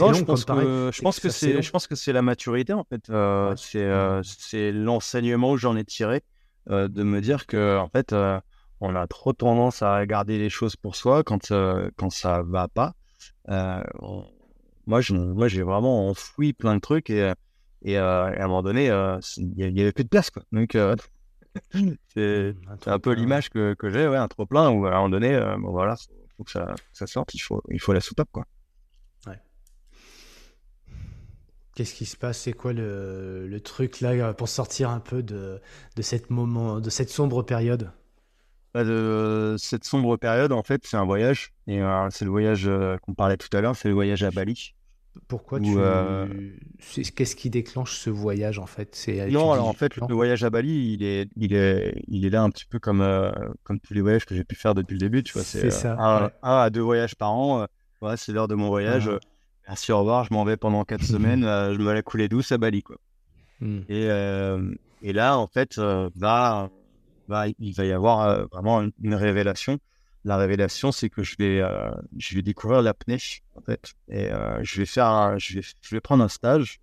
non, 0.00 0.12
je 0.12 0.24
pense, 0.24 0.44
que, 0.44 0.90
je 0.92 1.02
pense 1.02 1.20
que 1.20 1.28
c'est, 1.28 1.62
je 1.62 1.70
pense 1.70 1.86
que 1.86 1.94
c'est 1.94 2.12
la 2.12 2.22
maturité 2.22 2.72
en 2.72 2.82
fait. 2.82 3.08
Euh, 3.08 3.54
c'est, 3.56 3.88
c'est 4.24 4.72
l'enseignement 4.72 5.54
que 5.54 5.60
j'en 5.60 5.76
ai 5.76 5.84
tiré 5.84 6.22
de 6.68 7.02
me 7.04 7.20
dire 7.20 7.46
que 7.46 7.78
en 7.78 7.88
fait, 7.88 8.12
on 8.80 8.96
a 8.96 9.06
trop 9.06 9.32
tendance 9.32 9.82
à 9.82 10.04
garder 10.04 10.38
les 10.38 10.50
choses 10.50 10.74
pour 10.74 10.96
soi 10.96 11.22
quand 11.22 11.52
quand 11.96 12.10
ça 12.10 12.42
va 12.42 12.66
pas. 12.66 12.94
moi, 13.46 15.00
je, 15.00 15.14
moi, 15.14 15.46
j'ai 15.46 15.62
vraiment 15.62 16.08
enfoui 16.08 16.52
plein 16.52 16.74
de 16.74 16.80
trucs 16.80 17.10
et 17.10 17.32
et, 17.84 17.96
à 17.96 18.24
un 18.24 18.48
moment 18.48 18.62
donné, 18.62 18.86
il 19.36 19.54
y, 19.56 19.80
avait 19.80 19.92
plus 19.92 20.02
de 20.02 20.08
place 20.08 20.30
quoi. 20.30 20.42
Donc 20.50 20.76
c'est, 22.08 22.52
mmh, 22.52 22.54
un, 22.86 22.98
peu 22.98 23.12
l'image 23.12 23.50
que, 23.50 23.74
que 23.74 23.88
j'ai, 23.88 24.08
ouais, 24.08 24.16
un 24.16 24.26
trop 24.26 24.46
plein 24.46 24.68
où 24.70 24.86
à 24.86 24.90
un 24.90 24.94
moment 24.96 25.08
donné, 25.10 25.38
bon 25.60 25.70
voilà 25.70 25.94
faut 25.94 26.25
que 26.44 26.50
ça, 26.50 26.74
ça, 26.92 27.06
sorte, 27.06 27.34
il 27.34 27.38
faut, 27.38 27.62
il 27.70 27.80
faut 27.80 27.92
la 27.92 28.00
soupape, 28.00 28.28
quoi. 28.30 28.44
Ouais. 29.26 29.40
Qu'est-ce 31.74 31.94
qui 31.94 32.06
se 32.06 32.16
passe? 32.16 32.38
C'est 32.38 32.52
quoi 32.52 32.72
le, 32.72 33.46
le, 33.48 33.60
truc 33.60 34.00
là 34.00 34.34
pour 34.34 34.48
sortir 34.48 34.90
un 34.90 35.00
peu 35.00 35.22
de, 35.22 35.60
de, 35.96 36.02
cette 36.02 36.30
moment, 36.30 36.80
de 36.80 36.90
cette 36.90 37.10
sombre 37.10 37.42
période? 37.42 37.90
Bah, 38.74 38.84
de 38.84 39.56
cette 39.58 39.84
sombre 39.84 40.18
période, 40.18 40.52
en 40.52 40.62
fait, 40.62 40.82
c'est 40.84 40.98
un 40.98 41.06
voyage. 41.06 41.54
Et 41.66 41.80
euh, 41.80 42.08
c'est 42.10 42.26
le 42.26 42.30
voyage 42.30 42.66
euh, 42.66 42.98
qu'on 42.98 43.14
parlait 43.14 43.38
tout 43.38 43.54
à 43.56 43.62
l'heure, 43.62 43.74
c'est 43.74 43.88
le 43.88 43.94
voyage 43.94 44.22
à 44.22 44.30
Bali. 44.30 44.74
Pourquoi 45.28 45.60
tu. 45.60 45.74
Euh, 45.76 46.26
qu'est-ce 47.14 47.36
qui 47.36 47.50
déclenche 47.50 47.98
ce 47.98 48.10
voyage 48.10 48.58
en 48.58 48.66
fait? 48.66 48.94
C'est 48.94 49.28
Non, 49.30 49.52
alors 49.52 49.68
en 49.68 49.72
fait, 49.72 49.96
le 49.96 50.14
voyage 50.14 50.44
à 50.44 50.50
Bali, 50.50 50.94
il 50.94 51.02
est, 51.02 51.28
il 51.36 51.54
est, 51.54 52.02
il 52.08 52.24
est 52.24 52.30
là 52.30 52.42
un 52.42 52.50
petit 52.50 52.64
peu 52.64 52.78
comme, 52.78 53.00
euh, 53.00 53.30
comme 53.64 53.80
tous 53.80 53.94
les 53.94 54.00
voyages 54.00 54.26
que 54.26 54.34
j'ai 54.34 54.44
pu 54.44 54.54
faire 54.54 54.74
depuis 54.74 54.94
le 54.94 55.00
début. 55.00 55.22
Tu 55.22 55.32
vois, 55.32 55.42
c'est 55.42 55.70
ça. 55.70 55.96
Un, 55.98 56.30
à 56.42 56.70
deux 56.70 56.80
voyages 56.80 57.14
par 57.14 57.32
an. 57.32 57.66
Ouais, 58.02 58.16
c'est 58.16 58.32
l'heure 58.32 58.48
de 58.48 58.54
mon 58.54 58.68
voyage. 58.68 59.10
Ah. 59.12 59.18
Merci, 59.68 59.90
au 59.90 59.98
revoir. 59.98 60.24
Je 60.24 60.32
m'en 60.32 60.44
vais 60.44 60.56
pendant 60.56 60.84
quatre 60.84 61.04
semaines. 61.04 61.42
je 61.42 61.78
me 61.78 61.92
la 61.92 62.02
couler 62.02 62.28
douce 62.28 62.52
à 62.52 62.58
Bali, 62.58 62.82
quoi. 62.82 62.96
Hmm. 63.60 63.80
Et, 63.88 64.08
et 65.02 65.12
là, 65.12 65.38
en 65.38 65.46
fait, 65.46 65.80
bah, 66.14 66.70
bah, 67.28 67.44
il 67.58 67.72
va 67.72 67.84
y 67.84 67.92
avoir 67.92 68.46
vraiment 68.48 68.82
une 69.02 69.14
révélation 69.14 69.78
la 70.26 70.36
révélation, 70.36 70.90
c'est 70.90 71.08
que 71.08 71.22
je 71.22 71.36
vais, 71.38 71.60
euh, 71.60 71.90
je 72.18 72.34
vais 72.34 72.42
découvrir 72.42 72.82
l'apnée, 72.82 73.18
en 73.54 73.60
fait. 73.60 73.94
Et 74.08 74.32
euh, 74.32 74.58
je, 74.64 74.80
vais 74.80 74.86
faire 74.86 75.38
je, 75.38 75.60
vais, 75.92 76.00
prendre 76.00 76.24
un 76.24 76.28
stage, 76.28 76.80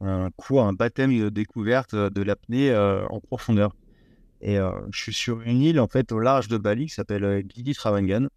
un 0.00 0.30
cours, 0.30 0.62
un 0.62 0.72
baptême 0.72 1.16
de 1.16 1.28
découverte 1.28 1.94
de 1.94 2.22
l'apnée 2.22 2.70
euh, 2.70 3.06
en 3.08 3.20
profondeur. 3.20 3.76
Et 4.40 4.56
je 4.56 4.98
suis 4.98 5.12
sur 5.12 5.42
une 5.42 5.60
île, 5.60 5.78
en 5.78 5.86
fait, 5.86 6.12
au 6.12 6.18
large 6.18 6.48
de 6.48 6.56
Bali, 6.56 6.86
qui 6.86 6.94
s'appelle 6.94 7.44
Gili 7.54 7.74
Trawangan. 7.74 8.28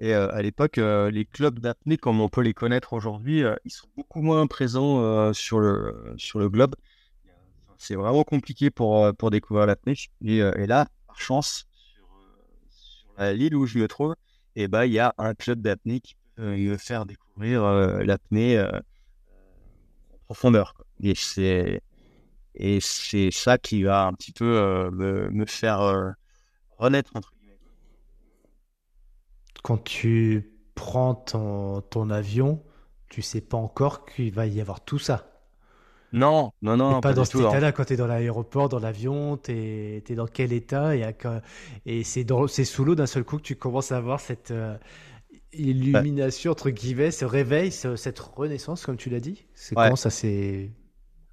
Et 0.00 0.12
à 0.12 0.42
l'époque, 0.42 0.78
les 0.78 1.24
clubs 1.24 1.60
d'apnée, 1.60 1.98
comme 1.98 2.20
on 2.20 2.28
peut 2.28 2.40
les 2.40 2.52
connaître 2.52 2.94
aujourd'hui, 2.94 3.44
ils 3.64 3.70
sont 3.70 3.86
beaucoup 3.96 4.22
moins 4.22 4.48
présents 4.48 5.32
sur, 5.32 5.60
le, 5.60 6.14
sur 6.16 6.40
le 6.40 6.48
globe. 6.48 6.74
C'est 7.78 7.94
vraiment 7.94 8.24
compliqué 8.24 8.72
pour, 8.72 9.14
pour 9.14 9.30
découvrir 9.30 9.66
l'apnée. 9.66 9.94
Et 10.24 10.66
là, 10.66 10.88
par 11.06 11.20
chance, 11.20 11.68
à 13.16 13.32
l'île 13.32 13.54
où 13.54 13.66
je 13.66 13.78
me 13.78 13.88
trouve, 13.88 14.14
et 14.56 14.68
ben, 14.68 14.84
il 14.84 14.92
y 14.92 14.98
a 14.98 15.14
un 15.18 15.34
club 15.34 15.60
d'apnée 15.60 16.00
qui 16.00 16.16
peut 16.34 16.42
euh, 16.42 16.56
me 16.56 16.76
faire 16.76 17.06
découvrir 17.06 17.62
euh, 17.64 18.02
l'apnée 18.02 18.58
euh, 18.58 18.70
en 20.12 20.24
profondeur. 20.24 20.74
Et 21.02 21.14
c'est 21.14 21.82
et 22.54 22.80
c'est 22.80 23.30
ça 23.30 23.58
qui 23.58 23.82
va 23.82 24.06
un 24.06 24.14
petit 24.14 24.32
peu 24.32 24.90
me, 24.90 25.28
me, 25.28 25.44
faire 25.44 26.14
renaître 26.78 27.14
entre 27.14 27.34
guillemets. 27.38 27.58
Quand 29.62 29.76
tu 29.76 30.54
prends 30.74 31.14
ton, 31.14 31.82
ton 31.82 32.08
avion, 32.08 32.64
tu 33.10 33.20
sais 33.20 33.42
pas 33.42 33.58
encore 33.58 34.06
qu'il 34.06 34.32
va 34.32 34.46
y 34.46 34.58
avoir 34.58 34.82
tout 34.82 34.98
ça. 34.98 35.35
Non, 36.16 36.52
non, 36.62 36.78
non. 36.78 37.00
pas, 37.00 37.12
dans 37.12 37.26
cet 37.26 37.36
hein. 37.36 37.50
état-là, 37.50 37.72
quand 37.72 37.84
tu 37.84 37.92
es 37.92 37.96
dans 37.96 38.06
l'aéroport, 38.06 38.70
dans 38.70 38.78
l'avion, 38.78 39.36
tu 39.36 39.52
es, 39.52 40.14
dans 40.14 40.26
quel 40.26 40.54
état 40.54 40.96
Et, 40.96 41.04
et 41.84 42.04
c'est 42.04 42.64
sous 42.64 42.84
l'eau 42.86 42.94
d'un 42.94 43.06
seul 43.06 43.22
coup 43.22 43.36
que 43.36 43.42
tu 43.42 43.54
commences 43.54 43.92
à 43.92 43.98
avoir 43.98 44.18
cette 44.18 44.50
euh, 44.50 44.78
illumination, 45.52 46.52
entre 46.52 46.70
guillemets, 46.70 47.10
ce 47.10 47.26
réveil, 47.26 47.70
cette 47.70 48.18
renaissance, 48.18 48.86
comme 48.86 48.96
tu 48.96 49.10
l'as 49.10 49.20
dit? 49.20 49.44
C'est 49.54 49.74
comment 49.74 49.94
ça 49.94 50.08
s'est. 50.08 50.70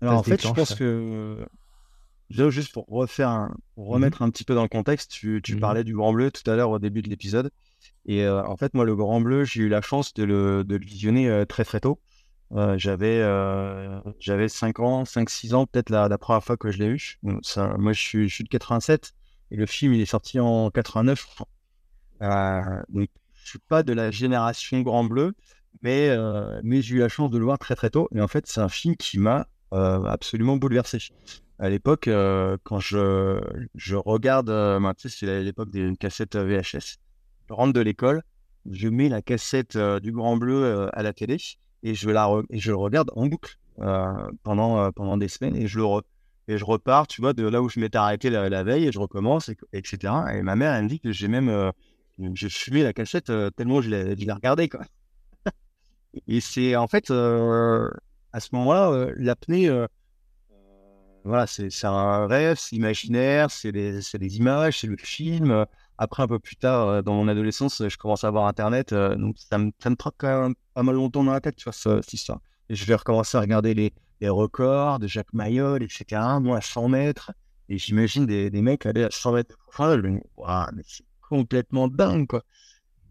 Alors 0.01 0.19
en 0.19 0.23
fait, 0.23 0.41
je 0.41 0.51
pense 0.51 0.75
que. 0.75 1.37
Juste 2.29 2.73
pour 2.73 2.85
refaire, 2.87 3.51
pour 3.75 3.85
mhm. 3.85 3.93
remettre 3.93 4.21
un 4.21 4.29
petit 4.31 4.43
peu 4.43 4.55
dans 4.55 4.63
le 4.63 4.67
contexte, 4.67 5.11
tu, 5.11 5.39
tu 5.43 5.53
mhm. 5.53 5.59
parlais 5.61 5.83
du 5.83 5.93
Grand 5.93 6.11
Bleu 6.11 6.29
tout 6.31 6.49
à 6.49 6.55
l'heure 6.55 6.71
au 6.71 6.79
début 6.79 7.01
de 7.01 7.09
l'épisode. 7.09 7.51
Et 8.05 8.23
euh, 8.25 8.43
en 8.45 8.57
fait, 8.57 8.73
moi, 8.73 8.85
le 8.85 8.95
Grand 8.95 9.21
Bleu, 9.21 9.45
j'ai 9.45 9.61
eu 9.61 9.69
la 9.69 9.81
chance 9.81 10.13
de 10.13 10.23
le, 10.23 10.63
de 10.63 10.75
le 10.75 10.85
visionner 10.85 11.29
euh, 11.29 11.45
très 11.45 11.63
très 11.63 11.79
tôt. 11.79 11.99
J'avais 12.75 13.19
euh, 13.21 13.99
j'avais 14.19 14.47
5 14.47 14.79
ans, 14.79 15.03
5-6 15.03 15.55
ans 15.55 15.65
peut-être 15.65 15.89
la, 15.89 16.17
première 16.17 16.43
fois 16.43 16.55
que 16.55 16.71
je 16.71 16.77
l'ai 16.79 16.87
eu. 16.87 17.19
Moi, 17.23 17.93
je 17.93 17.99
suis, 17.99 18.29
je 18.29 18.35
suis 18.35 18.43
de 18.43 18.49
87 18.49 19.13
et 19.53 19.55
le 19.55 19.65
film, 19.67 19.93
il 19.93 20.01
est 20.01 20.05
sorti 20.05 20.39
en 20.39 20.71
89. 20.71 21.27
Euh, 22.23 22.61
donc, 22.89 23.07
je 23.33 23.49
suis 23.49 23.59
pas 23.59 23.83
de 23.83 23.93
la 23.93 24.09
génération 24.09 24.81
Grand 24.81 25.03
Bleu, 25.03 25.33
mais, 25.83 26.09
euh, 26.09 26.59
mais 26.63 26.81
j'ai 26.81 26.95
eu 26.95 26.99
la 26.99 27.09
chance 27.09 27.29
de 27.29 27.37
le 27.37 27.45
voir 27.45 27.59
très 27.59 27.75
très 27.75 27.91
tôt. 27.91 28.07
Et 28.15 28.21
en 28.21 28.27
fait, 28.27 28.47
c'est 28.47 28.61
un 28.61 28.69
film 28.69 28.95
qui 28.95 29.19
m'a 29.19 29.47
euh, 29.73 30.03
absolument 30.05 30.57
bouleversé. 30.57 30.99
À 31.59 31.69
l'époque, 31.69 32.09
quand 32.63 32.79
je, 32.79 33.41
je 33.75 33.95
regarde, 33.95 34.47
ben, 34.47 34.93
tu 34.97 35.09
c'est 35.09 35.43
l'époque 35.43 35.69
des 35.69 35.95
cassettes 35.97 36.35
VHS. 36.35 36.97
Je 37.47 37.53
rentre 37.53 37.73
de 37.73 37.79
l'école, 37.79 38.23
je 38.69 38.89
mets 38.89 39.07
la 39.07 39.21
cassette 39.21 39.77
du 39.77 40.11
Grand 40.11 40.35
Bleu 40.35 40.89
à 40.93 41.03
la 41.03 41.13
télé 41.13 41.37
et 41.83 41.93
je, 41.95 42.09
la 42.09 42.41
et 42.49 42.59
je 42.59 42.71
le 42.71 42.77
regarde 42.77 43.11
en 43.15 43.27
boucle 43.27 43.57
euh, 43.79 44.31
pendant, 44.43 44.79
euh, 44.79 44.91
pendant 44.91 45.17
des 45.17 45.27
semaines 45.27 45.55
et 45.55 45.67
je 45.67 45.79
le 45.79 45.85
et 46.49 46.57
je 46.57 46.65
repars, 46.65 47.07
tu 47.07 47.21
vois, 47.21 47.31
de 47.31 47.47
là 47.47 47.61
où 47.61 47.69
je 47.69 47.79
m'étais 47.79 47.97
arrêté 47.97 48.29
la, 48.29 48.63
veille 48.63 48.87
et 48.87 48.91
je 48.91 48.99
recommence, 48.99 49.49
etc. 49.71 50.13
Et 50.33 50.41
ma 50.41 50.57
mère, 50.57 50.73
elle 50.73 50.83
me 50.83 50.89
dit 50.89 50.99
que 50.99 51.13
j'ai 51.13 51.29
même 51.29 51.47
euh, 51.47 51.71
j'ai 52.33 52.49
fumé 52.49 52.83
la 52.83 52.91
cassette 52.91 53.31
tellement 53.55 53.81
je 53.81 53.89
l'ai, 53.89 54.17
je 54.17 54.31
regardé, 54.31 54.67
quoi. 54.67 54.81
et 56.27 56.41
c'est 56.41 56.75
en 56.75 56.87
fait 56.87 57.11
à 57.11 58.39
ce 58.39 58.49
moment-là, 58.51 59.07
l'apnée, 59.15 59.69
voilà, 61.23 61.47
c'est, 61.47 61.69
c'est 61.69 61.87
un 61.87 62.27
rêve, 62.27 62.57
c'est 62.59 62.75
imaginaire, 62.75 63.49
c'est 63.49 63.71
des, 63.71 64.01
c'est 64.01 64.17
des 64.17 64.35
images, 64.37 64.79
c'est 64.79 64.87
le 64.87 64.97
film. 64.97 65.65
Après, 65.97 66.23
un 66.23 66.27
peu 66.27 66.39
plus 66.39 66.55
tard, 66.55 66.87
euh, 66.87 67.01
dans 67.01 67.13
mon 67.13 67.27
adolescence, 67.27 67.87
je 67.87 67.97
commence 67.97 68.23
à 68.23 68.27
avoir 68.27 68.47
Internet. 68.47 68.93
Euh, 68.93 69.15
donc, 69.15 69.35
ça 69.37 69.57
me, 69.57 69.71
ça 69.79 69.89
me 69.89 69.95
troque 69.95 70.15
quand 70.17 70.41
même 70.41 70.55
pas 70.73 70.83
mal 70.83 70.95
longtemps 70.95 71.23
dans 71.23 71.33
la 71.33 71.41
tête, 71.41 71.55
tu 71.55 71.65
vois, 71.65 71.73
cette 71.73 72.13
histoire. 72.13 72.39
Et 72.69 72.75
je 72.75 72.85
vais 72.85 72.95
recommencer 72.95 73.37
à 73.37 73.41
regarder 73.41 73.73
les, 73.73 73.93
records 74.21 74.99
de 74.99 75.07
Jacques 75.07 75.33
Mayol, 75.33 75.83
etc. 75.83 76.21
Moi, 76.41 76.57
à 76.57 76.61
100 76.61 76.87
mètres. 76.87 77.33
Et 77.67 77.77
j'imagine 77.77 78.25
des, 78.25 78.49
mecs 78.61 78.85
aller 78.85 79.03
à 79.03 79.11
100 79.11 79.33
mètres. 79.33 79.57
Je 79.77 79.83
me 79.83 80.19
dis, 80.19 80.23
mais 80.73 80.83
c'est 80.87 81.03
complètement 81.27 81.89
dingue, 81.89 82.27
quoi. 82.27 82.43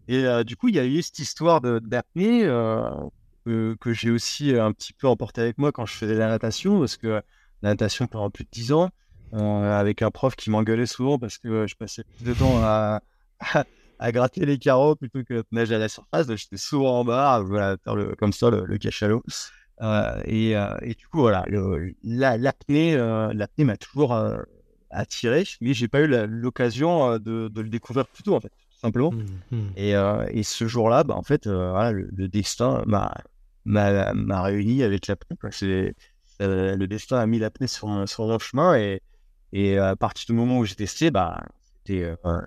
Et 0.07 0.25
euh, 0.25 0.43
du 0.43 0.55
coup, 0.55 0.69
il 0.69 0.75
y 0.75 0.79
a 0.79 0.85
eu 0.85 1.03
cette 1.03 1.19
histoire 1.19 1.61
d'apnée 1.61 2.41
que, 3.45 3.77
que 3.79 3.93
j'ai 3.93 4.09
aussi 4.09 4.55
un 4.55 4.71
petit 4.71 4.93
peu 4.93 5.07
emporté 5.07 5.41
avec 5.41 5.59
moi 5.59 5.71
quand 5.71 5.85
je 5.85 5.93
faisais 5.93 6.15
la 6.15 6.29
natation, 6.29 6.79
parce 6.79 6.97
que 6.97 7.21
la 7.61 7.69
natation 7.69 8.07
pendant 8.07 8.31
plus 8.31 8.45
de 8.45 8.49
10 8.51 8.71
ans, 8.73 8.85
euh, 8.85 8.89
avec 9.33 10.01
un 10.01 10.11
prof 10.11 10.35
qui 10.35 10.49
m'engueulait 10.49 10.85
souvent 10.85 11.17
parce 11.17 11.37
que 11.37 11.67
je 11.67 11.75
passais 11.75 12.03
plus 12.03 12.25
de 12.25 12.33
temps 12.33 12.57
à, 12.63 13.01
à, 13.99 14.11
gratter 14.11 14.45
les 14.45 14.57
carreaux 14.57 14.95
plutôt 14.95 15.23
que 15.23 15.35
de 15.35 15.45
nager 15.51 15.75
à 15.75 15.79
la 15.79 15.89
surface. 15.89 16.27
Donc 16.27 16.37
j'étais 16.37 16.57
souvent 16.57 16.99
en 16.99 17.05
bas, 17.05 17.41
voilà, 17.41 17.77
faire 17.83 17.95
le, 17.95 18.15
comme 18.15 18.33
ça 18.33 18.49
le, 18.49 18.77
cachalot. 18.77 19.23
Euh, 19.81 20.21
et, 20.25 20.55
euh, 20.55 20.75
et, 20.81 20.93
du 20.93 21.07
coup, 21.07 21.19
voilà, 21.19 21.45
l'apnée 22.03 22.95
l'apnée 22.95 23.65
m'a 23.65 23.77
toujours 23.77 24.15
attiré, 24.91 25.43
mais 25.61 25.73
j'ai 25.73 25.87
pas 25.87 26.01
eu 26.01 26.07
l'occasion 26.27 27.17
de, 27.17 27.47
de, 27.47 27.61
le 27.61 27.69
découvrir 27.69 28.05
plus 28.07 28.23
tôt, 28.23 28.35
en 28.35 28.39
fait, 28.39 28.49
tout 28.49 28.79
simplement. 28.79 29.11
Mmh, 29.11 29.55
mmh. 29.55 29.69
Et, 29.77 29.93
et, 30.29 30.43
ce 30.43 30.67
jour-là, 30.67 31.03
bah, 31.03 31.15
en 31.15 31.23
fait, 31.23 31.47
voilà, 31.47 31.91
le, 31.91 32.27
destin 32.27 32.83
m'a 33.65 34.41
réuni 34.43 34.83
avec 34.83 35.07
l'apnée. 35.07 35.37
C'est 35.49 35.95
le 36.39 36.85
destin 36.85 37.17
a 37.17 37.25
mis 37.25 37.39
l'apnée 37.39 37.67
sur, 37.67 38.07
sur 38.07 38.27
mon 38.27 38.37
chemin 38.37 38.75
et, 38.75 39.01
et 39.53 39.77
à 39.77 39.95
partir 39.95 40.25
du 40.25 40.33
moment 40.33 40.57
où 40.57 40.65
j'ai 40.65 40.73
testé, 40.73 41.11
bah, 41.11 41.45
c'était 41.77 42.15
euh, 42.25 42.41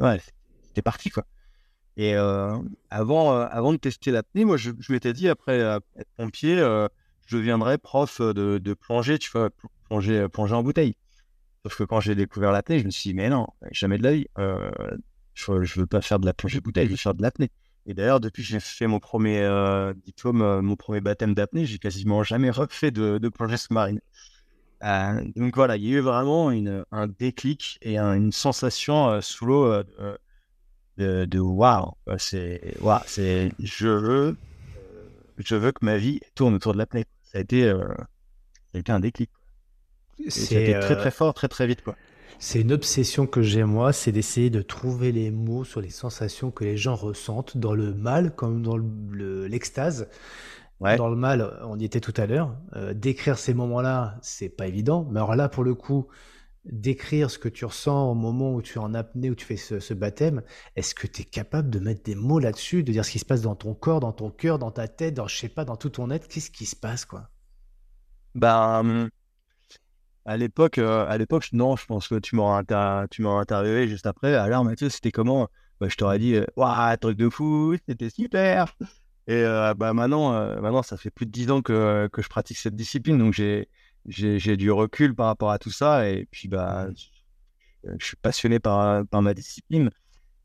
ouais, 0.00 0.20
parti 0.84 1.08
quoi. 1.08 1.24
Et 1.96 2.16
euh, 2.16 2.58
avant, 2.90 3.32
euh, 3.32 3.46
avant 3.48 3.72
de 3.72 3.78
tester 3.78 4.10
l'apnée, 4.10 4.44
moi, 4.44 4.56
je, 4.56 4.70
m'étais 4.88 5.12
dit 5.12 5.28
après 5.28 5.58
être 5.60 6.10
pompier, 6.16 6.56
je 6.56 7.36
deviendrais 7.36 7.78
prof 7.78 8.20
de, 8.20 8.74
plongée, 8.74 9.18
tu 9.18 9.30
vois, 9.30 9.50
plonger, 9.88 10.28
plonger 10.28 10.54
en 10.54 10.64
bouteille. 10.64 10.96
Sauf 11.62 11.76
que 11.76 11.84
quand 11.84 12.00
j'ai 12.00 12.16
découvert 12.16 12.50
l'apnée, 12.50 12.80
je 12.80 12.86
me 12.86 12.90
suis 12.90 13.10
dit, 13.10 13.14
mais 13.14 13.28
non, 13.28 13.46
jamais 13.70 13.98
de 13.98 14.02
la 14.02 14.12
vie. 14.12 14.26
je, 15.34 15.52
ne 15.52 15.80
veux 15.80 15.86
pas 15.86 16.00
faire 16.00 16.18
de 16.18 16.26
la 16.26 16.34
plongée 16.34 16.60
bouteille, 16.60 16.86
je 16.86 16.92
veux 16.92 16.96
faire 16.96 17.14
de 17.14 17.22
l'apnée. 17.22 17.50
Et 17.86 17.94
d'ailleurs, 17.94 18.18
depuis 18.18 18.42
que 18.42 18.48
j'ai 18.48 18.60
fait 18.60 18.88
mon 18.88 18.98
premier 18.98 19.48
diplôme, 20.04 20.60
mon 20.60 20.74
premier 20.74 21.00
baptême 21.00 21.34
d'apnée, 21.34 21.66
j'ai 21.66 21.78
quasiment 21.78 22.24
jamais 22.24 22.50
refait 22.50 22.90
de 22.90 23.28
plongée 23.28 23.58
sous-marine. 23.58 24.00
Euh, 24.82 25.22
donc 25.36 25.54
voilà, 25.56 25.76
il 25.76 25.84
y 25.84 25.94
a 25.94 25.98
eu 25.98 26.00
vraiment 26.00 26.50
une, 26.50 26.84
un 26.90 27.06
déclic 27.06 27.78
et 27.82 27.98
une 27.98 28.32
sensation 28.32 29.08
euh, 29.08 29.20
sous 29.20 29.44
l'eau 29.46 29.66
euh, 29.66 29.84
de, 30.96 31.24
de 31.26 31.38
waouh. 31.38 31.92
C'est 32.18 32.74
waouh, 32.80 33.00
c'est 33.06 33.52
je 33.58 33.88
veux, 33.88 34.36
je 35.38 35.54
veux 35.54 35.72
que 35.72 35.84
ma 35.84 35.98
vie 35.98 36.20
tourne 36.34 36.54
autour 36.54 36.72
de 36.72 36.78
l'apnée. 36.78 37.04
Ça 37.22 37.38
a 37.38 37.40
été, 37.42 37.70
ça 37.70 38.74
a 38.74 38.78
été 38.78 38.90
un 38.90 39.00
déclic. 39.00 39.30
C'était 40.28 40.78
très 40.80 40.96
très 40.96 41.10
fort, 41.10 41.34
très 41.34 41.48
très 41.48 41.66
vite 41.66 41.82
quoi. 41.82 41.96
C'est 42.42 42.62
une 42.62 42.72
obsession 42.72 43.26
que 43.26 43.42
j'ai 43.42 43.64
moi, 43.64 43.92
c'est 43.92 44.12
d'essayer 44.12 44.48
de 44.48 44.62
trouver 44.62 45.12
les 45.12 45.30
mots 45.30 45.62
sur 45.64 45.82
les 45.82 45.90
sensations 45.90 46.50
que 46.50 46.64
les 46.64 46.78
gens 46.78 46.94
ressentent 46.94 47.58
dans 47.58 47.74
le 47.74 47.92
mal 47.92 48.34
comme 48.34 48.62
dans 48.62 48.78
l'extase. 48.78 50.08
Dans 50.80 51.10
le 51.10 51.16
mal, 51.16 51.58
on 51.64 51.78
y 51.78 51.84
était 51.84 52.00
tout 52.00 52.14
à 52.16 52.26
l'heure. 52.26 52.56
Euh, 52.74 52.94
décrire 52.94 53.38
ces 53.38 53.52
moments-là, 53.52 54.16
c'est 54.22 54.48
pas 54.48 54.66
évident. 54.66 55.06
Mais 55.10 55.20
alors 55.20 55.36
là, 55.36 55.50
pour 55.50 55.62
le 55.62 55.74
coup, 55.74 56.08
décrire 56.64 57.30
ce 57.30 57.38
que 57.38 57.50
tu 57.50 57.66
ressens 57.66 58.10
au 58.10 58.14
moment 58.14 58.54
où 58.54 58.62
tu 58.62 58.78
es 58.78 58.80
en 58.80 58.94
apnée, 58.94 59.30
où 59.30 59.34
tu 59.34 59.44
fais 59.44 59.56
ce, 59.56 59.92
baptême, 59.92 60.42
est-ce 60.76 60.94
que 60.94 61.06
tu 61.06 61.22
es 61.22 61.24
capable 61.24 61.68
de 61.68 61.80
mettre 61.80 62.02
des 62.02 62.14
mots 62.14 62.38
là-dessus, 62.38 62.82
de 62.82 62.92
dire 62.92 63.04
ce 63.04 63.10
qui 63.10 63.18
se 63.18 63.26
passe 63.26 63.42
dans 63.42 63.56
ton 63.56 63.74
corps, 63.74 64.00
dans 64.00 64.12
ton 64.12 64.30
cœur, 64.30 64.58
dans 64.58 64.70
ta 64.70 64.88
tête, 64.88 65.14
dans, 65.14 65.28
je 65.28 65.36
sais 65.36 65.50
pas, 65.50 65.66
dans 65.66 65.76
tout 65.76 65.90
ton 65.90 66.10
être? 66.10 66.28
Qu'est-ce 66.28 66.50
qui 66.50 66.64
se 66.64 66.76
passe, 66.76 67.04
quoi? 67.04 67.28
Ben, 68.34 69.10
à 70.24 70.36
l'époque, 70.38 70.78
euh, 70.78 71.06
à 71.06 71.18
l'époque, 71.18 71.48
non, 71.52 71.76
je 71.76 71.84
pense 71.84 72.08
que 72.08 72.18
tu 72.18 72.36
m'auras 72.36 72.62
tu 73.10 73.26
interviewé 73.26 73.86
juste 73.86 74.06
après. 74.06 74.34
Alors, 74.34 74.64
Mathieu, 74.64 74.88
c'était 74.88 75.10
comment? 75.10 75.48
Bah, 75.78 75.88
Je 75.90 75.96
t'aurais 75.96 76.18
dit, 76.18 76.38
waouh, 76.56 76.96
truc 76.96 77.18
de 77.18 77.28
fou, 77.28 77.76
c'était 77.86 78.08
super 78.08 78.74
et 79.26 79.44
euh, 79.44 79.74
bah 79.74 79.92
maintenant, 79.92 80.34
euh, 80.34 80.60
maintenant, 80.60 80.82
ça 80.82 80.96
fait 80.96 81.10
plus 81.10 81.26
de 81.26 81.30
dix 81.30 81.50
ans 81.50 81.62
que, 81.62 82.08
que 82.12 82.22
je 82.22 82.28
pratique 82.28 82.58
cette 82.58 82.74
discipline, 82.74 83.18
donc 83.18 83.34
j'ai, 83.34 83.68
j'ai, 84.06 84.56
du 84.56 84.70
recul 84.70 85.14
par 85.14 85.26
rapport 85.26 85.50
à 85.50 85.58
tout 85.58 85.70
ça. 85.70 86.08
Et 86.08 86.26
puis, 86.30 86.48
bah, 86.48 86.88
je, 87.98 88.04
suis 88.04 88.16
passionné 88.16 88.58
par, 88.58 89.06
par 89.06 89.22
ma 89.22 89.34
discipline. 89.34 89.90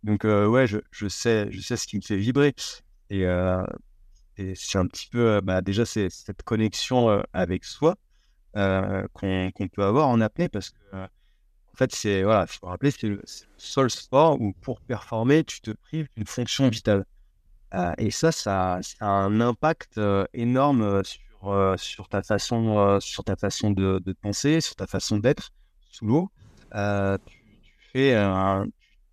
Donc, 0.04 0.26
euh, 0.26 0.46
ouais, 0.46 0.68
je, 0.68 0.78
je, 0.92 1.08
sais, 1.08 1.48
je 1.52 1.62
sais 1.62 1.78
ce 1.78 1.88
qui 1.88 1.98
me 1.98 2.02
fait 2.02 2.18
vibrer. 2.18 2.54
Et, 3.10 3.24
et 4.38 4.54
c'est 4.56 4.78
un 4.78 4.88
petit 4.88 5.08
peu, 5.10 5.42
bah, 5.42 5.62
déjà, 5.62 5.86
c'est 5.86 6.10
cette 6.10 6.44
connexion 6.44 7.24
avec 7.34 7.64
soi 7.64 7.96
qu'on, 8.54 9.52
qu'on 9.52 9.68
peut 9.68 9.84
avoir 9.84 10.10
en 10.10 10.22
apnée 10.22 10.50
parce 10.50 10.70
que, 10.70 10.78
en 10.94 11.78
fait, 11.78 11.94
c'est, 11.94 12.24
voilà, 12.24 12.48
faut 12.48 12.68
rappeler, 12.68 12.92
c'est 12.92 13.08
le, 13.08 13.22
c'est 13.26 13.46
le 13.46 13.52
seul 13.58 13.90
sport 13.90 14.40
où 14.40 14.54
pour 14.62 14.80
performer, 14.82 15.44
tu 15.44 15.60
te 15.62 15.72
prives 15.72 16.08
d'une 16.16 16.26
fonction 16.26 16.70
vitale. 16.70 17.06
Euh, 17.74 17.94
et 17.98 18.12
ça, 18.12 18.32
ça, 18.32 18.80
a 19.00 19.06
un 19.06 19.42
impact 19.42 19.98
euh, 19.98 20.26
énorme 20.34 20.82
euh, 20.82 21.02
sur, 21.04 21.76
sur, 21.78 22.08
ta 22.08 22.22
façon, 22.24 23.00
sur 23.02 23.24
ta 23.24 23.36
façon 23.36 23.72
de, 23.72 24.00
penser, 24.22 24.62
sur 24.62 24.76
ta 24.76 24.88
façon 24.88 25.18
d'être 25.18 25.52
sous 25.90 26.06
l'eau. 26.06 26.32
tu, 26.72 27.40
fais 27.94 28.10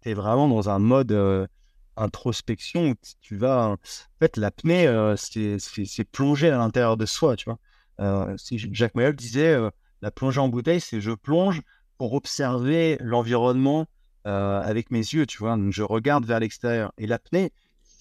es 0.05 0.15
vraiment 0.15 0.49
dans 0.49 0.69
un 0.69 0.79
mode 0.79 1.49
introspection 1.97 2.91
où 2.91 2.95
tu 3.21 3.37
vas. 3.37 3.69
En 3.69 3.77
fait, 4.19 4.37
l'apnée, 4.37 5.15
c'est 5.17 6.05
plonger 6.11 6.51
à 6.51 6.59
l'intérieur 6.59 6.97
de 6.97 7.07
soi, 7.07 7.37
tu 7.37 7.51
vois. 7.51 8.35
Jacques 8.49 8.95
Mayol 8.95 9.15
disait 9.15 9.59
la 10.01 10.11
plongée 10.11 10.41
en 10.41 10.49
bouteille, 10.49 10.81
c'est 10.81 11.01
je 11.01 11.13
plonge 11.13 11.61
pour 11.99 12.15
observer 12.15 12.97
l'environnement 13.01 13.87
avec 14.25 14.91
mes 14.91 15.01
yeux, 15.01 15.27
tu 15.27 15.39
vois. 15.39 15.57
Donc, 15.57 15.73
je 15.73 15.83
regarde 15.83 16.25
vers 16.25 16.41
l'extérieur. 16.41 16.93
Et 16.97 17.07
l'apnée, 17.07 17.53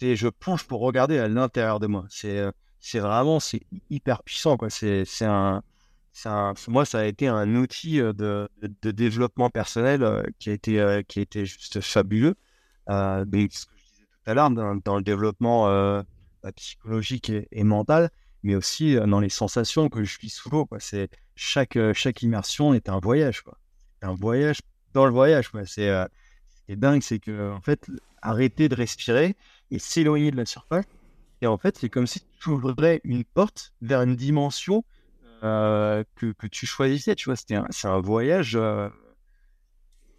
je 0.02 0.28
plonge 0.28 0.66
pour 0.66 0.82
regarder 0.82 1.18
à 1.20 1.28
l'intérieur 1.28 1.80
de 1.80 1.88
moi. 1.88 2.06
C'est 2.10 2.38
euh, 2.38 2.52
c'est 2.80 3.00
vraiment 3.00 3.40
c'est 3.40 3.62
hyper 3.90 4.24
puissant 4.24 4.58
quoi. 4.58 4.70
C'est 4.70 5.06
c'est 5.06 5.26
un, 5.26 5.62
un 6.26 6.54
moi 6.68 6.86
ça 6.86 7.00
a 7.00 7.06
été 7.06 7.28
un 7.28 7.56
outil 7.56 8.02
euh, 8.02 8.14
de, 8.14 8.92
développement 8.92 9.50
personnel 9.50 10.04
euh, 10.04 10.24
qui 10.40 10.50
a 10.50 10.54
été 10.54 11.04
qui 11.08 11.20
a 11.20 11.22
été 11.22 11.46
juste 11.46 11.82
fabuleux. 11.82 12.36
mais 12.88 13.48
ce 13.52 13.66
que 13.66 13.72
je 13.78 13.84
disais 13.84 14.04
tout 14.04 14.32
à 14.32 14.34
l'heure 14.34 14.50
dans, 14.50 14.96
le 14.96 15.04
développement 15.04 15.66
bah, 16.44 16.52
psychologique 16.56 17.32
et, 17.52 17.64
mentale, 17.64 18.10
mais 18.44 18.56
aussi 18.56 18.96
dans 18.96 19.20
les 19.20 19.30
sensations 19.30 19.90
que 19.90 20.04
je 20.04 20.20
vis 20.20 20.30
sous 20.30 20.50
l'eau. 20.50 20.68
C'est 20.80 21.10
chaque 21.36 21.78
chaque 21.94 22.24
immersion 22.24 22.74
est 22.74 22.90
un 22.90 23.00
voyage, 23.00 23.42
quoi. 23.42 23.58
Un 24.02 24.16
voyage 24.16 24.62
dans 24.94 25.06
le 25.06 25.12
voyage, 25.12 25.50
quoi. 25.50 25.66
C'est 25.66 25.92
dingue, 26.70 27.04
c'est 27.04 27.20
que 27.20 27.52
en 27.52 27.62
fait, 27.62 27.88
arrêter 28.22 28.70
de 28.70 28.76
respirer 28.76 29.36
et 29.72 29.80
s'éloigner 29.80 30.32
de 30.32 30.38
la 30.38 30.46
surface. 30.46 30.86
Et 31.42 31.48
en 31.48 31.58
fait, 31.58 31.78
c'est 31.78 31.90
comme 31.90 32.08
si 32.08 32.22
tu 32.40 32.50
ouvrais 32.50 33.02
une 33.04 33.24
porte 33.24 33.74
vers 33.82 34.04
une 34.04 34.16
dimension 34.16 34.84
que, 35.42 36.06
que, 36.16 36.48
tu 36.48 36.68
choisissais. 36.68 37.16
Tu 37.16 37.26
vois, 37.26 37.36
c'était 37.36 37.58
c'est 37.72 37.88
un 37.88 38.00
voyage 38.00 38.56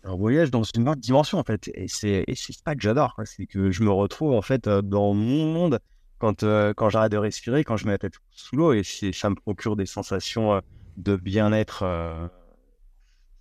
un 0.04 0.16
voyage 0.16 0.50
dans 0.50 0.62
une 0.62 0.88
autre 0.88 1.00
dimension 1.00 1.38
en 1.38 1.44
fait. 1.44 1.70
Et 1.74 1.88
c'est 1.88 2.24
ça 2.34 2.74
que 2.74 2.80
j'adore, 2.80 3.14
c'est 3.24 3.46
que 3.46 3.70
je 3.70 3.82
me 3.82 3.90
retrouve 3.90 4.32
en 4.32 4.42
fait 4.42 4.66
euh, 4.66 4.82
dans 4.82 5.14
mon 5.14 5.52
monde 5.52 5.78
quand, 6.18 6.42
euh, 6.42 6.72
quand 6.74 6.88
j'arrête 6.88 7.12
de 7.12 7.16
respirer, 7.16 7.64
quand 7.64 7.76
je 7.76 7.86
mets 7.86 7.92
la 7.92 7.98
tête 7.98 8.14
sous 8.30 8.56
l'eau 8.56 8.72
et 8.72 8.82
ça 8.84 9.30
me 9.30 9.34
procure 9.34 9.76
des 9.76 9.86
sensations 9.86 10.54
euh, 10.54 10.60
de 10.96 11.16
bien-être 11.16 12.30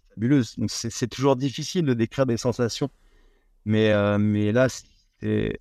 fabuleuses. 0.10 0.56
c'est 0.68 1.08
toujours 1.08 1.36
difficile 1.36 1.86
de 1.86 1.94
décrire 1.94 2.26
des 2.26 2.38
sensations, 2.38 2.90
mais, 3.66 3.94
mais 4.18 4.54
là 4.54 4.68
c'est 5.20 5.58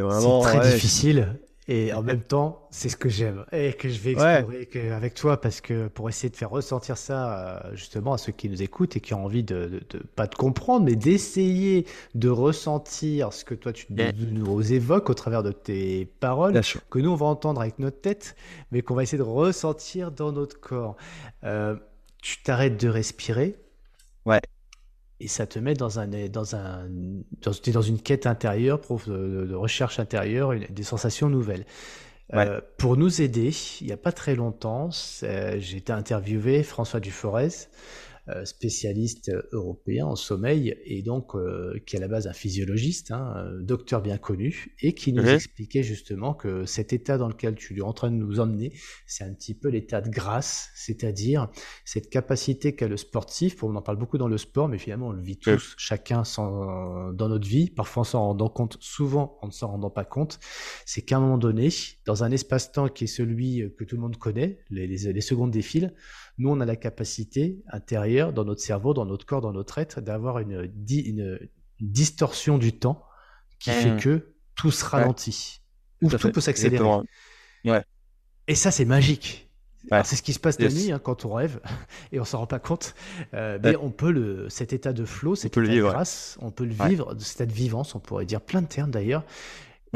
vraiment 0.00 0.40
très 0.40 0.72
difficile. 0.72 1.38
Et 1.68 1.92
en 1.92 2.02
même 2.02 2.22
temps, 2.22 2.66
c'est 2.70 2.88
ce 2.88 2.96
que 2.96 3.08
j'aime 3.08 3.44
et 3.52 3.72
que 3.72 3.88
je 3.88 4.00
vais 4.00 4.12
explorer 4.12 4.92
avec 4.92 5.14
toi 5.14 5.40
parce 5.40 5.60
que 5.60 5.88
pour 5.88 6.08
essayer 6.08 6.28
de 6.28 6.36
faire 6.36 6.50
ressentir 6.50 6.96
ça 6.96 7.62
euh, 7.64 7.76
justement 7.76 8.14
à 8.14 8.18
ceux 8.18 8.32
qui 8.32 8.48
nous 8.48 8.62
écoutent 8.62 8.96
et 8.96 9.00
qui 9.00 9.14
ont 9.14 9.24
envie 9.24 9.44
de, 9.44 9.80
de, 9.88 9.98
pas 10.16 10.26
de 10.26 10.34
comprendre, 10.34 10.84
mais 10.84 10.96
d'essayer 10.96 11.86
de 12.14 12.28
ressentir 12.28 13.32
ce 13.32 13.44
que 13.44 13.54
toi 13.54 13.72
tu 13.72 13.86
nous 13.92 14.72
évoques 14.72 15.08
au 15.08 15.14
travers 15.14 15.42
de 15.42 15.52
tes 15.52 16.06
paroles, 16.18 16.60
que 16.90 16.98
nous 16.98 17.10
on 17.10 17.16
va 17.16 17.26
entendre 17.26 17.60
avec 17.60 17.78
notre 17.78 18.00
tête, 18.00 18.34
mais 18.72 18.82
qu'on 18.82 18.94
va 18.94 19.04
essayer 19.04 19.18
de 19.18 19.22
ressentir 19.22 20.10
dans 20.10 20.32
notre 20.32 20.58
corps. 20.58 20.96
Euh, 21.44 21.76
tu 22.20 22.42
t'arrêtes 22.42 22.80
de 22.80 22.88
respirer. 22.88 23.56
Ouais 24.24 24.40
et 25.22 25.28
ça 25.28 25.46
te 25.46 25.58
met 25.58 25.74
dans 25.74 26.00
un 26.00 26.08
dans 26.28 26.56
un 26.56 26.88
dans, 27.42 27.52
dans 27.72 27.82
une 27.82 28.00
quête 28.00 28.26
intérieure, 28.26 28.80
de, 29.06 29.46
de 29.46 29.54
recherche 29.54 30.00
intérieure, 30.00 30.52
des 30.68 30.82
sensations 30.82 31.28
nouvelles. 31.28 31.64
Euh, 32.34 32.60
pour 32.78 32.96
nous 32.96 33.20
aider, 33.20 33.52
il 33.80 33.86
n'y 33.86 33.92
a 33.92 33.96
pas 33.96 34.12
très 34.12 34.34
longtemps, 34.34 34.90
j'ai 35.20 35.76
été 35.76 35.92
interviewé 35.92 36.62
François 36.62 36.98
Duforez, 36.98 37.68
spécialiste 38.44 39.32
européen 39.50 40.06
en 40.06 40.16
sommeil 40.16 40.76
et 40.84 41.02
donc 41.02 41.34
euh, 41.34 41.78
qui 41.86 41.96
est 41.96 41.98
à 41.98 42.00
la 42.00 42.08
base 42.08 42.26
un 42.28 42.32
physiologiste, 42.32 43.10
hein, 43.10 43.50
docteur 43.60 44.00
bien 44.00 44.16
connu, 44.16 44.76
et 44.80 44.94
qui 44.94 45.12
nous 45.12 45.26
expliquait 45.26 45.82
justement 45.82 46.32
que 46.32 46.64
cet 46.64 46.92
état 46.92 47.18
dans 47.18 47.28
lequel 47.28 47.56
tu 47.56 47.76
es 47.76 47.82
en 47.82 47.92
train 47.92 48.10
de 48.10 48.16
nous 48.16 48.38
emmener, 48.38 48.72
c'est 49.06 49.24
un 49.24 49.32
petit 49.32 49.54
peu 49.54 49.68
l'état 49.68 50.00
de 50.00 50.08
grâce, 50.08 50.70
c'est-à-dire 50.74 51.50
cette 51.84 52.10
capacité 52.10 52.76
qu'a 52.76 52.86
le 52.86 52.96
sportif, 52.96 53.64
on 53.64 53.74
en 53.74 53.82
parle 53.82 53.98
beaucoup 53.98 54.18
dans 54.18 54.28
le 54.28 54.38
sport, 54.38 54.68
mais 54.68 54.78
finalement 54.78 55.08
on 55.08 55.12
le 55.12 55.22
vit 55.22 55.38
tous, 55.38 55.74
chacun 55.76 56.22
sans, 56.24 57.12
dans 57.12 57.28
notre 57.28 57.48
vie, 57.48 57.70
parfois 57.70 58.02
en 58.02 58.04
s'en 58.04 58.20
rendant 58.26 58.48
compte, 58.48 58.76
souvent 58.80 59.38
en 59.42 59.48
ne 59.48 59.52
s'en 59.52 59.68
rendant 59.68 59.90
pas 59.90 60.04
compte, 60.04 60.38
c'est 60.86 61.02
qu'à 61.02 61.16
un 61.16 61.20
moment 61.20 61.38
donné, 61.38 61.70
dans 62.06 62.22
un 62.22 62.30
espace-temps 62.30 62.88
qui 62.88 63.04
est 63.04 63.08
celui 63.08 63.72
que 63.76 63.84
tout 63.84 63.96
le 63.96 64.02
monde 64.02 64.16
connaît, 64.16 64.58
les, 64.70 64.86
les, 64.86 65.12
les 65.12 65.20
secondes 65.20 65.50
défilent, 65.50 65.92
nous, 66.38 66.50
on 66.50 66.60
a 66.60 66.66
la 66.66 66.76
capacité 66.76 67.62
intérieure, 67.70 68.32
dans 68.32 68.44
notre 68.44 68.60
cerveau, 68.60 68.94
dans 68.94 69.04
notre 69.04 69.26
corps, 69.26 69.40
dans 69.40 69.52
notre 69.52 69.78
être, 69.78 70.00
d'avoir 70.00 70.38
une, 70.38 70.72
une, 70.88 71.38
distorsion 71.80 72.58
du 72.58 72.72
temps 72.72 73.04
qui 73.58 73.70
fait 73.70 73.94
mmh. 73.94 74.00
que 74.00 74.34
tout 74.54 74.70
se 74.70 74.84
ralentit. 74.84 75.62
Ou 76.00 76.08
tout, 76.08 76.30
peut 76.30 76.40
s'accélérer. 76.40 76.84
Ouais. 77.64 77.82
Et 78.46 78.54
ça, 78.54 78.70
c'est 78.70 78.84
magique. 78.84 79.50
C'est 80.04 80.16
ce 80.16 80.22
qui 80.22 80.32
se 80.32 80.38
passe 80.38 80.60
la 80.60 80.68
nuit 80.68 80.92
hein, 80.92 81.00
quand 81.02 81.24
on 81.24 81.34
rêve 81.34 81.60
et 82.12 82.20
on 82.20 82.24
s'en 82.24 82.38
rend 82.38 82.46
pas 82.46 82.60
compte. 82.60 82.94
Euh, 83.34 83.58
mais 83.62 83.76
on 83.76 83.90
peut 83.90 84.12
le, 84.12 84.48
cet 84.48 84.72
état 84.72 84.92
de 84.92 85.04
flow, 85.04 85.34
cet 85.34 85.56
état 85.56 85.66
de 85.66 85.80
grâce, 85.80 86.38
on 86.40 86.50
peut 86.50 86.64
le 86.64 86.74
vivre, 86.86 87.16
cet 87.18 87.36
état 87.36 87.46
de 87.46 87.52
vivance, 87.52 87.94
on 87.94 88.00
pourrait 88.00 88.26
dire 88.26 88.40
plein 88.40 88.62
de 88.62 88.68
termes 88.68 88.90
d'ailleurs. 88.90 89.24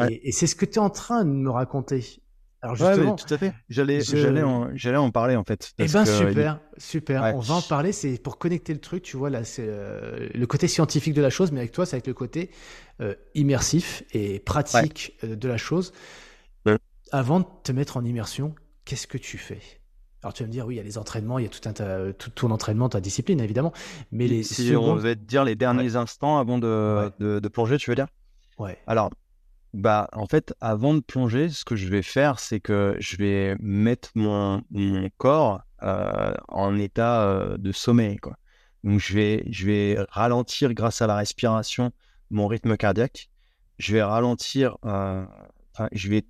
Et, 0.09 0.29
et 0.29 0.33
c'est 0.33 0.47
ce 0.47 0.55
que 0.55 0.67
tu 0.67 0.75
es 0.75 0.79
en 0.79 0.91
train 0.91 1.25
de 1.25 1.31
me 1.31 1.51
raconter. 1.51 2.21
Alors 2.67 2.75
justement, 2.75 3.15
tout 3.15 3.33
à 3.33 3.39
fait. 3.39 3.55
J'allais, 3.69 4.01
j'allais, 4.01 4.43
en, 4.43 4.75
j'allais 4.75 4.97
en 4.97 5.11
parler 5.11 5.37
en 5.37 5.45
fait. 5.45 5.73
Eh 5.79 5.87
ben 5.87 6.05
super, 6.05 6.59
super. 6.79 7.35
On 7.37 7.39
va 7.39 7.55
en 7.55 7.63
parler. 7.63 7.93
C'est 7.93 8.21
pour 8.21 8.39
connecter 8.39 8.73
le 8.73 8.81
truc. 8.81 9.05
Tu 9.05 9.17
vois 9.17 9.31
là, 9.31 9.45
c'est 9.45 9.67
euh, 9.67 10.29
le 10.35 10.47
côté 10.47 10.67
scientifique 10.67 11.15
de 11.15 11.23
la 11.23 11.31
chose, 11.31 11.53
mais 11.53 11.61
avec 11.61 11.71
toi, 11.71 11.87
c'est 11.87 11.95
avec 11.95 12.09
le 12.09 12.15
côté 12.15 12.51
euh, 13.01 13.15
immersif 13.35 14.03
et 14.13 14.41
pratique 14.41 15.17
euh, 15.23 15.37
de 15.37 15.49
la 15.49 15.57
chose. 15.57 15.93
Avant 17.13 17.39
de 17.39 17.47
te 17.63 17.71
mettre 17.71 17.97
en 17.97 18.05
immersion, 18.05 18.53
qu'est-ce 18.85 19.07
que 19.07 19.17
tu 19.17 19.39
fais? 19.39 19.61
Alors 20.25 20.35
tu 20.35 20.43
vas 20.43 20.49
me 20.49 20.53
dire, 20.53 20.67
oui, 20.67 20.75
il 20.75 20.79
y 20.79 20.81
a 20.81 20.83
les 20.83 20.99
entraînements, 20.99 21.39
il 21.39 21.45
y 21.45 21.47
a 21.47 21.49
tout, 21.49 21.61
un, 21.69 22.11
tout 22.11 22.31
ton 22.31 22.51
entraînement, 22.51 22.89
ta 22.89 23.01
discipline, 23.01 23.39
évidemment. 23.41 23.73
Mais 24.11 24.27
les 24.27 24.43
si 24.43 24.75
on 24.75 24.97
va 24.97 25.15
te 25.15 25.21
dire 25.21 25.45
les 25.45 25.55
derniers 25.55 25.95
instants 25.95 26.39
avant 26.39 26.59
de, 26.59 27.13
de, 27.21 27.39
de, 27.39 27.49
plonger, 27.49 27.77
tu 27.77 27.91
veux 27.91 27.95
dire? 27.95 28.09
Ouais. 28.59 28.77
Alors, 28.89 29.11
bah, 29.77 30.09
en 30.15 30.27
fait, 30.27 30.55
avant 30.63 30.95
de 30.95 31.01
plonger, 31.01 31.51
ce 31.51 31.65
que 31.67 31.77
je 31.77 31.89
vais 31.89 32.01
faire, 32.01 32.41
c'est 32.41 32.61
que 32.61 32.97
je 32.99 33.17
vais 33.19 33.57
mettre 33.61 34.11
mon, 34.15 34.63
corps 35.19 35.61
euh, 35.83 36.33
en 36.49 36.79
état 36.79 37.23
euh, 37.29 37.59
de 37.59 37.73
sommeil. 37.73 38.19
Donc, 38.85 39.01
je 39.01 39.67
vais, 39.67 39.99
ralentir 40.09 40.73
grâce 40.73 41.03
à 41.03 41.07
la 41.07 41.17
respiration 41.17 41.93
mon 42.31 42.47
rythme 42.47 42.79
cardiaque. 42.79 43.29
Je 43.79 43.93
vais 43.93 44.03
ralentir, 44.03 44.79
euh, 44.87 45.27
je 45.93 46.09
vais 46.09 46.25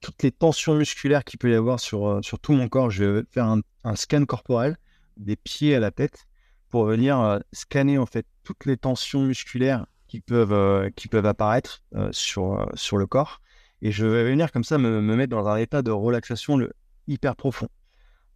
toutes 0.00 0.22
les 0.22 0.32
tensions 0.32 0.74
musculaires 0.74 1.24
qu'il 1.24 1.38
peut 1.38 1.50
y 1.50 1.54
avoir 1.54 1.78
sur, 1.80 2.22
tout 2.40 2.52
mon 2.54 2.68
corps. 2.68 2.90
Je 2.90 3.04
vais 3.04 3.22
faire 3.30 3.44
un, 3.44 3.60
un, 3.84 3.94
scan 3.94 4.24
corporel 4.24 4.78
des 5.18 5.36
pieds 5.36 5.74
à 5.74 5.80
la 5.80 5.90
tête 5.90 6.26
pour 6.70 6.86
venir 6.86 7.40
scanner 7.52 7.98
en 7.98 8.06
fait 8.06 8.26
toutes 8.42 8.64
les 8.64 8.78
tensions 8.78 9.20
musculaires 9.20 9.84
qui 10.16 10.22
peuvent, 10.22 10.52
euh, 10.54 10.88
qui 10.96 11.08
peuvent 11.08 11.26
apparaître 11.26 11.82
euh, 11.94 12.08
sur, 12.10 12.58
euh, 12.58 12.64
sur 12.74 12.96
le 12.96 13.06
corps. 13.06 13.42
Et 13.82 13.92
je 13.92 14.06
vais 14.06 14.24
venir 14.24 14.50
comme 14.50 14.64
ça 14.64 14.78
me, 14.78 15.02
mettre 15.02 15.30
dans 15.30 15.46
un 15.46 15.58
état 15.58 15.82
de 15.82 15.90
relaxation 15.90 16.58
hyper 17.06 17.36
profond. 17.36 17.68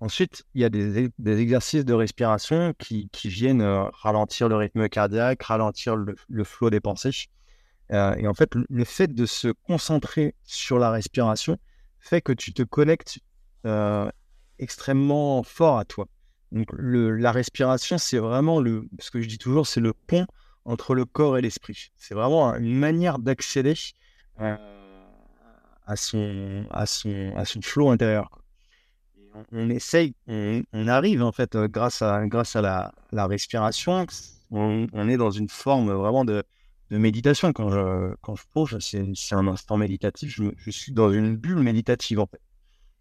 Ensuite, 0.01 0.45
il 0.55 0.61
y 0.61 0.65
a 0.65 0.69
des, 0.69 1.09
des 1.19 1.41
exercices 1.41 1.87
de 1.87 1.95
respiration 1.95 2.75
qui, 2.79 3.09
qui 3.13 3.29
viennent 3.29 3.63
ralentir 3.63 4.51
le 4.51 4.57
rythme 4.57 4.91
cardiaque, 4.91 5.43
ralentir 5.43 5.97
le, 5.97 6.17
le 6.29 6.45
flot 6.45 6.69
des 6.69 6.81
pensées. 6.81 7.29
et 7.91 8.27
en 8.27 8.35
fait, 8.35 8.51
le 8.55 8.85
fait 8.85 9.15
de 9.15 9.25
se 9.25 9.49
concentrer 9.49 10.35
sur 10.45 10.79
la 10.79 10.91
respiration 10.91 11.57
fait 11.99 12.21
que 12.21 12.33
tu 12.33 12.53
te 12.53 12.63
connectes 12.63 13.21
extrêmement 14.59 15.43
fort 15.43 15.79
à 15.79 15.87
toi. 15.87 16.07
Donc, 16.53 16.69
le, 16.73 17.17
la 17.17 17.33
respiration, 17.33 17.97
c'est 17.97 18.19
vraiment 18.19 18.61
le, 18.61 18.87
ce 18.99 19.11
que 19.11 19.23
je 19.23 19.29
dis 19.29 19.39
toujours, 19.39 19.67
c'est 19.67 19.81
le 19.81 19.95
pont 19.95 20.27
entre 20.71 20.95
le 20.95 21.05
corps 21.05 21.37
et 21.37 21.43
l'esprit. 21.43 21.91
C'est 21.97 22.15
vraiment 22.15 22.55
une 22.55 22.79
manière 22.79 23.19
d'accéder 23.19 23.75
euh, 24.41 24.57
à, 25.85 25.97
son, 25.97 26.65
à, 26.71 26.87
son, 26.87 27.33
à 27.37 27.45
son 27.45 27.61
flow 27.61 27.91
intérieur. 27.91 28.31
on, 29.53 29.69
essaye, 29.69 30.15
on, 30.29 30.63
arrive 30.87 31.23
en 31.23 31.33
fait, 31.33 31.57
euh, 31.57 31.67
grâce 31.67 32.03
à, 32.03 32.25
grâce 32.27 32.55
à 32.55 32.63
la, 32.63 32.93
la 33.11 33.27
respiration, 33.27 34.07
on, 34.53 35.09
est 35.09 35.17
dans 35.17 35.33
une 35.33 35.49
forme 35.49 35.91
vraiment 35.93 36.25
de, 36.25 36.45
de 36.91 36.99
méditation. 36.99 37.53
Quand 37.53 37.71
je, 37.71 38.15
quand 38.21 38.37
je 38.37 38.45
plonge, 38.53 38.79
c'est 38.79 39.35
un 39.35 39.49
instant 39.49 39.77
méditatif, 39.77 40.41
je, 40.57 40.71
suis 40.71 40.93
dans 40.93 41.13
une 41.13 41.37
bulle 41.37 41.61
méditative 41.61 42.21
en 42.21 42.27
fait. 42.27 42.41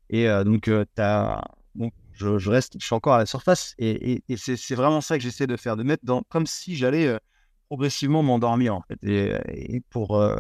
Et 0.10 0.28
euh, 0.28 0.44
donc, 0.44 0.68
as, 0.98 1.44
donc 1.76 1.94
je, 2.14 2.50
reste, 2.50 2.78
je 2.80 2.86
suis 2.86 2.96
encore 2.96 3.14
à 3.14 3.20
la 3.20 3.28
surface 3.28 3.76
et, 3.78 4.24
et, 4.28 4.38
c'est 4.38 4.76
vraiment 4.76 5.02
ça 5.02 5.18
que 5.18 5.24
j'essaie 5.24 5.46
de 5.46 5.56
faire, 5.56 5.78
de 5.78 5.84
mettre 5.84 6.04
dans, 6.04 6.24
comme 6.30 6.48
si 6.48 6.76
j'allais 6.76 7.20
progressivement 7.70 8.24
m'endormir 8.24 8.76
en 8.76 8.82
fait, 8.82 8.98
et, 9.04 9.82
pour, 9.92 10.20
euh, 10.20 10.36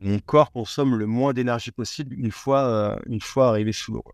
que 0.00 0.06
mon 0.06 0.18
corps 0.18 0.52
consomme 0.52 0.94
le 0.94 1.06
moins 1.06 1.32
d'énergie 1.32 1.72
possible 1.72 2.14
une 2.14 2.30
fois, 2.30 2.60
euh, 2.64 2.96
une 3.06 3.22
fois 3.22 3.48
arrivé 3.48 3.72
sous 3.72 3.94
l'eau. 3.94 4.04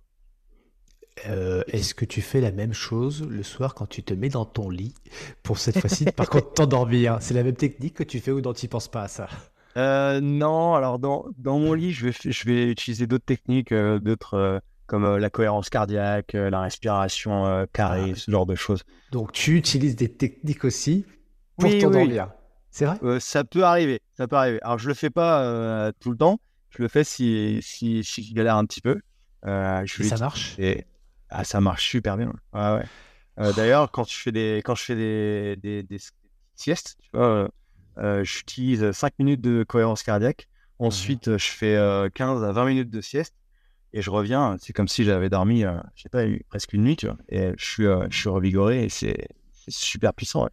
Euh, 1.26 1.62
est-ce 1.68 1.94
que 1.94 2.04
tu 2.04 2.20
fais 2.20 2.40
la 2.40 2.52
même 2.52 2.74
chose 2.74 3.26
le 3.28 3.42
soir 3.42 3.74
quand 3.74 3.86
tu 3.86 4.02
te 4.02 4.14
mets 4.14 4.28
dans 4.28 4.44
ton 4.44 4.68
lit 4.70 4.94
pour 5.42 5.58
cette 5.58 5.80
fois-ci 5.80 6.04
par 6.04 6.28
contre 6.28 6.52
t'endormir? 6.52 7.18
C'est 7.20 7.34
la 7.34 7.42
même 7.42 7.56
technique 7.56 7.94
que 7.94 8.04
tu 8.04 8.20
fais 8.20 8.30
ou 8.30 8.40
non 8.40 8.52
tu 8.52 8.68
penses 8.68 8.88
pas 8.88 9.02
à 9.02 9.08
ça? 9.08 9.28
Non, 10.20 10.74
alors 10.74 10.98
dans, 10.98 11.26
dans 11.36 11.58
mon 11.58 11.72
lit 11.74 11.92
je 11.92 12.06
vais, 12.06 12.12
je 12.12 12.44
vais 12.44 12.70
utiliser 12.70 13.06
d'autres 13.06 13.24
techniques, 13.24 13.74
d'autres 13.74 14.60
comme 14.86 15.16
la 15.16 15.30
cohérence 15.30 15.68
cardiaque, 15.68 16.34
la 16.34 16.60
respiration 16.60 17.66
carrée, 17.72 18.12
ah. 18.12 18.16
ce 18.16 18.30
genre 18.30 18.46
de 18.46 18.54
choses. 18.54 18.84
Donc 19.10 19.32
tu 19.32 19.56
utilises 19.56 19.96
des 19.96 20.12
techniques 20.12 20.64
aussi 20.64 21.06
pour 21.58 21.70
oui, 21.70 21.78
t'endormir. 21.78 22.30
C'est 22.70 22.84
vrai? 22.84 22.98
Euh, 23.02 23.20
Ça 23.20 23.44
peut 23.44 23.64
arriver. 23.64 24.00
Ça 24.12 24.28
peut 24.28 24.36
arriver. 24.36 24.58
Alors, 24.62 24.78
je 24.78 24.88
le 24.88 24.94
fais 24.94 25.10
pas 25.10 25.42
euh, 25.42 25.92
tout 26.00 26.10
le 26.10 26.16
temps. 26.16 26.40
Je 26.70 26.82
le 26.82 26.88
fais 26.88 27.04
si, 27.04 27.60
si, 27.62 28.04
si 28.04 28.22
je 28.22 28.34
galère 28.34 28.56
un 28.56 28.66
petit 28.66 28.82
peu. 28.82 29.00
Euh, 29.46 29.82
je 29.86 30.02
ça 30.02 30.18
marche? 30.18 30.58
et... 30.58 30.84
ah, 31.30 31.44
Ça 31.44 31.60
marche 31.60 31.88
super 31.88 32.16
bien. 32.18 32.32
Ouais, 32.52 32.80
ouais. 33.38 33.52
D'ailleurs, 33.54 33.90
quand, 33.90 34.08
je 34.08 34.18
fais 34.18 34.32
des... 34.32 34.62
quand 34.64 34.74
je 34.74 34.82
fais 34.82 34.94
des, 34.94 35.82
des, 35.82 35.98
siestes, 36.54 36.96
tu 37.02 37.10
vois, 37.14 37.48
j'utilise 38.22 38.92
5 38.92 39.14
minutes 39.18 39.40
de 39.40 39.64
cohérence 39.66 40.02
cardiaque 40.02 40.48
Ensuite, 40.78 41.38
je 41.38 41.46
fais 41.46 41.78
15 42.14 42.44
à 42.44 42.52
20 42.52 42.66
minutes 42.66 42.90
de 42.90 43.00
sieste 43.00 43.34
et 43.94 44.02
je 44.02 44.10
reviens. 44.10 44.56
C'est 44.60 44.74
comme 44.74 44.88
si 44.88 45.04
j'avais 45.04 45.30
dormi, 45.30 45.62
je 45.94 46.02
sais 46.02 46.08
pas, 46.10 46.24
presque 46.50 46.74
une 46.74 46.84
nuit, 46.84 46.96
tu 46.96 47.06
vois. 47.06 47.16
Et 47.30 47.52
je 47.56 47.64
suis, 47.64 47.84
je 48.10 48.18
suis 48.18 48.28
revigoré 48.28 48.84
et 48.84 48.88
c'est 48.90 49.28
super 49.68 50.12
puissant. 50.12 50.48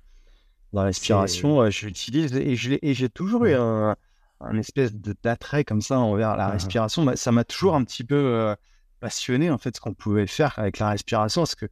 La 0.73 0.83
respiration, 0.83 1.69
j'utilise 1.69 2.35
et 2.35 2.55
j'ai 2.55 3.09
toujours 3.09 3.45
eu 3.45 3.53
un, 3.53 3.95
un 4.39 4.57
espèce 4.57 4.93
d'attrait 4.93 5.63
comme 5.63 5.81
ça 5.81 5.99
envers 5.99 6.35
la 6.35 6.49
respiration. 6.49 7.15
Ça 7.15 7.31
m'a 7.31 7.43
toujours 7.43 7.75
un 7.75 7.83
petit 7.83 8.03
peu 8.03 8.55
passionné 8.99 9.51
en 9.51 9.57
fait 9.57 9.75
ce 9.75 9.81
qu'on 9.81 9.93
pouvait 9.93 10.27
faire 10.27 10.57
avec 10.57 10.79
la 10.79 10.89
respiration 10.89 11.41
parce 11.41 11.55
que 11.55 11.67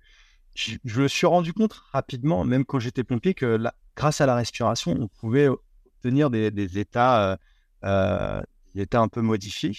je, 0.53 1.01
me 1.01 1.07
suis 1.07 1.27
rendu 1.27 1.53
compte 1.53 1.73
rapidement, 1.91 2.43
même 2.43 2.65
quand 2.65 2.79
j'étais 2.79 3.03
pompier, 3.03 3.33
que 3.33 3.59
grâce 3.95 4.21
à 4.21 4.25
la 4.25 4.35
respiration, 4.35 4.95
on 4.99 5.07
pouvait 5.07 5.47
obtenir 5.47 6.29
des, 6.29 6.79
états, 6.79 7.37
euh, 7.83 8.41
des 8.73 8.81
états 8.81 8.99
un 8.99 9.07
peu 9.07 9.21
modifiés. 9.21 9.75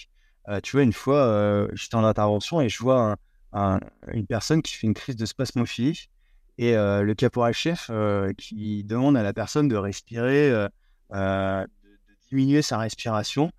Euh, 0.49 0.59
tu 0.61 0.75
vois, 0.75 0.83
une 0.83 0.93
fois, 0.93 1.19
euh, 1.19 1.67
j'étais 1.73 1.95
en 1.95 2.03
intervention 2.03 2.61
et 2.61 2.69
je 2.69 2.79
vois 2.79 3.15
une 3.53 4.25
personne 4.27 4.61
qui 4.63 4.73
fait 4.73 4.87
une 4.87 4.95
crise 4.95 5.15
de 5.15 5.25
spasmophilie 5.25 6.09
et 6.57 6.73
le 6.73 7.13
caporal-chef 7.13 7.89
qui 8.37 8.83
demande 8.83 9.17
à 9.17 9.23
la 9.23 9.33
personne 9.33 9.67
de 9.67 9.75
respirer, 9.75 10.51
de, 11.11 11.67
diminuer 12.29 12.61
sa 12.61 12.77
respiration 12.77 13.51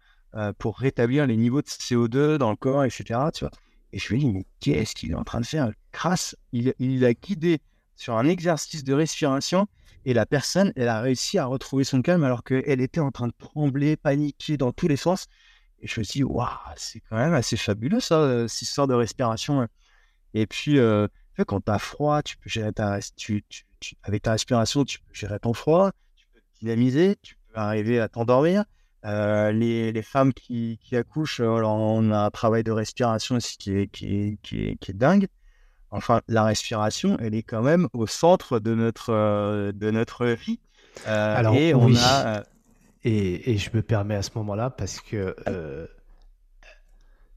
pour 0.58 0.78
rétablir 0.78 1.26
les 1.26 1.36
niveaux 1.36 1.62
de 1.62 1.66
CO2 1.66 2.36
dans 2.36 2.50
le 2.50 2.56
corps, 2.56 2.84
etc. 2.84 3.20
Tu 3.34 3.44
vois. 3.44 3.50
Et 3.92 3.98
je 3.98 4.14
me 4.14 4.18
dis, 4.18 4.30
mais 4.30 4.44
qu'est-ce 4.60 4.94
qu'il 4.94 5.12
est 5.12 5.16
en 5.16 5.24
train 5.24 5.40
de 5.40 5.46
faire? 5.46 5.70
Grâce, 5.92 6.36
il, 6.52 6.74
il, 6.78 7.04
a 7.04 7.14
guidé 7.14 7.60
sur 7.96 8.16
un 8.16 8.26
exercice 8.26 8.82
de 8.82 8.92
respiration 8.92 9.68
et 10.04 10.12
la 10.12 10.26
personne, 10.26 10.72
elle 10.76 10.88
a 10.88 11.00
réussi 11.00 11.38
à 11.38 11.46
retrouver 11.46 11.84
son 11.84 12.02
calme 12.02 12.24
alors 12.24 12.44
qu'elle 12.44 12.80
était 12.80 13.00
en 13.00 13.10
train 13.10 13.28
de 13.28 13.34
trembler, 13.38 13.96
paniquer 13.96 14.56
dans 14.56 14.72
tous 14.72 14.88
les 14.88 14.96
sens. 14.96 15.26
Et 15.80 15.86
je 15.86 16.00
me 16.00 16.04
suis 16.04 16.18
dit, 16.18 16.24
waouh, 16.24 16.48
c'est 16.76 17.00
quand 17.08 17.16
même 17.16 17.34
assez 17.34 17.56
fabuleux 17.56 18.00
ça, 18.00 18.18
euh, 18.18 18.48
cette 18.48 18.62
histoire 18.62 18.86
de 18.86 18.94
respiration. 18.94 19.66
Et 20.34 20.46
puis, 20.46 20.78
euh, 20.78 21.08
quand 21.42 21.64
tu 21.64 21.70
as 21.70 21.78
froid, 21.78 22.22
tu 22.22 22.36
peux 22.36 22.48
gérer 22.48 22.72
ta, 22.72 22.98
tu, 23.16 23.44
avec 24.02 24.22
ta 24.22 24.32
respiration, 24.32 24.84
tu 24.84 25.00
peux 25.00 25.14
gérer 25.14 25.38
ton 25.40 25.52
froid, 25.52 25.90
tu 26.16 26.26
peux 26.32 26.40
dynamiser, 26.60 27.16
tu 27.22 27.36
peux 27.52 27.58
arriver 27.60 28.00
à 28.00 28.08
t'endormir. 28.08 28.64
Euh, 29.04 29.52
les, 29.52 29.92
les, 29.92 30.02
femmes 30.02 30.32
qui, 30.32 30.78
qui 30.82 30.96
accouchent, 30.96 31.40
euh, 31.40 31.56
alors 31.56 31.74
on 31.74 32.10
a 32.10 32.20
un 32.20 32.30
travail 32.30 32.64
de 32.64 32.72
respiration 32.72 33.36
aussi 33.36 33.58
qui 33.58 33.76
est, 33.76 33.86
qui 33.88 34.16
est, 34.16 34.38
qui 34.42 34.64
est, 34.64 34.76
qui 34.76 34.92
est 34.92 34.94
dingue. 34.94 35.26
Enfin, 35.90 36.22
la 36.26 36.44
respiration, 36.44 37.18
elle 37.20 37.34
est 37.34 37.42
quand 37.42 37.62
même 37.62 37.88
au 37.92 38.06
centre 38.06 38.60
de 38.60 38.74
notre, 38.74 39.10
euh, 39.10 39.72
de 39.72 39.90
notre 39.90 40.26
vie. 40.26 40.58
alors, 41.04 41.54
et 41.54 41.74
on 41.74 41.94
a. 41.94 42.44
Et, 43.06 43.52
et, 43.52 43.58
je 43.58 43.68
me 43.74 43.82
permets 43.82 44.14
à 44.14 44.22
ce 44.22 44.30
moment-là 44.36 44.70
parce 44.70 44.98
que 45.00 45.36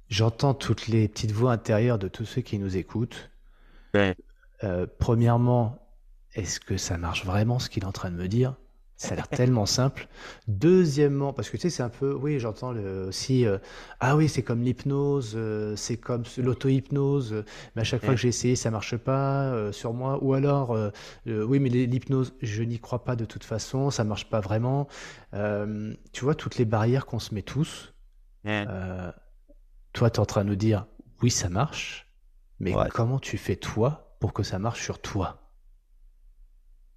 j'entends 0.08 0.54
toutes 0.54 0.88
les 0.88 1.10
petites 1.10 1.34
voix 1.34 1.52
intérieures 1.52 2.00
de 2.00 2.08
tous 2.08 2.24
ceux 2.24 2.42
qui 2.42 2.60
nous 2.60 2.78
écoutent. 2.78 3.30
Premièrement, 5.00 5.80
est-ce 6.34 6.60
que 6.60 6.78
ça 6.78 6.98
marche 6.98 7.26
vraiment 7.26 7.60
ce 7.60 7.70
qu'il 7.70 7.84
est 7.84 7.88
en 7.88 7.92
train 7.92 8.12
de 8.12 8.16
me 8.16 8.28
dire? 8.28 8.56
Ça 8.98 9.14
a 9.14 9.16
l'air 9.16 9.28
tellement 9.30 9.66
simple. 9.68 10.08
Deuxièmement, 10.48 11.32
parce 11.32 11.50
que 11.50 11.58
tu 11.58 11.62
sais, 11.62 11.70
c'est 11.70 11.84
un 11.84 11.90
peu, 11.90 12.14
oui, 12.14 12.40
j'entends 12.40 12.76
aussi, 12.76 13.46
euh, 13.46 13.60
ah 14.00 14.16
oui, 14.16 14.28
c'est 14.28 14.42
comme 14.42 14.64
l'hypnose, 14.64 15.34
euh, 15.36 15.76
c'est 15.76 15.98
comme 15.98 16.24
l'auto-hypnose, 16.38 17.44
mais 17.76 17.82
à 17.82 17.86
chaque 17.86 18.04
fois 18.04 18.16
que 18.16 18.20
j'ai 18.20 18.30
essayé, 18.30 18.56
ça 18.56 18.72
marche 18.72 18.98
pas 18.98 19.46
euh, 19.46 19.72
sur 19.72 19.94
moi. 19.94 20.20
Ou 20.24 20.34
alors, 20.34 20.76
oui, 21.26 21.60
mais 21.60 21.70
l'hypnose, 21.70 22.34
je 22.42 22.64
n'y 22.64 22.80
crois 22.80 23.04
pas 23.04 23.16
de 23.16 23.26
toute 23.26 23.44
façon, 23.44 23.92
ça 23.92 24.04
marche 24.04 24.30
pas 24.30 24.42
vraiment. 24.42 24.88
tu 25.32 26.26
vois, 26.26 26.36
toutes 26.36 26.58
les 26.58 26.66
barrières 26.66 27.06
qu'on 27.06 27.20
se 27.20 27.34
met 27.34 27.44
tous. 27.44 27.94
toi, 28.44 29.14
tu 29.94 30.04
es 30.04 30.20
en 30.20 30.26
train 30.26 30.44
de 30.44 30.50
nous 30.50 30.56
dire, 30.56 30.88
oui, 31.22 31.30
ça 31.30 31.50
marche, 31.50 32.07
mais 32.60 32.74
comment 32.94 33.20
tu 33.20 33.38
fais 33.38 33.56
toi 33.56 34.16
pour 34.20 34.34
que 34.34 34.44
ça 34.44 34.60
marche 34.60 34.84
sur 34.84 35.00
toi? 35.02 35.48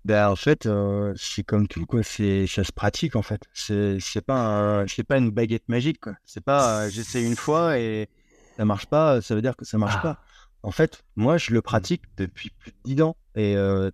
Ben, 0.04 0.28
en 0.28 0.36
fait, 0.36 0.64
euh, 0.64 1.12
c'est 1.16 1.42
comme 1.42 1.68
tout, 1.68 1.84
quoi. 1.84 2.02
C'est, 2.02 2.46
ça 2.46 2.64
se 2.64 2.72
pratique, 2.72 3.16
en 3.16 3.22
fait. 3.22 3.42
C'est, 3.52 3.98
c'est 4.00 4.24
pas, 4.24 4.84
c'est 4.88 5.04
pas 5.04 5.18
une 5.18 5.30
baguette 5.30 5.68
magique, 5.68 6.00
quoi. 6.00 6.14
C'est 6.24 6.42
pas, 6.42 6.84
euh, 6.84 6.90
j'essaie 6.90 7.22
une 7.22 7.36
fois 7.36 7.78
et 7.78 8.08
ça 8.56 8.64
marche 8.64 8.86
pas, 8.86 9.20
ça 9.20 9.34
veut 9.34 9.42
dire 9.42 9.56
que 9.56 9.64
ça 9.64 9.76
marche 9.76 10.00
pas. 10.00 10.18
Ah. 10.18 10.24
En 10.62 10.70
fait, 10.70 11.02
moi, 11.16 11.38
je 11.38 11.52
le 11.52 11.62
pratique 11.62 12.02
depuis 12.16 12.50
plus 12.50 12.70
de 12.70 12.76
10 12.84 13.02
ans 13.02 13.16
et 13.34 13.56
euh, 13.56 13.90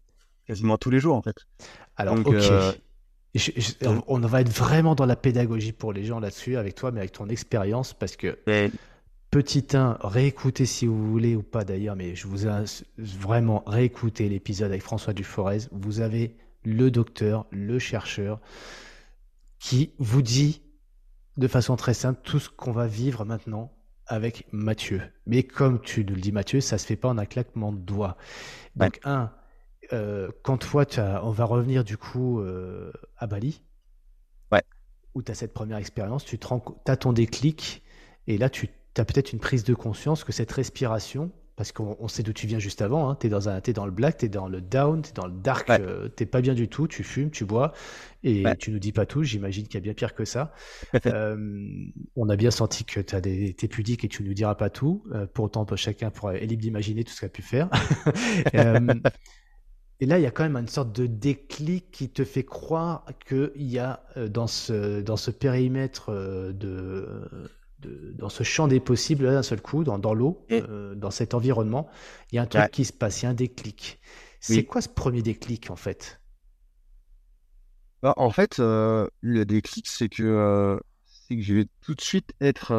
quasiment 0.46 0.78
tous 0.78 0.90
les 0.90 1.00
jours, 1.00 1.16
en 1.16 1.22
fait. 1.22 1.36
Alors, 1.96 2.16
ok. 2.18 2.34
on 4.06 4.18
va 4.18 4.40
être 4.40 4.48
vraiment 4.48 4.94
dans 4.94 5.06
la 5.06 5.16
pédagogie 5.16 5.72
pour 5.72 5.92
les 5.92 6.04
gens 6.04 6.20
là-dessus 6.20 6.56
avec 6.56 6.74
toi, 6.74 6.92
mais 6.92 7.00
avec 7.00 7.12
ton 7.12 7.28
expérience, 7.28 7.94
parce 7.94 8.16
que 8.16 8.38
Petit 9.30 9.66
1, 9.76 9.98
réécoutez 10.00 10.66
si 10.66 10.86
vous 10.86 11.10
voulez 11.10 11.36
ou 11.36 11.42
pas 11.42 11.64
d'ailleurs, 11.64 11.96
mais 11.96 12.14
je 12.14 12.26
vous 12.26 12.46
ai 12.46 12.64
vraiment 12.96 13.62
réécouté 13.66 14.28
l'épisode 14.28 14.70
avec 14.70 14.82
François 14.82 15.12
Duforez. 15.12 15.68
Vous 15.72 16.00
avez 16.00 16.36
le 16.64 16.90
docteur, 16.90 17.46
le 17.50 17.78
chercheur, 17.78 18.40
qui 19.58 19.92
vous 19.98 20.22
dit 20.22 20.62
de 21.36 21.48
façon 21.48 21.76
très 21.76 21.94
simple 21.94 22.20
tout 22.22 22.38
ce 22.38 22.48
qu'on 22.48 22.72
va 22.72 22.86
vivre 22.86 23.24
maintenant 23.24 23.72
avec 24.06 24.46
Mathieu. 24.52 25.02
Mais 25.26 25.42
comme 25.42 25.80
tu 25.80 26.04
nous 26.04 26.14
le 26.14 26.20
dis 26.20 26.32
Mathieu, 26.32 26.60
ça 26.60 26.78
se 26.78 26.86
fait 26.86 26.96
pas 26.96 27.08
en 27.08 27.18
un 27.18 27.26
claquement 27.26 27.72
de 27.72 27.78
doigts. 27.78 28.16
Donc 28.76 29.00
un, 29.04 29.32
euh, 29.92 30.30
quand 30.42 30.58
toi, 30.58 30.84
on 31.22 31.30
va 31.30 31.44
revenir 31.44 31.84
du 31.84 31.96
coup 31.96 32.40
euh, 32.40 32.92
à 33.18 33.26
Bali, 33.26 33.62
ouais. 34.52 34.62
où 35.14 35.22
tu 35.22 35.32
as 35.32 35.34
cette 35.34 35.52
première 35.52 35.78
expérience, 35.78 36.24
tu 36.24 36.38
as 36.86 36.96
ton 36.96 37.12
déclic, 37.12 37.82
et 38.26 38.38
là 38.38 38.48
tu 38.48 38.68
tu 38.96 39.02
as 39.02 39.04
peut-être 39.04 39.34
une 39.34 39.40
prise 39.40 39.62
de 39.62 39.74
conscience 39.74 40.24
que 40.24 40.32
cette 40.32 40.50
respiration, 40.50 41.30
parce 41.54 41.70
qu'on 41.70 42.08
sait 42.08 42.22
d'où 42.22 42.32
tu 42.32 42.46
viens 42.46 42.58
juste 42.58 42.80
avant, 42.80 43.10
hein, 43.10 43.16
tu 43.20 43.26
es, 43.26 43.30
dans 43.30 43.40
es 43.58 43.72
dans 43.74 43.84
le 43.84 43.92
black, 43.92 44.16
tu 44.16 44.24
es 44.24 44.28
dans 44.30 44.48
le 44.48 44.62
down, 44.62 45.02
tu 45.02 45.10
es 45.10 45.12
dans 45.12 45.26
le 45.26 45.34
dark, 45.34 45.68
euh, 45.68 46.08
tu 46.16 46.24
pas 46.24 46.40
bien 46.40 46.54
du 46.54 46.68
tout, 46.68 46.88
tu 46.88 47.04
fumes, 47.04 47.30
tu 47.30 47.44
bois, 47.44 47.74
et 48.24 48.44
tu 48.58 48.70
nous 48.70 48.78
dis 48.78 48.92
pas 48.92 49.04
tout, 49.04 49.22
j'imagine 49.22 49.66
qu'il 49.66 49.74
y 49.74 49.76
a 49.76 49.80
bien 49.80 49.92
pire 49.92 50.14
que 50.14 50.24
ça. 50.24 50.54
euh, 51.06 51.36
on 52.16 52.28
a 52.30 52.36
bien 52.36 52.50
senti 52.50 52.84
que 52.84 53.00
tu 53.00 53.16
es 53.16 53.68
pudique 53.68 54.02
et 54.02 54.08
tu 54.08 54.22
nous 54.22 54.32
diras 54.32 54.54
pas 54.54 54.70
tout, 54.70 55.04
euh, 55.12 55.26
pour 55.26 55.44
autant 55.44 55.66
chacun 55.76 56.10
pourra, 56.10 56.36
est 56.36 56.46
libre 56.46 56.62
d'imaginer 56.62 57.04
tout 57.04 57.12
ce 57.12 57.20
qu'il 57.20 57.26
a 57.26 57.30
pu 57.30 57.42
faire. 57.42 57.68
Euh, 58.54 58.94
et 60.00 60.06
là, 60.06 60.18
il 60.18 60.22
y 60.22 60.26
a 60.26 60.30
quand 60.30 60.44
même 60.44 60.56
une 60.56 60.68
sorte 60.68 60.92
de 60.92 61.06
déclic 61.06 61.90
qui 61.90 62.08
te 62.08 62.24
fait 62.24 62.44
croire 62.44 63.04
qu'il 63.26 63.50
y 63.56 63.78
a 63.78 64.04
dans 64.28 64.46
ce, 64.46 65.00
dans 65.00 65.16
ce 65.16 65.30
périmètre 65.30 66.12
de, 66.12 67.08
dans 67.80 68.28
ce 68.28 68.42
champ 68.42 68.68
des 68.68 68.80
possibles, 68.80 69.24
d'un 69.24 69.42
seul 69.42 69.60
coup, 69.60 69.84
dans, 69.84 69.98
dans 69.98 70.14
l'eau, 70.14 70.44
euh, 70.50 70.94
dans 70.94 71.10
cet 71.10 71.34
environnement, 71.34 71.88
il 72.32 72.36
y 72.36 72.38
a 72.38 72.42
un 72.42 72.46
truc 72.46 72.70
qui 72.70 72.84
se 72.84 72.92
passe, 72.92 73.22
il 73.22 73.24
y 73.24 73.28
a 73.28 73.30
un 73.30 73.34
déclic. 73.34 74.00
C'est 74.40 74.64
quoi 74.64 74.80
ce 74.80 74.88
premier 74.88 75.22
déclic 75.22 75.70
en 75.70 75.76
fait? 75.76 76.20
Bah, 78.02 78.14
En 78.16 78.30
fait, 78.30 78.60
euh, 78.60 79.08
le 79.20 79.44
déclic, 79.44 79.86
c'est 79.88 80.08
que, 80.08 80.22
euh, 80.22 80.78
que 81.28 81.40
je 81.40 81.54
vais 81.54 81.66
tout 81.80 81.94
de 81.94 82.00
suite 82.00 82.32
être 82.40 82.72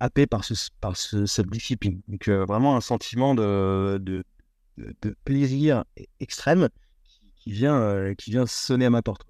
happé 0.00 0.26
par, 0.26 0.44
ce, 0.44 0.54
par 0.80 0.96
cette 0.96 1.48
discipline. 1.48 2.00
Donc, 2.08 2.28
vraiment 2.28 2.76
un 2.76 2.80
sentiment 2.80 3.34
de, 3.34 3.98
de, 4.00 4.24
de, 4.78 5.16
plaisir 5.24 5.84
extrême 6.20 6.68
qui, 7.36 7.52
vient, 7.52 8.14
qui 8.16 8.30
vient 8.30 8.46
sonner 8.46 8.86
à 8.86 8.90
ma 8.90 9.02
porte. 9.02 9.26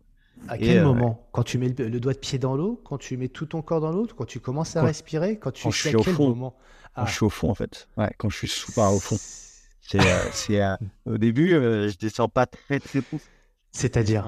À 0.49 0.59
quel 0.59 0.79
euh, 0.79 0.85
moment? 0.85 1.29
Quand 1.33 1.43
tu 1.43 1.59
mets 1.59 1.69
le, 1.69 2.01
doigt 2.01 2.13
de 2.13 2.19
pied 2.19 2.39
dans 2.39 2.57
l'eau 2.57 2.81
Quand 2.85 2.99
tu 2.99 3.17
mets 3.17 3.29
tout 3.29 3.47
ton 3.47 3.63
corps 3.63 3.81
dans 3.81 3.93
l'eau 3.93 4.07
Quand 4.17 4.25
tu 4.25 4.41
commences 4.41 4.77
à 4.77 4.83
respirer 4.83 5.39
Quand 5.39 5.51
tu 5.51 5.65
quand 5.65 5.71
je 5.71 5.89
suis 5.89 5.97
au 5.97 6.03
fond. 6.03 6.29
moment 6.29 6.57
Quand 6.95 7.07
je 7.07 7.13
suis 7.13 7.25
au 7.25 7.31
fond, 7.31 7.51
en 7.51 7.55
fait. 7.55 7.89
Ouais, 7.97 8.11
quand 8.19 8.29
je 8.29 8.37
suis 8.37 8.49
sous 8.49 8.73
par 8.73 8.93
au 8.95 9.01
fond. 9.01 9.17
C'est, 9.81 10.01
euh, 10.01 10.75
euh, 11.07 11.15
au 11.15 11.19
début, 11.19 11.51
je 11.51 11.97
descends 11.99 12.29
pas 12.29 12.47
très 12.47 12.81
très 12.81 13.03
profond. 13.03 13.25
C'est-à-dire? 13.73 14.27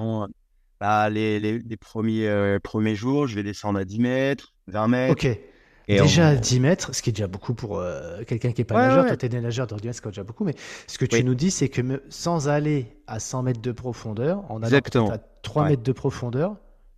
Bah, 0.79 1.09
les, 1.09 1.39
les, 1.39 1.59
les, 1.59 1.77
premiers, 1.77 2.57
premiers 2.61 2.95
jours, 2.95 3.27
je 3.27 3.35
vais 3.35 3.43
descendre 3.43 3.79
à 3.79 3.85
10 3.85 3.99
mètres, 3.99 4.53
20 4.67 4.87
mètres. 4.87 5.11
Ok 5.13 5.39
déjà 5.87 6.29
à 6.29 6.35
10 6.35 6.59
mètres, 6.59 6.95
ce 6.95 7.01
qui 7.01 7.09
est 7.09 7.13
déjà 7.13 7.27
beaucoup 7.27 7.53
pour 7.53 7.79
euh, 7.79 8.23
quelqu'un 8.25 8.51
qui 8.51 8.61
n'est 8.61 8.65
pas 8.65 8.87
nageur. 8.87 9.05
Toi, 9.05 9.17
tu 9.17 9.25
es 9.25 9.29
des 9.29 9.41
nageurs, 9.41 9.67
donc 9.67 9.79
c'est 9.83 10.05
déjà 10.05 10.23
beaucoup. 10.23 10.43
Mais 10.43 10.55
ce 10.87 10.97
que 10.97 11.05
tu 11.05 11.23
nous 11.23 11.35
dis, 11.35 11.51
c'est 11.51 11.69
que 11.69 12.01
sans 12.09 12.47
aller 12.47 12.87
à 13.07 13.19
100 13.19 13.43
mètres 13.43 13.61
de 13.61 13.71
profondeur, 13.71 14.49
en 14.49 14.61
allant 14.63 15.09
à 15.09 15.17
3 15.41 15.69
mètres 15.69 15.83
de 15.83 15.91
profondeur, 15.91 16.57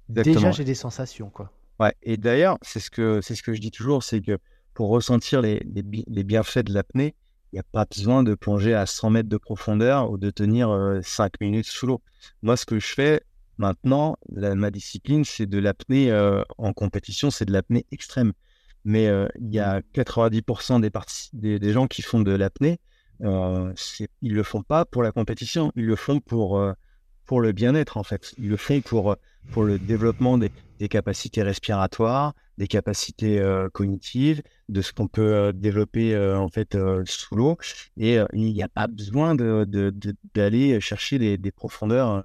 déjà 0.10 0.52
j'ai 0.52 0.64
des 0.64 0.76
sensations. 0.76 1.30
quoi. 1.30 1.52
Ouais, 1.80 1.94
et 2.02 2.18
d'ailleurs, 2.18 2.58
c'est 2.62 2.80
ce, 2.80 2.90
que, 2.90 3.22
ce 3.22 3.42
que 3.42 3.54
je 3.54 3.62
dis 3.62 3.72
toujours, 3.72 4.04
c'est 4.04 4.22
que 4.22 4.40
pour 4.74 4.90
ressentir 4.90 5.42
les, 5.42 5.62
les, 5.66 6.24
bienfaits 6.24 6.60
de 6.60 6.74
l'apnée, 6.74 7.16
il 7.52 7.56
n'y 7.56 7.60
a 7.60 7.66
pas 7.72 7.86
besoin 7.86 8.24
de 8.24 8.36
plonger 8.36 8.74
à 8.74 8.86
100 8.86 9.10
mètres 9.12 9.30
de 9.30 9.38
profondeur 9.38 10.12
ou 10.12 10.18
de 10.18 10.30
tenir 10.30 10.70
5 11.04 11.26
euh, 11.26 11.46
minutes 11.46 11.66
sous 11.66 11.88
l'eau. 11.88 12.02
Moi, 12.42 12.58
ce 12.58 12.66
que 12.66 12.80
je 12.80 12.88
fais 12.88 13.22
maintenant, 13.58 14.18
ma 14.32 14.72
discipline, 14.72 15.24
c'est 15.24 15.46
de 15.46 15.58
l'apnée 15.60 16.12
euh, 16.12 16.42
en 16.58 16.74
compétition, 16.74 17.32
c'est 17.32 17.46
de 17.46 17.54
l'apnée 17.54 17.86
extrême 17.92 18.34
mais 18.88 19.08
euh, 19.08 19.28
il 19.38 19.54
y 19.54 19.60
a 19.60 19.82
90% 19.94 20.80
des, 21.34 21.60
des, 21.60 21.74
gens 21.74 21.88
qui 21.88 22.02
font 22.02 22.22
de 22.22 22.32
l'apnée, 22.32 22.80
euh, 23.22 23.74
ils 24.22 24.34
le 24.34 24.44
font 24.44 24.64
pas 24.64 24.86
pour 24.86 25.04
la 25.04 25.12
compétition, 25.12 25.74
ils 25.76 25.86
le 25.86 25.98
font 25.98 26.22
pour, 26.22 26.58
euh, 26.58 26.72
pour 27.26 27.42
le 27.42 27.52
bien-être 27.52 27.98
en 27.98 28.04
fait. 28.04 28.34
Ils 28.38 28.48
le 28.48 28.56
font 28.56 28.80
pour, 28.80 29.18
pour 29.52 29.66
le 29.66 29.78
développement 29.78 30.38
des, 30.38 30.52
capacités 30.88 31.44
respiratoires, 31.44 32.34
des 32.58 32.68
capacités 32.68 33.44
cognitives, 33.74 34.42
de 34.70 34.82
ce 34.82 34.94
qu'on 34.94 35.10
peut 35.10 35.52
développer 35.54 36.18
en 36.18 36.48
fait 36.48 36.78
sous 37.06 37.36
l'eau. 37.36 37.58
Et 37.98 38.20
il 38.32 38.54
n'y 38.54 38.64
a 38.64 38.70
pas 38.70 38.88
besoin 38.88 39.36
d'aller 39.36 39.66
de, 39.66 40.16
de, 40.34 40.80
chercher 40.80 41.20
des, 41.20 41.38
des 41.38 41.52
profondeurs. 41.52 42.24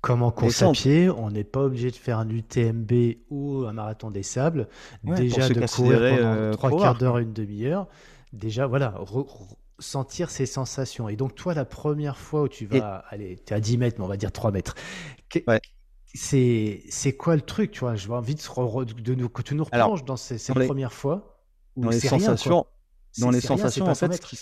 Comme 0.00 0.22
en 0.22 0.30
course 0.30 0.62
à 0.62 0.70
pied, 0.72 1.10
on 1.10 1.30
n'est 1.30 1.44
pas 1.44 1.60
obligé 1.60 1.90
de 1.90 1.96
faire 1.96 2.18
un 2.18 2.28
UTMB 2.28 2.92
ou 3.28 3.64
un 3.66 3.72
marathon 3.72 4.10
des 4.10 4.22
sables. 4.22 4.68
déjà 5.04 5.48
de 5.48 5.66
courir 5.66 6.16
pendant 6.16 6.50
trois 6.52 6.70
quarts 6.80 6.98
d'heure, 6.98 7.18
une 7.18 7.32
demi-heure. 7.32 7.86
Déjà, 8.32 8.66
voilà, 8.66 8.94
sentir 9.78 10.30
ces 10.30 10.46
sensations. 10.46 11.08
Et 11.08 11.16
donc, 11.16 11.34
toi, 11.34 11.54
la 11.54 11.64
première 11.64 12.16
fois 12.16 12.42
où 12.42 12.48
tu 12.48 12.66
vas 12.66 13.04
aller, 13.08 13.38
tu 13.44 13.52
es 13.52 13.56
à 13.56 13.60
10 13.60 13.78
mètres, 13.78 13.96
mais 13.98 14.04
on 14.04 14.08
va 14.08 14.16
dire 14.16 14.32
3 14.32 14.52
mètres. 14.52 14.74
C'est, 16.12 16.82
c'est 16.88 17.16
quoi 17.16 17.36
le 17.36 17.42
truc, 17.42 17.70
tu 17.70 17.80
vois? 17.80 17.94
Je 17.94 18.08
veux 18.08 18.14
envie 18.14 18.34
de, 18.34 18.92
de, 19.00 19.14
nous, 19.14 19.28
que 19.28 19.42
tu 19.42 19.54
nous 19.54 19.64
replonges 19.64 20.04
dans 20.04 20.16
ces, 20.16 20.38
premières 20.52 20.92
fois. 20.92 21.40
Dans 21.76 21.90
les 21.90 22.00
sensations, 22.00 22.66
dans 23.18 23.30
les 23.30 23.40
sensations, 23.40 23.86
en 23.86 23.94
fait, 23.94 24.12
ce 24.14 24.20
qui, 24.20 24.38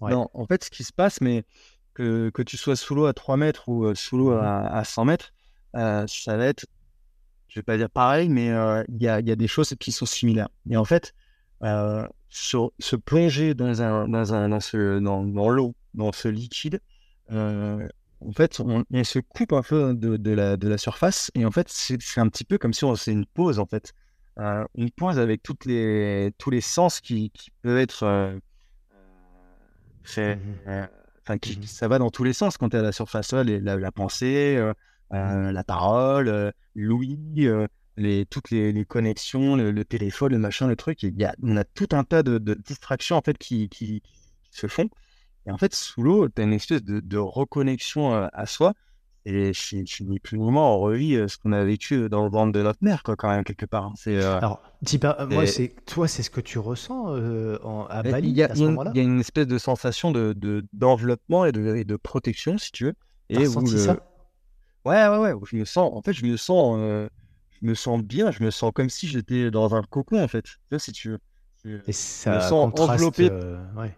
en 0.00 0.46
fait, 0.46 0.64
ce 0.64 0.70
qui 0.70 0.84
se 0.84 0.92
passe, 0.92 1.20
mais 1.20 1.44
que, 1.94 2.30
que 2.30 2.42
tu 2.42 2.56
sois 2.56 2.76
sous 2.76 2.94
l'eau 2.94 3.06
à 3.06 3.12
3 3.12 3.36
mètres 3.36 3.68
ou 3.68 3.94
sous 3.94 4.16
l'eau 4.16 4.32
mmh 4.32 4.42
à, 4.42 4.84
100 4.84 5.04
mètres, 5.04 5.32
euh, 5.76 6.04
ça 6.06 6.36
va 6.36 6.46
être, 6.46 6.66
je 7.48 7.60
vais 7.60 7.64
pas 7.64 7.76
dire 7.76 7.90
pareil, 7.90 8.28
mais 8.28 8.50
euh, 8.50 8.84
il 8.88 9.02
y, 9.02 9.08
a, 9.08 9.20
y, 9.20 9.30
a, 9.30 9.36
des 9.36 9.48
choses 9.48 9.74
qui 9.78 9.92
sont 9.92 10.06
similaires. 10.06 10.48
Et 10.70 10.76
en 10.76 10.84
fait, 10.84 11.14
se, 11.60 12.96
plonger 12.96 13.54
dans, 13.54 13.82
un, 13.82 14.08
dans, 14.08 14.34
un, 14.34 14.48
dans, 14.48 14.60
ce, 14.60 14.98
dans, 14.98 15.24
dans 15.24 15.48
l'eau, 15.48 15.74
dans 15.94 16.12
ce 16.12 16.28
liquide, 16.28 16.80
en 17.30 18.32
fait, 18.32 18.60
on, 18.60 18.84
se 19.04 19.18
coupe 19.18 19.52
un 19.52 19.62
peu 19.62 19.94
de, 19.94 20.16
de, 20.16 20.30
la, 20.30 20.56
de 20.56 20.68
la 20.68 20.78
surface 20.78 21.30
et 21.34 21.44
en 21.44 21.50
fait, 21.50 21.68
c'est 21.68 22.20
un 22.20 22.28
petit 22.28 22.44
peu 22.44 22.58
comme 22.58 22.72
si 22.72 22.84
on 22.84 22.94
faisait 22.94 23.12
une 23.12 23.26
pause 23.26 23.58
en 23.58 23.66
fait. 23.66 23.92
Une 24.38 24.90
pause 24.90 25.18
avec 25.18 25.42
toutes 25.42 25.64
les, 25.64 26.32
tous 26.38 26.50
les 26.50 26.60
sens 26.60 27.00
qui, 27.00 27.30
qui 27.30 27.50
peuvent 27.62 27.78
être 27.78 28.04
euh, 28.04 28.38
mmh 30.16 31.01
enfin, 31.22 31.38
qui, 31.38 31.58
mmh 31.58 31.62
ça 31.64 31.88
va 31.88 31.98
dans 31.98 32.10
tous 32.10 32.24
les 32.24 32.32
sens 32.32 32.56
quand 32.56 32.68
tu 32.70 32.76
es 32.76 32.80
à 32.80 32.82
la 32.82 32.92
surface, 32.92 33.32
la, 33.32 33.44
la, 33.60 33.92
pensée, 33.92 34.58
mmh 35.10 35.50
la 35.50 35.64
parole, 35.64 36.52
l'ouïe, 36.74 37.48
les, 37.96 38.26
toutes 38.26 38.50
les, 38.50 38.84
connexions, 38.84 39.56
le, 39.56 39.84
téléphone, 39.84 40.32
le 40.32 40.38
machin, 40.38 40.66
le 40.66 40.76
truc. 40.76 41.02
Il 41.02 41.18
y 41.18 41.24
a, 41.24 41.34
on 41.42 41.56
a 41.56 41.64
tout 41.64 41.88
un 41.92 42.04
tas 42.04 42.22
de, 42.22 42.38
distractions 42.54 43.16
en 43.16 43.22
fait 43.22 43.38
qui, 43.38 43.68
qui, 43.68 44.02
se 44.50 44.66
font. 44.66 44.88
Et 45.46 45.50
en 45.50 45.58
fait, 45.58 45.74
sous 45.74 46.02
l'eau, 46.02 46.28
tu 46.28 46.40
as 46.40 46.44
une 46.44 46.52
espèce 46.52 46.82
de, 46.82 47.18
reconnexion 47.18 48.14
euh, 48.14 48.28
à 48.32 48.46
soi. 48.46 48.74
Et 49.24 49.52
je, 49.52 49.84
je 49.84 50.36
vraiment, 50.36 50.76
on 50.76 50.80
revit 50.80 51.14
euh, 51.14 51.28
ce 51.28 51.38
qu'on 51.38 51.52
a 51.52 51.62
vécu 51.64 52.08
dans 52.08 52.24
le 52.24 52.30
ventre 52.30 52.52
de 52.52 52.62
notre 52.62 52.80
mère, 52.82 53.02
quoi, 53.02 53.14
quand 53.14 53.28
même, 53.28 53.44
quelque 53.44 53.66
part. 53.66 53.84
Hein. 53.84 53.92
C'est, 53.96 54.16
euh, 54.16 54.38
Alors, 54.38 54.62
dis 54.82 54.98
pas, 54.98 55.26
moi, 55.26 55.46
c'est, 55.46 55.74
toi, 55.86 56.08
c'est 56.08 56.22
ce 56.22 56.30
que 56.30 56.40
tu 56.40 56.58
ressens 56.58 57.14
à 57.88 58.02
Bali 58.02 58.28
il 58.30 58.36
y 58.36 58.42
a, 58.42 58.50
à 58.50 58.54
ce 58.54 58.64
moment-là? 58.64 58.90
Il 58.94 58.98
y 58.98 59.00
a 59.00 59.04
une 59.04 59.20
espèce 59.20 59.46
de 59.46 59.58
sensation 59.58 60.10
de, 60.10 60.64
d'enveloppement 60.72 61.44
et 61.44 61.52
de, 61.52 61.82
de 61.82 61.96
protection, 61.96 62.58
si 62.58 62.72
tu 62.72 62.84
veux. 62.84 62.94
Et 63.28 63.46
où 63.46 63.66
ça? 63.66 63.96
Ouais, 64.84 65.06
ouais, 65.06 65.18
ouais. 65.18 65.34
Je 65.50 65.56
me 65.56 65.64
sens, 65.64 65.90
en 65.94 66.02
fait, 66.02 66.12
je 66.12 66.26
me 66.26 66.36
sens 66.36 67.08
je 67.62 67.68
me 67.68 67.74
sens 67.74 68.02
bien, 68.02 68.30
je 68.30 68.42
me 68.42 68.50
sens 68.50 68.72
comme 68.74 68.90
si 68.90 69.06
j'étais 69.06 69.50
dans 69.50 69.74
un 69.74 69.82
cocon 69.82 70.22
en 70.22 70.28
fait. 70.28 70.42
Tu 70.42 70.58
vois, 70.70 70.78
si 70.78 70.92
tu 70.92 71.10
veux. 71.10 71.80
Et 71.86 71.92
ça 71.92 72.34
me 72.34 72.40
sens 72.40 72.74
euh, 73.20 73.64
ouais. 73.76 73.94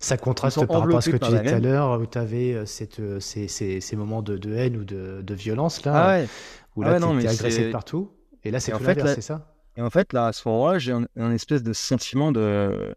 Ça 0.00 0.16
contraste 0.16 0.64
par 0.66 0.80
rapport 0.80 0.98
à 0.98 1.00
ce 1.00 1.10
que 1.10 1.16
tu 1.16 1.30
disais 1.30 1.42
tout 1.42 1.54
à 1.54 1.58
l'heure, 1.58 2.00
où 2.00 2.06
tu 2.06 2.18
avais 2.18 2.54
euh, 2.54 2.66
cette, 2.66 3.00
euh, 3.00 3.20
ces, 3.20 3.48
ces, 3.48 3.80
ces, 3.80 3.96
moments 3.96 4.22
de, 4.22 4.36
de, 4.36 4.54
haine 4.54 4.76
ou 4.76 4.84
de, 4.84 5.22
de 5.22 5.34
violence 5.34 5.84
là, 5.84 5.92
ah 5.94 6.08
ouais. 6.18 6.28
où 6.76 6.82
là 6.82 6.98
ah 7.00 7.00
tu 7.00 7.24
es 7.24 7.28
agressé 7.28 7.66
de 7.66 7.72
partout. 7.72 8.12
Et 8.44 8.50
là, 8.50 8.60
c'est 8.60 8.72
tout 8.72 8.82
l'inverse, 8.82 9.14
c'est 9.14 9.20
ça 9.20 9.54
Et 9.76 9.82
en 9.82 9.90
fait, 9.90 10.12
là, 10.12 10.26
à 10.26 10.32
ce 10.32 10.48
moment-là, 10.48 10.78
j'ai 10.78 10.92
un, 10.92 11.32
espèce 11.32 11.62
de 11.62 11.72
sentiment 11.72 12.32
de 12.32 12.94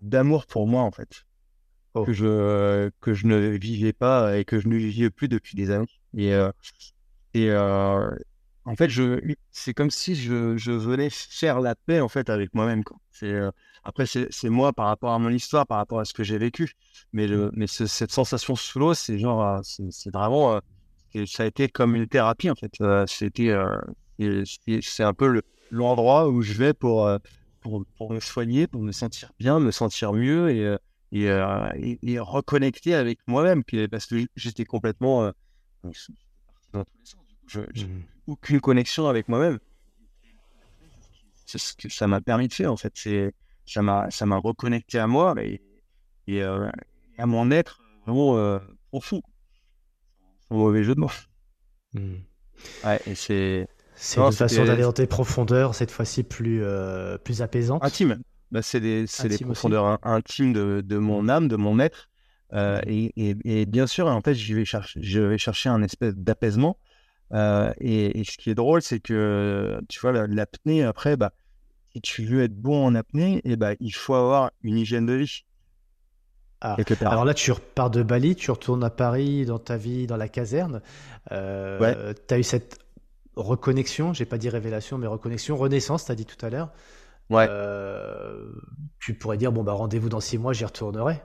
d'amour 0.00 0.46
pour 0.46 0.66
moi 0.66 0.82
en 0.82 0.90
fait. 0.90 1.24
Oh. 1.94 2.04
Que, 2.04 2.12
je, 2.12 2.90
que 3.00 3.14
je 3.14 3.26
ne 3.26 3.36
vivais 3.50 3.92
pas 3.92 4.36
et 4.36 4.44
que 4.44 4.58
je 4.58 4.66
ne 4.66 4.76
vivais 4.76 5.10
plus 5.10 5.28
depuis 5.28 5.54
des 5.54 5.70
années. 5.70 5.86
Et, 6.16 6.32
et, 7.34 7.52
en 8.64 8.76
fait, 8.76 8.88
je, 8.88 9.34
c'est 9.50 9.74
comme 9.74 9.90
si 9.90 10.14
je, 10.14 10.56
je, 10.56 10.70
venais 10.72 11.08
faire 11.10 11.60
la 11.60 11.74
paix 11.74 12.00
en 12.00 12.08
fait 12.08 12.30
avec 12.30 12.54
moi-même. 12.54 12.82
C'est, 13.10 13.26
euh, 13.26 13.50
après, 13.84 14.06
c'est, 14.06 14.48
moi 14.48 14.72
par 14.72 14.86
rapport 14.86 15.12
à 15.12 15.18
mon 15.18 15.30
histoire, 15.30 15.66
par 15.66 15.78
rapport 15.78 16.00
à 16.00 16.04
ce 16.04 16.12
que 16.12 16.22
j'ai 16.22 16.38
vécu. 16.38 16.72
Mais, 17.12 17.26
le, 17.26 17.50
mais 17.54 17.66
cette 17.66 18.12
sensation 18.12 18.54
sous 18.54 18.78
l'eau, 18.78 18.94
c'est 18.94 19.18
genre, 19.18 19.42
euh, 19.42 19.60
c'est, 19.62 20.12
vraiment, 20.12 20.60
euh, 21.14 21.26
ça 21.26 21.42
a 21.42 21.46
été 21.46 21.68
comme 21.68 21.96
une 21.96 22.06
thérapie 22.06 22.50
en 22.50 22.54
fait. 22.54 22.72
c'était, 23.06 23.52
c'est 24.80 25.02
un 25.02 25.14
peu 25.14 25.42
l'endroit 25.70 26.28
où 26.28 26.42
je 26.42 26.52
vais 26.54 26.74
pour, 26.74 27.10
pour, 27.60 27.84
pour, 27.96 28.12
me 28.12 28.20
soigner, 28.20 28.66
pour 28.66 28.82
me 28.82 28.92
sentir 28.92 29.32
bien, 29.38 29.58
me 29.58 29.70
sentir 29.70 30.12
mieux 30.12 30.50
et, 30.50 30.76
et, 31.12 31.98
et, 32.02 32.18
reconnecter 32.18 32.94
avec 32.94 33.18
moi-même. 33.26 33.62
Parce 33.90 34.06
que 34.06 34.24
j'étais 34.36 34.64
complètement 34.64 35.32
dans 36.72 36.84
tous 36.84 36.98
les 36.98 37.06
sens. 37.06 37.20
Je, 37.48 37.60
mmh 37.60 38.02
aucune 38.26 38.60
connexion 38.60 39.08
avec 39.08 39.28
moi-même. 39.28 39.58
C'est 41.46 41.58
ce 41.58 41.74
que 41.74 41.88
ça 41.88 42.06
m'a 42.06 42.20
permis 42.20 42.48
de 42.48 42.52
faire, 42.54 42.72
en 42.72 42.76
fait. 42.76 42.92
C'est, 42.94 43.34
ça 43.66 43.82
m'a, 43.82 44.10
ça 44.10 44.26
m'a 44.26 44.36
reconnecté 44.36 44.98
à 44.98 45.06
moi 45.06 45.34
et, 45.38 45.62
et 46.26 46.42
euh, 46.42 46.68
à 47.18 47.26
mon 47.26 47.50
être 47.50 47.80
vraiment 48.06 48.36
euh, 48.36 48.58
profond. 48.90 49.22
Sans 50.48 50.56
mauvais 50.56 50.84
jeu 50.84 50.94
de 50.94 51.00
mots. 51.00 51.10
Hmm. 51.94 52.16
Ouais, 52.84 53.00
et 53.06 53.14
c'est. 53.14 53.68
C'est 53.94 54.20
une 54.20 54.32
façon 54.32 54.64
d'aller 54.64 54.82
dans 54.82 54.92
tes 54.92 55.06
profondeurs, 55.06 55.74
cette 55.74 55.90
fois-ci 55.90 56.24
plus, 56.24 56.64
euh, 56.64 57.18
plus 57.18 57.40
apaisante. 57.40 57.84
Intime. 57.84 58.20
Bah, 58.50 58.60
c'est 58.60 58.80
des, 58.80 59.06
c'est 59.06 59.28
des 59.28 59.38
profondeurs 59.38 59.98
intimes 60.02 60.52
de, 60.52 60.82
de, 60.84 60.98
mon 60.98 61.28
âme, 61.28 61.46
de 61.46 61.56
mon 61.56 61.78
être. 61.78 62.10
Euh, 62.52 62.80
et, 62.86 63.12
et, 63.16 63.36
et, 63.44 63.66
bien 63.66 63.86
sûr, 63.86 64.08
en 64.08 64.20
fait, 64.20 64.34
je 64.34 64.54
vais 64.54 64.64
chercher, 64.64 65.00
je 65.02 65.20
vais 65.20 65.38
chercher 65.38 65.68
un 65.68 65.82
espèce 65.82 66.14
d'apaisement 66.16 66.78
euh, 67.32 67.72
et, 67.80 68.22
ce 68.24 68.36
qui 68.36 68.50
est 68.50 68.54
drôle, 68.54 68.82
c'est 68.82 69.00
que, 69.00 69.80
tu 69.88 70.00
vois, 70.00 70.26
l'apnée, 70.26 70.82
après, 70.82 71.16
bah, 71.16 71.32
si 71.94 72.00
tu 72.00 72.24
veux 72.24 72.42
être 72.42 72.54
bon 72.54 72.86
en 72.86 72.94
apnée, 72.94 73.40
eh 73.44 73.56
bah, 73.56 73.72
il 73.80 73.94
faut 73.94 74.14
avoir 74.14 74.50
une 74.62 74.78
hygiène 74.78 75.06
de 75.06 75.14
vie. 75.14 75.44
Ah. 76.60 76.76
Alors 77.00 77.24
là, 77.24 77.34
tu 77.34 77.50
repars 77.50 77.90
de 77.90 78.04
Bali, 78.04 78.36
tu 78.36 78.50
retournes 78.50 78.84
à 78.84 78.90
Paris 78.90 79.44
dans 79.44 79.58
ta 79.58 79.76
vie, 79.76 80.06
dans 80.06 80.16
la 80.16 80.28
caserne. 80.28 80.80
Euh, 81.32 82.14
Tu 82.28 82.34
as 82.34 82.38
eu 82.38 82.44
cette 82.44 82.78
reconnexion, 83.34 84.12
j'ai 84.12 84.26
pas 84.26 84.38
dit 84.38 84.48
révélation, 84.48 84.96
mais 84.96 85.08
reconnexion, 85.08 85.56
renaissance, 85.56 86.04
tu 86.04 86.12
as 86.12 86.14
dit 86.14 86.24
tout 86.24 86.44
à 86.44 86.50
l'heure. 86.50 86.70
Ouais. 87.30 87.46
Euh, 87.48 88.52
tu 89.00 89.14
pourrais 89.14 89.38
dire, 89.38 89.50
bon, 89.50 89.64
bah, 89.64 89.72
rendez-vous 89.72 90.08
dans 90.08 90.20
six 90.20 90.38
mois, 90.38 90.52
j'y 90.52 90.64
retournerai. 90.64 91.20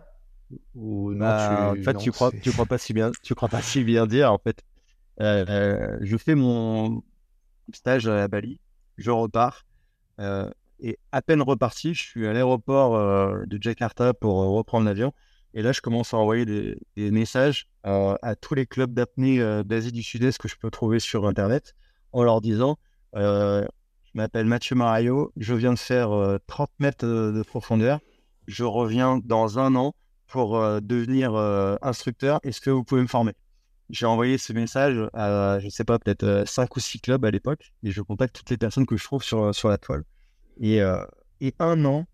Ou 0.74 1.12
non, 1.12 1.20
bah, 1.20 1.74
tu... 1.76 1.82
En 1.82 1.84
fait, 1.84 1.98
tu 2.00 2.12
crois, 2.12 2.32
tu 2.32 2.52
crois 2.52 2.66
pas 2.66 2.80
si 2.80 2.94
bien, 2.94 3.12
tu 3.22 3.36
crois 3.36 3.50
pas 3.50 3.62
si 3.62 3.84
bien 3.84 4.08
dire, 4.08 4.34
en 4.34 4.40
fait. 4.40 4.64
Euh, 5.20 5.98
je 6.02 6.18
fais 6.18 6.34
mon 6.34 7.04
stage 7.74 8.08
à 8.08 8.28
Bali, 8.28 8.60
je 8.98 9.12
repars. 9.12 9.67
Euh, 10.20 10.50
et 10.80 11.00
à 11.12 11.22
peine 11.22 11.42
reparti, 11.42 11.94
je 11.94 12.04
suis 12.04 12.28
à 12.28 12.34
l'aéroport 12.34 12.96
euh, 12.96 13.46
de 13.46 13.62
Jakarta 13.62 14.14
pour 14.14 14.36
reprendre 14.36 14.86
l'avion. 14.86 15.14
Et 15.54 15.62
là, 15.62 15.72
je 15.72 15.82
commence 15.82 16.14
à 16.14 16.18
envoyer 16.18 16.46
des, 16.46 17.12
messages 17.12 17.68
à 17.84 18.36
tous 18.36 18.54
les 18.54 18.68
clubs 18.68 18.94
d'apnée 18.94 19.40
d'Asie 19.64 19.94
du 19.94 20.04
Sud-Est 20.04 20.38
que 20.38 20.48
je 20.48 20.56
peux 20.56 20.70
trouver 20.70 21.00
sur 21.00 21.26
Internet 21.26 21.74
en 22.12 22.22
leur 22.22 22.42
disant 22.42 22.78
Je 23.16 23.66
m'appelle 24.14 24.46
Mathieu 24.46 24.76
Marayo, 24.76 25.32
je 25.38 25.56
viens 25.56 25.74
de 25.74 25.80
faire 25.80 26.10
30 26.46 26.70
mètres 26.80 27.08
de 27.08 27.42
profondeur. 27.42 28.02
Je 28.46 28.66
reviens 28.66 29.20
dans 29.24 29.58
un 29.58 29.74
an 29.76 29.96
pour 30.28 30.60
devenir 30.82 31.34
instructeur. 31.82 32.40
Est-ce 32.44 32.62
que 32.62 32.70
vous 32.70 32.84
pouvez 32.84 33.02
me 33.02 33.08
former? 33.08 33.32
J'ai 33.90 34.06
envoyé 34.06 34.38
ce 34.38 34.54
message 34.54 34.98
à, 35.14 35.60
je 35.60 35.70
sais 35.70 35.84
pas, 35.84 36.00
peut-être 36.00 36.44
5 36.46 36.64
euh, 36.64 36.68
ou 36.76 36.80
6 36.80 37.00
clubs 37.00 37.26
à 37.26 37.32
l'époque, 37.32 37.74
et 37.84 37.92
je 37.92 38.02
contacte 38.02 38.36
toutes 38.36 38.50
les 38.50 38.58
personnes 38.58 38.86
que 38.86 38.98
je 38.98 39.04
trouve 39.04 39.24
sur, 39.24 39.54
sur 39.54 39.70
la 39.70 39.78
toile. 39.78 40.04
Et, 40.60 40.82
euh, 40.82 41.04
et 41.42 41.54
un 41.60 41.84
an, 41.86 42.06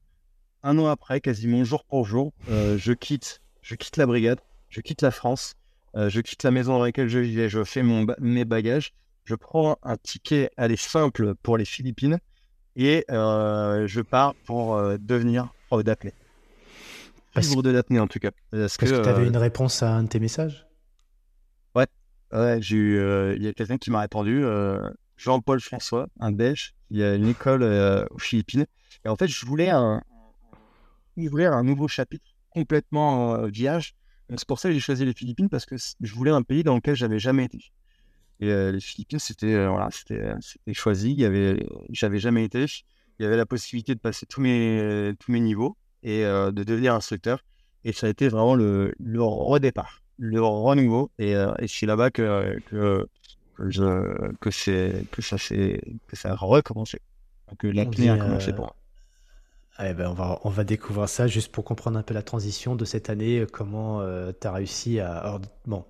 un 0.63 0.77
an 0.77 0.87
après, 0.87 1.21
quasiment 1.21 1.63
jour 1.63 1.83
pour 1.85 2.05
jour, 2.05 2.33
euh, 2.49 2.77
je 2.77 2.93
quitte, 2.93 3.41
je 3.61 3.75
quitte 3.75 3.97
la 3.97 4.05
brigade, 4.05 4.39
je 4.69 4.81
quitte 4.81 5.01
la 5.01 5.11
France, 5.11 5.55
je 5.95 6.21
quitte 6.21 6.41
la 6.41 6.49
maison 6.49 6.73
dans 6.73 6.83
laquelle 6.83 7.07
je 7.07 7.19
vivais, 7.19 7.49
je 7.49 7.63
fais 7.63 7.83
mon 7.83 8.07
mes 8.19 8.45
bagages, 8.45 8.93
je 9.25 9.35
prends 9.35 9.77
un 9.83 9.95
ticket 9.95 10.49
aller 10.57 10.75
simple 10.75 11.35
pour 11.35 11.55
les 11.55 11.65
Philippines 11.65 12.17
et 12.75 13.05
je 13.09 14.01
pars 14.01 14.33
pour 14.45 14.81
devenir 14.97 15.53
prof 15.67 15.83
d'apnée. 15.83 16.13
Parce... 17.35 17.55
de 17.55 17.69
l'apnée 17.69 17.99
en 17.99 18.07
tout 18.07 18.17
cas. 18.17 18.31
Parce, 18.49 18.77
que, 18.77 18.85
tu 18.85 19.07
avais 19.07 19.27
une 19.27 19.37
réponse 19.37 19.83
à 19.83 19.91
un 19.91 20.03
de 20.03 20.07
tes 20.07 20.19
messages? 20.19 20.65
Ouais, 22.33 22.59
j'ai 22.61 22.77
eu, 22.77 22.97
euh, 22.97 23.35
il 23.35 23.43
y 23.43 23.47
a 23.47 23.53
quelqu'un 23.53 23.77
qui 23.77 23.91
m'a 23.91 24.01
répondu, 24.01 24.43
euh, 24.43 24.89
Jean-Paul 25.17 25.61
François, 25.61 26.07
un 26.19 26.31
Belge, 26.31 26.73
il 26.89 27.03
a 27.03 27.13
une 27.13 27.27
école 27.27 27.61
euh, 27.61 28.05
aux 28.09 28.17
Philippines. 28.17 28.65
Et 29.05 29.09
en 29.09 29.15
fait, 29.15 29.27
je 29.27 29.45
voulais 29.45 29.71
ouvrir 31.15 31.53
un 31.53 31.63
nouveau 31.63 31.87
chapitre 31.87 32.25
complètement 32.49 33.45
vierge. 33.47 33.93
C'est 34.29 34.47
pour 34.47 34.59
ça 34.59 34.69
que 34.69 34.73
j'ai 34.73 34.79
choisi 34.79 35.05
les 35.05 35.13
Philippines 35.13 35.47
parce 35.47 35.67
que 35.67 35.75
je 35.77 36.13
voulais 36.15 36.31
un 36.31 36.41
pays 36.41 36.63
dans 36.63 36.73
lequel 36.75 36.95
j'avais 36.95 37.19
jamais 37.19 37.45
été. 37.45 37.59
Et 38.39 38.47
les 38.71 38.79
Philippines, 38.79 39.19
c'était 39.19 39.67
voilà, 39.67 39.89
c'était 39.91 40.33
choisi. 40.73 41.11
Il 41.11 41.19
y 41.19 41.25
avait, 41.25 41.67
j'avais 41.89 42.19
jamais 42.19 42.45
été. 42.45 42.65
Il 43.19 43.23
y 43.23 43.25
avait 43.25 43.37
la 43.37 43.45
possibilité 43.45 43.93
de 43.93 43.99
passer 43.99 44.25
tous 44.25 44.41
mes 44.41 45.13
tous 45.19 45.31
mes 45.31 45.39
niveaux 45.39 45.77
et 46.03 46.23
de 46.23 46.63
devenir 46.63 46.95
instructeur. 46.95 47.43
Et 47.83 47.91
ça 47.91 48.07
a 48.07 48.09
été 48.09 48.27
vraiment 48.29 48.55
le, 48.55 48.93
le 48.97 49.21
redépart, 49.21 50.02
le 50.17 50.41
renouveau. 50.41 51.11
Et, 51.19 51.31
et 51.31 51.67
c'est 51.67 51.85
là-bas 51.85 52.11
que, 52.11 52.59
que, 52.67 53.07
que, 53.57 54.33
que, 54.39 55.03
que 55.05 55.21
ça, 55.21 55.37
que 55.37 56.15
ça 56.15 56.31
a 56.31 56.35
recommencé. 56.35 56.99
Que 57.59 57.67
l'apnée 57.67 58.09
a 58.09 58.17
commencé 58.17 58.51
pour 58.53 58.65
moi. 58.65 58.75
Eh 59.79 59.93
ben 59.93 60.07
on, 60.07 60.13
va, 60.13 60.39
on 60.43 60.49
va 60.49 60.63
découvrir 60.63 61.09
ça 61.09 61.27
juste 61.27 61.51
pour 61.51 61.63
comprendre 61.63 61.97
un 61.97 62.03
peu 62.03 62.13
la 62.13 62.21
transition 62.21 62.75
de 62.75 62.85
cette 62.85 63.09
année, 63.09 63.39
euh, 63.39 63.47
comment 63.51 64.01
euh, 64.01 64.31
tu 64.39 64.45
as 64.45 64.51
réussi 64.51 64.99
à... 64.99 65.39
bon, 65.65 65.83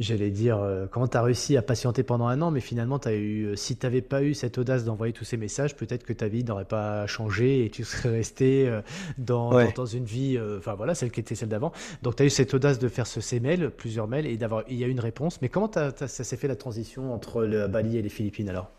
j'allais 0.00 0.30
dire, 0.30 0.58
euh, 0.58 0.86
comment 0.90 1.06
tu 1.06 1.16
as 1.16 1.22
réussi 1.22 1.56
à 1.56 1.62
patienter 1.62 2.02
pendant 2.02 2.26
un 2.26 2.40
an, 2.42 2.50
mais 2.50 2.60
finalement, 2.60 2.98
as 2.98 3.14
eu, 3.14 3.56
si 3.56 3.76
tu 3.76 3.86
n'avais 3.86 4.02
pas 4.02 4.22
eu 4.22 4.34
cette 4.34 4.58
audace 4.58 4.84
d'envoyer 4.84 5.12
tous 5.12 5.24
ces 5.24 5.36
messages, 5.36 5.76
peut-être 5.76 6.04
que 6.04 6.12
ta 6.12 6.28
vie 6.28 6.44
n'aurait 6.44 6.64
pas 6.64 7.06
changé 7.06 7.64
et 7.64 7.70
tu 7.70 7.84
serais 7.84 8.10
resté 8.10 8.80
dans, 9.18 9.50
dans, 9.72 9.86
une 9.86 10.04
vie, 10.04 10.38
enfin 10.58 10.74
voilà, 10.74 10.94
celle 10.94 11.10
qui 11.10 11.20
était 11.20 11.34
celle 11.34 11.50
d'avant. 11.50 11.72
Donc 12.02 12.16
tu 12.16 12.22
as 12.22 12.26
eu 12.26 12.30
cette 12.30 12.54
audace 12.54 12.78
de 12.78 12.88
faire 12.88 13.06
ce, 13.06 13.20
ces 13.20 13.40
mails, 13.40 13.70
plusieurs 13.70 14.08
mails, 14.08 14.26
et 14.26 14.36
d'avoir, 14.36 14.64
il 14.68 14.76
y 14.76 14.84
a 14.84 14.88
une 14.88 15.00
réponse. 15.00 15.40
Mais 15.42 15.48
comment 15.48 15.70
ça 15.72 16.08
s'est 16.08 16.36
fait 16.36 16.48
la 16.48 16.56
transition 16.56 17.14
entre 17.14 17.44
le 17.44 17.68
Bali 17.68 17.96
et 17.96 18.02
les 18.02 18.08
Philippines 18.08 18.48
alors? 18.48 18.70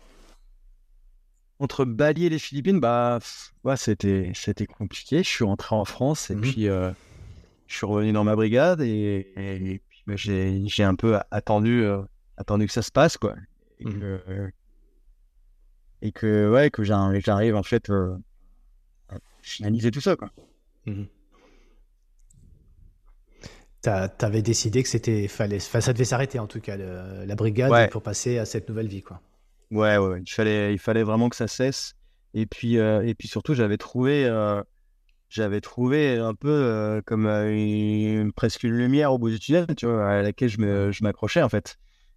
Entre 1.60 1.84
Bali 1.84 2.26
et 2.26 2.28
les 2.28 2.38
Philippines, 2.38 2.80
bah, 2.80 3.20
ouais, 3.62 3.76
c'était, 3.76 4.32
c'était 4.34 4.66
compliqué. 4.66 5.22
Je 5.22 5.28
suis 5.28 5.44
rentré 5.44 5.76
en 5.76 5.84
France 5.84 6.30
et 6.30 6.34
mmh 6.34 6.40
puis 6.40 6.68
euh, 6.68 6.90
je 7.68 7.76
suis 7.76 7.86
revenu 7.86 8.12
dans 8.12 8.24
ma 8.24 8.34
brigade 8.34 8.80
et, 8.80 9.80
j'ai, 10.08 10.84
un 10.84 10.94
peu 10.94 11.18
attendu, 11.30 11.82
euh, 11.82 12.02
attendu 12.36 12.66
que 12.66 12.72
ça 12.72 12.82
se 12.82 12.90
passe, 12.90 13.16
quoi. 13.16 13.34
Et, 13.80 13.86
mmh 13.86 14.00
que, 14.00 14.52
et 16.02 16.12
que, 16.12 16.50
ouais, 16.50 16.70
que 16.70 16.82
j'arrive, 16.84 17.56
en 17.56 17.62
fait 17.62 17.90
euh, 17.90 18.16
à 19.08 19.16
finaliser 19.42 19.90
tout 19.90 20.00
ça, 20.00 20.16
quoi. 20.16 20.30
Mmh 20.86 21.04
T'avais 23.82 24.40
décidé 24.40 24.82
que 24.82 24.88
c'était 24.88 25.28
fallait, 25.28 25.58
enfin, 25.58 25.82
ça 25.82 25.92
devait 25.92 26.06
s'arrêter 26.06 26.38
en 26.38 26.46
tout 26.46 26.58
cas 26.58 26.78
la 26.78 27.34
brigade 27.34 27.90
pour 27.90 28.02
passer 28.02 28.38
à 28.38 28.46
cette 28.46 28.66
nouvelle 28.70 28.88
vie, 28.88 29.02
quoi. 29.02 29.20
Ouais, 29.70 29.98
ouais, 29.98 30.22
Il, 30.24 30.30
fallait, 30.30 30.72
il 30.72 30.78
fallait 30.78 31.02
vraiment 31.02 31.28
que 31.28 31.36
ça 31.36 31.48
cesse. 31.48 31.94
Et 32.32 32.46
puis, 32.46 32.78
euh, 32.78 33.06
et 33.06 33.14
puis 33.14 33.28
surtout, 33.28 33.54
j'avais 33.54 33.76
trouvé, 33.76 34.24
euh, 34.24 34.62
j'avais 35.34 35.60
trouvé 35.60 36.16
un 36.16 36.34
peu 36.34 36.48
euh, 36.48 37.02
comme 37.04 37.26
une, 37.26 38.32
presque 38.32 38.62
une 38.62 38.76
lumière 38.76 39.12
au 39.12 39.18
bout 39.18 39.30
du 39.30 39.40
tunnel, 39.40 39.66
tu 39.76 39.86
vois, 39.86 40.08
à 40.08 40.22
laquelle 40.22 40.48
je, 40.48 40.60
me, 40.60 40.92
je 40.92 41.02
m'accrochais 41.02 41.42
en 41.42 41.48
fait. 41.48 41.76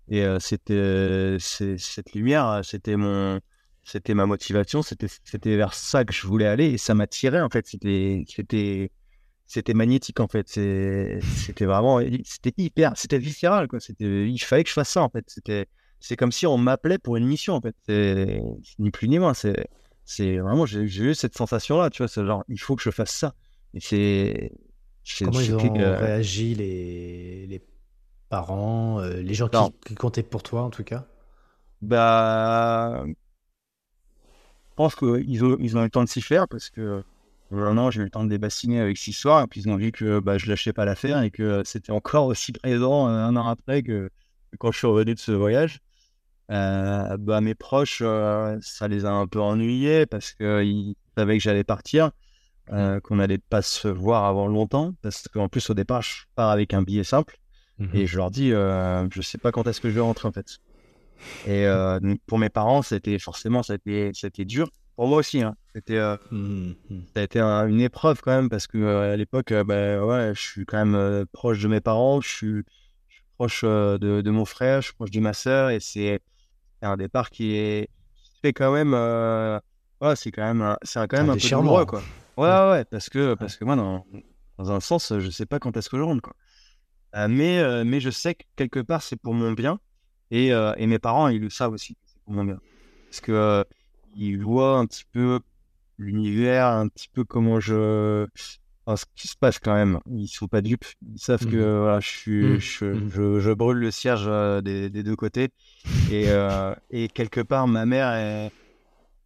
Et 0.10 0.24
c'était 0.40 1.38
cette 1.40 2.14
lumière, 2.14 2.62
c'était 2.64 2.96
mon, 2.96 3.42
c'était 3.84 4.14
ma 4.14 4.26
motivation, 4.26 4.82
c'était, 4.82 5.08
c'était 5.26 5.58
vers 5.58 5.74
ça 5.74 6.06
que 6.06 6.14
je 6.14 6.26
voulais 6.28 6.46
aller 6.46 6.68
et 6.68 6.78
ça 6.78 6.94
m'attirait 6.94 7.42
en 7.42 7.50
fait. 7.50 7.68
C'était, 7.68 8.24
c'était, 8.28 8.92
c'était 9.48 9.74
magnétique 9.74 10.20
en 10.20 10.28
fait. 10.28 10.48
c'était 10.48 11.66
vraiment, 11.66 12.00
c'était 12.24 12.54
hyper, 12.58 12.94
c'était 12.96 13.18
viscéral 13.18 13.68
quoi. 13.68 13.80
C'était, 13.80 14.30
il 14.30 14.40
fallait 14.40 14.64
que 14.64 14.70
je 14.70 14.76
fasse 14.76 14.90
ça 14.90 15.02
en 15.02 15.10
fait. 15.10 15.26
C'était 15.28 15.66
c'est 16.00 16.16
comme 16.16 16.32
si 16.32 16.46
on 16.46 16.58
m'appelait 16.58 17.00
pour 17.00 17.18
une 17.18 17.26
mission 17.26 17.56
en 17.56 17.62
fait. 17.62 17.76
Ni 18.80 18.92
plus 18.92 19.08
ni 19.08 19.20
moins. 19.20 19.34
C'est 19.34 19.68
c'est 20.10 20.38
vraiment 20.38 20.66
j'ai 20.66 20.80
eu 20.80 21.14
cette 21.14 21.38
sensation 21.38 21.80
là. 21.80 21.90
Tu 21.90 22.02
vois, 22.02 22.08
c'est 22.08 22.26
genre 22.26 22.46
il 22.48 22.58
faut 22.58 22.78
que 22.78 22.82
je 22.82 22.92
fasse 22.92 23.12
ça. 23.12 23.36
Et 23.74 23.82
c'est 23.82 24.54
comment 25.20 25.42
ils 25.42 25.54
ont 25.54 25.74
réagi 25.74 26.56
les 26.56 27.46
les 27.46 27.62
parents, 28.30 29.02
euh, 29.02 29.22
les 29.22 29.34
gens 29.34 29.50
qui, 29.86 29.96
comptaient 29.96 30.24
pour 30.24 30.44
toi 30.44 30.64
en 30.64 30.70
tout 30.70 30.86
cas? 30.86 31.06
Bah, 31.82 33.04
je 33.06 34.76
pense 34.78 34.96
qu'ils 34.96 35.44
ont 35.44 35.58
ils 35.60 35.78
ont 35.78 35.82
eu 35.82 35.86
le 35.86 35.90
temps 35.90 36.06
de 36.06 36.10
s'y 36.10 36.22
faire 36.22 36.48
parce 36.48 36.70
que 36.70 37.04
non, 37.52 37.92
j'ai 37.92 38.00
eu 38.00 38.06
le 38.06 38.10
temps 38.10 38.24
de 38.24 38.30
débassiner 38.30 38.80
avec 38.80 38.98
cette 38.98 39.08
histoire, 39.08 39.44
et 39.44 39.48
puis 39.48 39.62
ils 39.62 39.70
ont 39.70 39.76
vu 39.76 39.92
que 39.92 40.20
bah, 40.20 40.38
je 40.38 40.48
lâchais 40.48 40.72
pas 40.72 40.86
l'affaire 40.86 41.22
et 41.22 41.32
que 41.32 41.64
c'était 41.66 41.92
encore 41.92 42.28
aussi 42.28 42.54
présent 42.54 43.10
euh, 43.10 43.12
un 43.12 43.36
an 43.36 43.48
après 43.48 43.84
que 43.84 44.10
quand 44.58 44.72
je 44.72 44.78
suis 44.78 44.88
revenu 44.88 45.16
de 45.16 45.20
ce 45.20 45.34
voyage. 45.34 45.82
Euh, 46.50 47.18
bah, 47.18 47.42
mes 47.42 47.56
proches, 47.56 48.02
euh, 48.02 48.58
ça 48.62 48.88
les 48.88 49.06
a 49.06 49.12
un 49.12 49.28
peu 49.28 49.42
ennuyés 49.42 50.06
parce 50.06 50.34
qu'ils 50.34 50.96
savaient 51.18 51.38
que 51.38 51.44
j'allais 51.44 51.66
partir, 51.66 52.12
euh, 52.72 53.00
qu'on 53.02 53.18
n'allait 53.18 53.38
pas 53.38 53.62
se 53.62 53.88
voir 53.88 54.26
avant 54.26 54.48
longtemps. 54.48 54.94
Parce 55.02 55.28
qu'en 55.28 55.50
plus, 55.50 55.70
au 55.70 55.74
départ, 55.74 56.02
je 56.02 56.24
pars 56.36 56.50
avec 56.50 56.74
un 56.74 56.82
billet 56.82 57.04
simple 57.04 57.38
mmh 57.80 57.86
et 57.94 58.08
je 58.08 58.18
leur 58.18 58.32
dis, 58.32 58.50
je 58.50 59.22
sais 59.22 59.38
pas 59.38 59.52
quand 59.52 59.68
est-ce 59.68 59.82
que 59.82 59.90
je 59.90 59.96
vais 59.96 60.02
rentrer 60.02 60.28
en 60.28 60.32
fait. 60.32 60.58
Et 61.48 61.68
pour 62.26 62.40
mes 62.40 62.50
parents, 62.50 62.82
c'était 62.82 63.20
forcément, 63.20 63.62
c'était, 63.62 64.12
c'était 64.14 64.46
dur. 64.46 64.70
Pour 64.96 65.08
moi 65.08 65.20
aussi, 65.20 65.44
hein. 65.44 65.56
c'était, 65.76 66.00
mmh 66.32 66.72
ça 67.14 67.20
a 67.20 67.24
été 67.24 67.40
une 67.40 67.82
épreuve 67.82 68.22
quand 68.22 68.32
même 68.32 68.50
parce 68.50 68.66
que 68.66 68.84
à 68.84 69.16
l'époque, 69.16 69.54
bah, 69.54 70.04
ouais, 70.04 70.32
je 70.34 70.42
suis 70.42 70.66
quand 70.66 70.84
même 70.84 71.26
proche 71.34 71.62
de 71.62 71.68
mes 71.68 71.82
parents, 71.82 72.20
je 72.20 72.30
suis, 72.30 72.64
proche 73.36 73.64
de, 73.64 73.98
de, 74.22 74.32
mon 74.32 74.46
frère, 74.46 74.82
je 74.82 74.88
suis 74.88 74.96
proche 74.96 75.12
de 75.12 75.20
ma 75.20 75.34
sœur 75.34 75.70
et 75.70 75.80
c'est 75.80 76.20
c'est 76.80 76.88
un 76.88 76.98
départ 76.98 77.30
qui 77.30 77.56
est 77.56 77.90
fait 78.42 78.54
quand 78.54 78.72
même 78.72 78.94
euh, 78.94 79.60
c'est 80.16 80.32
quand 80.32 80.54
même 80.54 80.78
c'est 80.84 81.00
quand 81.08 81.18
même 81.18 81.30
un, 81.30 81.38
peu 81.38 81.50
douloureux 81.50 81.86
quoi. 81.86 82.02
Ouais. 82.38 82.72
Ouais 82.72 82.86
parce 82.86 83.10
que 83.10 83.34
parce 83.34 83.58
que 83.58 83.66
moi 83.66 83.76
dans, 83.76 84.06
dans 84.58 84.72
un 84.72 84.80
sens 84.80 85.14
je 85.18 85.30
sais 85.30 85.46
pas 85.46 85.60
quand 85.60 85.76
est-ce 85.78 85.90
que 85.90 85.98
je 85.98 86.04
rentre 86.04 86.22
quoi. 86.22 86.36
Euh, 87.16 87.28
mais 87.30 87.60
euh, 87.60 87.84
mais 87.86 88.00
je 88.00 88.10
sais 88.10 88.36
que 88.36 88.44
quelque 88.56 88.80
part 88.80 89.02
c'est 89.02 89.16
pour 89.16 89.34
mon 89.34 89.54
bien 89.54 89.80
et, 90.30 90.50
et 90.50 90.88
mes 90.88 91.00
parents 91.00 91.30
ils 91.30 91.42
le 91.42 91.50
savent 91.50 91.74
aussi 91.74 91.98
c'est 92.06 92.22
pour 92.24 92.34
mon 92.34 92.44
bien. 92.44 92.60
Parce 93.10 93.22
que 93.22 93.66
ils 94.16 94.42
voient 94.42 94.78
un 94.78 94.86
petit 94.86 95.06
peu 95.12 95.40
l'univers 95.98 96.68
un 96.68 96.88
petit 96.88 97.08
peu 97.08 97.24
comment 97.24 97.60
je 97.60 98.28
ce 98.96 99.06
qui 99.16 99.28
se 99.28 99.36
passe 99.36 99.60
quand 99.60 99.74
même. 99.74 100.00
Ils 100.10 100.28
sont 100.28 100.48
pas 100.48 100.62
dupes. 100.62 100.86
Ils 101.06 101.20
savent 101.20 101.46
que 101.46 101.58
mmh. 101.58 101.80
voilà, 101.80 102.00
je, 102.00 102.08
suis, 102.08 102.44
mmh. 102.44 102.54
Mmh. 102.56 103.10
je, 103.10 103.40
je, 103.40 103.52
brûle 103.52 103.78
le 103.78 103.92
cierge 103.92 104.26
euh, 104.28 104.62
des, 104.62 104.90
des, 104.90 105.04
deux 105.04 105.16
côtés. 105.16 105.50
Et, 106.10 106.26
euh, 106.30 106.74
et, 106.90 107.10
quelque 107.10 107.42
part, 107.42 107.68
ma 107.68 107.86
mère, 107.86 108.10
elle, 108.14 108.52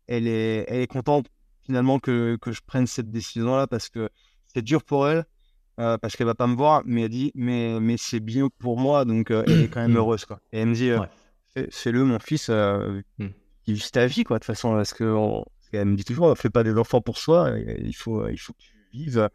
elle, 0.08 0.28
est, 0.28 0.66
elle 0.68 0.82
est 0.82 0.88
contente 0.88 1.28
finalement 1.64 2.00
que, 2.00 2.38
que 2.42 2.52
je 2.52 2.62
prenne 2.66 2.88
cette 2.88 3.12
décision-là 3.12 3.68
parce 3.68 3.90
que 3.90 4.10
c'est 4.48 4.64
dur 4.64 4.84
pour 4.84 5.08
elle, 5.08 5.26
euh, 5.80 5.98
parce 6.00 6.16
qu'elle 6.16 6.28
va 6.28 6.36
pas 6.36 6.48
me 6.48 6.56
voir, 6.56 6.82
mais 6.86 7.04
elle 7.04 7.10
dit, 7.10 7.32
mais, 7.36 7.80
mais 7.80 7.98
c'est 7.98 8.20
bien 8.20 8.50
pour 8.58 8.80
moi, 8.80 9.06
donc 9.06 9.30
elle 9.30 9.64
est 9.64 9.68
quand 9.68 9.82
même 9.82 9.96
heureuse. 9.96 10.26
Quoi. 10.26 10.40
Et 10.52 10.60
elle 10.60 10.70
me 10.70 10.74
dit, 10.74 10.92
fais-le, 11.70 12.04
mon 12.04 12.20
fils, 12.20 12.50
il 13.20 13.74
vit 13.76 13.92
ta 13.92 14.08
vie, 14.08 14.24
quoi, 14.24 14.38
de 14.38 14.40
toute 14.40 14.48
façon, 14.48 14.72
parce 14.72 14.94
que 14.94 15.16
elle 15.72 15.86
me 15.86 15.96
dit 15.96 16.04
toujours, 16.04 16.36
fais 16.38 16.50
pas 16.50 16.64
des 16.64 16.76
enfants 16.78 17.00
pour 17.00 17.18
soi, 17.18 17.54
il 17.78 17.96
faut, 17.96 18.28
il 18.28 18.38
faut 18.38 18.54
que 18.54 18.60
tu 18.60 18.74
vives 18.92 19.30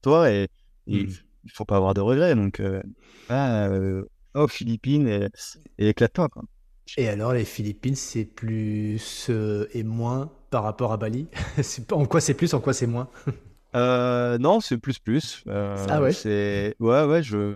toi 0.00 0.30
et, 0.30 0.48
il 0.86 1.06
mmh. 1.06 1.12
il 1.44 1.52
faut 1.52 1.64
pas 1.64 1.76
avoir 1.76 1.94
de 1.94 2.00
regrets. 2.00 2.34
Donc, 2.34 2.60
euh, 2.60 2.82
ah, 3.28 3.66
euh, 3.68 4.04
aux 4.34 4.48
Philippines 4.48 5.08
et, 5.08 5.28
et 5.78 5.88
éclate-toi. 5.90 6.28
Et 6.96 7.08
alors, 7.08 7.32
les 7.32 7.44
Philippines, 7.44 7.94
c'est 7.94 8.24
plus 8.24 9.28
euh, 9.30 9.66
et 9.72 9.84
moins 9.84 10.32
par 10.50 10.64
rapport 10.64 10.92
à 10.92 10.96
Bali? 10.96 11.28
En 11.92 12.06
quoi 12.06 12.20
c'est 12.20 12.34
plus, 12.34 12.54
en 12.54 12.60
quoi 12.60 12.72
c'est 12.72 12.86
moins? 12.86 13.08
Non, 13.72 14.60
c'est 14.60 14.78
plus 14.78 14.98
plus. 14.98 15.44
ah 15.46 16.02
ouais? 16.02 16.12
c'est... 16.12 16.74
Ouais, 16.80 17.04
ouais, 17.04 17.22
je, 17.22 17.54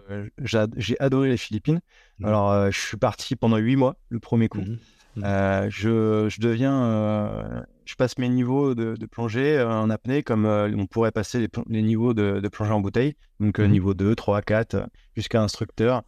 j'ai 0.77 0.97
adoré 1.01 1.29
les 1.29 1.37
Philippines. 1.37 1.81
Mmh. 2.21 2.25
Alors, 2.27 2.71
je 2.71 2.79
suis 2.79 2.97
parti 2.97 3.35
pendant 3.35 3.57
huit 3.57 3.75
mois, 3.75 3.97
le 4.11 4.21
premier 4.21 4.47
coup. 4.47 4.61
Mmh. 4.61 5.25
je, 5.71 6.29
je, 6.29 6.41
deviens 6.41 7.67
je 7.85 7.95
passe 7.97 8.19
mes 8.19 8.29
niveaux 8.29 8.75
de, 8.75 9.07
plongée 9.07 9.59
euh, 9.59 9.71
en 9.71 9.91
apnée 9.91 10.23
comme 10.23 10.47
euh, 10.47 10.71
on 10.77 10.87
pourrait 10.87 11.13
passer 11.13 11.47
les, 11.69 11.83
niveaux 11.83 12.15
de, 12.15 12.47
plongée 12.49 12.73
en 12.73 12.81
bouteille, 12.81 13.15
donc 13.41 13.59
euh, 13.59 13.65
mhm. 13.65 13.73
niveau 13.73 13.95
2, 13.95 14.15
3, 14.15 14.43
4, 14.43 14.89
jusqu'à 15.15 15.43
instructeur. 15.43 16.03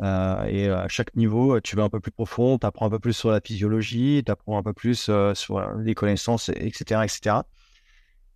et 0.00 0.68
à 0.68 0.88
chaque 0.88 1.14
niveau, 1.14 1.60
tu 1.60 1.76
vas 1.76 1.84
un 1.84 1.88
peu 1.88 2.00
plus 2.00 2.12
profond, 2.12 2.58
tu 2.58 2.66
apprends 2.66 2.86
un 2.86 2.90
peu 2.90 2.98
plus 2.98 3.12
sur 3.12 3.30
la 3.30 3.40
physiologie, 3.40 4.22
tu 4.24 4.32
apprends 4.32 4.58
un 4.58 4.62
peu 4.62 4.72
plus 4.72 5.10
sur 5.34 5.60
les 5.78 5.94
connaissances, 5.94 6.48
etc. 6.48 7.02
etc. 7.04 7.36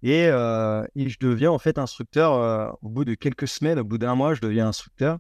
Et, 0.03 0.27
je 0.27 1.17
deviens 1.21 1.51
en 1.51 1.59
fait 1.59 1.79
instructeur 1.79 2.77
au 2.83 2.89
bout 2.89 3.05
de 3.05 3.15
quelques 3.15 3.49
semaines, 3.49 3.79
au 3.79 3.85
bout 3.85 3.99
d'un 3.99 4.15
mois, 4.15 4.35
je 4.35 4.41
deviens 4.41 4.69
instructeur. 4.69 5.19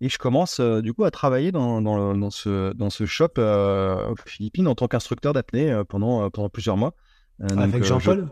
Et 0.00 0.08
je 0.08 0.18
commence 0.18 0.60
du 0.60 0.92
coup 0.94 1.04
à 1.04 1.12
travailler 1.12 1.52
dans, 1.52 1.80
dans, 1.80 2.30
ce, 2.30 2.72
dans 2.72 2.90
ce 2.90 3.06
shop 3.06 3.34
aux 3.36 4.16
Philippines 4.26 4.66
en 4.66 4.74
tant 4.74 4.88
qu'instructeur 4.88 5.34
d'apnée 5.34 5.82
pendant, 5.88 6.30
pendant 6.30 6.48
plusieurs 6.48 6.78
mois. 6.78 6.94
Euh, 7.40 7.56
avec 7.56 7.82
euh, 7.82 7.86
Jean-Paul 7.86 8.28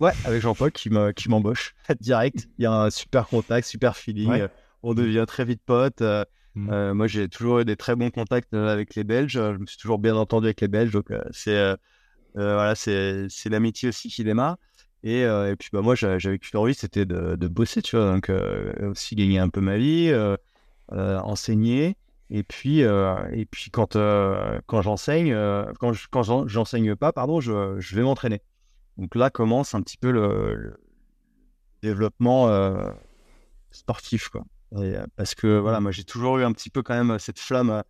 Ouais, 0.00 0.12
avec 0.24 0.42
Jean-Paul 0.42 0.72
qui 0.72 0.90
m'embauche 0.90 1.74
direct. 2.00 2.48
Il 2.58 2.64
y 2.64 2.66
a 2.66 2.72
un 2.72 2.90
super 2.90 3.28
contact, 3.28 3.66
super 3.68 3.96
feeling. 3.96 4.32
Euh, 4.32 4.48
on 4.82 4.94
devient 4.94 5.24
très 5.26 5.44
vite 5.44 5.62
potes. 5.64 6.02
Mm. 6.54 6.92
moi, 6.92 7.06
j'ai 7.06 7.28
toujours 7.28 7.60
eu 7.60 7.64
des 7.64 7.76
très 7.76 7.94
bons 7.94 8.10
contacts 8.10 8.52
avec 8.52 8.94
les 8.94 9.04
Belges. 9.04 9.32
Je 9.32 9.58
me 9.58 9.66
suis 9.66 9.78
toujours 9.78 9.98
bien 9.98 10.16
entendu 10.16 10.46
avec 10.46 10.60
les 10.60 10.68
Belges. 10.68 10.90
Donc, 10.90 11.12
c'est 11.30 11.76
voilà, 12.34 12.74
c'est 12.74 13.28
l'amitié 13.46 13.90
aussi 13.90 14.08
qui 14.08 14.24
démarre. 14.24 14.56
Et, 15.04 15.20
et 15.20 15.56
puis, 15.56 15.68
bah, 15.72 15.82
moi, 15.82 15.94
j'avais 15.94 16.38
qu'une 16.38 16.58
envie, 16.58 16.74
c'était 16.74 17.06
de, 17.06 17.36
de, 17.36 17.48
bosser, 17.48 17.80
tu 17.80 17.96
vois. 17.96 18.12
Donc, 18.12 18.30
aussi 18.82 19.14
gagner 19.14 19.38
un 19.38 19.50
peu 19.50 19.60
ma 19.60 19.78
vie, 19.78 20.12
enseigner. 20.90 21.96
Et 22.34 22.42
puis, 22.42 22.80
et 22.80 23.46
puis 23.50 23.70
quand, 23.70 23.92
quand 23.92 24.82
j'enseigne, 24.82 25.36
quand, 25.78 25.92
je, 25.92 26.08
quand 26.10 26.48
j'enseigne 26.48 26.96
pas, 26.96 27.12
pardon, 27.12 27.40
je, 27.40 27.78
je 27.78 27.94
vais 27.94 28.00
m'entraîner. 28.00 28.40
Donc 28.96 29.14
là 29.14 29.28
commence 29.28 29.74
un 29.74 29.82
petit 29.82 29.98
peu 29.98 30.10
le, 30.10 30.78
développement 31.82 32.48
sportif, 33.70 34.30
quoi. 34.30 34.44
parce 35.16 35.34
que 35.34 35.58
voilà, 35.58 35.80
moi 35.80 35.90
j'ai 35.90 36.04
toujours 36.04 36.38
eu 36.38 36.44
un 36.44 36.52
petit 36.52 36.70
peu 36.70 36.82
quand 36.82 36.94
même 36.94 37.18
cette 37.18 37.38
flamme 37.38 37.82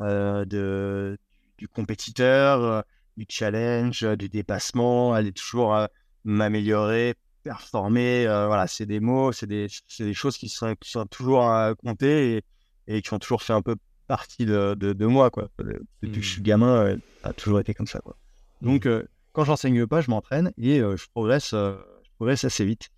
de, 0.00 1.16
du 1.56 1.68
compétiteur, 1.68 2.82
du 3.16 3.26
challenge, 3.28 4.02
du 4.16 4.28
dépassement, 4.28 5.14
aller 5.14 5.30
toujours 5.30 5.78
m'améliorer, 6.24 7.14
performer. 7.44 8.24
voilà, 8.26 8.66
c'est 8.66 8.86
des 8.86 8.98
mots, 8.98 9.30
c'est 9.30 9.46
des, 9.46 9.68
des, 10.00 10.14
choses 10.14 10.36
qui 10.36 10.48
sont, 10.48 10.74
qui 10.80 10.90
sont 10.90 11.06
toujours 11.06 11.44
à 11.44 11.76
compter 11.76 12.38
et, 12.38 12.42
et, 12.86 13.02
qui 13.02 13.12
ont 13.14 13.18
toujours 13.18 13.42
fait 13.42 13.52
un 13.52 13.62
peu 13.62 13.76
partie 14.06 14.46
de, 14.46 14.74
de, 14.74 15.06
moi. 15.06 15.30
Quoi. 15.30 15.48
Depuis 15.58 16.20
que 16.20 16.26
je 16.26 16.30
suis 16.30 16.40
mmh. 16.40 16.44
gamin, 16.44 16.96
ça 17.22 17.30
a 17.30 17.32
toujours 17.32 17.60
été 17.60 17.74
comme 17.74 17.86
ça. 17.86 18.00
Quoi. 18.00 18.16
Donc, 18.62 18.86
mmh. 18.86 19.04
quand 19.32 19.44
j'enseigne 19.44 19.86
pas, 19.86 20.00
je 20.00 20.10
m'entraîne 20.10 20.52
et 20.58 20.78
je, 20.78 21.08
progresse, 21.10 21.50
je 21.50 22.10
progresse 22.16 22.44
assez 22.44 22.64
vite. 22.64 22.90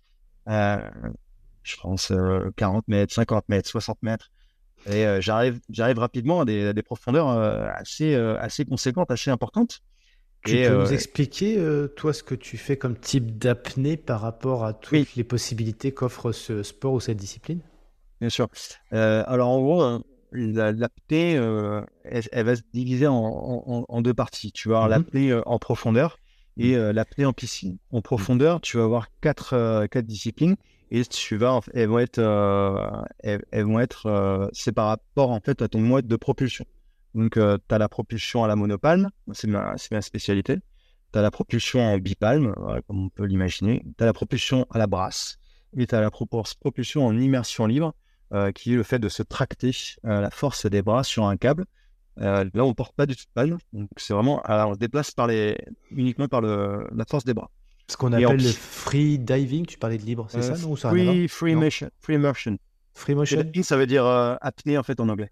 je 0.47 1.75
pense 1.81 2.11
40 2.55 2.87
mètres, 2.87 3.13
50 3.13 3.49
mètres, 3.49 3.69
60 3.69 3.97
mètres. 4.03 4.29
Et 4.85 5.05
j'arrive, 5.19 5.59
j'arrive 5.69 5.99
rapidement 5.99 6.41
à 6.41 6.45
des, 6.45 6.73
des 6.73 6.83
profondeurs 6.83 7.29
assez, 7.29 8.15
assez 8.15 8.65
conséquentes, 8.65 9.11
assez 9.11 9.31
importantes. 9.31 9.81
Tu 10.45 10.55
peux 10.55 10.77
nous 10.77 10.93
expliquer, 10.93 11.57
toi, 11.95 12.13
ce 12.13 12.23
que 12.23 12.35
tu 12.35 12.57
fais 12.57 12.77
comme 12.77 12.97
type 12.97 13.37
d'apnée 13.37 13.97
par 13.97 14.21
rapport 14.21 14.65
à 14.65 14.73
toutes 14.73 15.15
les 15.15 15.23
possibilités 15.23 15.93
qu'offre 15.93 16.31
ce 16.31 16.63
sport 16.63 16.93
ou 16.93 16.99
cette 16.99 17.17
discipline? 17.17 17.61
Bien 18.19 18.29
sûr. 18.29 18.47
alors, 18.91 19.49
en 19.49 19.61
gros, 19.61 19.81
hein, 19.81 20.03
l'apnée, 20.31 21.33
elle, 21.33 22.45
va 22.45 22.55
se 22.55 22.61
diviser 22.73 23.07
en, 23.07 24.01
deux 24.01 24.13
parties. 24.13 24.51
Tu 24.51 24.69
vas 24.69 24.83
avoir 24.83 24.89
mmh 24.89 25.03
l'apnée 25.03 25.41
en 25.45 25.59
profondeur 25.59 26.17
et 26.57 26.75
l'apnée 26.75 27.25
en 27.25 27.33
piscine. 27.33 27.77
En 27.91 28.01
profondeur, 28.01 28.61
tu 28.61 28.77
vas 28.77 28.83
avoir 28.83 29.07
quatre, 29.21 29.87
quatre 29.87 30.05
disciplines 30.05 30.55
et 30.89 31.03
tu 31.03 31.35
vas, 31.35 31.59
elles 31.73 31.89
vont 31.89 31.99
être, 31.99 32.19
elles, 33.19 33.63
vont 33.63 33.79
être 33.79 34.49
c'est 34.53 34.71
par 34.71 34.87
rapport 34.87 35.31
en 35.31 35.39
fait 35.39 35.61
à 35.61 35.67
ton 35.67 35.79
mode 35.79 36.07
de 36.07 36.15
propulsion. 36.15 36.65
Donc, 37.13 37.33
tu 37.33 37.39
as 37.41 37.77
la 37.77 37.89
propulsion 37.89 38.43
à 38.43 38.47
la 38.47 38.55
monopalme, 38.55 39.09
c'est 39.33 39.47
ma, 39.47 39.75
ma, 39.91 40.01
spécialité. 40.01 40.57
Tu 41.13 41.19
as 41.19 41.21
la 41.21 41.31
propulsion 41.31 41.81
en 41.81 41.97
bipalme, 41.97 42.53
comme 42.87 43.05
on 43.05 43.09
peut 43.09 43.25
l'imaginer. 43.25 43.83
Tu 43.97 44.03
as 44.03 44.05
la 44.05 44.13
propulsion 44.13 44.67
à 44.71 44.77
la 44.77 44.87
brasse. 44.87 45.39
Et 45.75 45.87
tu 45.87 45.95
as 45.95 46.01
la 46.01 46.11
propulsion 46.11 47.05
en 47.05 47.17
immersion 47.17 47.65
libre, 47.65 47.93
euh, 48.33 48.51
qui 48.51 48.73
est 48.73 48.75
le 48.75 48.83
fait 48.83 48.99
de 48.99 49.09
se 49.09 49.23
tracter 49.23 49.71
euh, 50.05 50.21
la 50.21 50.29
force 50.29 50.65
des 50.65 50.81
bras 50.81 51.03
sur 51.03 51.25
un 51.25 51.37
câble. 51.37 51.65
Euh, 52.19 52.45
là, 52.53 52.65
on 52.65 52.69
ne 52.69 52.73
porte 52.73 52.95
pas 52.95 53.05
du 53.05 53.15
tout 53.15 53.23
de 53.23 53.33
palme. 53.33 53.57
Donc, 53.73 53.89
c'est 53.97 54.13
vraiment, 54.13 54.41
on 54.47 54.73
se 54.73 54.79
déplace 54.79 55.11
par 55.11 55.27
les, 55.27 55.57
uniquement 55.91 56.27
par 56.27 56.41
le, 56.41 56.87
la 56.95 57.05
force 57.05 57.25
des 57.25 57.33
bras. 57.33 57.49
Ce 57.87 57.95
qu'on 57.95 58.11
appelle 58.11 58.43
le 58.43 58.51
free 58.51 59.17
diving, 59.17 59.65
tu 59.65 59.77
parlais 59.77 59.97
de 59.97 60.03
libre, 60.03 60.27
c'est 60.29 60.41
ça 60.41 60.57
non, 60.57 60.75
free, 60.75 61.27
free, 61.29 61.55
motion, 61.55 61.89
free 62.01 62.15
immersion. 62.15 62.57
Free 62.93 63.15
motion. 63.15 63.41
Ça 63.61 63.77
veut 63.77 63.87
dire 63.87 64.05
apnée 64.05 64.77
en 64.77 64.83
fait 64.83 64.99
en 64.99 65.07
anglais. 65.07 65.31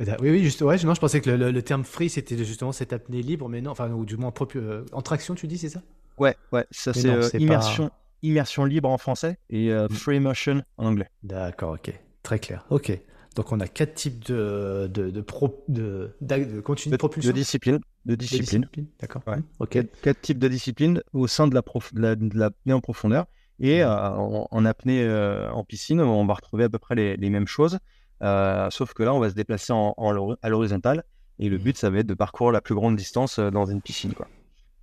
Oui, 0.00 0.30
oui, 0.30 0.42
juste, 0.42 0.60
ouais, 0.62 0.76
non, 0.84 0.94
je 0.94 1.00
pensais 1.00 1.20
que 1.20 1.30
le, 1.30 1.62
terme 1.62 1.84
free, 1.84 2.10
c'était 2.10 2.36
justement 2.44 2.72
cette 2.72 2.92
apnée 2.92 3.22
libre, 3.22 3.48
mais 3.48 3.60
non, 3.60 3.70
enfin, 3.70 3.90
ou 3.90 4.04
du 4.04 4.16
moins 4.16 4.32
euh, 4.56 4.84
en 4.92 5.02
traction, 5.02 5.34
tu 5.34 5.46
dis, 5.46 5.58
c'est 5.58 5.68
ça? 5.68 5.82
Ouais, 6.18 6.36
ouais, 6.52 6.66
ça 6.70 6.92
c'est 6.92 7.08
euh, 7.08 7.28
immersion, 7.38 7.90
immersion 8.22 8.64
libre 8.64 8.88
en 8.88 8.98
français 8.98 9.38
et 9.50 9.70
euh, 9.70 9.86
mm. 9.86 9.94
free 9.94 10.20
motion 10.20 10.62
en 10.78 10.86
anglais. 10.86 11.08
D'accord, 11.22 11.74
ok, 11.74 11.92
très 12.24 12.40
clair. 12.40 12.66
Ok, 12.70 12.90
donc 13.36 13.52
on 13.52 13.60
a 13.60 13.68
quatre 13.68 13.94
types 13.94 14.24
de 14.24 14.90
de 14.92 15.10
de, 15.10 15.20
pro, 15.20 15.64
de, 15.68 16.16
de, 16.20 16.60
continu 16.60 16.90
de, 16.90 16.96
propulsion. 16.96 17.30
De 17.30 17.36
discipline, 17.36 17.78
de 18.04 18.16
discipline. 18.16 18.68
D'accord. 19.00 19.22
Ouais. 19.28 19.38
Ok. 19.60 19.78
Quatre, 20.02 20.20
types 20.20 20.40
de 20.40 20.48
discipline 20.48 21.00
au 21.12 21.28
sein 21.28 21.46
de 21.46 21.54
la 21.54 21.62
prof, 21.62 21.94
de 21.94 22.36
l'apnée 22.36 22.72
en 22.72 22.80
profondeur 22.80 23.26
et 23.60 23.84
mm. 23.84 23.86
en, 23.86 24.64
apnée 24.64 25.08
en 25.52 25.62
piscine, 25.62 26.00
on 26.00 26.26
va 26.26 26.34
retrouver 26.34 26.64
à 26.64 26.68
peu 26.68 26.80
près 26.80 26.96
les, 26.96 27.16
les 27.16 27.30
mêmes 27.30 27.46
choses. 27.46 27.78
Euh, 28.22 28.70
sauf 28.70 28.94
que 28.94 29.02
là, 29.02 29.12
on 29.12 29.20
va 29.20 29.30
se 29.30 29.34
déplacer 29.34 29.72
en, 29.72 29.94
à 30.42 30.48
l'horizontale. 30.48 31.04
Et 31.38 31.48
le 31.48 31.58
mmh. 31.58 31.62
but, 31.62 31.76
ça 31.76 31.90
va 31.90 31.98
être 31.98 32.06
de 32.06 32.14
parcourir 32.14 32.52
la 32.52 32.60
plus 32.60 32.74
grande 32.74 32.96
distance 32.96 33.38
euh, 33.38 33.50
dans 33.50 33.66
une 33.66 33.82
piscine. 33.82 34.14
Quoi. 34.14 34.28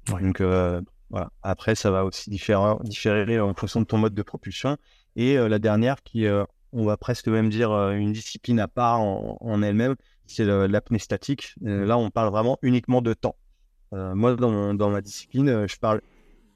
Donc, 0.07 0.41
euh, 0.41 0.81
voilà. 1.09 1.31
Après, 1.41 1.75
ça 1.75 1.91
va 1.91 2.05
aussi 2.05 2.29
différer, 2.29 2.75
différer, 2.83 3.39
en 3.39 3.53
fonction 3.53 3.81
de 3.81 3.85
ton 3.85 3.97
mode 3.97 4.13
de 4.13 4.21
propulsion. 4.21 4.77
Et 5.15 5.35
la 5.35 5.59
dernière, 5.59 6.03
qui, 6.03 6.25
on 6.73 6.85
va 6.85 6.97
presque 6.97 7.27
même 7.27 7.49
dire 7.49 7.71
une 7.91 8.11
discipline 8.11 8.59
à 8.59 8.67
part 8.67 9.01
en, 9.01 9.61
elle-même, 9.61 9.95
c'est 10.25 10.45
l'apnée 10.45 10.99
statique. 10.99 11.55
là, 11.61 11.97
on 11.97 12.09
parle 12.09 12.31
vraiment 12.31 12.57
uniquement 12.61 13.01
de 13.01 13.13
temps. 13.13 13.35
moi, 13.91 14.35
dans, 14.35 14.73
dans, 14.73 14.89
ma 14.89 15.01
discipline, 15.01 15.67
je 15.67 15.77
parle 15.77 16.01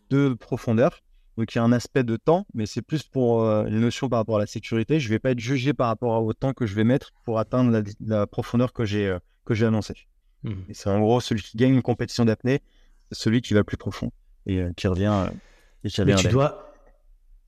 de 0.09 0.33
profondeur 0.33 1.01
donc 1.37 1.53
il 1.53 1.57
y 1.57 1.61
a 1.61 1.63
un 1.63 1.71
aspect 1.71 2.03
de 2.03 2.15
temps, 2.15 2.47
mais 2.53 2.65
c'est 2.65 2.81
plus 2.81 3.03
pour 3.03 3.43
euh, 3.43 3.65
les 3.65 3.79
notions 3.79 4.07
par 4.07 4.19
rapport 4.19 4.37
à 4.37 4.39
la 4.39 4.45
sécurité. 4.45 4.99
Je 4.99 5.07
ne 5.07 5.09
vais 5.11 5.19
pas 5.19 5.31
être 5.31 5.39
jugé 5.39 5.73
par 5.73 5.87
rapport 5.87 6.23
au 6.23 6.33
temps 6.33 6.53
que 6.53 6.65
je 6.65 6.75
vais 6.75 6.85
mettre 6.85 7.11
pour 7.25 7.39
atteindre 7.39 7.83
la, 7.99 8.27
profondeur 8.27 8.71
que 8.71 8.85
j'ai 8.85 9.07
euh, 9.07 9.19
que 9.43 9.53
j'ai 9.53 9.65
annoncée. 9.65 10.07
Mmh. 10.43 10.53
Et 10.69 10.73
c'est 10.73 10.89
en 10.89 10.99
gros 10.99 11.19
celui 11.19 11.41
qui 11.41 11.57
gagne 11.57 11.73
une 11.73 11.81
compétition 11.81 12.23
d'apnée, 12.23 12.61
celui 13.11 13.41
qui 13.41 13.53
va 13.53 13.63
plus 13.63 13.77
profond 13.77 14.11
et 14.45 14.63
qui 14.77 14.87
revient. 14.87 15.29
et 15.83 15.89
qui 15.89 16.01
mais 16.03 16.15
tu 16.15 16.29
dois 16.29 16.74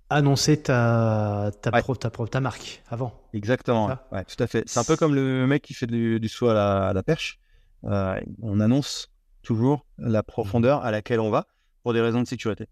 annoncer 0.10 0.62
ta 0.62 1.52
ta, 1.62 1.72
ta, 1.72 2.10
ta, 2.10 2.40
marque 2.40 2.84
avant. 2.90 3.14
Exactement. 3.34 3.88
Ouais, 4.12 4.24
tout 4.26 4.42
à 4.42 4.48
fait. 4.48 4.64
C'est 4.68 4.80
un 4.80 4.84
peu 4.84 4.96
comme 4.96 5.16
le 5.16 5.46
mec 5.48 5.62
qui 5.62 5.74
fait 5.74 5.88
du, 5.88 6.28
saut 6.30 6.50
à 6.50 6.94
la, 6.94 7.04
perche. 7.04 7.40
on 7.84 8.60
annonce 8.60 9.12
toujours 9.42 9.86
la 9.98 10.24
profondeur 10.24 10.84
à 10.84 10.92
laquelle 10.92 11.20
on 11.20 11.30
va 11.30 11.46
pour 11.84 11.94
des 11.94 12.02
raisons 12.02 12.22
de 12.22 12.28
sécurité. 12.28 12.68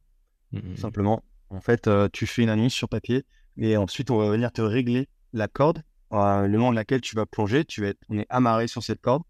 Mmh 0.52 0.76
simplement. 0.76 1.24
En 1.50 1.62
fait, 1.62 1.88
euh, 1.88 2.10
tu 2.12 2.28
fais 2.28 2.44
une 2.44 2.50
annonce 2.50 2.74
sur 2.74 2.90
papier 2.90 3.24
et 3.58 3.78
ensuite 3.78 4.12
on 4.12 4.18
va 4.18 4.30
venir 4.30 4.52
te 4.52 4.62
régler 4.62 5.08
la 5.32 5.48
corde, 5.48 5.84
euh, 6.12 6.48
le 6.48 6.58
long 6.58 6.72
de 6.72 6.76
laquelle 6.76 7.02
tu 7.02 7.16
vas 7.16 7.26
plonger. 7.26 7.66
Tu 7.66 7.82
vas 7.82 7.88
être, 7.88 8.00
on 8.10 8.18
est 8.18 8.26
amarré 8.30 8.68
sur 8.68 8.84
cette 8.84 9.02
corde 9.02 9.24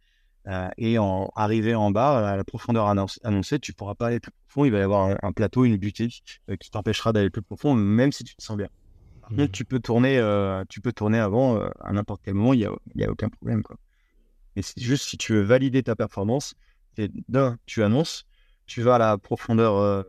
euh, 0.47 0.69
et 0.77 0.97
en 0.99 1.31
arrivé 1.35 1.75
en 1.75 1.91
bas 1.91 2.29
à 2.29 2.37
la 2.37 2.43
profondeur 2.43 2.87
annoncée, 2.87 3.59
tu 3.59 3.73
pourras 3.73 3.95
pas 3.95 4.07
aller 4.07 4.19
plus 4.19 4.31
profond. 4.31 4.65
Il 4.65 4.71
va 4.71 4.79
y 4.79 4.81
avoir 4.81 5.15
un, 5.21 5.31
plateau, 5.31 5.65
une 5.65 5.77
butée 5.77 6.07
qui 6.07 6.71
t'empêchera 6.71 7.13
d'aller 7.13 7.29
plus 7.29 7.41
profond, 7.41 7.73
même 7.73 8.11
si 8.11 8.23
tu 8.23 8.35
te 8.35 8.43
sens 8.43 8.57
bien. 8.57 8.69
Par 9.21 9.29
contre, 9.29 9.43
mmh 9.43 9.47
tu 9.49 9.65
peux 9.65 9.79
tourner, 9.79 10.63
tu 10.69 10.81
peux 10.81 10.93
tourner 10.93 11.19
avant 11.19 11.59
à 11.79 11.91
n'importe 11.91 12.21
quel 12.23 12.35
moment. 12.35 12.53
Il 12.53 12.59
y 12.59 12.65
a, 12.65 13.07
a 13.07 13.09
aucun 13.09 13.29
problème 13.29 13.63
quoi. 13.63 13.77
Mais 14.55 14.61
c'est 14.61 14.79
juste 14.79 15.09
si 15.09 15.17
tu 15.17 15.33
veux 15.33 15.41
valider 15.41 15.83
ta 15.83 15.95
performance, 15.95 16.53
d'un, 17.27 17.57
tu 17.65 17.83
annonces, 17.83 18.25
tu 18.67 18.81
vas 18.81 18.95
à 18.95 18.99
la 18.99 19.17
profondeur 19.17 20.05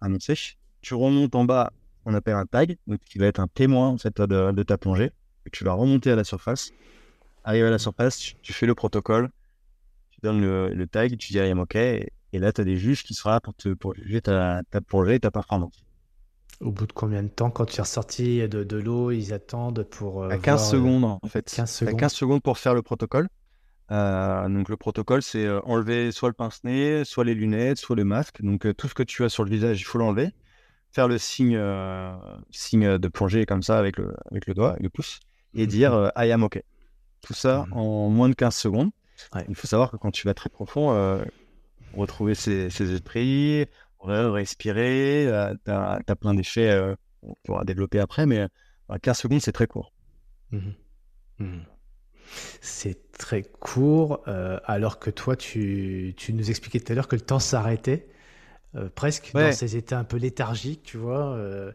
annoncée 0.00 0.56
tu 0.82 0.94
remontes 0.94 1.34
en 1.34 1.44
bas, 1.44 1.72
on 2.04 2.14
appelle 2.14 2.34
un 2.34 2.46
tag, 2.46 2.76
donc 2.86 3.00
qui 3.00 3.18
va 3.18 3.26
être 3.26 3.40
un 3.40 3.48
témoin 3.48 3.88
en 3.88 3.98
fait 3.98 4.20
de, 4.20 4.62
ta 4.62 4.78
plongée. 4.78 5.12
Et 5.46 5.50
tu 5.50 5.64
vas 5.64 5.72
remonter 5.72 6.10
à 6.10 6.16
la 6.16 6.24
surface. 6.24 6.72
Arrive 7.44 7.64
à 7.66 7.70
la 7.70 7.78
surface, 7.78 8.34
tu, 8.42 8.52
fais 8.52 8.66
le 8.66 8.74
protocole, 8.74 9.30
tu 10.20 10.26
donnes 10.26 10.40
le, 10.40 10.86
tag, 10.86 11.16
tu 11.16 11.32
dis 11.32 11.38
I 11.38 11.50
am 11.50 11.60
OK, 11.60 11.76
et, 11.76 12.12
là 12.32 12.52
tu 12.52 12.60
as 12.60 12.64
des 12.64 12.76
juges 12.76 13.02
qui 13.02 13.14
seront 13.14 13.30
là 13.30 13.40
pour, 13.40 13.54
te, 13.54 13.70
pour 13.70 13.94
juger 13.94 14.20
ta, 14.20 14.62
ta 14.70 14.80
plongée 14.80 15.14
et 15.14 15.20
ta 15.20 15.30
performance. 15.30 15.84
Au 16.60 16.70
bout 16.70 16.86
de 16.86 16.92
combien 16.92 17.22
de 17.22 17.28
temps, 17.28 17.50
quand 17.50 17.64
tu 17.64 17.78
es 17.78 17.80
ressorti 17.80 18.46
de, 18.46 18.64
de 18.64 18.76
l'eau, 18.76 19.10
ils 19.10 19.32
attendent 19.32 19.82
pour. 19.84 20.24
Euh, 20.24 20.28
à 20.28 20.36
15 20.36 20.60
euh, 20.60 20.70
secondes, 20.72 21.04
en 21.04 21.18
fait. 21.26 21.50
15 21.50 21.70
secondes. 21.70 21.98
15 21.98 22.12
secondes 22.12 22.42
pour 22.42 22.58
faire 22.58 22.74
le 22.74 22.82
protocole. 22.82 23.28
Euh, 23.90 24.46
donc, 24.48 24.68
le 24.68 24.76
protocole, 24.76 25.22
c'est 25.22 25.48
enlever 25.64 26.12
soit 26.12 26.28
le 26.28 26.34
pince-nez, 26.34 27.04
soit 27.04 27.24
les 27.24 27.34
lunettes, 27.34 27.78
soit 27.78 27.96
le 27.96 28.04
masque. 28.04 28.42
Donc, 28.42 28.66
tout 28.76 28.88
ce 28.88 28.94
que 28.94 29.02
tu 29.02 29.24
as 29.24 29.30
sur 29.30 29.42
le 29.42 29.50
visage, 29.50 29.80
il 29.80 29.84
faut 29.84 29.98
l'enlever 29.98 30.34
faire 30.92 31.08
le 31.08 31.18
signe, 31.18 31.56
euh, 31.56 32.12
signe 32.50 32.98
de 32.98 33.08
plongée 33.08 33.46
comme 33.46 33.62
ça 33.62 33.78
avec 33.78 33.96
le, 33.96 34.14
avec 34.30 34.46
le 34.46 34.54
doigt, 34.54 34.76
le 34.80 34.90
pouce, 34.90 35.20
et 35.54 35.62
mhm. 35.62 35.66
dire 35.66 35.94
euh, 35.94 36.08
I 36.16 36.30
am 36.32 36.42
OK. 36.42 36.62
Tout 37.20 37.34
ça 37.34 37.66
mhm. 37.68 37.72
en 37.76 38.08
moins 38.10 38.28
de 38.28 38.34
15 38.34 38.54
secondes. 38.54 38.90
Il 39.48 39.54
faut 39.54 39.66
savoir 39.66 39.90
que 39.90 39.96
quand 39.96 40.10
tu 40.10 40.26
vas 40.26 40.34
très 40.34 40.50
profond, 40.50 40.92
euh, 40.92 41.22
retrouver 41.94 42.34
ses, 42.34 42.70
ses, 42.70 42.92
esprits, 42.92 43.66
respirer, 44.00 45.28
tu 45.64 45.70
as, 45.70 46.16
plein 46.20 46.34
d'effets 46.34 46.94
on 47.22 47.34
pourra 47.44 47.64
développer 47.64 47.98
après, 47.98 48.24
mais 48.24 48.46
15 49.02 49.18
secondes, 49.18 49.40
c'est 49.40 49.52
très 49.52 49.66
court. 49.66 49.92
Mhm. 50.52 51.64
C'est 52.60 53.12
très 53.12 53.42
court, 53.42 54.22
alors 54.64 54.98
que 54.98 55.10
toi, 55.10 55.36
tu, 55.36 56.14
tu 56.16 56.32
nous 56.32 56.50
expliquais 56.50 56.80
tout 56.80 56.92
à 56.92 56.94
l'heure 56.94 57.08
que 57.08 57.16
le 57.16 57.22
temps 57.22 57.38
s'arrêtait. 57.38 58.08
Euh, 58.76 58.88
presque 58.88 59.32
dans 59.34 59.52
ces 59.52 59.76
états 59.76 59.98
un 59.98 60.04
peu 60.04 60.16
léthargiques, 60.16 60.84
tu 60.84 60.96
vois. 60.96 61.34
Euh, 61.34 61.72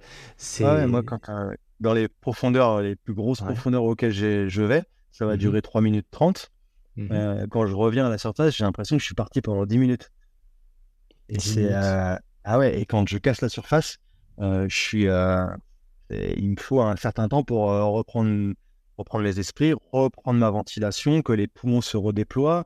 moi, 0.87 1.03
quand, 1.03 1.19
euh, 1.27 1.53
dans 1.81 1.93
les 1.93 2.07
profondeurs, 2.07 2.81
les 2.81 2.95
plus 2.95 3.13
grosses 3.13 3.41
profondeurs 3.41 3.83
auxquelles 3.83 4.13
je 4.13 4.61
vais, 4.61 4.83
ça 5.11 5.25
va 5.25 5.35
mmh 5.35 5.39
durer 5.39 5.61
3 5.61 5.81
minutes 5.81 6.07
30. 6.09 6.51
Mmh 6.97 7.47
quand 7.49 7.67
je 7.67 7.75
reviens 7.75 8.05
à 8.05 8.09
la 8.09 8.17
surface, 8.17 8.55
j'ai 8.55 8.63
l'impression 8.63 8.95
que 8.95 9.01
je 9.01 9.05
suis 9.05 9.15
parti 9.15 9.41
pendant 9.41 9.65
10 9.65 9.77
minutes. 9.77 10.11
Et 11.29 11.39
c'est 11.39 11.73
ah 11.73 12.59
ouais, 12.59 12.79
et 12.79 12.85
quand 12.85 13.07
je 13.09 13.17
casse 13.17 13.41
la 13.41 13.49
surface, 13.49 13.97
je 14.39 14.67
suis 14.69 15.03
il 16.09 16.49
me 16.49 16.55
faut 16.59 16.81
un 16.81 16.95
certain 16.95 17.27
temps 17.27 17.43
pour 17.43 17.67
reprendre 17.67 18.53
reprendre 18.97 19.25
les 19.25 19.39
esprits, 19.41 19.73
reprendre 19.91 20.39
ma 20.39 20.49
ventilation, 20.49 21.21
que 21.21 21.33
les 21.33 21.47
poumons 21.47 21.81
se 21.81 21.97
redéploient, 21.97 22.65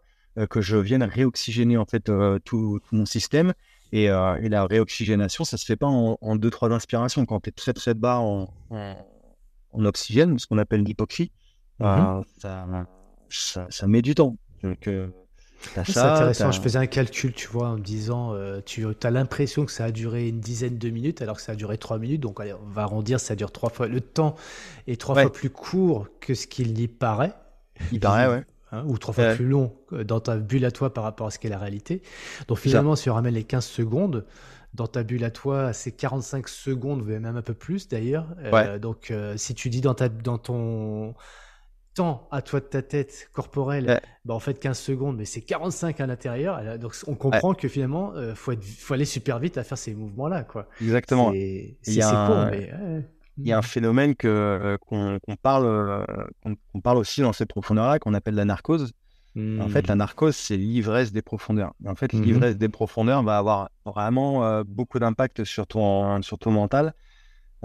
que 0.49 0.61
je 0.61 0.77
vienne 0.77 1.01
réoxygéner 1.01 1.77
en 1.77 1.85
fait 1.85 2.11
tout, 2.45 2.79
mon 2.91 3.05
système. 3.05 3.53
Et, 3.91 4.07
la 4.07 4.65
réoxygénation, 4.65 5.43
ça 5.43 5.57
se 5.57 5.65
fait 5.65 5.75
pas 5.75 5.87
en, 5.87 6.35
deux 6.35 6.51
trois 6.51 6.71
inspirations. 6.71 7.25
Quand 7.25 7.39
tu 7.39 7.49
es 7.49 7.51
très 7.51 7.73
très 7.73 7.95
bas 7.95 8.19
en, 8.19 8.53
en, 8.69 9.85
oxygène, 9.85 10.37
ce 10.37 10.45
qu'on 10.45 10.59
appelle 10.59 10.83
l'hypoxie, 10.83 11.31
mmh 11.79 12.21
ça, 12.37 12.67
ça, 13.29 13.87
met 13.87 14.01
du 14.01 14.15
temps. 14.15 14.35
Donc 14.63 14.87
c'est 15.61 15.97
intéressant. 15.97 16.51
Je 16.51 16.61
faisais 16.61 16.79
un 16.79 16.87
calcul, 16.87 17.33
tu 17.33 17.47
vois, 17.47 17.69
en 17.69 17.77
me 17.77 17.81
disant, 17.81 18.33
euh, 18.33 18.61
tu 18.65 18.85
as 19.03 19.11
l'impression 19.11 19.65
que 19.65 19.71
ça 19.71 19.85
a 19.85 19.91
duré 19.91 20.27
une 20.27 20.39
dizaine 20.39 20.77
de 20.77 20.89
minutes, 20.89 21.21
alors 21.21 21.37
que 21.37 21.41
ça 21.41 21.53
a 21.53 21.55
duré 21.55 21.77
trois 21.77 21.99
minutes. 21.99 22.21
Donc, 22.21 22.39
on 22.39 22.69
va 22.69 22.83
arrondir, 22.83 23.19
ça 23.19 23.35
dure 23.35 23.51
trois 23.51 23.69
fois. 23.69 23.87
Le 23.87 24.01
temps 24.01 24.35
est 24.87 24.99
trois 24.99 25.15
fois 25.15 25.31
plus 25.31 25.49
court 25.49 26.07
que 26.19 26.33
ce 26.33 26.47
qu'il 26.47 26.79
y 26.79 26.87
paraît. 26.87 27.33
Il 27.91 27.99
paraît, 27.99 28.27
ouais. 28.27 28.43
Hein, 28.71 28.83
ou 28.85 28.99
trois 28.99 29.15
fois 29.15 29.33
plus 29.33 29.47
long 29.47 29.75
dans 29.91 30.19
ta 30.19 30.37
bulle 30.37 30.63
à 30.63 30.71
toi 30.71 30.93
par 30.93 31.03
rapport 31.03 31.27
à 31.27 31.31
ce 31.31 31.39
qu'est 31.39 31.49
la 31.49 31.57
réalité. 31.57 32.01
Donc, 32.47 32.59
finalement, 32.59 32.95
si 32.95 33.09
on 33.09 33.15
ramène 33.15 33.33
les 33.33 33.43
15 33.43 33.65
secondes, 33.65 34.25
dans 34.75 34.87
ta 34.87 35.01
bulle 35.01 35.23
à 35.23 35.31
toi, 35.31 35.73
c'est 35.73 35.91
45 35.91 36.47
secondes, 36.47 37.03
même 37.03 37.25
un 37.25 37.41
peu 37.41 37.55
plus 37.55 37.87
d'ailleurs. 37.87 38.27
Euh, 38.43 38.77
donc, 38.77 39.09
euh, 39.09 39.35
si 39.37 39.55
tu 39.55 39.69
dis 39.69 39.81
dans, 39.81 39.95
ta, 39.95 40.07
dans 40.07 40.37
ton 40.37 41.15
à 42.31 42.41
toi 42.41 42.59
de 42.59 42.65
ta 42.65 42.81
tête 42.81 43.29
corporelle, 43.33 44.01
bah 44.25 44.33
en 44.33 44.39
fait 44.39 44.59
15 44.59 44.77
secondes, 44.77 45.17
mais 45.17 45.25
c'est 45.25 45.41
45 45.41 45.99
à 45.99 46.07
l'intérieur. 46.07 46.79
Donc 46.79 46.95
on 47.07 47.15
comprend 47.15 47.53
que 47.53 47.67
finalement, 47.67 48.13
il 48.15 48.19
euh, 48.19 48.35
faut, 48.35 48.53
faut 48.61 48.93
aller 48.93 49.05
super 49.05 49.39
vite 49.39 49.57
à 49.57 49.63
faire 49.63 49.77
ces 49.77 49.93
mouvements-là. 49.93 50.43
quoi. 50.43 50.67
Exactement. 50.81 51.31
Il 51.33 51.75
y, 51.87 52.01
a 52.01 52.09
un... 52.09 52.51
Il 53.37 53.47
y 53.47 53.53
a 53.53 53.57
un 53.57 53.61
phénomène 53.61 54.15
que 54.15 54.27
euh, 54.27 54.77
qu'on 54.77 55.35
parle 55.41 55.65
euh, 55.65 56.05
qu'on 56.43 56.81
parle 56.81 56.97
aussi 56.97 57.21
dans 57.21 57.31
cette 57.31 57.49
profondeur-là 57.49 57.99
qu'on 57.99 58.13
appelle 58.13 58.35
la 58.35 58.45
narcose. 58.45 58.91
En 59.37 59.69
fait, 59.69 59.87
la 59.87 59.95
hmm. 59.95 59.99
narcose, 59.99 60.35
c'est 60.35 60.57
l'ivresse 60.57 61.13
des 61.13 61.21
profondeurs. 61.21 61.73
En 61.85 61.95
fait, 61.95 62.11
hmm. 62.11 62.21
l'ivresse 62.21 62.57
des 62.57 62.67
profondeurs 62.67 63.23
va 63.23 63.37
avoir 63.37 63.69
vraiment 63.85 64.63
beaucoup 64.63 64.99
d'impact 64.99 65.45
sur 65.45 65.65
ton, 65.65 66.21
sur 66.21 66.37
ton 66.37 66.51
mental. 66.51 66.93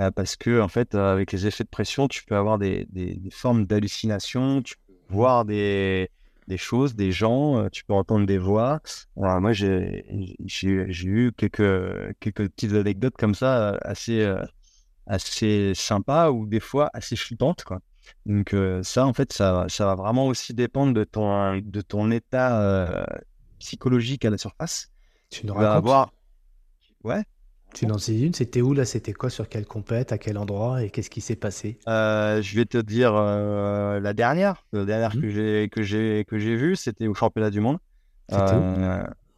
Euh, 0.00 0.10
parce 0.10 0.36
que 0.36 0.60
en 0.60 0.68
fait, 0.68 0.94
euh, 0.94 1.12
avec 1.12 1.32
les 1.32 1.46
effets 1.46 1.64
de 1.64 1.68
pression, 1.68 2.08
tu 2.08 2.24
peux 2.24 2.36
avoir 2.36 2.58
des, 2.58 2.86
des, 2.90 3.20
formes 3.30 3.64
d'hallucination, 3.64 4.62
tu 4.62 4.74
peux 4.86 4.94
voir 5.08 5.44
des, 5.44 6.10
des 6.48 6.56
choses, 6.56 6.96
des 6.96 7.12
gens, 7.12 7.68
tu 7.70 7.84
peux 7.84 7.94
entendre 7.94 8.26
des 8.26 8.38
voix. 8.38 8.80
moi, 9.16 9.52
j'ai 9.52 10.04
eu 10.04 11.32
quelques, 11.36 12.16
quelques 12.18 12.48
petites 12.48 12.72
anecdotes 12.72 13.16
comme 13.16 13.34
ça, 13.34 13.78
assez, 13.82 14.28
assez 15.06 15.72
sympas 15.74 16.30
ou 16.30 16.46
des 16.46 16.60
fois 16.60 16.90
assez 16.92 17.14
flippantes. 17.14 17.62
Quoi. 17.62 17.78
Donc 18.26 18.54
ça, 18.82 19.06
en 19.06 19.12
fait, 19.12 19.32
ça, 19.32 19.66
ça 19.68 19.86
va 19.86 19.94
vraiment 19.94 20.26
aussi 20.26 20.54
dépendre 20.54 20.92
de 20.92 21.04
ton, 21.04 21.58
de 21.58 21.80
ton 21.80 22.10
état 22.10 23.06
psychologique 23.60 24.24
à 24.24 24.30
la 24.30 24.38
surface. 24.38 24.90
Tu 25.30 25.46
nous 25.46 25.54
racontes? 25.54 25.76
avoir... 25.76 26.12
Ouais, 27.04 27.22
tu 27.74 27.86
n'en 27.86 27.98
sais 27.98 28.18
une 28.18 28.32
C'était 28.32 28.62
où 28.62 28.72
là 28.72 28.84
C'était 28.84 29.12
quoi 29.12 29.28
Sur 29.28 29.48
quelle 29.48 29.66
compète 29.66 30.12
À 30.12 30.18
quel 30.18 30.38
endroit 30.38 30.82
Et 30.82 30.90
qu'est-ce 30.90 31.10
qui 31.10 31.20
s'est 31.20 31.36
passé? 31.36 31.78
Euh, 31.88 32.40
Je 32.40 32.56
vais 32.56 32.64
te 32.64 32.78
dire 32.78 33.14
euh, 33.14 34.01
la 34.01 34.14
dernière. 34.14 34.64
La 34.72 34.84
dernière 34.84 35.14
mmh. 35.14 35.20
que 35.20 35.28
j'ai 35.28 35.68
que 35.70 35.82
j'ai 35.82 36.24
que 36.26 36.38
j'ai 36.38 36.56
vue, 36.56 36.76
c'était 36.76 37.06
au 37.06 37.14
championnat 37.14 37.51
du 37.51 37.60
monde. 37.60 37.78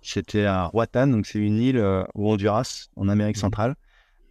C'était 0.02 0.44
euh, 0.44 0.52
à 0.52 0.66
Roatan, 0.66 1.08
donc 1.08 1.26
c'est 1.26 1.40
une 1.40 1.56
île 1.56 1.78
au 2.14 2.30
Honduras, 2.30 2.88
en 2.94 3.08
Amérique 3.08 3.38
mmh. 3.38 3.40
centrale. 3.40 3.74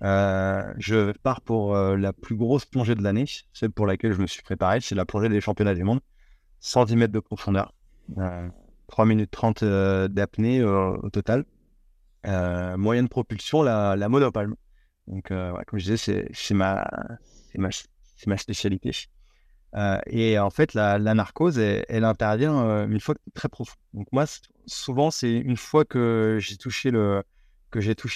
je 0.01 1.11
pars 1.23 1.41
pour 1.41 1.75
la 1.75 2.13
plus 2.13 2.35
grosse 2.35 2.65
plongée 2.65 2.95
de 2.95 3.03
l'année, 3.03 3.25
celle 3.53 3.71
pour 3.71 3.85
laquelle 3.87 4.13
je 4.13 4.21
me 4.21 4.27
suis 4.27 4.43
préparé. 4.43 4.79
C'est 4.79 4.95
la 4.95 5.05
plongée 5.05 5.29
des 5.29 5.41
championnats 5.41 5.75
du 5.75 5.83
monde, 5.83 5.99
110 6.61 6.95
mètres 6.95 7.13
de 7.13 7.19
profondeur, 7.19 7.73
3 8.87 9.05
minutes 9.05 9.31
30 9.31 9.63
d'apnée 10.09 10.63
au 10.63 11.09
total. 11.09 11.43
Euh, 12.27 12.77
moyenne 12.77 13.07
propulsion, 13.07 13.61
la, 13.61 13.95
la 13.95 14.09
monopalme. 14.09 14.55
Donc, 15.07 15.29
euh, 15.31 15.53
comme 15.67 15.79
je 15.79 15.91
disais, 15.91 16.31
c'est 16.33 16.53
ma, 16.53 16.87
spécialité. 18.37 18.91
Euh, 19.75 19.99
et 20.07 20.39
en 20.39 20.49
fait, 20.49 20.73
la, 20.73 20.97
narcose, 20.99 21.59
elle, 21.59 22.03
intervient 22.03 22.85
une 22.87 22.99
fois 22.99 23.15
très 23.33 23.49
profond. 23.49 23.75
Donc 23.93 24.07
moi, 24.11 24.25
souvent, 24.65 25.11
c'est 25.11 25.31
une 25.31 25.57
fois 25.57 25.85
que 25.85 26.39
j'ai 26.41 26.57
touché 26.57 26.91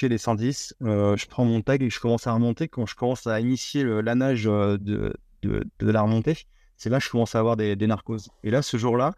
les 0.10 0.18
110, 0.18 0.76
je 0.82 1.28
prends 1.28 1.46
mon 1.46 1.62
tag 1.62 1.84
et 1.84 1.90
je 1.90 2.00
commence 2.00 2.26
à 2.26 2.34
remonter. 2.34 2.68
Quand 2.68 2.86
je 2.86 2.96
commence 2.96 3.28
à 3.28 3.40
initier 3.40 3.84
la 3.84 4.16
nage 4.16 4.46
de, 4.46 4.78
de, 5.42 5.64
de, 5.80 5.92
la 5.92 6.02
remontée, 6.02 6.38
c'est 6.78 6.90
là 6.90 6.98
que 6.98 7.06
je 7.06 7.10
commence 7.10 7.36
à 7.36 7.40
avoir 7.40 7.58
des, 7.58 7.76
des 7.76 7.86
narcoses. 7.86 8.30
Et 8.44 8.50
là, 8.50 8.64
ce 8.64 8.78
jour-là, 8.78 9.14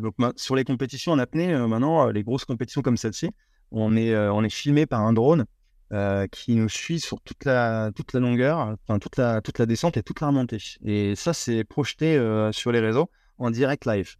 donc 0.00 0.14
sur 0.34 0.56
les 0.56 0.64
compétitions 0.64 1.12
en 1.12 1.18
apnée, 1.20 1.54
maintenant, 1.56 2.08
les 2.08 2.24
grosses 2.24 2.46
compétitions 2.46 2.82
comme 2.82 2.96
celle-ci, 2.96 3.30
on 3.70 3.96
est, 3.96 4.12
euh, 4.12 4.32
on 4.32 4.44
est 4.44 4.50
filmé 4.50 4.86
par 4.86 5.02
un 5.02 5.12
drone 5.12 5.44
euh, 5.92 6.26
qui 6.28 6.54
nous 6.54 6.68
suit 6.68 7.00
sur 7.00 7.20
toute 7.20 7.44
la, 7.44 7.90
longueur, 8.14 8.58
enfin 8.58 8.98
toute 8.98 9.16
la, 9.16 9.66
descente 9.66 9.96
et 9.96 10.02
toute 10.02 10.20
la 10.20 10.28
remontée. 10.28 10.58
Et 10.84 11.14
ça, 11.14 11.32
c'est 11.32 11.64
projeté 11.64 12.16
euh, 12.16 12.52
sur 12.52 12.72
les 12.72 12.80
réseaux 12.80 13.10
en 13.38 13.50
direct 13.50 13.86
live. 13.86 14.16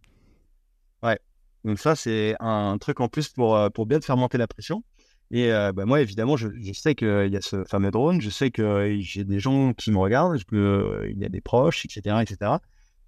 Ouais. 1.03 1.19
Donc 1.63 1.79
ça, 1.79 1.95
c'est 1.95 2.35
un 2.39 2.77
truc 2.77 2.99
en 2.99 3.07
plus 3.07 3.29
pour, 3.29 3.85
bien 3.85 4.01
faire 4.01 4.17
monter 4.17 4.37
la 4.37 4.47
pression. 4.47 4.83
Et 5.31 5.51
bah, 5.51 5.85
moi, 5.85 6.01
évidemment, 6.01 6.37
je, 6.37 6.73
sais 6.73 6.95
qu'il 6.95 7.29
y 7.31 7.37
a 7.37 7.41
ce 7.41 7.63
fameux 7.65 7.91
drone, 7.91 8.19
je 8.19 8.31
sais 8.31 8.49
que 8.49 8.97
j'ai 8.99 9.23
des 9.23 9.39
gens 9.39 9.73
qui 9.73 9.91
me 9.91 9.99
regardent, 9.99 10.39
il 10.51 11.17
y 11.19 11.25
a 11.25 11.29
des 11.29 11.41
proches, 11.41 11.85
etc., 11.85 12.15
etc. 12.21 12.53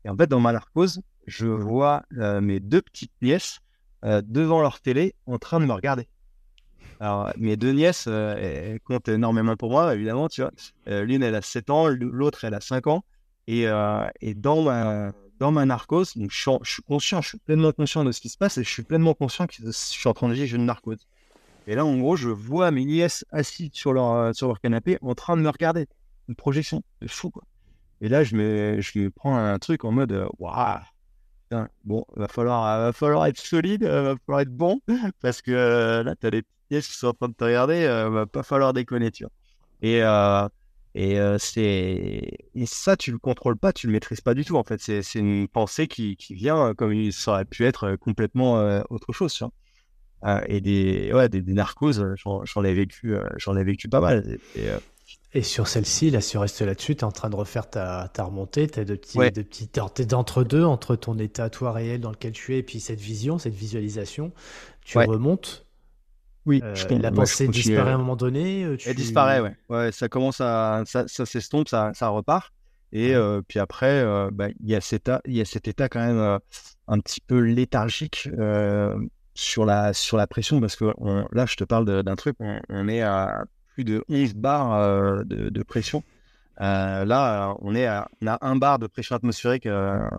Et 0.06 0.10
en 0.10 0.16
fait, 0.16 0.28
dans 0.28 0.40
ma 0.40 0.52
narcose, 0.52 1.02
je 1.26 1.48
vois 1.48 2.04
mes 2.12 2.60
deux 2.60 2.82
petites 2.82 3.14
nièces 3.24 3.62
devant 4.04 4.62
leur 4.62 4.82
télé 4.82 5.16
en 5.26 5.40
train 5.40 5.60
de 5.60 5.66
me 5.66 5.74
regarder. 5.74 6.08
Alors, 7.02 7.32
mes 7.36 7.58
deux 7.58 7.72
nièces 7.72 8.06
euh, 8.08 8.78
comptent 8.84 9.08
énormément 9.08 9.56
pour 9.56 9.72
moi, 9.72 9.96
évidemment, 9.96 10.30
tu 10.30 10.42
vois. 10.42 10.52
Euh, 10.88 11.04
l'une, 11.04 11.24
elle 11.24 11.34
a 11.34 11.42
7 11.42 11.72
ans, 11.72 11.88
l'autre, 11.88 12.46
elle 12.46 12.54
a 12.54 12.62
5 12.62 12.86
ans. 12.86 13.04
Et, 13.48 13.68
euh, 13.68 14.08
et 14.22 14.36
dans, 14.36 14.62
ma, 14.62 15.12
dans 15.40 15.52
ma 15.52 15.66
narcose, 15.66 16.14
je, 16.16 16.58
suis 16.64 16.84
conscient, 16.84 17.24
je 17.24 17.30
suis 17.30 17.38
pleinement 17.40 17.72
conscient 17.72 18.04
de 18.04 18.12
ce 18.12 18.22
qui 18.22 18.30
se 18.30 18.38
passe 18.38 18.60
et 18.60 18.64
je 18.64 18.70
suis 18.70 18.84
pleinement 18.84 19.16
conscient 19.16 19.48
que 19.48 19.56
je 19.58 19.72
suis 19.72 20.08
en 20.08 20.14
train 20.14 20.30
de 20.30 20.36
vivre 20.36 20.56
une 20.56 20.68
narcose. 20.68 21.08
Et 21.66 21.74
là, 21.74 21.86
en 21.86 21.98
gros, 21.98 22.16
je 22.16 22.30
vois 22.30 22.70
mes 22.70 22.86
nièces 22.86 23.26
assises 23.32 23.72
sur 23.74 23.94
leur, 23.94 24.36
sur 24.36 24.46
leur 24.46 24.62
canapé 24.62 25.00
en 25.02 25.16
train 25.16 25.36
de 25.36 25.42
me 25.42 25.50
regarder. 25.50 25.88
Une 26.30 26.36
projection 26.36 26.84
de 27.02 27.08
fou. 27.08 27.32
Et 28.02 28.10
là, 28.10 28.24
je 28.24 28.36
me, 28.36 28.80
je 28.80 29.08
prends 29.08 29.36
un 29.36 29.58
truc 29.58 29.86
en 29.86 29.92
mode, 29.92 30.28
waouh, 30.38 30.78
bon, 31.84 32.06
va 32.16 32.28
falloir, 32.28 32.80
va 32.80 32.94
falloir 32.94 33.26
être 33.26 33.40
solide, 33.40 33.86
va 33.86 34.16
falloir 34.24 34.42
être 34.42 34.56
bon, 34.56 34.82
parce 35.20 35.42
que 35.42 36.04
là, 36.06 36.16
tu 36.16 36.28
as 36.28 36.30
des 36.30 36.44
qui 36.80 36.98
sont 36.98 37.08
en 37.08 37.14
train 37.14 37.30
de 37.30 37.34
te 37.34 37.44
regarder, 37.44 37.84
euh, 37.84 38.10
va 38.10 38.26
pas 38.26 38.44
falloir 38.44 38.74
déconner, 38.74 39.12
tu 39.12 39.24
vois. 39.24 39.32
Et, 39.82 40.04
euh, 40.04 40.48
et, 40.94 41.20
euh, 41.20 41.38
c'est... 41.40 42.38
et 42.56 42.66
ça, 42.66 42.96
tu 42.98 43.12
le 43.12 43.18
contrôles 43.18 43.58
pas, 43.58 43.74
tu 43.74 43.88
le 43.88 43.94
maîtrises 43.94 44.22
pas 44.22 44.34
du 44.34 44.46
tout, 44.46 44.58
en 44.58 44.64
fait. 44.64 44.80
C'est, 44.80 45.02
c'est 45.02 45.20
une 45.20 45.48
pensée 45.48 45.88
qui, 45.88 46.16
qui 46.16 46.34
vient 46.36 46.74
comme 46.76 46.94
il 46.94 47.14
aurait 47.28 47.46
pu 47.46 47.66
être 47.66 47.96
complètement 47.96 48.82
autre 48.90 49.12
chose, 49.14 49.34
tu 49.34 49.44
vois. 49.44 50.44
et 50.48 50.62
des, 50.62 51.12
ouais, 51.14 51.30
des, 51.30 51.42
narcoses, 51.42 52.06
j'en, 52.16 52.64
ai 52.64 52.74
vécu, 52.74 53.16
j'en 53.38 53.58
ai 53.58 53.64
vécu 53.64 53.90
pas 53.90 54.02
mal. 54.02 54.38
Et, 54.56 54.70
et 55.34 55.44
sur 55.44 55.68
celle-ci, 55.68 56.10
là, 56.10 56.20
si 56.20 56.38
on 56.38 56.42
reste 56.42 56.62
là-dessus, 56.62 56.96
tu 56.96 57.02
es 57.02 57.04
en 57.06 57.12
train 57.12 57.30
de 57.30 57.36
refaire 57.36 57.70
ta, 57.70 58.10
ta 58.14 58.26
remontée, 58.26 58.68
tu 58.68 58.80
as 58.80 58.86
de 58.86 58.96
petits, 58.96 59.18
de 59.18 59.42
petits, 59.42 59.70
t'es 59.70 60.06
d'entre-deux, 60.06 60.66
entre 60.66 60.98
ton 60.98 61.18
état 61.18 61.50
toi 61.50 61.72
réel 61.72 62.02
dans 62.02 62.12
lequel 62.12 62.34
tu 62.34 62.54
es 62.54 62.60
et 62.60 62.64
puis 62.64 62.82
cette 62.82 63.00
vision, 63.00 63.38
cette 63.38 63.54
visualisation. 63.54 64.34
Tu 64.84 64.98
remontes, 64.98 65.66
oui, 66.46 66.62
euh, 66.64 66.76
la 67.00 67.12
pensée 67.12 67.48
disparaît 67.48 67.92
à 67.92 67.96
un 67.96 67.98
moment 67.98 68.16
donné. 68.16 68.64
Euh, 68.64 68.78
Elle 68.86 68.96
disparaît, 68.96 69.42
ouais. 69.42 69.56
ouais. 69.70 69.92
Ça 69.92 70.10
commence 70.10 70.42
à, 70.42 70.84
ça, 70.86 71.06
ça 71.08 71.26
s'estompe, 71.26 71.68
ça, 71.68 71.92
ça 71.94 72.08
repart. 72.10 72.52
Et 72.94 73.16
euh, 73.16 73.42
puis 73.48 73.60
après, 73.60 74.04
bah, 74.32 74.48
il 74.60 74.70
y 74.70 74.76
a 74.76 74.82
cet 74.82 75.10
y 75.26 75.40
a 75.40 75.46
cet 75.46 75.68
état 75.68 75.88
quand 75.88 76.06
même 76.06 76.40
un 76.88 77.00
petit 77.00 77.22
peu 77.22 77.40
léthargique 77.40 78.30
sur 79.34 79.66
la 79.66 79.94
sur 79.94 80.18
la 80.18 80.28
pression 80.28 80.60
parce 80.60 80.76
que 80.76 80.86
là, 81.32 81.46
je 81.46 81.56
te 81.56 81.64
parle 81.64 82.04
d'un 82.04 82.16
truc, 82.16 82.36
on, 82.40 82.88
est 82.90 83.02
à 83.02 83.46
plus 83.74 83.86
de 83.86 84.04
11 84.10 84.34
bars 84.34 85.26
de, 85.26 85.50
de, 85.50 85.64
pression. 85.64 86.04
là, 86.58 87.56
on 87.62 87.76
est 87.76 87.86
à, 87.86 88.10
on 88.22 88.28
a 88.28 88.38
un 88.42 88.58
bar 88.58 88.78
de 88.78 88.88
pression 88.88 89.16
atmosphérique 89.16 89.68
à, 89.68 90.10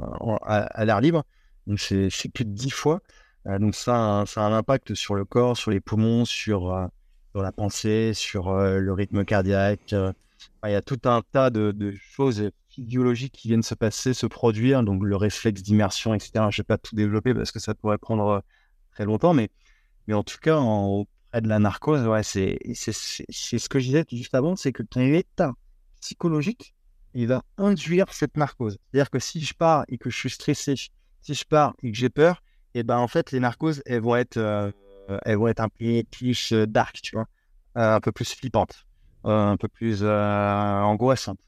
à 0.47 0.85
l'air 0.87 1.03
libre, 1.03 1.25
donc 1.67 1.79
c'est 1.79 2.33
plus 2.33 2.47
de 2.47 2.53
10 2.53 2.71
fois. 2.71 3.01
Euh, 3.47 3.59
donc 3.59 3.75
ça, 3.75 4.25
ça 4.27 4.45
a 4.45 4.49
un 4.49 4.53
impact 4.53 4.95
sur 4.95 5.15
le 5.15 5.25
corps, 5.25 5.57
sur 5.57 5.71
les 5.71 5.81
poumons, 5.81 6.25
sur, 6.25 6.73
euh, 6.73 6.87
sur 7.33 7.43
la 7.43 7.53
pensée, 7.53 8.13
sur 8.15 8.49
euh, 8.49 8.79
le 8.79 8.93
rythme 8.93 9.25
cardiaque. 9.25 9.95
il 10.65 10.71
y 10.71 10.75
a 10.75 10.83
tout 10.83 11.01
un 11.05 11.23
tas 11.33 11.51
de, 11.51 11.93
choses 11.97 12.51
physiologiques 12.69 13.35
qui 13.35 13.49
viennent 13.49 13.63
se 13.63 13.75
passer, 13.75 14.15
se 14.15 14.27
produire, 14.27 14.83
donc 14.83 15.03
le 15.03 15.17
réflexe 15.17 15.63
d'immersion, 15.63 16.15
etc. 16.15 16.31
Je 16.35 16.41
ne 16.41 16.51
vais 16.59 16.63
pas 16.65 16.79
tout 16.79 16.95
développer 16.95 17.35
parce 17.35 17.53
que 17.53 17.59
ça 17.59 17.75
pourrait 17.75 17.99
prendre 17.99 18.43
très 18.93 19.05
longtemps, 19.05 19.35
mais, 19.35 19.51
mais 20.07 20.15
en 20.15 20.23
tout 20.23 20.39
cas, 20.41 20.59
auprès 20.59 21.41
de 21.43 21.49
la 21.49 21.59
narcose, 21.59 22.07
ouais, 22.07 22.23
c'est 22.23 22.59
ce 22.75 23.69
que 23.69 23.79
je 23.79 23.85
disais 23.87 24.05
juste 24.11 24.35
avant, 24.35 24.57
c'est 24.57 24.73
que 24.73 24.83
ton 24.83 25.01
état 25.01 25.53
psychologique 26.01 26.75
il 27.15 27.27
va 27.27 27.43
induire 27.59 28.13
cette 28.13 28.37
narcose. 28.37 28.79
C'est-à-dire 28.91 29.11
que 29.11 29.19
si 29.19 29.41
je 29.41 29.55
pars 29.55 29.85
et 29.89 29.99
que 29.99 30.11
je 30.11 30.17
suis 30.17 30.31
stressé, 30.31 30.75
si 31.21 31.35
je 31.35 31.45
pars 31.45 31.75
et 31.83 31.93
que 31.93 31.97
j'ai 31.97 32.09
peur, 32.09 32.43
et 32.75 32.83
ben 32.83 32.99
en 32.99 33.09
fait 33.09 33.33
les 33.33 33.41
narcoses 33.41 33.83
elles 33.87 34.01
vont 34.01 34.17
être 34.17 34.37
euh, 34.37 34.71
elles 35.25 35.37
vont 35.37 35.49
être 35.49 35.61
un 35.61 35.69
peu 35.69 36.03
plus 36.11 36.53
euh, 36.53 36.67
dark, 36.67 37.01
tu 37.03 37.17
vois, 37.17 37.27
un 37.75 38.01
peu 38.01 38.13
plus 38.13 38.33
flippantes, 38.35 38.87
un 39.25 39.57
peu 39.57 39.69
plus 39.69 40.05
angoissantes. 40.05 41.41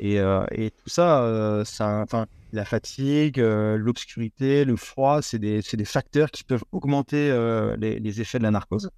Et, 0.00 0.16
et, 0.16 0.70
tout 0.70 0.88
ça, 0.88 1.62
ça, 1.64 2.00
enfin 2.02 2.26
la 2.52 2.64
fatigue, 2.64 3.38
l'obscurité, 3.38 4.64
le 4.64 4.76
froid, 4.76 5.22
c'est 5.22 5.38
des, 5.38 5.60
des, 5.60 5.84
facteurs 5.84 6.30
qui 6.30 6.44
peuvent 6.44 6.64
augmenter 6.72 7.30
les, 7.78 8.20
effets 8.20 8.38
de 8.38 8.44
la 8.44 8.50
narcose. 8.50 8.90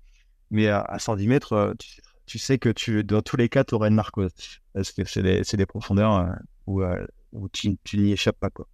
Mais 0.51 0.69
à 0.69 0.99
110 0.99 1.29
mètres, 1.29 1.75
tu 1.79 2.01
tu 2.27 2.39
sais 2.39 2.59
que 2.59 2.69
tu, 2.69 3.05
dans 3.05 3.23
tous 3.23 3.37
les 3.37 3.49
cas, 3.49 3.65
tu 3.65 3.75
auras 3.75 3.89
une 3.89 3.95
narcose. 3.95 4.33
Parce 4.75 4.93
que 4.93 5.05
c'est 5.05 5.23
des, 5.23 5.67
profondeurs 5.67 6.17
euh, 6.17 6.33
où, 6.67 6.83
euh, 6.83 7.07
où, 7.33 7.49
tu, 7.49 7.79
n'y 7.95 8.13
échappes 8.13 8.39
pas. 8.39 8.51
Quoi. 8.51 8.67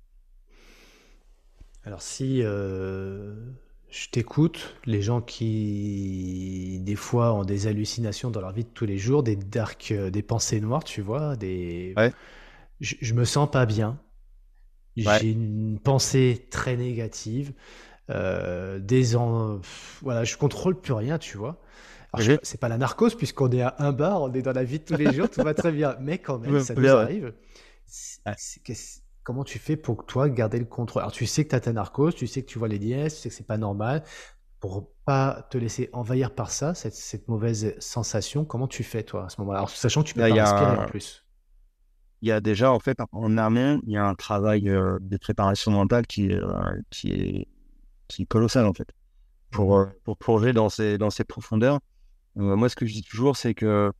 Alors, 1.85 2.03
si 2.03 2.43
euh, 2.43 3.35
je 3.91 4.09
t'écoute, 4.09 4.77
les 4.87 5.03
gens 5.03 5.21
qui, 5.21 6.81
des 6.83 6.95
fois, 6.95 7.33
ont 7.35 7.45
des 7.45 7.67
hallucinations 7.67 8.31
dans 8.31 8.41
leur 8.41 8.53
vie 8.53 8.65
de 8.65 8.69
tous 8.69 8.87
les 8.87 8.99
jours, 8.99 9.23
des 9.23 9.37
dark, 9.37 9.93
des 9.93 10.23
pensées 10.23 10.61
noires, 10.61 10.85
tu 10.85 11.03
vois, 11.03 11.37
des. 11.37 11.95
Ouais. 11.97 12.13
Je, 12.81 12.95
je 13.01 13.15
me 13.15 13.25
sens 13.25 13.51
pas 13.51 13.67
bien. 13.67 13.99
J'ai 14.97 15.31
une 15.31 15.79
pensée 15.83 16.47
très 16.51 16.77
négative. 16.77 17.53
des 18.09 19.17
en... 19.17 19.61
voilà, 20.03 20.25
je 20.25 20.37
contrôle 20.37 20.81
plus 20.81 20.93
rien, 20.93 21.19
tu 21.19 21.37
vois. 21.39 21.61
C'est 22.43 22.61
pas 22.61 22.69
la 22.69 22.77
narcose, 22.79 23.15
puisqu'on 23.15 23.51
est 23.51 23.63
à 23.63 23.75
un 23.79 23.93
bar, 23.93 24.23
on 24.23 24.33
est 24.33 24.43
dans 24.43 24.53
la 24.53 24.65
vie 24.65 24.79
de 24.79 24.85
tous 24.85 24.97
les 24.97 25.13
jours, 25.13 25.31
tout 25.31 25.43
va 25.43 25.55
très 25.55 25.73
bien. 25.73 25.97
Mais 26.01 26.19
quand 26.19 26.39
même, 26.39 26.61
ça 26.61 26.75
nous 26.75 26.87
arrive. 26.89 27.33
Comment 29.23 29.45
tu 29.45 29.59
fais 29.59 29.77
pour 29.77 30.07
toi 30.07 30.29
garder 30.29 30.59
le 30.59 30.65
contrôle? 30.65 31.03
Alors, 31.03 31.13
tu 31.13 31.27
sais 31.27 31.45
que 31.45 31.51
tu 31.51 31.57
as 31.57 31.61
ta 31.61 31.73
narcose, 31.73 32.15
tu 32.15 32.27
sais 32.27 32.43
que 32.43 32.49
tu 32.49 32.59
vois 32.59 32.69
les 32.69 32.79
dièses, 32.79 33.15
tu 33.15 33.21
sais 33.21 33.29
que 33.29 33.35
c'est 33.35 33.47
pas 33.47 33.59
normal. 33.59 34.03
Pour 34.61 34.93
pas 35.05 35.47
te 35.51 35.59
laisser 35.59 35.91
envahir 35.93 36.35
par 36.35 36.51
ça, 36.51 36.75
cette, 36.75 37.27
mauvaise 37.29 37.75
sensation, 37.81 38.45
comment 38.45 38.69
tu 38.69 38.85
fais, 38.85 39.03
toi, 39.03 39.27
à 39.27 39.29
ce 39.29 39.41
moment-là? 39.41 39.59
Alors, 39.59 39.71
sachant 39.71 40.03
que 40.03 40.09
tu 40.09 40.15
peux 40.15 40.21
pas 40.21 40.33
respirer 40.33 40.79
en 40.79 40.87
plus. 40.87 41.25
Il 42.21 42.29
y 42.29 42.33
a 42.33 42.41
déjà, 42.41 42.71
en 42.71 42.79
fait, 42.79 42.99
en 43.11 43.37
armée, 43.37 43.79
il 43.85 43.93
y 43.93 43.97
a 43.97 44.07
un 44.07 44.15
travail 44.15 44.69
euh, 44.69 44.99
de 45.01 45.17
préparation 45.17 45.73
mentale 45.73 46.07
qui, 46.07 46.33
euh, 46.33 46.45
qui, 46.91 47.11
est, 47.11 47.49
qui 48.07 48.23
est 48.23 48.27
colossal, 48.27 48.67
en 48.67 48.73
fait. 48.73 48.89
Pour, 49.51 49.77
mmh. 49.77 49.81
euh, 49.81 49.87
pour 50.05 50.17
plonger 50.17 50.53
dans 50.53 50.69
ces, 50.69 50.99
dans 50.99 51.11
ces 51.11 51.25
profondeurs, 51.25 51.81
euh, 52.37 52.55
moi, 52.55 52.69
ce 52.69 52.77
que 52.77 52.87
je 52.87 52.93
dis 52.93 53.03
toujours, 53.03 53.37
c'est 53.37 53.55
que 53.55 53.93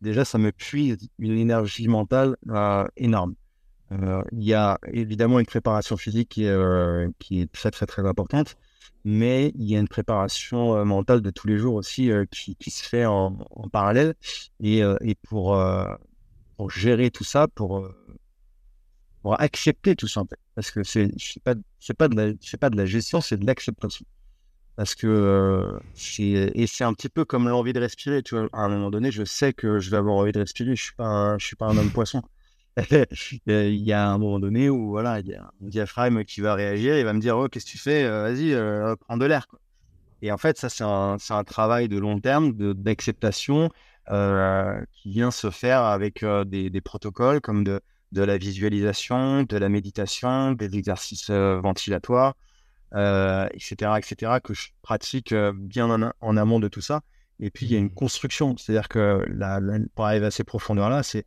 déjà, 0.00 0.24
ça 0.24 0.38
me 0.38 0.50
puise 0.50 0.98
une 1.20 1.38
énergie 1.38 1.86
mentale 1.86 2.36
euh, 2.48 2.84
énorme. 2.96 3.34
Euh, 3.92 4.22
il 4.32 4.44
y 4.44 4.54
a 4.54 4.78
évidemment 4.92 5.40
une 5.40 5.46
préparation 5.46 5.96
physique 5.96 6.28
qui 6.30 6.44
est, 6.44 7.18
qui 7.18 7.40
est 7.40 7.52
très, 7.52 7.70
très, 7.70 7.86
très 7.86 8.06
importante, 8.06 8.56
mais 9.04 9.52
il 9.56 9.64
y 9.64 9.76
a 9.76 9.80
une 9.80 9.88
préparation 9.88 10.84
mentale 10.84 11.22
de 11.22 11.30
tous 11.30 11.46
les 11.48 11.58
jours 11.58 11.74
aussi 11.74 12.10
qui, 12.30 12.70
se 12.70 12.84
fait 12.84 13.06
en, 13.06 13.36
parallèle. 13.72 14.14
Et, 14.60 14.82
pour, 15.28 15.58
gérer 16.68 17.10
tout 17.10 17.24
ça, 17.24 17.48
pour, 17.48 17.88
accepter 19.38 19.96
tout 19.96 20.08
ça. 20.08 20.22
Parce 20.54 20.70
que 20.70 20.82
c'est 20.84 21.10
pas, 21.42 21.54
pas, 21.98 22.08
de 22.08 22.76
la, 22.76 22.86
gestion, 22.86 23.20
c'est 23.20 23.38
de 23.38 23.46
l'acceptation. 23.46 24.04
Parce 24.76 24.94
que 24.94 25.06
euh, 25.06 25.78
c'est 25.94 26.52
et 26.54 26.66
c'est 26.66 26.84
un 26.84 26.94
petit 26.94 27.10
peu 27.10 27.24
comme 27.26 27.48
l'envie 27.48 27.74
de 27.74 27.80
respirer. 27.80 28.22
Tu 28.22 28.34
vois, 28.34 28.48
à 28.52 28.62
un 28.62 28.68
moment 28.70 28.90
donné, 28.90 29.10
je 29.10 29.24
sais 29.24 29.52
que 29.52 29.78
je 29.78 29.90
vais 29.90 29.98
avoir 29.98 30.16
envie 30.16 30.32
de 30.32 30.38
respirer. 30.38 30.74
Je 30.74 30.82
suis 30.82 30.94
je 30.98 31.44
suis 31.44 31.56
pas 31.56 31.66
un 31.66 31.76
homme 31.76 31.90
poisson. 31.90 32.22
il 33.46 33.74
y 33.74 33.92
a 33.92 34.08
un 34.08 34.18
moment 34.18 34.38
donné 34.38 34.68
où 34.70 34.90
voilà, 34.90 35.20
il 35.20 35.28
y 35.28 35.34
a 35.34 35.42
un 35.42 35.50
diaphragme 35.60 36.24
qui 36.24 36.40
va 36.40 36.54
réagir. 36.54 36.98
Il 36.98 37.04
va 37.04 37.12
me 37.12 37.20
dire, 37.20 37.36
oh, 37.36 37.48
qu'est-ce 37.48 37.66
que 37.66 37.70
tu 37.70 37.78
fais? 37.78 38.04
Euh, 38.04 38.22
Vas-y, 38.22 38.52
euh, 38.52 38.96
prends 38.96 39.16
de 39.16 39.24
l'air. 39.24 39.46
Et 40.22 40.32
en 40.32 40.38
fait, 40.38 40.58
ça 40.58 40.68
c'est 40.68 40.84
un, 40.84 41.16
c'est 41.18 41.34
un 41.34 41.44
travail 41.44 41.88
de 41.88 41.98
long 41.98 42.20
terme, 42.20 42.52
d'acceptation 42.52 43.70
qui 44.06 45.10
vient 45.10 45.30
se 45.30 45.50
faire 45.50 45.82
avec 45.82 46.24
des, 46.46 46.68
des, 46.68 46.80
protocoles 46.80 47.40
comme 47.40 47.62
de, 47.62 47.80
de 48.10 48.22
la 48.22 48.38
visualisation, 48.38 49.44
de 49.44 49.56
la 49.56 49.68
méditation, 49.68 50.52
des 50.52 50.76
exercices 50.76 51.30
ventilatoires 51.30 52.34
etc., 52.92 53.76
euh, 53.82 53.96
etc., 53.96 54.32
que 54.42 54.54
je 54.54 54.68
pratique 54.82 55.32
euh, 55.32 55.52
bien 55.54 56.12
en, 56.20 56.36
amont 56.36 56.60
de 56.60 56.68
tout 56.68 56.80
ça. 56.80 57.02
Et 57.38 57.50
puis, 57.50 57.66
il 57.66 57.72
y 57.72 57.76
a 57.76 57.78
une 57.78 57.86
mmh. 57.86 57.94
construction. 57.94 58.56
C'est-à-dire 58.56 58.88
que 58.88 59.24
la, 59.28 59.60
pour 59.94 60.06
arriver 60.06 60.26
à 60.26 60.30
ces 60.30 60.44
profondeurs-là, 60.44 61.02
c'est 61.02 61.26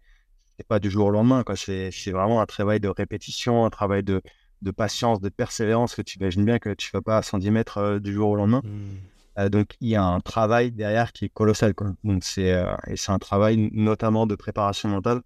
n'est 0.60 0.66
pas 0.68 0.80
du 0.80 0.90
jour 0.90 1.08
au 1.08 1.12
lendemain. 1.12 1.44
C'est 1.56 2.12
vraiment 2.12 2.42
un 2.42 2.46
travail 2.46 2.80
de 2.80 2.88
répétition, 2.88 3.66
un 3.66 3.70
travail 3.70 4.04
de, 4.04 4.22
de 4.62 4.72
patience, 4.72 5.22
de 5.22 5.30
persévérance 5.30 5.96
que 5.96 6.02
tu 6.02 6.20
imagines 6.20 6.46
bien 6.46 6.60
que 6.60 6.74
tu 6.74 6.90
ne 6.94 7.00
vas 7.00 7.02
pas 7.02 7.18
à 7.18 7.22
110 7.22 7.52
mètres 7.52 7.78
euh, 7.78 8.00
du 8.00 8.14
jour 8.14 8.30
au 8.30 8.36
lendemain. 8.36 8.62
Mmh. 8.64 9.50
donc, 9.50 9.76
il 9.82 9.90
y 9.90 9.96
a 9.96 10.04
un 10.04 10.20
travail 10.20 10.72
derrière 10.72 11.12
qui 11.12 11.26
est 11.26 11.30
colossal. 11.30 11.74
Quoi. 11.74 11.94
Donc, 12.04 12.24
c'est 12.24 12.56
et 12.88 12.96
c'est 12.96 13.12
un 13.12 13.20
travail 13.20 13.70
notamment 13.74 14.28
de 14.28 14.36
préparation 14.36 14.90
mentale. 14.90 15.22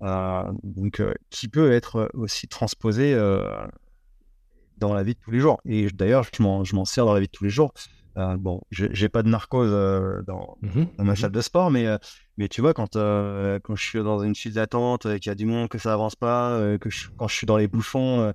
donc, 0.00 1.02
qui 1.30 1.48
peut 1.48 1.72
être 1.72 2.10
aussi 2.14 2.48
transposé 2.48 3.14
dans 4.78 4.94
la 4.94 5.02
vie 5.02 5.14
de 5.14 5.18
tous 5.20 5.30
les 5.30 5.40
jours. 5.40 5.60
Et 5.64 5.88
d'ailleurs, 5.90 6.24
je 6.32 6.42
m'en 6.42 6.84
sers 6.84 7.06
dans 7.06 7.14
la 7.14 7.20
vie 7.20 7.26
de 7.26 7.32
tous 7.32 7.44
les 7.44 7.50
jours. 7.50 7.72
Euh, 8.18 8.36
bon, 8.36 8.60
j'ai 8.70 9.08
pas 9.08 9.22
de 9.22 9.28
narcose 9.28 9.70
euh, 9.72 10.22
dans, 10.26 10.58
mmh 10.60 10.84
dans, 10.98 11.04
ma 11.04 11.12
mmh 11.12 11.16
salle 11.16 11.30
de 11.30 11.40
sport, 11.40 11.70
mais, 11.70 11.86
euh, 11.86 11.96
mais 12.36 12.48
tu 12.48 12.60
vois, 12.60 12.74
quand, 12.74 12.94
quand 12.94 13.76
je 13.76 13.82
suis 13.82 14.02
dans 14.02 14.22
une 14.22 14.34
file 14.34 14.54
d'attente, 14.54 15.02
qu'il 15.18 15.26
y 15.26 15.30
a 15.30 15.34
du 15.34 15.46
monde, 15.46 15.68
que 15.68 15.78
ça 15.78 15.92
avance 15.92 16.16
pas, 16.16 16.58
que 16.78 16.88
quand 17.16 17.28
je 17.28 17.34
suis 17.34 17.46
dans 17.46 17.56
les 17.56 17.68
bouchons, 17.68 18.32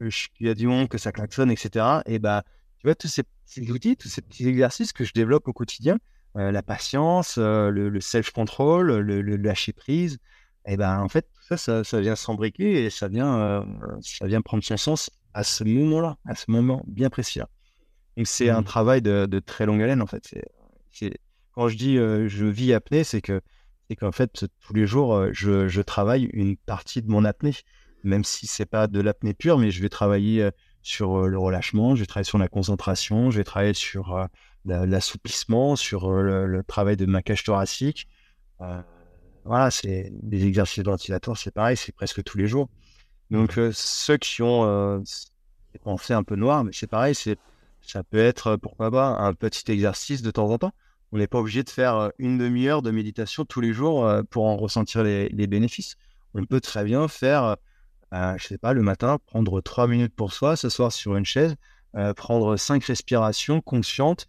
qu'il 0.00 0.46
y 0.46 0.50
a 0.50 0.54
du 0.54 0.66
monde, 0.66 0.88
que 0.88 0.98
ça 0.98 1.12
klaxonne, 1.12 1.50
etc. 1.50 2.02
Et 2.06 2.18
bah, 2.18 2.44
tu 2.78 2.86
vois, 2.86 2.94
tous 2.94 3.08
ces 3.08 3.22
petits 3.22 3.70
outils, 3.70 3.96
tous 3.96 4.08
ces 4.08 4.22
petits 4.22 4.46
exercices 4.46 4.92
que 4.92 5.04
je 5.04 5.12
développe 5.12 5.48
au 5.48 5.52
quotidien, 5.52 5.98
la 6.34 6.62
patience, 6.62 7.38
le, 7.38 8.00
self-control, 8.00 8.98
le, 8.98 9.36
lâcher 9.36 9.72
prise, 9.72 10.18
et 10.66 10.76
ben 10.76 11.00
en 11.00 11.08
fait, 11.08 11.22
tout 11.32 11.56
ça, 11.56 11.82
ça, 11.84 12.00
vient 12.00 12.16
s'embriquer 12.16 12.84
et 12.84 12.90
ça 12.90 13.08
vient, 13.08 13.64
ça 14.02 14.26
vient 14.26 14.42
prendre 14.42 14.62
son 14.62 14.76
sens 14.76 15.10
à 15.32 15.44
ce 15.44 15.64
moment-là, 15.64 16.18
à 16.26 16.34
ce 16.34 16.50
moment 16.50 16.82
bien 16.86 17.10
précis. 17.10 17.40
Et 18.16 18.24
c'est 18.24 18.50
un 18.50 18.62
mmh. 18.62 18.64
travail 18.64 19.02
de, 19.02 19.38
très 19.38 19.64
longue 19.66 19.80
haleine, 19.80 20.02
en 20.02 20.06
fait. 20.06 20.34
C'est, 20.90 21.20
quand 21.58 21.68
je 21.68 21.76
dis 21.76 21.98
euh, 21.98 22.28
je 22.28 22.46
vis 22.46 22.72
apnée, 22.72 23.02
c'est 23.02 23.20
que 23.20 23.40
c'est 23.90 23.96
qu'en 23.96 24.12
fait, 24.12 24.46
tous 24.60 24.74
les 24.74 24.86
jours, 24.86 25.14
euh, 25.14 25.30
je, 25.32 25.80
travaille 25.80 26.30
une 26.32 26.56
partie 26.56 27.02
de 27.02 27.10
mon 27.10 27.24
apnée, 27.24 27.54
même 28.04 28.22
si 28.22 28.46
c'est 28.46 28.64
pas 28.64 28.86
de 28.86 29.00
l'apnée 29.00 29.34
pure, 29.34 29.58
mais 29.58 29.72
je 29.72 29.82
vais 29.82 29.88
travailler 29.88 30.48
sur 30.82 31.26
le 31.26 31.36
relâchement, 31.36 31.96
je 31.96 32.00
vais 32.00 32.06
travailler 32.06 32.28
sur 32.28 32.38
la 32.38 32.46
concentration, 32.46 33.32
je 33.32 33.38
vais 33.38 33.44
travailler 33.44 33.74
sur 33.74 34.28
l'assouplissement, 34.64 35.74
sur 35.74 36.12
le, 36.12 36.62
travail 36.62 36.96
de 36.96 37.06
ma 37.06 37.22
cage 37.22 37.42
thoracique. 37.42 38.06
voilà, 39.44 39.72
c'est 39.72 40.12
des 40.12 40.46
exercices 40.46 40.84
ventilatoires, 40.84 41.36
c'est 41.36 41.50
pareil, 41.50 41.76
c'est 41.76 41.92
presque 41.92 42.22
tous 42.22 42.38
les 42.38 42.46
jours. 42.46 42.68
Donc, 43.30 43.58
euh, 43.58 43.72
ceux 43.74 44.16
qui 44.16 44.42
ont 44.42 44.64
euh, 44.64 45.00
des 45.72 45.78
pensées 45.78 46.14
un 46.14 46.22
peu 46.22 46.36
noires, 46.36 46.64
mais 46.64 46.72
c'est 46.72 46.86
pareil, 46.86 47.14
c'est, 47.14 47.38
ça 47.80 48.02
peut 48.02 48.18
être, 48.18 48.56
pourquoi 48.56 48.90
pas, 48.90 49.18
un 49.18 49.34
petit 49.34 49.70
exercice 49.70 50.22
de 50.22 50.30
temps 50.30 50.50
en 50.50 50.58
temps. 50.58 50.72
On 51.12 51.18
n'est 51.18 51.26
pas 51.26 51.38
obligé 51.38 51.62
de 51.62 51.70
faire 51.70 51.96
euh, 51.96 52.08
une 52.18 52.38
demi-heure 52.38 52.82
de 52.82 52.90
méditation 52.90 53.44
tous 53.44 53.60
les 53.60 53.72
jours 53.72 54.10
pour 54.30 54.46
en 54.46 54.56
ressentir 54.56 55.02
les, 55.02 55.46
bénéfices. 55.46 55.96
On 56.34 56.44
peut 56.44 56.60
très 56.60 56.84
bien 56.84 57.08
faire, 57.08 57.56
je 58.12 58.46
sais 58.46 58.58
pas, 58.58 58.72
le 58.74 58.82
matin, 58.82 59.18
prendre 59.26 59.60
trois 59.60 59.86
minutes 59.86 60.14
pour 60.14 60.32
soi, 60.32 60.56
s'asseoir 60.56 60.92
sur 60.92 61.16
une 61.16 61.24
chaise, 61.24 61.56
prendre 62.16 62.56
cinq 62.56 62.84
respirations 62.84 63.60
conscientes. 63.60 64.28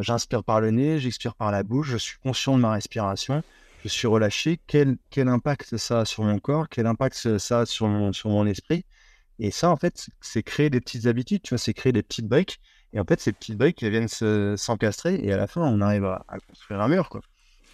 J'inspire 0.00 0.44
par 0.44 0.60
le 0.60 0.70
nez, 0.70 0.98
j'expire 0.98 1.34
par 1.34 1.50
la 1.50 1.62
bouche, 1.62 1.88
je 1.88 1.96
suis 1.96 2.18
conscient 2.18 2.56
de 2.56 2.60
ma 2.60 2.72
respiration 2.72 3.42
je 3.84 3.88
suis 3.88 4.06
relâché, 4.06 4.60
quel, 4.66 4.96
quel 5.10 5.28
impact 5.28 5.76
ça 5.76 6.00
a 6.00 6.04
sur 6.04 6.24
mon 6.24 6.38
corps, 6.38 6.68
quel 6.68 6.86
impact 6.86 7.38
ça 7.38 7.60
a 7.60 7.66
sur 7.66 7.88
mon, 7.88 8.12
sur 8.12 8.30
mon 8.30 8.46
esprit? 8.46 8.84
Et 9.38 9.50
ça, 9.50 9.70
en 9.70 9.76
fait, 9.76 10.08
c'est 10.20 10.42
créer 10.42 10.70
des 10.70 10.80
petites 10.80 11.06
habitudes, 11.06 11.42
tu 11.42 11.50
vois, 11.50 11.58
c'est 11.58 11.74
créer 11.74 11.92
des 11.92 12.02
petites 12.02 12.26
briques. 12.26 12.60
Et 12.92 13.00
en 13.00 13.04
fait, 13.04 13.20
ces 13.20 13.32
petites 13.32 13.56
briques, 13.56 13.82
elles 13.82 13.90
viennent 13.90 14.56
s'encastrer 14.56 15.20
et 15.22 15.32
à 15.32 15.36
la 15.36 15.46
fin, 15.46 15.62
on 15.62 15.80
arrive 15.80 16.04
à, 16.04 16.24
construire 16.46 16.80
un 16.80 16.88
mur, 16.88 17.08
quoi. 17.08 17.20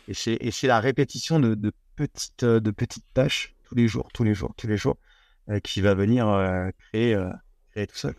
Et 0.09 0.15
c'est 0.15 0.67
la 0.67 0.81
répétition 0.81 1.41
de, 1.41 1.55
de, 1.55 1.73
petites, 1.97 2.45
de 2.45 2.71
petites 2.71 3.07
tâches 3.15 3.55
tous 3.65 3.75
les 3.75 3.89
jours, 3.89 4.09
tous 4.13 4.25
les 4.25 4.35
jours, 4.35 4.53
tous 4.57 4.67
les 4.67 4.77
jours, 4.77 4.97
euh, 5.49 5.61
qui 5.61 5.81
va 5.81 5.95
venir 5.95 6.29
euh, 6.29 6.69
créer, 6.79 7.15
euh, 7.15 7.31
créer 7.71 7.87
tout 7.87 7.97
ça. 7.97 8.11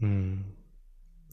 Hmm. 0.00 0.36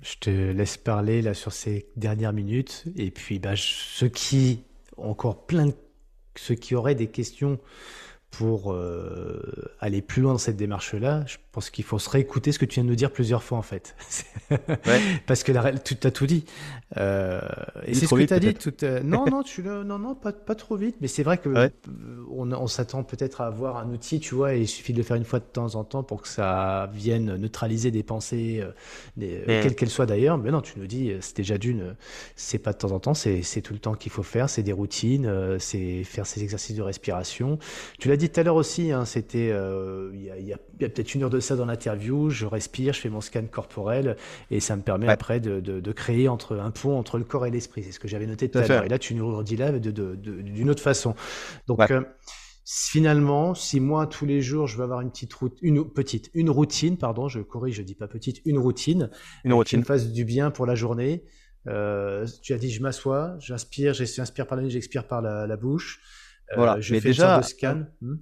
Je 0.01 0.15
te 0.19 0.29
laisse 0.29 0.77
parler 0.77 1.21
là 1.21 1.33
sur 1.33 1.51
ces 1.51 1.89
dernières 1.95 2.33
minutes. 2.33 2.85
Et 2.95 3.11
puis, 3.11 3.39
bah, 3.39 3.53
ceux 3.55 4.09
qui 4.09 4.63
encore 4.97 5.45
plein 5.45 5.71
ceux 6.37 6.55
qui 6.55 6.75
auraient 6.75 6.95
des 6.95 7.07
questions 7.07 7.59
pour 8.31 8.73
euh, 8.73 9.39
aller 9.79 10.01
plus 10.01 10.21
loin 10.21 10.33
dans 10.33 10.37
cette 10.37 10.57
démarche-là, 10.57 11.23
je 11.27 11.37
pense 11.51 11.69
qu'il 11.69 11.85
faut 11.85 11.97
se 11.97 12.09
réécouter 12.09 12.51
ce 12.51 12.59
que 12.59 12.65
tu 12.65 12.75
viens 12.75 12.83
de 12.83 12.89
nous 12.89 12.95
dire 12.95 13.11
plusieurs 13.11 13.41
fois 13.41 13.57
en 13.57 13.63
fait. 13.63 13.95
Parce 15.25 15.43
que 15.43 15.51
la, 15.51 15.71
tu 15.79 15.95
as 16.03 16.11
tout 16.11 16.27
dit. 16.27 16.45
Euh, 16.97 17.39
et 17.85 17.93
c'est 17.93 18.05
ce 18.05 18.13
que 18.13 18.23
tu 18.23 18.33
as 18.33 18.39
dit. 18.39 18.53
Tout, 18.53 18.83
euh, 18.83 19.01
non, 19.01 19.25
non, 19.25 19.43
tu 19.43 19.61
le, 19.61 19.83
non, 19.83 19.97
non, 19.97 20.13
pas, 20.13 20.33
pas 20.33 20.55
trop 20.55 20.75
vite. 20.75 20.97
Mais 21.01 21.07
c'est 21.07 21.23
vrai 21.23 21.37
que 21.37 21.71
on, 22.29 22.51
on 22.51 22.67
s'attend 22.67 23.03
peut-être 23.03 23.41
à 23.41 23.47
avoir 23.47 23.77
un 23.77 23.89
outil, 23.89 24.19
tu 24.19 24.35
vois, 24.35 24.55
et 24.55 24.61
il 24.61 24.67
suffit 24.67 24.93
de 24.93 24.97
le 24.97 25.03
faire 25.03 25.17
une 25.17 25.25
fois 25.25 25.39
de 25.39 25.45
temps 25.45 25.75
en 25.75 25.83
temps 25.83 26.03
pour 26.03 26.21
que 26.21 26.27
ça 26.27 26.91
vienne 26.93 27.37
neutraliser 27.37 27.91
des 27.91 28.03
pensées, 28.03 28.63
des, 29.15 29.41
quelles 29.45 29.75
qu'elles 29.75 29.89
soient 29.89 30.05
d'ailleurs. 30.05 30.37
Mais 30.37 30.51
non, 30.51 30.61
tu 30.61 30.77
nous 30.77 30.87
dis, 30.87 31.13
c'est 31.21 31.37
déjà 31.37 31.57
d'une, 31.57 31.95
c'est 32.35 32.59
pas 32.59 32.73
de 32.73 32.77
temps 32.77 32.91
en 32.91 32.99
temps, 32.99 33.13
c'est 33.13 33.61
tout 33.61 33.73
le 33.73 33.79
temps 33.79 33.95
qu'il 33.95 34.11
faut 34.11 34.23
faire, 34.23 34.49
c'est 34.49 34.63
des 34.63 34.73
routines, 34.73 35.57
c'est 35.59 36.03
faire 36.03 36.27
ces 36.27 36.43
exercices 36.43 36.75
de 36.75 36.83
respiration. 36.83 37.57
Tu 37.97 38.09
l'as 38.09 38.16
dit 38.17 38.29
tout 38.29 38.39
à 38.39 38.43
l'heure 38.43 38.55
aussi, 38.55 38.91
hein, 38.91 39.05
c'était 39.05 39.49
euh, 39.51 40.11
il 40.13 40.45
y 40.45 40.53
a, 40.53 40.57
peut-être 40.57 41.15
une 41.15 41.23
heure 41.23 41.29
de 41.29 41.39
ça 41.39 41.55
dans 41.55 41.65
l'interview, 41.65 42.29
je 42.29 42.45
respire, 42.45 42.93
je 42.93 43.01
fais 43.01 43.09
mon 43.09 43.21
scan 43.21 43.45
corporel 43.49 44.17
et 44.51 44.59
ça 44.59 44.75
me 44.75 44.81
permet 44.81 45.07
après 45.07 45.39
de, 45.39 45.59
de, 45.59 45.79
de, 45.79 45.91
créer 45.91 46.27
entre 46.27 46.57
un 46.57 46.71
pont 46.71 46.97
entre 46.97 47.17
le 47.17 47.23
corps 47.23 47.45
et 47.45 47.51
l'esprit. 47.51 47.83
C'est 47.83 47.91
ce 47.91 47.99
que 47.99 48.07
j'avais 48.07 48.27
noté 48.27 48.49
tout, 48.49 48.59
à 48.59 48.67
l'heure. 48.67 48.83
Et 48.83 48.89
là, 48.89 48.99
tu 48.99 49.15
nous 49.15 49.35
redis 49.35 49.55
là 49.55 49.71
d'une 49.79 50.69
autre 50.69 50.83
façon. 50.83 51.15
Donc 51.67 51.89
euh, 51.91 52.01
finalement, 52.65 53.55
si 53.55 53.79
moi 53.79 54.07
tous 54.07 54.25
les 54.25 54.41
jours 54.41 54.67
je 54.67 54.77
veux 54.77 54.83
avoir 54.83 55.01
une 55.01 55.11
petite 55.11 55.33
route, 55.33 55.57
une 55.61 55.89
petite, 55.89 56.29
une 56.33 56.49
routine, 56.49 56.97
pardon, 56.97 57.27
je 57.27 57.39
corrige, 57.39 57.75
je 57.75 57.83
dis 57.83 57.95
pas 57.95 58.07
petite, 58.07 58.41
une 58.45 58.57
routine, 58.57 59.09
une 59.43 59.53
routine 59.53 59.79
qui 59.79 59.81
me 59.81 59.85
fasse 59.85 60.11
du 60.11 60.25
bien 60.25 60.51
pour 60.51 60.65
la 60.65 60.75
journée. 60.75 61.23
Euh, 61.67 62.25
tu 62.41 62.53
as 62.53 62.57
dit 62.57 62.71
je 62.71 62.81
m'assois, 62.81 63.35
j'inspire, 63.39 63.93
j'inspire 63.93 64.47
par 64.47 64.57
la 64.57 64.63
nuit, 64.63 64.71
j'expire 64.71 65.07
par 65.07 65.21
la, 65.21 65.47
la 65.47 65.57
bouche. 65.57 66.01
Voilà, 66.55 66.79
je 66.79 66.93
mais 66.93 67.01
fais 67.01 67.09
déjà, 67.09 67.41
scan. 67.41 67.83
Hmm 68.01 68.17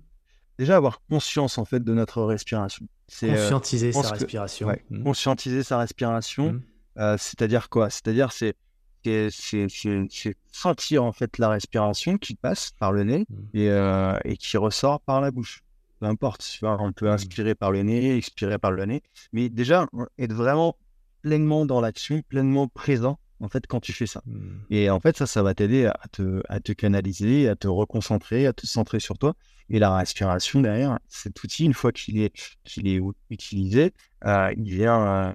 déjà 0.58 0.78
avoir 0.78 1.02
conscience 1.10 1.58
en 1.58 1.66
fait 1.66 1.84
de 1.84 1.94
notre 1.94 2.22
respiration. 2.24 2.88
C'est 3.08 3.30
euh, 3.30 3.36
conscientiser 3.36 3.92
sa 3.92 4.10
respiration. 4.12 4.76
Hmm. 4.90 5.04
Conscientiser 5.04 5.64
sa 5.64 5.78
respiration, 5.80 6.54
hmm. 6.54 6.62
euh, 7.00 7.18
c'est-à-dire 7.18 7.70
quoi? 7.70 7.90
C'est-à-dire 7.90 8.32
c'est 8.32 8.56
c'est 9.30 10.36
sentir 10.52 11.04
en 11.04 11.12
fait 11.12 11.38
la 11.38 11.50
respiration 11.50 12.18
qui 12.18 12.34
passe 12.34 12.72
par 12.80 12.92
le 12.92 13.04
nez 13.04 13.28
et, 13.54 13.70
euh, 13.70 14.18
et, 14.24 14.36
qui 14.36 14.58
ressort 14.58 15.00
par 15.00 15.22
la 15.22 15.30
bouche. 15.30 15.62
Peu 16.00 16.08
importe, 16.08 16.60
on 16.64 16.92
peut 16.92 17.12
inspirer 17.12 17.54
par 17.54 17.72
le 17.72 17.84
nez, 17.84 18.18
expirer 18.18 18.58
par 18.58 18.72
le 18.72 18.84
nez, 18.86 19.04
mais 19.32 19.50
déjà 19.50 19.86
être 20.18 20.34
vraiment 20.34 20.76
pleinement 21.22 21.68
dans 21.68 21.82
l'action, 21.82 22.24
pleinement 22.28 22.68
présent 22.68 23.20
en 23.42 23.50
fait, 23.50 23.68
quand 23.68 23.80
tu 23.80 23.94
fais 23.94 24.06
ça. 24.06 24.22
Mmh. 24.26 24.40
Et 24.70 24.90
en 24.90 25.00
fait, 25.00 25.18
ça, 25.18 25.28
ça 25.28 25.44
va 25.44 25.54
t'aider 25.54 25.86
à 25.86 26.08
te, 26.12 26.42
à 26.48 26.60
te 26.60 26.72
canaliser, 26.72 27.50
à 27.50 27.56
te 27.56 27.68
reconcentrer, 27.68 28.48
à 28.48 28.54
te 28.54 28.66
centrer 28.66 29.00
sur 29.00 29.18
toi. 29.18 29.36
Et 29.70 29.80
la 29.80 29.96
respiration 29.96 30.62
derrière, 30.62 31.00
cet 31.08 31.44
outil, 31.44 31.66
une 31.66 31.74
fois 31.74 31.92
qu'il 31.92 32.20
est, 32.20 32.32
qu'il 32.64 32.88
est 32.88 33.02
utilisé, 33.30 33.94
euh, 34.26 34.54
il 34.56 34.76
vient, 34.76 35.08
euh, 35.08 35.34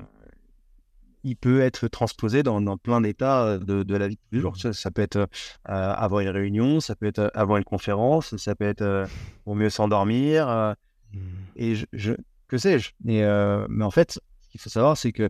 il 1.25 1.37
peut 1.37 1.61
être 1.61 1.89
transposé 1.89 2.43
dans, 2.43 2.61
dans 2.61 2.79
plein 2.79 3.01
d'états 3.01 3.59
de, 3.59 3.83
de, 3.83 3.97
la 3.97 4.09
vie 4.09 4.15
de 4.15 4.21
tous 4.21 4.35
les 4.35 4.41
jours. 4.41 4.55
Mmh. 4.65 4.73
Ça, 4.73 4.91
peut 4.91 5.03
être 5.03 5.17
euh, 5.17 5.27
avant 5.65 6.21
une 6.21 6.29
réunion, 6.29 6.81
ça 6.81 6.95
peut 6.95 7.07
être 7.07 7.31
avant 7.35 7.57
une 7.57 7.65
conférence, 7.65 8.37
ça 8.37 8.55
peut 8.55 8.67
être 8.67 9.07
pour 9.45 9.57
mieux 9.57 9.71
s'endormir. 9.71 10.75
Mmh. 11.13 11.19
Et 11.57 11.75
je, 11.93 12.13
que 12.49 12.57
sais-je? 12.57 12.93
Mais 13.05 13.27
en 13.27 13.91
fait, 13.91 14.13
ce 14.13 14.49
qu'il 14.49 14.61
faut 14.61 14.71
savoir, 14.71 14.97
c'est 14.97 15.13
que 15.13 15.29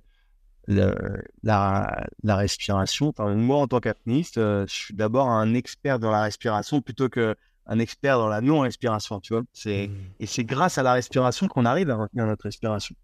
la, 0.70 2.06
la, 2.22 2.36
respiration. 2.36 3.12
moi, 3.18 3.58
en 3.58 3.66
tant 3.66 3.80
qu'apnéiste, 3.80 4.38
euh, 4.38 4.66
je 4.66 4.74
suis 4.74 4.94
d'abord 4.94 5.28
un 5.28 5.54
expert 5.54 5.98
dans 5.98 6.10
la 6.10 6.22
respiration 6.22 6.80
plutôt 6.80 7.08
qu'un 7.08 7.34
expert 7.78 8.18
dans 8.18 8.28
la 8.28 8.40
non-respiration, 8.40 9.20
tu 9.20 9.34
vois. 9.34 9.42
C'est, 9.52 9.88
mmh. 9.88 9.94
Et 10.20 10.26
c'est 10.26 10.44
grâce 10.44 10.78
à 10.78 10.82
la 10.82 10.92
respiration 10.92 11.48
qu'on 11.48 11.64
arrive 11.64 11.90
à 11.90 11.96
retenir 11.96 12.26
notre 12.26 12.44
respiration. 12.44 12.94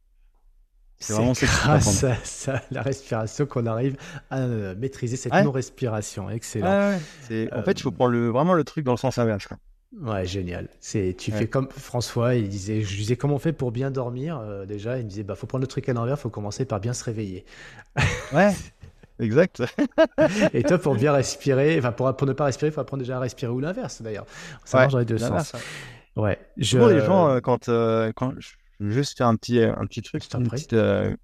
C'est 0.99 1.13
vraiment 1.13 1.33
grâce 1.33 2.05
à 2.05 2.15
ça, 2.25 2.63
la 2.71 2.83
respiration 2.83 3.45
qu'on 3.45 3.67
arrive 3.67 3.97
à 4.31 4.39
euh, 4.39 4.75
maîtriser 4.77 5.17
cette 5.17 5.35
non-respiration. 5.35 6.31
Excellent. 6.31 6.95
en 6.95 7.63
fait, 7.63 7.73
il 7.73 7.83
faut 7.83 7.91
euh, 7.91 7.93
prendre 7.93 8.13
le, 8.13 8.29
vraiment 8.29 8.55
le 8.55 8.65
truc 8.65 8.85
dans 8.85 8.93
le 8.93 8.99
sens 8.99 9.19
inverse. 9.19 9.47
Ouais, 9.93 10.27
génial. 10.27 10.69
C'est, 10.81 11.15
tu 11.17 11.31
fais 11.31 11.47
comme 11.47 11.69
François, 11.71 12.35
il 12.35 12.49
disait, 12.49 12.83
je 12.83 12.97
disais 12.97 13.17
comment 13.17 13.37
on 13.37 13.39
fait 13.39 13.53
pour 13.53 13.71
bien 13.71 13.91
dormir 13.91 14.39
euh, 14.39 14.67
déjà? 14.67 14.99
Il 14.99 15.05
me 15.05 15.09
disait, 15.09 15.23
bah 15.23 15.37
faut 15.37 15.47
prendre 15.47 15.63
le 15.63 15.69
truc 15.69 15.89
à 15.89 15.93
l'envers, 15.93 16.19
faut 16.19 16.29
commencer 16.29 16.65
par 16.65 16.81
bien 16.81 16.93
se 16.93 17.05
réveiller. 17.05 17.45
Ouais, 18.33 18.53
exact. 19.21 19.63
Et 20.53 20.65
toi, 20.65 20.79
pour 20.79 20.97
bien 20.97 21.13
respirer, 21.13 21.79
enfin 21.79 21.93
pour, 21.93 22.15
pour 22.17 22.27
ne 22.27 22.33
pas 22.33 22.47
respirer, 22.47 22.71
il 22.71 22.75
faut 22.75 22.81
apprendre 22.81 23.03
déjà 23.03 23.17
à 23.17 23.21
respirer 23.21 23.53
ou 23.53 23.61
l'inverse 23.61 24.03
d'ailleurs. 24.03 24.27
Ça 24.65 24.79
marche 24.79 24.93
dans 24.93 24.99
les 24.99 25.05
deux 25.05 25.19
sens. 25.19 25.55
Ouais. 26.17 26.39
Je... 26.57 26.79
les 26.79 27.05
gens, 27.05 27.29
euh, 27.29 27.41
quand, 27.41 27.69
euh, 27.69 28.13
quand 28.15 28.33
je 28.41 28.55
veux 28.81 28.91
juste 28.91 29.17
faire 29.17 29.29
un 29.29 29.37
petit, 29.37 29.63
un 29.63 29.87
petit 29.87 30.03
truc, 30.03 30.23
une 30.35 30.49
petite, 30.49 30.73
mmh. 30.73 31.15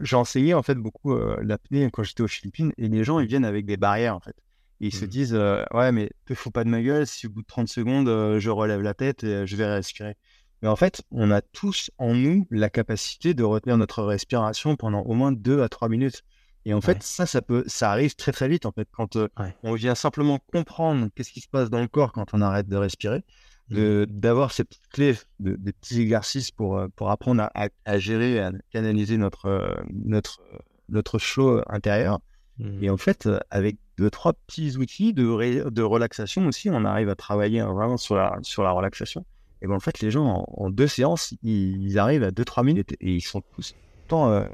j'ai 0.00 0.16
enseigné 0.16 0.54
en 0.54 0.62
fait 0.62 0.74
beaucoup 0.74 1.16
l'apnée 1.40 1.88
quand 1.92 2.02
j'étais 2.02 2.22
aux 2.22 2.28
Philippines 2.28 2.72
et 2.78 2.88
les 2.88 3.04
gens 3.04 3.20
ils 3.20 3.28
viennent 3.28 3.44
avec 3.44 3.64
des 3.64 3.76
barrières 3.76 4.16
en 4.16 4.20
fait 4.20 4.34
ils 4.80 4.94
se 4.94 5.04
mmh. 5.04 5.08
disent 5.08 5.40
ouais 5.72 5.92
mais 5.92 6.10
te 6.26 6.34
fous 6.34 6.50
pas 6.50 6.64
de 6.64 6.68
ma 6.68 6.82
gueule 6.82 7.06
si 7.06 7.26
au 7.26 7.30
bout 7.30 7.42
de 7.42 7.46
30 7.46 7.68
secondes 7.68 8.38
je 8.38 8.50
relève 8.50 8.82
la 8.82 8.94
tête 8.94 9.24
et 9.24 9.46
je 9.46 9.56
vais 9.56 9.66
respirer 9.66 10.16
mais 10.62 10.68
en 10.68 10.76
fait 10.76 11.02
on 11.10 11.30
a 11.30 11.40
tous 11.40 11.90
en 11.98 12.14
nous 12.14 12.46
la 12.50 12.70
capacité 12.70 13.34
de 13.34 13.42
retenir 13.42 13.76
notre 13.76 14.02
respiration 14.02 14.76
pendant 14.76 15.02
au 15.02 15.14
moins 15.14 15.32
2 15.32 15.62
à 15.62 15.68
3 15.68 15.88
minutes 15.88 16.22
et 16.64 16.74
en 16.74 16.80
fait 16.80 17.02
ça 17.02 17.26
ça 17.26 17.42
peut 17.42 17.64
ça 17.66 17.90
arrive 17.90 18.14
très 18.14 18.32
très 18.32 18.48
vite 18.48 18.66
en 18.66 18.72
fait 18.72 18.88
quand 18.92 19.18
on 19.62 19.74
vient 19.74 19.94
simplement 19.94 20.38
comprendre 20.52 21.08
qu'est-ce 21.14 21.32
qui 21.32 21.40
se 21.40 21.48
passe 21.48 21.70
dans 21.70 21.80
le 21.80 21.88
corps 21.88 22.12
quand 22.12 22.34
on 22.34 22.40
arrête 22.40 22.68
de 22.68 22.76
respirer 22.76 23.24
mmh. 23.70 24.04
d'avoir 24.06 24.52
ces 24.52 24.64
petites 24.64 24.88
clés 24.88 25.16
des 25.40 25.72
petits 25.72 26.00
exercices 26.00 26.50
pour 26.50 26.82
pour 26.94 27.10
apprendre 27.10 27.42
à, 27.54 27.68
à, 27.84 27.98
gérer 27.98 28.40
à 28.40 28.52
canaliser 28.70 29.16
notre 29.16 29.76
notre 29.90 30.40
notre 30.88 31.18
flow 31.18 31.62
intérieur 31.66 32.20
mmh. 32.58 32.84
et 32.84 32.90
en 32.90 32.96
fait 32.96 33.28
avec 33.50 33.76
deux, 33.98 34.10
trois 34.10 34.32
petits 34.32 34.76
outils 34.76 35.12
de, 35.12 35.68
de 35.68 35.82
relaxation 35.82 36.46
aussi. 36.46 36.70
On 36.70 36.84
arrive 36.84 37.08
à 37.08 37.16
travailler 37.16 37.62
vraiment 37.62 37.96
sur 37.96 38.14
la, 38.14 38.38
sur 38.42 38.62
la 38.62 38.70
relaxation. 38.70 39.24
Et 39.60 39.66
ben 39.66 39.74
en 39.74 39.80
fait, 39.80 40.00
les 40.00 40.10
gens, 40.10 40.44
en, 40.48 40.70
deux 40.70 40.86
séances, 40.86 41.34
ils, 41.42 41.98
arrivent 41.98 42.22
à 42.22 42.30
2-3 42.30 42.64
minutes 42.64 42.92
et 43.00 43.14
ils 43.14 43.20
sont 43.20 43.42
tous 43.54 43.74
temps 44.06 44.30
euh, 44.30 44.44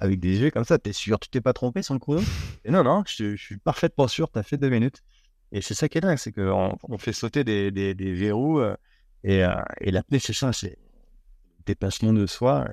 avec 0.00 0.18
des 0.18 0.40
yeux 0.40 0.50
comme 0.50 0.64
ça. 0.64 0.78
T'es 0.78 0.92
sûr, 0.92 1.18
tu 1.20 1.28
t'es 1.28 1.40
pas 1.40 1.52
trompé 1.52 1.82
sur 1.82 1.94
le 1.94 2.00
chrono? 2.00 2.20
Et 2.64 2.70
non, 2.70 2.82
non, 2.82 3.04
je, 3.06 3.36
suis 3.36 3.58
parfaitement 3.58 4.08
sûr, 4.08 4.28
t'as 4.28 4.42
fait 4.42 4.56
deux 4.56 4.68
minutes. 4.68 5.02
Et 5.52 5.62
c'est 5.62 5.74
ça 5.74 5.88
qui 5.88 5.98
est 5.98 6.00
dingue, 6.00 6.18
c'est 6.18 6.32
qu'on 6.32 6.76
on 6.82 6.98
fait 6.98 7.12
sauter 7.12 7.44
des 7.44 8.12
verrous. 8.14 8.60
Euh, 8.60 8.74
et, 9.24 9.44
euh, 9.44 9.54
et 9.80 9.90
l'apnée, 9.90 10.18
c'est 10.18 10.32
ça, 10.32 10.52
c'est 10.52 10.78
dépassement 11.66 12.12
de 12.12 12.26
soi. 12.26 12.66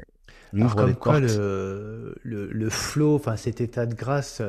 Alors 0.53 0.76
comme 0.76 0.95
quoi 0.95 1.19
le, 1.19 2.15
le, 2.24 2.48
le, 2.48 2.69
flow, 2.69 3.15
enfin 3.15 3.36
cet 3.36 3.61
état 3.61 3.86
de 3.86 3.94
grâce, 3.94 4.41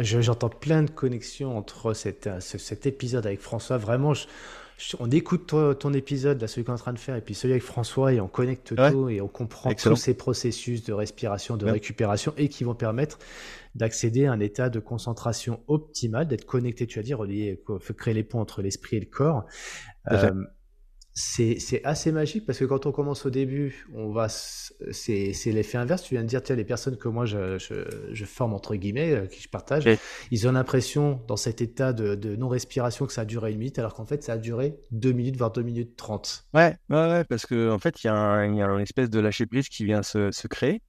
j'entends 0.00 0.48
plein 0.48 0.82
de 0.82 0.90
connexions 0.90 1.56
entre 1.56 1.94
cet, 1.94 2.28
cet 2.40 2.86
épisode 2.86 3.26
avec 3.26 3.40
François. 3.40 3.76
Vraiment, 3.76 4.12
on 4.98 5.10
écoute 5.10 5.54
ton 5.78 5.92
épisode, 5.92 6.40
là, 6.40 6.48
celui 6.48 6.64
qu'on 6.64 6.72
est 6.72 6.76
en 6.76 6.78
train 6.78 6.92
de 6.92 6.98
faire, 6.98 7.16
et 7.16 7.20
puis 7.20 7.34
celui 7.34 7.54
avec 7.54 7.62
François, 7.62 8.12
et 8.12 8.20
on 8.20 8.28
connecte 8.28 8.74
tout, 8.74 9.08
et 9.08 9.20
on 9.20 9.28
comprend 9.28 9.72
tous 9.74 9.96
ces 9.96 10.14
processus 10.14 10.84
de 10.84 10.92
respiration, 10.92 11.56
de 11.56 11.70
récupération, 11.70 12.34
et 12.36 12.48
qui 12.48 12.64
vont 12.64 12.74
permettre 12.74 13.18
d'accéder 13.74 14.26
à 14.26 14.32
un 14.32 14.40
état 14.40 14.68
de 14.68 14.80
concentration 14.80 15.60
optimal, 15.66 16.28
d'être 16.28 16.44
connecté, 16.44 16.86
tu 16.86 16.98
as 16.98 17.02
dit, 17.02 17.14
relié, 17.14 17.62
créer 17.96 18.14
les 18.14 18.24
ponts 18.24 18.40
entre 18.40 18.62
l'esprit 18.62 18.96
et 18.96 19.00
le 19.00 19.06
corps 19.06 19.46
c'est 21.14 21.82
assez 21.84 22.10
magique 22.10 22.46
parce 22.46 22.58
que 22.58 22.64
quand 22.64 22.86
on 22.86 22.92
commence 22.92 23.26
au 23.26 23.30
début, 23.30 23.86
on 23.94 24.12
va 24.12 24.28
c'est 24.28 25.34
l'effet 25.46 25.76
inverse. 25.76 26.02
Tu 26.02 26.14
viens 26.14 26.22
de 26.22 26.28
dire, 26.28 26.42
tiens, 26.42 26.56
les 26.56 26.64
personnes 26.64 26.96
que 26.96 27.08
moi 27.08 27.26
je, 27.26 27.58
je, 27.58 28.24
forme 28.24 28.54
entre 28.54 28.74
guillemets, 28.76 29.12
euh, 29.12 29.26
qui 29.26 29.42
je 29.42 29.48
partage, 29.48 29.84
ils 30.30 30.48
ont 30.48 30.52
l'impression 30.52 31.20
dans 31.28 31.36
cet 31.36 31.60
état 31.60 31.92
de, 31.92 32.14
de 32.14 32.34
non-respiration 32.34 33.06
que 33.06 33.12
ça 33.12 33.22
a 33.22 33.24
duré 33.26 33.52
une 33.52 33.58
minute, 33.58 33.78
alors 33.78 33.94
qu'en 33.94 34.06
fait 34.06 34.22
ça 34.22 34.34
a 34.34 34.38
duré 34.38 34.78
deux 34.90 35.12
minutes, 35.12 35.36
voire 35.36 35.50
deux 35.50 35.62
minutes 35.62 35.96
trente. 35.96 36.46
Ouais, 36.54 36.76
ouais, 36.88 36.96
ouais, 36.96 37.24
parce 37.24 37.44
que 37.44 37.70
en 37.70 37.78
fait 37.78 38.02
il 38.02 38.06
y, 38.06 38.10
a 38.10 38.14
un, 38.14 38.54
y 38.54 38.62
a 38.62 38.66
une 38.66 38.80
espèce 38.80 39.10
de 39.10 39.20
lâcher 39.20 39.44
prise 39.44 39.68
qui 39.68 39.84
vient 39.84 40.02
se, 40.02 40.30
se 40.30 40.46
créer. 40.48 40.80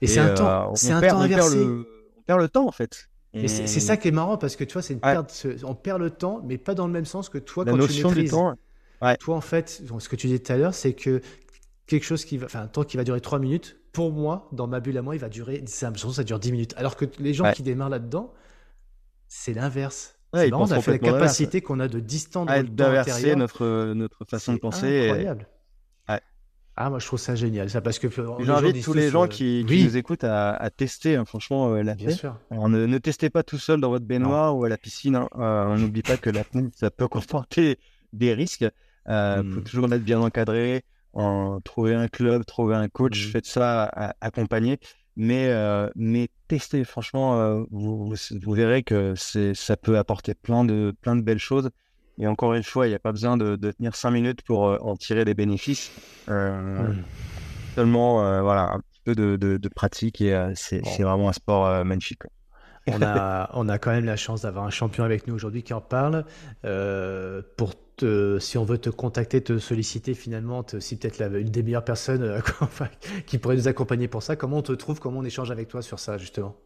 Et, 0.00 0.06
c'est 0.06 0.20
un 0.20 0.34
temps, 0.34 0.70
euh, 0.70 0.74
c'est 0.74 0.92
un 0.92 1.00
temps 1.00 1.20
inversé. 1.20 1.58
On 1.58 1.60
perd, 1.60 1.68
le, 1.68 1.86
on 2.18 2.22
perd 2.22 2.40
le 2.40 2.48
temps 2.48 2.66
en 2.68 2.72
fait. 2.72 3.08
Et 3.34 3.48
c'est 3.48 3.66
ça 3.66 3.96
qui 3.96 4.08
est 4.08 4.12
marrant 4.12 4.36
parce 4.36 4.56
que 4.56 4.64
tu 4.64 4.74
vois, 4.74 4.82
c'est 4.82 4.94
une 4.94 5.00
perte, 5.00 5.46
on 5.64 5.74
perd 5.74 6.00
le 6.00 6.10
temps, 6.10 6.42
mais 6.44 6.58
pas 6.58 6.74
dans 6.74 6.86
le 6.86 6.92
même 6.92 7.06
sens 7.06 7.28
que 7.28 7.38
toi 7.38 7.64
La 7.64 7.72
quand 7.72 7.78
notion 7.78 8.10
tu 8.10 8.16
maîtrises. 8.16 8.30
Du 8.30 8.36
temps, 8.36 8.54
toi, 9.18 9.36
en 9.36 9.40
fait, 9.40 9.82
ce 9.98 10.08
que 10.08 10.16
tu 10.16 10.26
disais 10.26 10.38
tout 10.38 10.52
à 10.52 10.56
l'heure, 10.56 10.74
c'est 10.74 10.92
que 10.92 11.20
quelque 11.86 12.04
chose 12.04 12.24
qui 12.24 12.38
va, 12.38 12.46
enfin, 12.46 12.60
un 12.60 12.66
temps 12.66 12.84
qui 12.84 12.96
va 12.96 13.04
durer 13.04 13.20
3 13.20 13.38
minutes, 13.38 13.76
pour 13.92 14.12
moi, 14.12 14.48
dans 14.52 14.66
ma 14.66 14.80
bulle 14.80 14.96
à 14.96 15.02
moi, 15.02 15.14
il 15.14 15.20
va 15.20 15.28
durer, 15.28 15.62
ça, 15.66 15.92
ça 15.94 16.24
dure 16.24 16.38
10 16.38 16.52
minutes. 16.52 16.74
Alors 16.76 16.96
que 16.96 17.04
les 17.18 17.34
gens 17.34 17.52
qui 17.52 17.62
démarrent 17.62 17.90
là-dedans, 17.90 18.32
c'est 19.28 19.52
l'inverse. 19.52 20.16
c'est 20.34 20.50
marrant, 20.50 20.64
on 20.68 20.70
a 20.70 20.80
fait 20.80 20.92
la 20.92 20.98
capacité 20.98 21.60
qu'on 21.60 21.80
a 21.80 21.88
de 21.88 22.00
distendre 22.00 22.50
ouais, 22.52 22.62
d'inverser 22.62 23.36
notre, 23.36 23.92
notre 23.94 24.24
façon 24.24 24.54
de 24.54 24.58
penser. 24.58 25.08
Incroyable. 25.08 25.46
Ah, 26.74 26.88
moi, 26.88 26.98
je 26.98 27.06
trouve 27.06 27.18
ça 27.18 27.34
génial, 27.34 27.68
ça, 27.68 27.82
parce 27.82 27.98
que. 27.98 28.08
J'invite 28.40 28.82
tous 28.82 28.94
les 28.94 29.10
gens 29.10 29.28
qui, 29.28 29.64
nous 29.68 29.96
écoutent 29.96 30.24
à, 30.24 30.70
tester, 30.74 31.16
hein, 31.16 31.24
franchement, 31.24 31.74
euh, 31.74 31.82
la 31.82 31.94
Bien 31.94 32.10
sûr. 32.10 32.36
Alors, 32.50 32.68
ne, 32.68 32.98
testez 32.98 33.28
pas 33.28 33.42
tout 33.42 33.58
seul 33.58 33.80
dans 33.80 33.90
votre 33.90 34.06
baignoire 34.06 34.56
ou 34.56 34.64
à 34.64 34.68
la 34.68 34.78
piscine. 34.78 35.16
Hein. 35.16 35.28
Euh, 35.38 35.66
on 35.66 35.76
n'oublie 35.76 36.02
pas 36.02 36.16
que 36.16 36.30
la 36.30 36.44
ça 36.74 36.90
peut 36.90 37.08
comporter 37.08 37.78
des 38.12 38.32
risques. 38.32 38.64
Il 39.08 39.42
faut 39.52 39.60
hmm. 39.60 39.64
toujours 39.64 39.92
être 39.92 40.04
bien 40.04 40.20
encadré, 40.20 40.84
en, 41.12 41.60
trouver 41.60 41.94
un 41.94 42.08
club, 42.08 42.44
trouver 42.44 42.74
un 42.74 42.88
coach, 42.88 43.26
mmh. 43.26 43.30
faites 43.30 43.46
ça, 43.46 43.84
accompagner. 44.20 44.78
Mais, 45.16 45.48
euh, 45.48 45.90
mais 45.94 46.28
testez, 46.48 46.84
franchement, 46.84 47.38
euh, 47.38 47.64
vous, 47.70 48.14
vous, 48.14 48.52
verrez 48.52 48.82
que 48.82 49.14
ça 49.14 49.76
peut 49.76 49.98
apporter 49.98 50.34
plein 50.34 50.64
de, 50.64 50.94
plein 51.02 51.16
de 51.16 51.20
belles 51.20 51.38
choses. 51.38 51.70
Et 52.18 52.26
encore 52.26 52.54
une 52.54 52.62
fois, 52.62 52.86
il 52.86 52.90
n'y 52.90 52.94
a 52.94 52.98
pas 52.98 53.12
besoin 53.12 53.36
de, 53.36 53.56
de, 53.56 53.72
tenir 53.72 53.94
cinq 53.94 54.12
minutes 54.12 54.42
pour 54.42 54.68
euh, 54.68 54.78
en 54.80 54.96
tirer 54.96 55.24
des 55.24 55.34
bénéfices. 55.34 55.90
Mmh. 56.28 57.02
Seulement, 57.74 58.42
voilà, 58.42 58.72
un 58.72 58.80
petit 58.80 59.00
peu 59.04 59.14
de, 59.14 59.36
de, 59.36 59.68
pratique 59.68 60.20
et 60.20 60.52
c'est 60.54 60.82
vraiment 61.00 61.30
un 61.30 61.32
sport 61.32 61.84
magnifique. 61.86 62.22
On 62.86 63.00
a, 63.00 63.50
on 63.54 63.68
a 63.68 63.78
quand 63.78 63.92
même 63.92 64.04
la 64.04 64.16
chance 64.16 64.42
d'avoir 64.42 64.66
un 64.66 64.70
champion 64.70 65.04
avec 65.04 65.26
nous 65.26 65.34
aujourd'hui 65.34 65.62
qui 65.62 65.72
en 65.72 65.80
parle. 65.80 66.26
pour 67.56 67.74
si 68.40 68.58
on 68.58 68.64
veut 68.64 68.78
te 68.78 68.90
contacter, 68.90 69.42
te 69.42 69.58
solliciter 69.58 70.14
finalement, 70.14 70.64
si 70.78 70.96
peut-être 70.96 71.20
une 71.22 71.48
des 71.48 71.62
meilleures 71.62 71.84
personnes 71.84 72.22
euh, 72.22 72.40
qui 73.26 73.38
pourrait 73.38 73.56
nous 73.56 73.68
accompagner 73.68 74.08
pour 74.08 74.22
ça, 74.22 74.36
comment 74.36 74.58
on 74.58 74.62
te 74.62 74.72
trouve, 74.72 75.00
comment 75.00 75.20
on 75.20 75.24
échange 75.24 75.50
avec 75.50 75.68
toi 75.68 75.82
sur 75.82 75.98
ça 75.98 76.18
justement? 76.18 76.56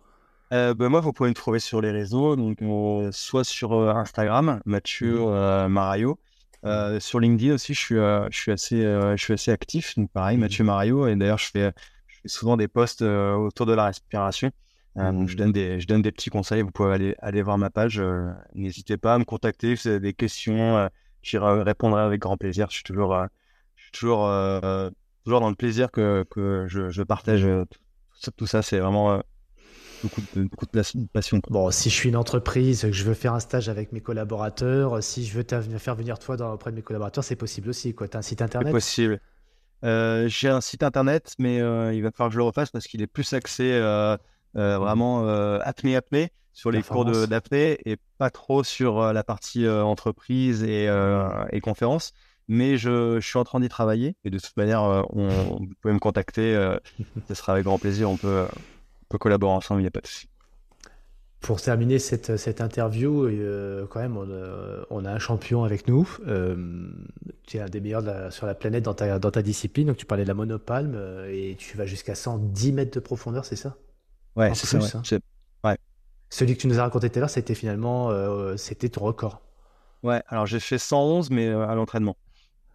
Euh, 0.52 0.74
ben 0.74 0.88
moi, 0.88 1.00
vous 1.00 1.12
pouvez 1.12 1.28
me 1.28 1.34
trouver 1.34 1.58
sur 1.58 1.80
les 1.80 1.90
réseaux, 1.90 2.36
donc 2.36 2.62
euh, 2.62 3.10
soit 3.12 3.44
sur 3.44 3.72
Instagram, 3.72 4.60
Mathieu 4.64 5.18
mmh. 5.18 5.68
Marayo, 5.68 6.18
mmh. 6.62 7.00
sur 7.00 7.18
LinkedIn 7.18 7.54
aussi, 7.54 7.74
je 7.74 7.80
suis, 7.80 7.94
je 7.96 8.38
suis 8.38 8.52
assez, 8.52 8.82
je 8.82 9.22
suis 9.22 9.32
assez 9.32 9.50
actif, 9.50 9.96
donc 9.96 10.10
pareil, 10.12 10.36
mmh. 10.36 10.40
Mathieu 10.40 10.64
Marayo, 10.64 11.08
et 11.08 11.16
d'ailleurs 11.16 11.38
je 11.38 11.50
fais, 11.50 11.72
je 12.06 12.16
fais 12.22 12.28
souvent 12.28 12.56
des 12.56 12.68
posts 12.68 13.02
autour 13.02 13.66
de 13.66 13.72
la 13.72 13.86
respiration. 13.86 14.50
donc 14.94 15.28
je 15.28 15.36
donne 15.36 15.52
des, 15.52 15.80
je 15.80 15.86
donne 15.88 16.02
des 16.02 16.12
petits 16.12 16.30
conseils. 16.30 16.62
Vous 16.62 16.70
pouvez 16.70 16.94
aller, 16.94 17.14
aller 17.18 17.42
voir 17.42 17.58
ma 17.58 17.70
page. 17.70 18.00
N'hésitez 18.54 18.96
pas 18.96 19.14
à 19.14 19.18
me 19.18 19.24
contacter 19.24 19.74
si 19.74 19.88
vous 19.88 19.94
avez 19.94 20.00
des 20.00 20.14
questions 20.14 20.88
j'y 21.26 21.38
répondrai 21.38 22.02
avec 22.02 22.20
grand 22.20 22.36
plaisir. 22.36 22.68
Je 22.70 22.76
suis 22.76 22.84
toujours, 22.84 23.14
euh, 23.14 23.26
je 23.74 23.82
suis 23.82 23.92
toujours, 23.92 24.26
euh, 24.26 24.90
toujours 25.24 25.40
dans 25.40 25.48
le 25.48 25.56
plaisir 25.56 25.90
que, 25.90 26.24
que 26.30 26.66
je, 26.68 26.90
je 26.90 27.02
partage 27.02 27.44
euh, 27.44 27.64
tout, 28.36 28.46
ça. 28.46 28.62
C'est 28.62 28.78
vraiment 28.78 29.20
beaucoup 30.02 30.22
de, 30.34 30.44
beaucoup 30.44 30.66
de 30.66 31.06
passion. 31.12 31.40
Bon, 31.50 31.70
si 31.70 31.90
je 31.90 31.94
suis 31.94 32.08
une 32.08 32.16
entreprise, 32.16 32.82
que 32.82 32.92
je 32.92 33.04
veux 33.04 33.14
faire 33.14 33.34
un 33.34 33.40
stage 33.40 33.68
avec 33.68 33.92
mes 33.92 34.00
collaborateurs, 34.00 35.02
si 35.02 35.26
je 35.26 35.36
veux 35.36 35.44
faire 35.78 35.96
venir 35.96 36.18
toi 36.18 36.36
dans, 36.36 36.52
auprès 36.52 36.70
de 36.70 36.76
mes 36.76 36.82
collaborateurs, 36.82 37.24
c'est 37.24 37.36
possible 37.36 37.68
aussi. 37.68 37.94
Tu 37.94 38.04
as 38.16 38.18
un 38.18 38.22
site 38.22 38.42
internet? 38.42 38.68
C'est 38.68 38.72
possible. 38.72 39.20
J'ai 39.82 40.48
un 40.48 40.60
site 40.60 40.82
internet, 40.82 41.34
mais 41.38 41.56
il 41.56 42.02
va 42.02 42.10
falloir 42.12 42.28
que 42.28 42.34
je 42.34 42.38
le 42.38 42.44
refasse 42.44 42.70
parce 42.70 42.86
qu'il 42.86 43.02
est 43.02 43.06
plus 43.08 43.32
axé 43.32 43.78
vraiment 44.54 45.28
apnée 45.58 45.96
apnée 45.96 46.30
sur 46.56 46.70
les 46.70 46.82
cours 46.82 47.04
d'apnée 47.04 47.78
et 47.84 47.98
pas 48.16 48.30
trop 48.30 48.64
sur 48.64 48.98
euh, 48.98 49.12
la 49.12 49.22
partie 49.22 49.66
euh, 49.66 49.84
entreprise 49.84 50.62
et, 50.62 50.88
euh, 50.88 51.28
et 51.52 51.60
conférence. 51.60 52.14
Mais 52.48 52.78
je, 52.78 53.20
je, 53.20 53.26
suis 53.26 53.38
en 53.38 53.44
train 53.44 53.60
d'y 53.60 53.68
travailler 53.68 54.16
et 54.24 54.30
de 54.30 54.38
toute 54.38 54.56
manière, 54.56 54.82
on, 55.10 55.28
vous 55.58 55.74
pouvez 55.82 55.92
me 55.92 55.98
contacter. 55.98 56.54
ce 57.28 57.34
sera 57.34 57.52
avec 57.52 57.64
grand 57.64 57.78
plaisir. 57.78 58.08
On 58.08 58.16
peut, 58.16 58.46
on 58.52 59.04
peut 59.10 59.18
collaborer 59.18 59.52
ensemble, 59.52 59.80
il 59.80 59.84
n'y 59.84 59.88
a 59.88 59.90
pas 59.90 60.00
de 60.00 60.06
souci. 60.06 60.28
Pour 61.40 61.60
terminer 61.60 61.98
cette, 61.98 62.36
cette 62.36 62.60
interview, 62.60 63.28
quand 63.90 64.00
même, 64.00 64.16
on, 64.16 65.04
a 65.04 65.10
un 65.10 65.18
champion 65.18 65.64
avec 65.64 65.88
nous. 65.88 66.08
tu 67.46 67.56
es 67.56 67.60
un 67.60 67.66
des 67.66 67.80
meilleurs 67.80 68.32
sur 68.32 68.46
la 68.46 68.54
planète 68.54 68.84
dans 68.84 68.94
ta, 68.94 69.18
dans 69.18 69.32
ta 69.32 69.42
discipline. 69.42 69.88
Donc, 69.88 69.96
tu 69.96 70.06
parlais 70.06 70.22
de 70.22 70.28
la 70.28 70.34
monopalme 70.34 70.96
et 71.28 71.56
tu 71.58 71.76
vas 71.76 71.84
jusqu'à 71.84 72.14
110 72.14 72.72
mètres 72.72 72.94
de 72.94 73.00
profondeur, 73.00 73.44
c'est 73.44 73.56
ça? 73.56 73.76
Ouais, 74.36 74.54
c'est 74.54 74.80
ça. 74.80 74.98
Hein. 74.98 75.02
Celui 76.30 76.56
que 76.56 76.60
tu 76.60 76.66
nous 76.66 76.78
as 76.78 76.82
raconté 76.82 77.10
tout 77.10 77.18
à 77.18 77.20
l'heure, 77.20 77.30
c'était 77.30 77.54
finalement 77.54 78.10
euh, 78.10 78.56
c'était 78.56 78.88
ton 78.88 79.02
record. 79.02 79.42
Ouais, 80.02 80.22
alors 80.28 80.46
j'ai 80.46 80.60
fait 80.60 80.78
111, 80.78 81.30
mais 81.30 81.48
euh, 81.48 81.66
à 81.66 81.74
l'entraînement. 81.74 82.16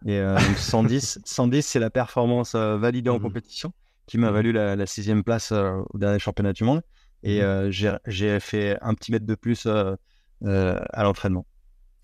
Et 0.06 0.20
110, 0.56 1.18
euh, 1.18 1.20
110 1.24 1.62
c'est 1.66 1.78
la 1.78 1.90
performance 1.90 2.54
validée 2.56 3.10
en 3.10 3.18
mmh 3.18 3.22
compétition 3.22 3.72
qui 4.06 4.18
m'a 4.18 4.30
mmh 4.30 4.34
valu 4.34 4.52
la, 4.52 4.86
sixième 4.86 5.22
place 5.22 5.52
au 5.52 5.98
dernier 5.98 6.18
championnat 6.18 6.52
du 6.52 6.64
monde. 6.64 6.82
Et 7.22 7.40
mmh 7.40 7.70
j'ai 8.06 8.40
fait 8.40 8.78
un 8.80 8.94
petit 8.94 9.12
mètre 9.12 9.26
de 9.26 9.34
plus 9.34 9.66
à 9.66 11.02
l'entraînement. 11.02 11.46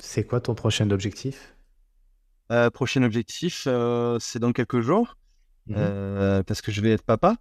C'est 0.00 0.24
quoi 0.24 0.40
ton 0.40 0.54
prochain 0.54 0.90
objectif? 0.90 1.56
Prochain 2.72 3.02
objectif, 3.02 3.66
c'est 4.20 4.38
dans 4.38 4.52
quelques 4.52 4.80
jours, 4.80 5.16
parce 5.66 6.62
que 6.62 6.70
je 6.70 6.80
vais 6.80 6.92
être 6.92 7.02
papa. 7.02 7.36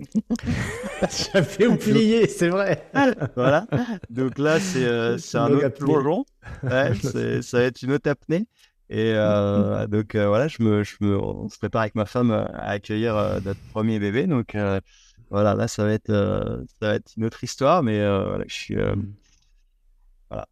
J'avais 1.32 1.66
oublié, 1.66 2.26
c'est 2.28 2.48
vrai. 2.48 2.88
voilà. 3.36 3.66
Donc 4.08 4.38
là, 4.38 4.60
c'est 4.60 4.84
euh, 4.84 5.16
un 5.34 5.52
autre 5.52 5.68
plongeon. 5.70 6.24
Ouais, 6.62 6.94
ça 7.42 7.58
va 7.58 7.64
être 7.64 7.82
une 7.82 7.92
autre 7.92 8.10
apnée. 8.10 8.46
Et 8.88 9.12
euh, 9.14 9.86
donc 9.86 10.14
euh, 10.14 10.26
voilà, 10.26 10.48
je 10.48 10.62
me, 10.62 10.82
je 10.82 10.96
me, 11.00 11.16
on 11.16 11.48
se 11.48 11.58
prépare 11.58 11.82
avec 11.82 11.94
ma 11.94 12.06
femme 12.06 12.32
à 12.32 12.70
accueillir 12.70 13.14
notre 13.44 13.60
premier 13.72 13.98
bébé. 13.98 14.26
Donc 14.26 14.56
voilà, 15.30 15.54
là, 15.54 15.68
ça 15.68 15.84
va 15.84 15.92
être, 15.92 16.10
ça 16.80 16.88
va 16.88 16.94
être 16.94 17.12
une 17.16 17.24
autre 17.24 17.44
histoire. 17.44 17.82
Mais 17.82 18.00
voilà, 18.00 18.44
je 18.48 18.54
suis. 18.54 18.76
voilà. 20.28 20.46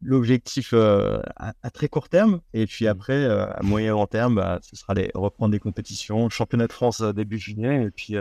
L'objectif 0.00 0.74
à, 0.74 1.70
très 1.72 1.88
court 1.88 2.08
terme. 2.08 2.40
Et 2.52 2.66
puis 2.66 2.86
mm. 2.86 2.88
après, 2.88 3.24
à 3.26 3.60
moyen 3.62 3.92
long 3.92 4.06
terme, 4.06 4.36
bah, 4.36 4.58
ce 4.62 4.76
sera 4.76 4.94
les 4.94 5.10
reprendre 5.14 5.52
des 5.52 5.60
compétitions. 5.60 6.28
Championnat 6.30 6.66
de 6.66 6.72
France 6.72 7.00
début 7.00 7.38
juillet. 7.38 7.84
Et 7.84 7.90
puis 7.90 8.16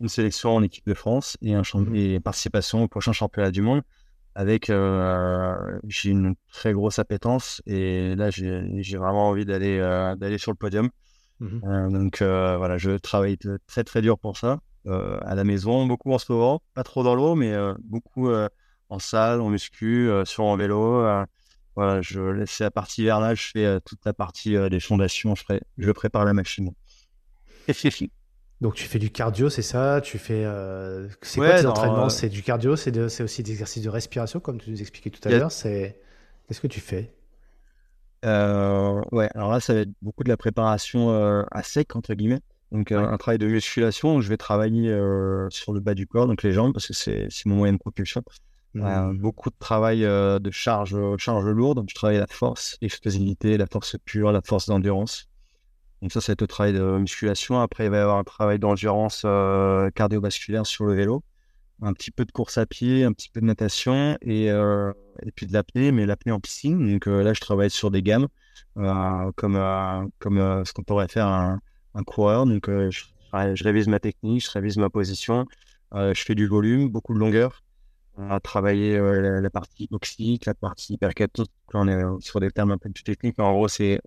une 0.00 0.08
sélection 0.08 0.56
en 0.56 0.62
équipe 0.62 0.86
de 0.86 0.94
France 0.94 1.36
et, 1.42 1.54
un 1.54 1.62
mmh 1.62 1.94
et 1.94 2.20
participation 2.20 2.82
au 2.82 2.88
prochain 2.88 3.12
championnat 3.12 3.50
du 3.50 3.62
monde 3.62 3.82
avec 4.34 4.70
euh, 4.70 5.54
j'ai 5.86 6.10
une 6.10 6.34
très 6.52 6.72
grosse 6.72 6.98
appétence 6.98 7.62
et 7.66 8.14
là 8.14 8.30
j'ai 8.30 8.96
vraiment 8.96 9.28
envie 9.28 9.44
d'aller 9.44 9.78
euh, 9.78 10.14
d'aller 10.16 10.38
sur 10.38 10.52
le 10.52 10.56
podium. 10.56 10.88
Mmh 11.40 11.60
euh, 11.64 11.90
donc 11.90 12.18
voilà 12.22 12.78
je 12.78 12.96
travaille 12.98 13.38
très 13.66 13.84
très 13.84 14.02
dur 14.02 14.18
pour 14.18 14.36
ça 14.36 14.60
à 14.86 15.34
la 15.34 15.44
maison 15.44 15.86
beaucoup 15.86 16.12
en 16.12 16.18
ce 16.18 16.32
moment 16.32 16.62
pas 16.74 16.82
trop 16.84 17.02
dans 17.02 17.14
l'eau 17.14 17.34
mais 17.34 17.54
beaucoup 17.80 18.30
en 18.88 18.98
salle 18.98 19.40
en 19.40 19.50
muscu 19.50 20.10
sur 20.24 20.44
en 20.44 20.56
vélo 20.56 21.06
voilà 21.76 22.00
je 22.02 22.20
laisse 22.20 22.58
la 22.60 22.70
partie 22.70 23.02
hivernale 23.02 23.36
je 23.36 23.50
fais 23.52 23.80
toute 23.82 24.04
la 24.04 24.12
partie 24.12 24.56
des 24.70 24.80
fondations 24.80 25.34
je, 25.34 25.44
je 25.78 25.90
prépare 25.92 26.24
la 26.24 26.34
machine 26.34 26.72
Donc 28.60 28.74
tu 28.74 28.84
fais 28.84 28.98
du 28.98 29.10
cardio, 29.10 29.48
c'est 29.48 29.62
ça? 29.62 30.00
Tu 30.02 30.18
fais 30.18 30.44
euh... 30.44 31.08
c'est 31.22 31.40
quoi 31.40 31.58
tes 31.58 31.66
entraînements? 31.66 32.04
euh, 32.06 32.08
C'est 32.10 32.28
du 32.28 32.42
cardio, 32.42 32.76
c'est 32.76 32.90
de... 32.90 33.04
aussi 33.04 33.42
des 33.42 33.52
exercices 33.52 33.82
de 33.82 33.88
respiration 33.88 34.38
comme 34.38 34.60
tu 34.60 34.70
nous 34.70 34.80
expliquais 34.80 35.10
tout 35.10 35.26
à 35.26 35.30
l'heure. 35.30 35.50
C'est 35.50 35.98
qu'est-ce 36.46 36.60
que 36.60 36.66
tu 36.66 36.80
fais? 36.80 37.10
Euh... 38.26 39.00
Ouais, 39.12 39.30
alors 39.34 39.50
là 39.50 39.60
ça 39.60 39.72
va 39.72 39.80
être 39.80 39.92
beaucoup 40.02 40.24
de 40.24 40.28
la 40.28 40.36
préparation 40.36 41.10
euh, 41.10 41.42
à 41.50 41.62
sec 41.62 41.96
entre 41.96 42.12
guillemets. 42.12 42.40
Donc 42.70 42.92
un 42.92 43.16
travail 43.16 43.38
de 43.38 43.46
musculation. 43.46 44.20
Je 44.20 44.28
vais 44.28 44.36
travailler 44.36 44.94
sur 45.48 45.72
le 45.72 45.80
bas 45.80 45.94
du 45.94 46.06
corps, 46.06 46.26
donc 46.26 46.42
les 46.42 46.52
jambes 46.52 46.74
parce 46.74 46.86
que 46.86 46.92
c'est 46.92 47.28
mon 47.46 47.56
moyen 47.56 47.72
de 47.72 47.78
propulsion. 47.78 48.22
Mmh. 48.74 49.18
beaucoup 49.18 49.50
de 49.50 49.56
travail 49.58 50.02
de 50.02 50.50
charge, 50.50 50.94
charge 51.16 51.46
lourde. 51.46 51.78
Donc 51.78 51.88
je 51.88 51.94
travaille 51.94 52.18
la 52.18 52.28
force, 52.28 52.76
l'explosivité, 52.82 53.56
la 53.56 53.66
force 53.66 53.96
pure, 54.04 54.30
la 54.32 54.42
force 54.42 54.66
d'endurance. 54.66 55.29
Donc 56.02 56.12
ça, 56.12 56.20
c'est 56.20 56.40
le 56.40 56.46
travail 56.46 56.72
de 56.72 56.98
musculation. 56.98 57.60
Après, 57.60 57.84
il 57.84 57.90
va 57.90 57.98
y 57.98 58.00
avoir 58.00 58.16
un 58.16 58.24
travail 58.24 58.58
d'endurance 58.58 59.22
euh, 59.26 59.90
cardiovasculaire 59.90 60.66
sur 60.66 60.86
le 60.86 60.94
vélo, 60.94 61.22
un 61.82 61.92
petit 61.92 62.10
peu 62.10 62.24
de 62.24 62.32
course 62.32 62.56
à 62.56 62.64
pied, 62.64 63.04
un 63.04 63.12
petit 63.12 63.28
peu 63.28 63.40
de 63.40 63.46
natation 63.46 64.16
et, 64.22 64.50
euh, 64.50 64.92
puis 65.34 65.46
de 65.46 65.52
l'apnée, 65.52 65.92
mais 65.92 66.06
l'apnée 66.06 66.32
en 66.32 66.40
piscine. 66.40 66.90
Donc 66.90 67.06
euh, 67.06 67.22
là, 67.22 67.34
je 67.34 67.40
travaille 67.40 67.70
sur 67.70 67.90
des 67.90 68.02
gammes, 68.02 68.28
comme, 68.74 70.10
comme 70.18 70.64
ce 70.64 70.72
qu'on 70.72 70.84
pourrait 70.84 71.08
faire 71.08 71.26
un, 71.26 71.60
coureur. 72.06 72.46
Donc 72.46 72.70
je, 72.70 73.04
révise 73.64 73.88
ma 73.88 74.00
technique, 74.00 74.44
je 74.44 74.50
révise 74.50 74.78
ma 74.78 74.88
position, 74.88 75.46
je 75.92 76.22
fais 76.24 76.34
du 76.34 76.46
volume, 76.46 76.88
beaucoup 76.88 77.12
de 77.12 77.18
longueur. 77.18 77.62
On 78.16 78.30
a 78.30 78.40
travaillé 78.40 78.98
la, 78.98 79.50
partie 79.50 79.88
oxyque, 79.90 80.46
la 80.46 80.54
partie 80.54 80.94
hypercaptique. 80.94 81.50
On 81.74 81.88
est 81.88 82.02
sur 82.20 82.40
des 82.40 82.50
termes 82.50 82.70
un 82.70 82.78
peu 82.78 82.90
plus 82.90 83.04
techniques, 83.04 83.36
mais 83.36 83.44
en 83.44 83.52
gros, 83.52 83.68
c'est 83.68 84.00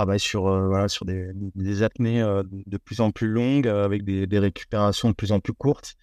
travaille 0.00 0.20
sur, 0.20 0.46
euh, 0.46 0.66
voilà, 0.66 0.88
sur 0.88 1.04
des, 1.04 1.30
des 1.34 1.82
apnées 1.82 2.22
euh, 2.22 2.42
de 2.44 2.78
plus 2.78 3.00
en 3.00 3.10
plus 3.10 3.28
longues, 3.28 3.68
euh, 3.68 3.84
avec 3.84 4.02
des, 4.02 4.26
des, 4.26 4.38
récupérations 4.38 5.10
de 5.10 5.14
plus 5.14 5.30
en 5.30 5.40
plus 5.40 5.52
courtes. 5.52 5.96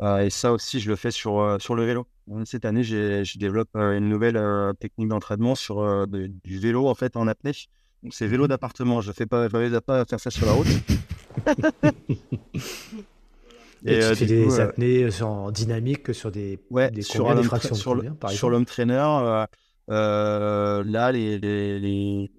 et 0.00 0.30
ça 0.30 0.52
aussi, 0.52 0.78
je 0.78 0.88
le 0.88 0.96
fais 0.96 1.10
sur, 1.10 1.56
sur 1.60 1.74
le 1.74 1.84
vélo. 1.84 2.06
Cette 2.44 2.64
année, 2.64 2.84
je 2.84 3.38
développe 3.38 3.74
une 3.74 4.08
nouvelle 4.08 4.40
technique 4.78 5.08
d'entraînement 5.08 5.54
sur 5.54 6.06
du 6.08 6.58
vélo 6.58 6.88
en 6.88 6.94
fait 6.94 7.16
en 7.16 7.26
apnée. 7.28 7.52
Donc 8.02 8.14
c'est 8.14 8.26
vélo 8.26 8.48
d'appartement. 8.48 9.00
Je 9.00 9.08
ne 9.08 9.14
fais 9.14 9.26
pas, 9.26 9.48
je 9.48 9.78
pas 9.78 10.04
faire 10.04 10.20
ça 10.20 10.30
sur 10.30 10.46
la 10.46 10.52
route. 10.52 10.66
Et, 13.84 13.98
tu 13.98 14.14
fais 14.14 14.26
des 14.26 14.60
apnées 14.60 15.08
en 15.22 15.50
dynamique 15.50 16.04
que 16.04 16.12
sur 16.12 16.30
des, 16.30 16.60
ouais, 16.70 16.90
des, 16.92 17.02
sur 17.02 17.34
des 17.34 17.42
fractions 17.42 17.74
sur, 17.74 17.96
le, 17.96 18.04
sur 18.28 18.48
l'homme 18.50 18.64
trainer. 18.64 19.44
là, 19.88 21.12
les, 21.12 21.38
les, 21.38 21.80
les 21.80 22.30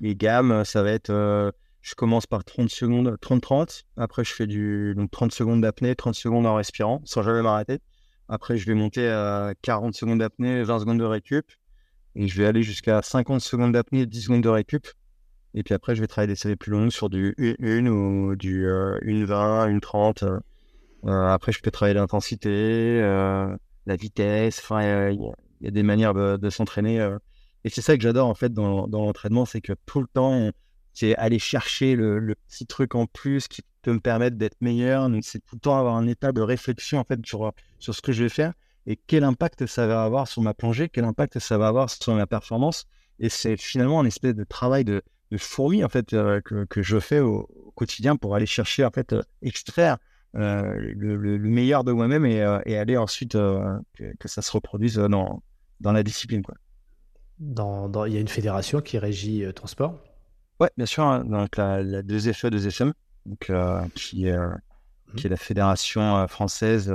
gammes, 0.00 0.64
ça 0.64 0.82
va 0.82 0.90
être, 0.92 1.10
euh, 1.10 1.50
je 1.82 1.94
commence 1.94 2.26
par 2.26 2.44
30 2.44 2.70
secondes, 2.70 3.16
30-30. 3.20 3.84
Après, 3.96 4.24
je 4.24 4.32
fais 4.32 4.46
du 4.46 4.94
donc 4.96 5.10
30 5.10 5.32
secondes 5.32 5.60
d'apnée, 5.62 5.94
30 5.94 6.14
secondes 6.14 6.46
en 6.46 6.54
respirant, 6.54 7.00
sans 7.04 7.22
jamais 7.22 7.42
m'arrêter. 7.42 7.80
Après, 8.28 8.56
je 8.56 8.66
vais 8.66 8.74
monter 8.74 9.08
à 9.08 9.54
40 9.62 9.94
secondes 9.94 10.18
d'apnée, 10.18 10.62
20 10.62 10.80
secondes 10.80 10.98
de 10.98 11.04
récup. 11.04 11.46
et 12.14 12.28
je 12.28 12.40
vais 12.40 12.46
aller 12.46 12.62
jusqu'à 12.62 13.02
50 13.02 13.40
secondes 13.40 13.72
d'apnée, 13.72 14.06
10 14.06 14.22
secondes 14.22 14.42
de 14.42 14.48
récup. 14.48 14.86
Et 15.54 15.62
puis 15.62 15.74
après, 15.74 15.94
je 15.94 16.00
vais 16.00 16.06
travailler 16.06 16.32
des 16.32 16.36
séries 16.36 16.56
plus 16.56 16.72
longues 16.72 16.90
sur 16.90 17.08
du 17.08 17.34
1 17.38 17.86
ou 17.86 18.36
du 18.36 18.66
1,20, 18.66 19.80
1,30. 19.80 20.40
après, 21.06 21.52
je 21.52 21.60
peux 21.60 21.70
travailler 21.70 21.94
l'intensité, 21.94 23.00
la 23.00 23.96
vitesse. 23.96 24.60
Enfin, 24.62 25.10
il 25.10 25.20
y, 25.62 25.68
a 25.68 25.70
des 25.70 25.82
manières 25.82 26.14
de, 26.14 26.50
s'entraîner. 26.50 27.16
Et 27.68 27.70
c'est 27.70 27.82
ça 27.82 27.94
que 27.98 28.02
j'adore 28.02 28.28
en 28.28 28.34
fait 28.34 28.50
dans, 28.50 28.86
l'entraînement, 28.86 29.44
c'est 29.44 29.60
que 29.60 29.74
tout 29.84 30.00
le 30.00 30.06
temps, 30.06 30.50
c'est 30.94 31.14
aller 31.16 31.38
chercher 31.38 31.96
le, 31.96 32.34
petit 32.48 32.64
truc 32.64 32.94
en 32.94 33.04
plus 33.04 33.46
qui 33.46 33.60
peut 33.82 33.92
me 33.92 34.00
permettre 34.00 34.38
d'être 34.38 34.56
meilleur. 34.62 35.10
Donc, 35.10 35.22
c'est 35.22 35.40
tout 35.40 35.56
le 35.56 35.60
temps 35.60 35.78
avoir 35.78 35.96
un 35.96 36.06
état 36.06 36.32
de 36.32 36.40
réflexion 36.40 36.98
en 36.98 37.04
fait 37.04 37.20
sur, 37.26 37.52
sur 37.78 37.94
ce 37.94 38.00
que 38.00 38.10
je 38.12 38.22
vais 38.22 38.30
faire 38.30 38.54
et 38.86 38.98
quel 39.06 39.22
impact 39.22 39.66
ça 39.66 39.86
va 39.86 40.02
avoir 40.02 40.26
sur 40.28 40.40
ma 40.40 40.54
plongée, 40.54 40.88
quel 40.88 41.04
impact 41.04 41.40
ça 41.40 41.58
va 41.58 41.68
avoir 41.68 41.90
sur 41.90 42.14
ma 42.14 42.26
performance. 42.26 42.86
Et 43.18 43.28
c'est 43.28 43.58
finalement 43.58 44.00
un 44.00 44.06
espèce 44.06 44.34
de 44.34 44.44
travail 44.44 44.84
de, 44.84 45.02
de 45.30 45.36
fourmi 45.36 45.84
en 45.84 45.90
fait 45.90 46.14
euh, 46.14 46.40
que, 46.40 46.64
que, 46.64 46.80
je 46.80 46.98
fais 46.98 47.20
au, 47.20 47.46
quotidien 47.74 48.16
pour 48.16 48.34
aller 48.34 48.46
chercher 48.46 48.82
en 48.86 48.90
fait 48.90 49.12
euh, 49.12 49.22
extraire 49.42 49.98
euh, 50.36 50.72
le, 50.96 51.16
le, 51.16 51.38
meilleur 51.38 51.84
de 51.84 51.92
moi-même 51.92 52.24
et, 52.24 52.40
aller 52.40 52.96
ensuite 52.96 53.32
que, 53.32 54.14
que, 54.18 54.26
ça 54.26 54.40
se 54.40 54.52
reproduise 54.52 54.94
dans, 54.94 55.42
dans 55.80 55.92
la 55.92 56.02
discipline 56.02 56.42
quoi. 56.42 56.54
Dans, 57.40 57.88
dans, 57.88 58.04
il 58.04 58.14
y 58.14 58.16
a 58.16 58.20
une 58.20 58.28
fédération 58.28 58.80
qui 58.80 58.98
régit 58.98 59.44
ton 59.54 59.66
sport 59.66 59.94
Ouais, 60.60 60.70
bien 60.76 60.86
sûr. 60.86 61.04
Hein, 61.04 61.24
donc 61.24 61.56
la, 61.56 61.82
la 61.82 62.02
2FE, 62.02 62.50
2SM, 62.50 62.92
donc, 63.26 63.50
euh, 63.50 63.80
qui, 63.94 64.26
est, 64.26 64.32
euh, 64.32 64.48
mmh. 64.48 65.16
qui 65.16 65.26
est 65.26 65.30
la 65.30 65.36
fédération 65.36 66.16
euh, 66.16 66.26
française 66.26 66.92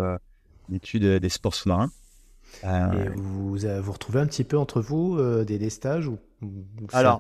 d'études 0.70 1.06
des 1.06 1.30
sports 1.30 1.56
sous-marins. 1.56 1.92
Et 2.64 3.10
vous, 3.16 3.56
vous 3.58 3.92
retrouvez 3.92 4.20
un 4.20 4.28
petit 4.28 4.44
peu 4.44 4.60
entre 4.60 4.80
vous 4.80 5.20
des, 5.44 5.58
des, 5.58 5.70
stages 5.72 6.08
ou, 6.08 6.20
Alors, 6.92 7.20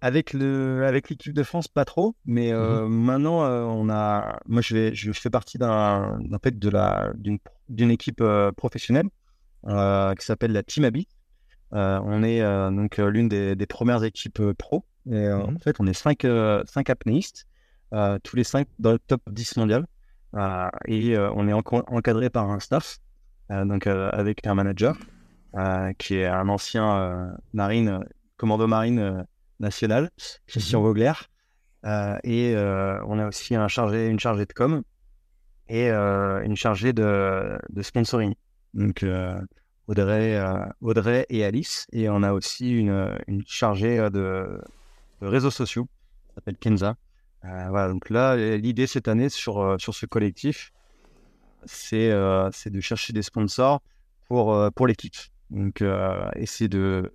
avec 0.00 0.32
le 0.32 0.86
avec 0.86 1.10
l'équipe 1.10 1.34
de 1.34 1.42
France, 1.42 1.68
pas 1.68 1.84
trop, 1.84 2.14
mais 2.24 2.50
mmh 2.50 2.86
maintenant 2.88 3.42
on 3.42 3.90
a, 3.90 4.40
moi 4.46 4.62
je 4.62 4.74
vais, 4.74 4.94
je 4.94 5.12
fais 5.12 5.28
partie 5.28 5.58
d'un 5.58 6.18
fait 6.42 6.58
de 6.58 6.70
la 6.70 7.12
d'une 7.68 7.90
équipe 7.90 8.24
professionnelle 8.56 9.08
qui 9.66 10.24
s'appelle 10.24 10.52
la 10.52 10.62
Team 10.62 10.84
Abi. 10.84 11.06
On 11.72 12.22
est 12.22 12.40
donc 12.70 12.98
l'une 12.98 13.28
des, 13.28 13.56
des, 13.56 13.66
premières 13.66 14.04
équipes 14.04 14.52
pro 14.52 14.84
et 15.10 15.14
euh, 15.14 15.42
en 15.42 15.58
fait, 15.58 15.76
on 15.80 15.86
est 15.86 15.92
cinq, 15.92 16.24
euh, 16.24 16.62
cinq 16.66 16.90
apnéistes, 16.90 17.46
euh, 17.92 18.18
tous 18.22 18.36
les 18.36 18.44
cinq 18.44 18.68
dans 18.78 18.92
le 18.92 18.98
top 18.98 19.22
10 19.30 19.56
mondial. 19.56 19.86
et 20.86 21.18
on 21.18 21.48
est 21.48 21.52
encadré 21.52 22.30
par 22.30 22.50
un 22.50 22.60
staff, 22.60 22.98
donc 23.50 23.86
avec 23.86 24.46
un 24.46 24.54
manager, 24.54 24.96
qui 25.98 26.16
est 26.16 26.26
un 26.26 26.48
ancien 26.48 27.36
marine, 27.52 28.00
commando 28.36 28.66
marine 28.66 29.26
national, 29.60 30.10
Christian 30.46 30.80
mmh 30.80 30.84
Vogler. 30.84 31.12
et 32.24 32.54
on 32.56 33.18
a 33.18 33.26
aussi 33.28 33.54
un 33.54 33.68
chargé, 33.68 34.06
une 34.06 34.20
chargée 34.20 34.46
de 34.46 34.52
com 34.52 34.82
et 35.68 35.90
une 35.90 36.56
chargée 36.56 36.92
de, 36.92 37.58
de 37.68 37.82
sponsoring. 37.82 38.34
Donc, 38.72 39.04
Audrey, 39.92 40.42
Audrey 40.80 41.26
et 41.28 41.44
Alice. 41.44 41.86
Et 41.92 42.08
on 42.08 42.22
a 42.22 42.32
aussi 42.32 42.70
une, 42.70 43.14
une 43.26 43.42
chargée 43.46 44.08
de, 44.10 44.58
réseaux 45.20 45.50
sociaux, 45.50 45.86
ça 46.28 46.36
s'appelle 46.36 46.56
Kenza. 46.56 46.96
Euh, 47.44 47.68
voilà, 47.68 47.88
donc 47.88 48.10
là, 48.10 48.36
l'idée 48.56 48.86
cette 48.86 49.08
année 49.08 49.28
sur, 49.28 49.60
euh, 49.60 49.78
sur 49.78 49.94
ce 49.94 50.06
collectif, 50.06 50.72
c'est 51.64 52.10
euh, 52.10 52.50
de 52.66 52.80
chercher 52.80 53.12
des 53.12 53.22
sponsors 53.22 53.80
pour, 54.28 54.56
pour 54.74 54.86
l'équipe. 54.86 55.16
Donc, 55.50 55.84
essayer 56.36 56.68
de 56.68 57.12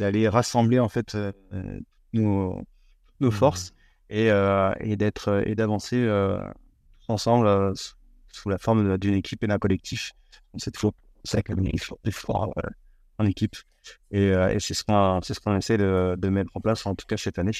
d'aller 0.00 0.28
rassembler 0.28 0.80
en 0.80 0.88
fait 0.88 1.16
nos, 2.12 2.60
nos 3.20 3.28
mmh. 3.28 3.30
forces 3.30 3.72
et, 4.08 4.30
et 4.80 4.96
d'être 4.96 5.42
et 5.46 5.54
d'avancer 5.54 6.08
ensemble 7.06 7.72
sous 8.32 8.48
la 8.48 8.58
forme 8.58 8.98
d'une 8.98 9.14
équipe 9.14 9.44
et 9.44 9.46
d'un 9.46 9.58
collectif. 9.58 10.10
C'est 10.56 10.72
toujours 10.72 10.94
ça 11.24 11.42
qu'il 11.42 11.80
faut 11.80 11.98
en 13.18 13.26
équipe. 13.26 13.56
Euh, 14.14 14.48
et, 14.48 14.60
c'est 14.60 14.74
ce 14.74 14.84
qu'on 14.84 15.20
ce 15.22 15.38
qu'on 15.40 15.56
essaie 15.56 15.78
de, 15.78 16.16
de, 16.18 16.28
mettre 16.28 16.50
en 16.54 16.60
place, 16.60 16.86
en 16.86 16.94
tout 16.94 17.06
cas 17.06 17.16
cette 17.16 17.38
année. 17.38 17.52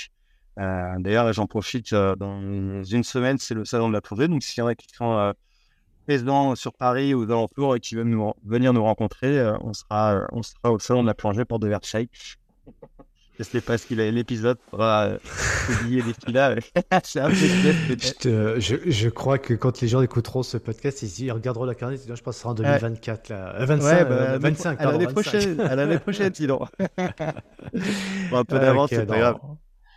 Euh, 0.59 0.95
d'ailleurs, 0.99 1.33
j'en 1.33 1.47
profite, 1.47 1.93
euh, 1.93 2.17
dans 2.17 2.83
une 2.83 3.05
semaine, 3.05 3.39
c'est 3.39 3.55
le 3.55 3.65
salon 3.65 3.89
de 3.89 3.95
la 3.95 4.01
plongée. 4.01 4.29
Donc, 4.29 4.43
s'il 4.43 4.61
y 4.61 4.63
en 4.63 4.67
a 4.67 4.75
qui 4.75 4.89
sont 4.95 5.35
présents 6.07 6.57
sur 6.57 6.75
Paris 6.75 7.15
ou 7.15 7.27
dans 7.27 7.39
alentours 7.39 7.77
et 7.77 7.81
qui 7.81 7.95
veulent 7.95 8.33
venir 8.45 8.73
nous 8.73 8.83
rencontrer, 8.83 9.53
on, 9.61 9.73
sera, 9.73 10.27
on 10.33 10.43
sera 10.43 10.73
au 10.73 10.79
salon 10.79 11.03
de 11.03 11.07
la 11.07 11.15
plongée 11.15 11.45
pour 11.45 11.59
de 11.59 11.69
Versailles. 11.69 12.09
Je 13.41 13.45
sais 13.45 13.63
pas 13.63 13.79
ce 13.79 13.95
l'épisode 13.95 14.59
pourra 14.69 15.13
publier 15.67 16.03
d'ici 16.03 16.31
là. 16.31 16.57
c'est 17.05 17.21
un 17.21 17.31
peu 17.31 17.35
je, 17.35 18.61
je, 18.61 18.77
je, 18.91 19.09
crois 19.09 19.39
que 19.39 19.55
quand 19.55 19.81
les 19.81 19.89
gens 19.89 20.03
écouteront 20.03 20.43
ce 20.43 20.59
podcast, 20.59 21.01
ils, 21.01 21.25
ils 21.25 21.33
regarderont 21.33 21.65
la 21.65 21.75
carte. 21.75 21.95
Je 21.95 22.07
pense 22.11 22.21
que 22.21 22.33
ce 22.33 22.41
sera 22.41 22.51
en 22.51 22.55
2024, 22.55 23.31
là. 23.31 23.55
25, 23.65 23.87
ouais, 23.87 24.05
bah, 24.05 24.37
25 24.37 24.79
à 24.79 24.93
l'année 24.93 25.07
prochaine, 25.07 25.59
à 25.59 25.75
l'année 25.75 25.99
prochaine, 25.99 26.35
sinon. 26.35 26.61
bon, 28.31 28.37
un 28.37 28.45
peu 28.45 28.59
d'avance, 28.59 28.91
c'est 28.91 29.07
pas 29.07 29.19
grave. 29.19 29.37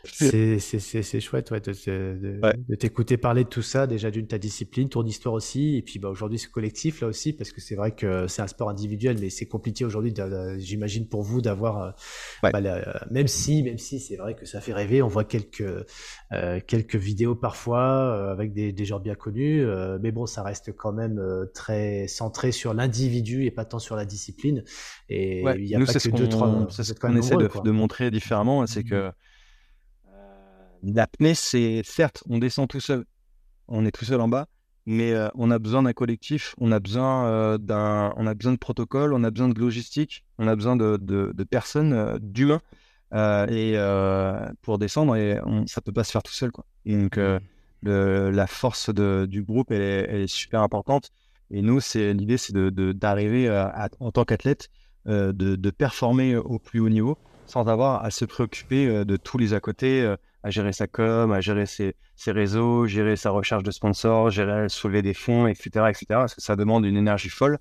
C'est 0.05 1.19
chouette 1.21 1.51
ouais, 1.51 1.61
de, 1.61 2.75
t'écouter 2.75 3.15
parler 3.15 3.45
de 3.45 3.49
tout 3.49 3.61
ça, 3.61 3.87
déjà 3.87 4.11
d'une 4.11 4.27
ta 4.27 4.37
discipline, 4.37 4.89
ton 4.89 5.05
histoire 5.05 5.33
aussi, 5.33 5.77
et 5.77 5.81
puis 5.81 5.97
bah, 5.97 6.09
aujourd'hui 6.09 6.37
ce 6.39 6.49
collectif 6.49 6.99
là 6.99 7.07
aussi, 7.07 7.31
parce 7.31 7.51
que 7.53 7.61
c'est 7.61 7.75
vrai 7.75 7.91
que 7.91 8.27
c'est 8.27 8.41
un 8.41 8.47
sport 8.47 8.69
individuel, 8.69 9.17
mais 9.21 9.29
c'est 9.29 9.45
compliqué 9.45 9.85
aujourd'hui, 9.85 10.13
j'imagine 10.57 11.07
pour 11.07 11.23
vous 11.23 11.41
d'avoir, 11.41 11.81
euh, 11.81 12.51
bah, 12.51 12.59
même 13.11 13.27
si, 13.27 13.63
même 13.63 13.77
si 13.77 14.01
c'est 14.01 14.17
vrai 14.17 14.35
que 14.35 14.45
ça 14.45 14.59
fait 14.59 14.73
rêver, 14.73 15.01
on 15.01 15.07
voit 15.07 15.23
quelques 15.23 15.63
euh, 16.33 16.59
quelques 16.67 16.97
vidéos 16.97 17.35
parfois 17.35 17.81
euh, 17.81 18.31
avec 18.31 18.51
des, 18.51 18.73
des 18.73 18.85
gens 18.85 18.99
bien 18.99 19.15
connus, 19.15 19.65
mais 20.01 20.11
bon, 20.11 20.25
ça 20.25 20.43
reste 20.43 20.75
quand 20.75 20.91
même 20.91 21.21
très 21.53 22.07
centré 22.07 22.51
sur 22.51 22.73
l'individu 22.73 23.45
et 23.45 23.51
pas 23.51 23.63
tant 23.63 23.79
sur 23.79 23.95
la 23.95 24.03
discipline. 24.03 24.65
Et 25.07 25.43
il 25.57 25.65
y 25.65 25.75
a 25.75 25.79
pas 25.79 25.85
que 25.85 26.09
deux 26.09 26.27
trois. 26.27 26.67
C'est 26.69 26.83
ce 26.83 26.93
qu'on 26.93 27.15
essaie 27.15 27.37
de, 27.37 27.49
de, 27.63 27.71
montrer 27.71 28.11
différemment, 28.11 28.67
c'est 28.67 28.83
que 28.83 29.11
mmh. 30.83 30.93
L'apnée, 30.95 31.35
c'est 31.35 31.81
certes, 31.83 32.23
on 32.29 32.37
descend 32.37 32.67
tout 32.67 32.79
seul, 32.79 33.05
on 33.67 33.85
est 33.85 33.91
tout 33.91 34.05
seul 34.05 34.21
en 34.21 34.27
bas, 34.27 34.47
mais 34.85 35.13
euh, 35.13 35.29
on 35.35 35.51
a 35.51 35.59
besoin 35.59 35.83
d'un 35.83 35.93
collectif, 35.93 36.55
on 36.59 36.71
a 36.71 36.79
besoin 36.79 37.27
euh, 37.27 37.57
d'un, 37.57 38.13
on 38.17 38.27
a 38.27 38.33
besoin 38.33 38.53
de 38.53 38.57
protocole, 38.57 39.13
on 39.13 39.23
a 39.23 39.31
besoin 39.31 39.49
de 39.49 39.59
logistique, 39.59 40.25
on 40.37 40.47
a 40.47 40.55
besoin 40.55 40.75
de, 40.75 40.97
de, 40.97 41.43
personnes, 41.43 41.93
euh, 41.93 42.17
d'humains, 42.19 42.61
et 43.49 43.75
pour 44.61 44.79
descendre, 44.79 45.15
et 45.15 45.39
on, 45.45 45.67
ça 45.67 45.81
peut 45.81 45.91
pas 45.91 46.03
se 46.03 46.11
faire 46.11 46.23
tout 46.23 46.33
seul, 46.33 46.51
quoi. 46.51 46.65
donc 46.85 47.17
mmh. 47.17 47.39
la 47.83 48.47
force 48.47 48.89
du 48.89 49.43
groupe, 49.43 49.71
elle 49.71 49.81
est, 49.81 50.27
super 50.27 50.61
importante. 50.61 51.11
Et 51.51 51.61
nous, 51.61 51.79
c'est 51.79 52.13
l'idée, 52.13 52.37
c'est 52.37 52.53
de, 52.53 52.91
d'arriver 52.91 53.49
en 53.99 54.11
tant 54.11 54.25
qu'athlète, 54.25 54.69
de, 55.05 55.31
de 55.31 55.69
performer 55.69 56.35
au 56.35 56.57
plus 56.57 56.79
haut 56.79 56.89
niveau, 56.89 57.17
sans 57.45 57.67
avoir 57.67 58.03
à 58.03 58.09
se 58.09 58.25
préoccuper 58.25 59.05
de 59.05 59.15
tous 59.15 59.37
les 59.37 59.53
à 59.53 59.59
côté 59.59 60.15
à 60.43 60.49
gérer 60.49 60.73
sa 60.73 60.87
com, 60.87 61.31
à 61.31 61.41
gérer 61.41 61.65
ses, 61.65 61.95
réseaux, 62.27 62.85
gérer 62.85 63.15
sa 63.15 63.31
recherche 63.31 63.63
de 63.63 63.71
sponsors, 63.71 64.29
gérer 64.29 64.67
soulever 64.69 65.01
des 65.01 65.13
fonds, 65.13 65.47
etc., 65.47 65.85
etc. 65.89 66.05
Parce 66.09 66.35
que 66.35 66.41
ça 66.41 66.55
demande 66.55 66.85
une 66.85 66.97
énergie 66.97 67.29
folle. 67.29 67.57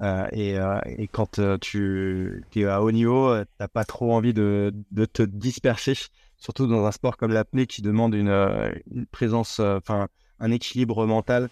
Euh, 0.00 0.26
et, 0.32 0.58
euh, 0.58 0.80
et, 0.86 1.06
quand 1.08 1.38
euh, 1.38 1.58
tu 1.58 2.44
es 2.56 2.64
à 2.64 2.82
haut 2.82 2.92
niveau, 2.92 3.38
tu 3.38 3.48
n'as 3.60 3.68
pas 3.68 3.84
trop 3.84 4.14
envie 4.14 4.32
de, 4.32 4.72
te 5.12 5.22
disperser, 5.22 5.94
surtout 6.38 6.66
dans 6.66 6.86
un 6.86 6.92
sport 6.92 7.16
comme 7.16 7.32
l'apnée 7.32 7.66
qui 7.66 7.82
demande 7.82 8.14
une, 8.14 9.06
présence, 9.10 9.60
enfin 9.60 10.08
un 10.40 10.50
équilibre 10.50 11.06
mental 11.06 11.48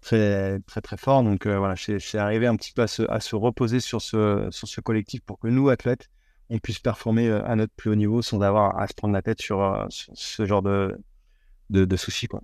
très 0.00 0.60
très 0.60 0.80
très 0.80 0.96
fort. 0.96 1.22
Donc 1.22 1.46
voilà, 1.46 1.74
c'est 1.76 2.18
arrivé 2.18 2.46
un 2.46 2.56
petit 2.56 2.72
peu 2.72 2.82
à 2.82 2.86
se, 2.86 3.02
à 3.10 3.20
se 3.20 3.36
reposer 3.36 3.80
sur 3.80 4.00
ce, 4.00 4.48
sur 4.50 4.68
ce 4.68 4.80
collectif 4.80 5.20
pour 5.22 5.38
que 5.38 5.48
nous, 5.48 5.68
athlètes, 5.68 6.08
on 6.50 6.58
puisse 6.58 6.78
performer 6.78 7.28
euh, 7.28 7.44
à 7.44 7.56
notre 7.56 7.72
plus 7.74 7.90
haut 7.90 7.94
niveau 7.94 8.22
sans 8.22 8.40
avoir 8.40 8.78
à 8.78 8.86
se 8.86 8.94
prendre 8.94 9.14
la 9.14 9.22
tête 9.22 9.40
sur, 9.40 9.62
euh, 9.62 9.86
ce 9.90 10.46
genre 10.46 10.62
de, 10.62 10.96
de, 11.70 11.96
soucis. 11.96 12.26
Quoi. 12.26 12.42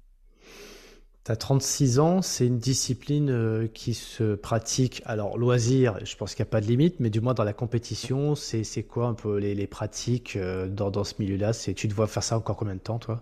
Tu 1.25 1.31
as 1.31 1.37
36 1.37 1.99
ans, 2.01 2.23
c'est 2.23 2.47
une 2.47 2.59
discipline 2.59 3.31
euh, 3.31 3.69
qui 3.69 3.95
se 3.95 4.35
pratique, 4.35 5.03
alors 5.05 5.39
loisir, 5.39 5.99
je 6.05 6.17
pense 6.17 6.35
qu'il 6.35 6.43
n'y 6.43 6.49
a 6.49 6.51
pas 6.51 6.61
de 6.61 6.67
limite, 6.67 6.99
mais 6.99 7.11
du 7.11 7.21
moins 7.21 7.35
dans 7.35 7.45
la 7.45 7.53
compétition, 7.53 8.35
c'est 8.35 8.83
quoi 8.83 9.07
un 9.07 9.15
peu 9.15 9.39
les, 9.39 9.67
pratiques 9.67 10.37
dans, 10.39 10.91
dans 10.91 11.05
ce 11.05 11.15
milieu-là? 11.19 11.53
Tu 11.55 11.89
te 11.89 11.95
vois 11.95 12.07
faire 12.07 12.25
ça 12.25 12.37
encore 12.37 12.57
combien 12.57 12.75
de 12.75 12.81
temps, 12.81 12.99
toi 12.99 13.21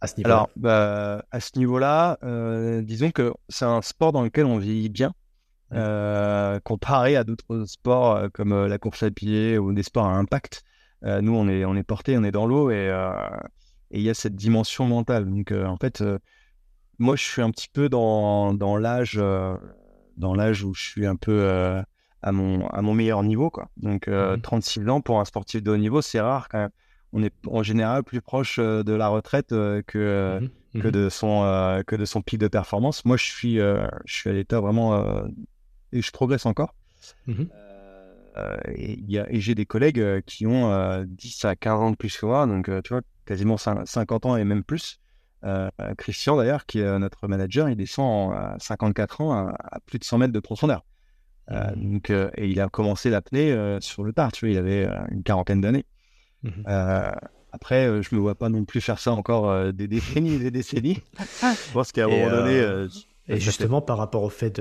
à 0.00 0.06
ce 0.06 0.16
niveau-là? 0.16 0.34
Alors, 0.36 0.50
bah, 0.54 1.24
à 1.32 1.40
ce 1.40 1.58
niveau-là, 1.58 2.18
disons 2.82 3.10
que 3.10 3.32
c'est 3.48 3.64
un 3.64 3.82
sport 3.82 4.12
dans 4.12 4.22
lequel 4.22 4.46
on 4.46 4.58
vit 4.58 4.88
bien. 4.88 5.12
Euh, 5.72 6.60
comparé 6.60 7.16
à 7.16 7.24
d'autres 7.24 7.64
sports 7.66 8.16
euh, 8.16 8.28
comme 8.32 8.52
euh, 8.52 8.68
la 8.68 8.78
course 8.78 9.02
à 9.02 9.10
pied 9.10 9.58
ou 9.58 9.74
des 9.74 9.82
sports 9.82 10.06
à 10.06 10.14
impact. 10.14 10.62
nous, 11.02 11.34
on 11.34 11.46
est, 11.46 11.64
on 11.64 11.76
est 11.76 11.82
porté, 11.82 12.16
on 12.16 12.24
est 12.24 12.30
dans 12.30 12.46
l'eau 12.46 12.70
et 12.70 12.90
il 13.90 14.02
y 14.02 14.10
a 14.10 14.14
cette 14.14 14.34
dimension 14.34 14.86
mentale. 14.86 15.26
Donc, 15.26 15.52
en 15.52 15.76
fait, 15.76 16.02
moi, 16.98 17.14
je 17.16 17.22
suis 17.22 17.42
un 17.42 17.50
petit 17.50 17.68
peu 17.72 17.88
dans, 17.88 18.52
dans 18.54 18.76
l'âge 18.76 19.20
dans 20.16 20.34
l'âge 20.34 20.64
où 20.64 20.74
je 20.74 20.82
suis 20.82 21.06
un 21.06 21.14
peu 21.14 21.48
à 22.22 22.32
mon, 22.32 22.66
à 22.66 22.82
mon 22.82 22.94
meilleur 22.94 23.22
niveau. 23.22 23.48
Quoi. 23.48 23.68
Donc, 23.76 24.10
36 24.42 24.80
mmh 24.80 24.90
ans 24.90 25.00
pour 25.00 25.20
un 25.20 25.24
sportif 25.24 25.62
de 25.62 25.70
haut 25.70 25.76
niveau, 25.76 26.02
c'est 26.02 26.20
rare 26.20 26.48
quand 26.48 26.58
même. 26.58 26.70
On 27.12 27.22
est 27.22 27.32
en 27.46 27.62
général 27.62 28.02
plus 28.02 28.20
proche 28.20 28.58
de 28.58 28.92
la 28.92 29.06
retraite 29.06 29.50
que, 29.50 30.40
mmh 30.40 30.80
que, 30.80 30.88
mmh 30.88 30.90
de 30.90 31.08
son, 31.08 31.82
que 31.86 31.94
de 31.94 32.04
son 32.04 32.22
pic 32.22 32.40
de 32.40 32.48
performance. 32.48 33.04
Moi, 33.04 33.16
je 33.16 33.24
suis, 33.24 33.58
je 33.58 33.88
suis 34.06 34.30
à 34.30 34.32
l'état 34.32 34.58
vraiment. 34.58 35.28
Et 35.92 36.02
je 36.02 36.10
progresse 36.10 36.46
encore. 36.46 36.74
et, 38.68 38.98
et 39.08 39.40
j'ai 39.40 39.54
des 39.54 39.66
collègues 39.66 40.22
qui 40.24 40.46
ont 40.46 41.04
10 41.04 41.44
à 41.44 41.56
15 41.56 41.80
ans 41.80 41.90
de 41.90 41.96
plus 41.96 42.16
que 42.16 42.26
moi, 42.26 42.46
donc 42.46 42.70
tu 42.84 42.92
vois, 42.92 43.02
quasiment 43.26 43.56
50 43.56 44.26
ans 44.26 44.36
et 44.36 44.44
même 44.44 44.62
plus. 44.62 45.00
Christian, 45.96 46.36
d'ailleurs, 46.36 46.66
qui 46.66 46.80
est 46.80 46.98
notre 46.98 47.26
manager, 47.26 47.68
il 47.68 47.76
descend 47.76 48.32
à 48.32 48.56
54 48.60 49.20
ans 49.20 49.48
à, 49.48 49.80
plus 49.86 49.98
de 49.98 50.04
100 50.04 50.18
mètres 50.18 50.32
de 50.32 50.40
profondeur. 50.40 50.84
Euh, 51.50 51.74
mmh. 51.74 51.92
donc, 51.92 52.10
euh, 52.10 52.30
et 52.36 52.48
il 52.48 52.60
a 52.60 52.68
commencé 52.68 53.10
l'apnée 53.10 53.52
euh, 53.52 53.80
sur 53.80 54.04
le 54.04 54.12
tard, 54.12 54.32
tu 54.32 54.46
vois, 54.46 54.52
il 54.52 54.58
avait 54.58 54.88
une 55.10 55.22
quarantaine 55.22 55.60
d'années. 55.60 55.86
Mmh 56.42 56.50
après, 57.50 58.02
je 58.02 58.14
me 58.14 58.20
vois 58.20 58.34
pas 58.34 58.50
non 58.50 58.66
plus 58.66 58.82
faire 58.82 58.98
ça 58.98 59.10
encore 59.10 59.72
des 59.72 59.88
décennies 59.88 60.34
et 60.34 60.38
des 60.38 60.50
décennies. 60.50 61.02
je 61.18 61.72
pense 61.72 61.92
qu'à 61.92 62.04
un 62.04 62.08
moment 62.08 62.28
donné. 62.28 62.88
Et 63.28 63.40
justement, 63.40 63.80
par 63.80 63.98
rapport 63.98 64.22
au 64.22 64.30
fait 64.30 64.60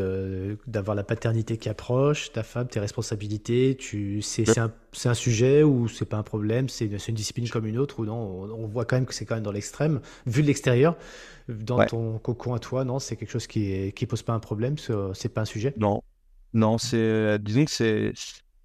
d'avoir 0.68 0.96
la 0.96 1.04
paternité 1.04 1.58
qui 1.58 1.70
approche, 1.70 2.32
ta 2.32 2.44
femme, 2.44 2.68
tes 2.68 2.80
responsabilités, 2.80 3.78
tu, 3.78 4.22
c'est, 4.22 4.58
un, 4.58 4.72
un, 5.06 5.14
sujet 5.14 5.64
ou 5.64 5.88
c'est 5.88 6.06
pas 6.06 6.18
un 6.18 6.24
problème, 6.24 6.68
c'est 6.68 6.86
une, 6.86 6.98
une, 7.08 7.16
discipline 7.16 7.50
comme 7.50 7.66
une 7.66 7.78
autre 7.78 8.00
ou 8.00 8.06
non 8.06 8.18
on, 8.18 8.68
voit 8.68 8.86
quand 8.86 8.98
même 8.98 9.06
que 9.06 9.14
c'est 9.14 9.26
quand 9.26 9.36
même 9.36 9.44
dans 9.44 9.52
l'extrême, 9.52 10.02
vu 10.26 10.42
de 10.42 10.48
l'extérieur, 10.48 10.98
dans 11.48 11.86
ton 11.86 12.20
cocon 12.20 12.54
à 12.54 12.60
toi, 12.60 12.84
non 12.84 13.00
C'est 13.00 13.16
quelque 13.16 13.32
chose 13.32 13.48
qui, 13.48 13.72
est, 13.72 13.92
qui 13.94 14.06
pose 14.06 14.22
pas 14.22 14.34
un 14.34 14.40
problème, 14.40 14.76
c'est 15.14 15.30
pas 15.30 15.42
un 15.42 15.46
sujet? 15.46 15.74
Non, 15.78 16.04
non, 16.54 16.78
c'est, 16.78 16.98
euh, 16.98 17.38
disons 17.38 17.66
que 17.66 17.72
c'est, 17.72 18.14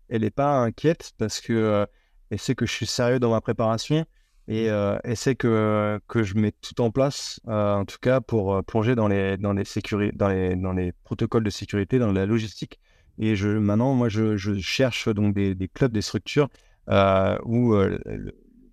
elle 0.08 0.22
n'est 0.22 0.30
pas 0.30 0.56
inquiète 0.58 1.12
parce 1.18 1.40
que 1.40 1.52
euh, 1.52 1.86
elle 2.30 2.40
sait 2.40 2.54
que 2.54 2.66
je 2.66 2.72
suis 2.72 2.86
sérieux 2.86 3.20
dans 3.20 3.30
ma 3.30 3.40
préparation 3.40 4.04
et 4.48 4.66
mmh. 4.66 4.70
euh, 4.70 4.98
elle 5.04 5.16
sait 5.16 5.34
que, 5.34 6.00
que 6.08 6.22
je 6.22 6.34
mets 6.34 6.52
tout 6.52 6.80
en 6.80 6.90
place, 6.90 7.40
en 7.46 7.84
tout 7.84 7.98
cas 8.00 8.20
pour 8.20 8.62
plonger 8.64 8.94
dans 8.94 9.08
les, 9.08 9.36
dans, 9.36 9.52
les 9.52 9.64
dans, 10.14 10.28
les, 10.28 10.56
dans 10.56 10.72
les 10.72 10.92
protocoles 11.04 11.44
de 11.44 11.50
sécurité, 11.50 11.98
dans 11.98 12.12
la 12.12 12.26
logistique. 12.26 12.80
Et 13.18 13.36
je, 13.36 13.48
maintenant, 13.48 13.94
moi, 13.94 14.08
je, 14.08 14.36
je 14.36 14.58
cherche 14.58 15.08
donc 15.08 15.34
des, 15.34 15.54
des, 15.54 15.68
clubs, 15.68 15.92
des 15.92 16.02
structures 16.02 16.48
où 16.88 17.74
le 17.74 18.32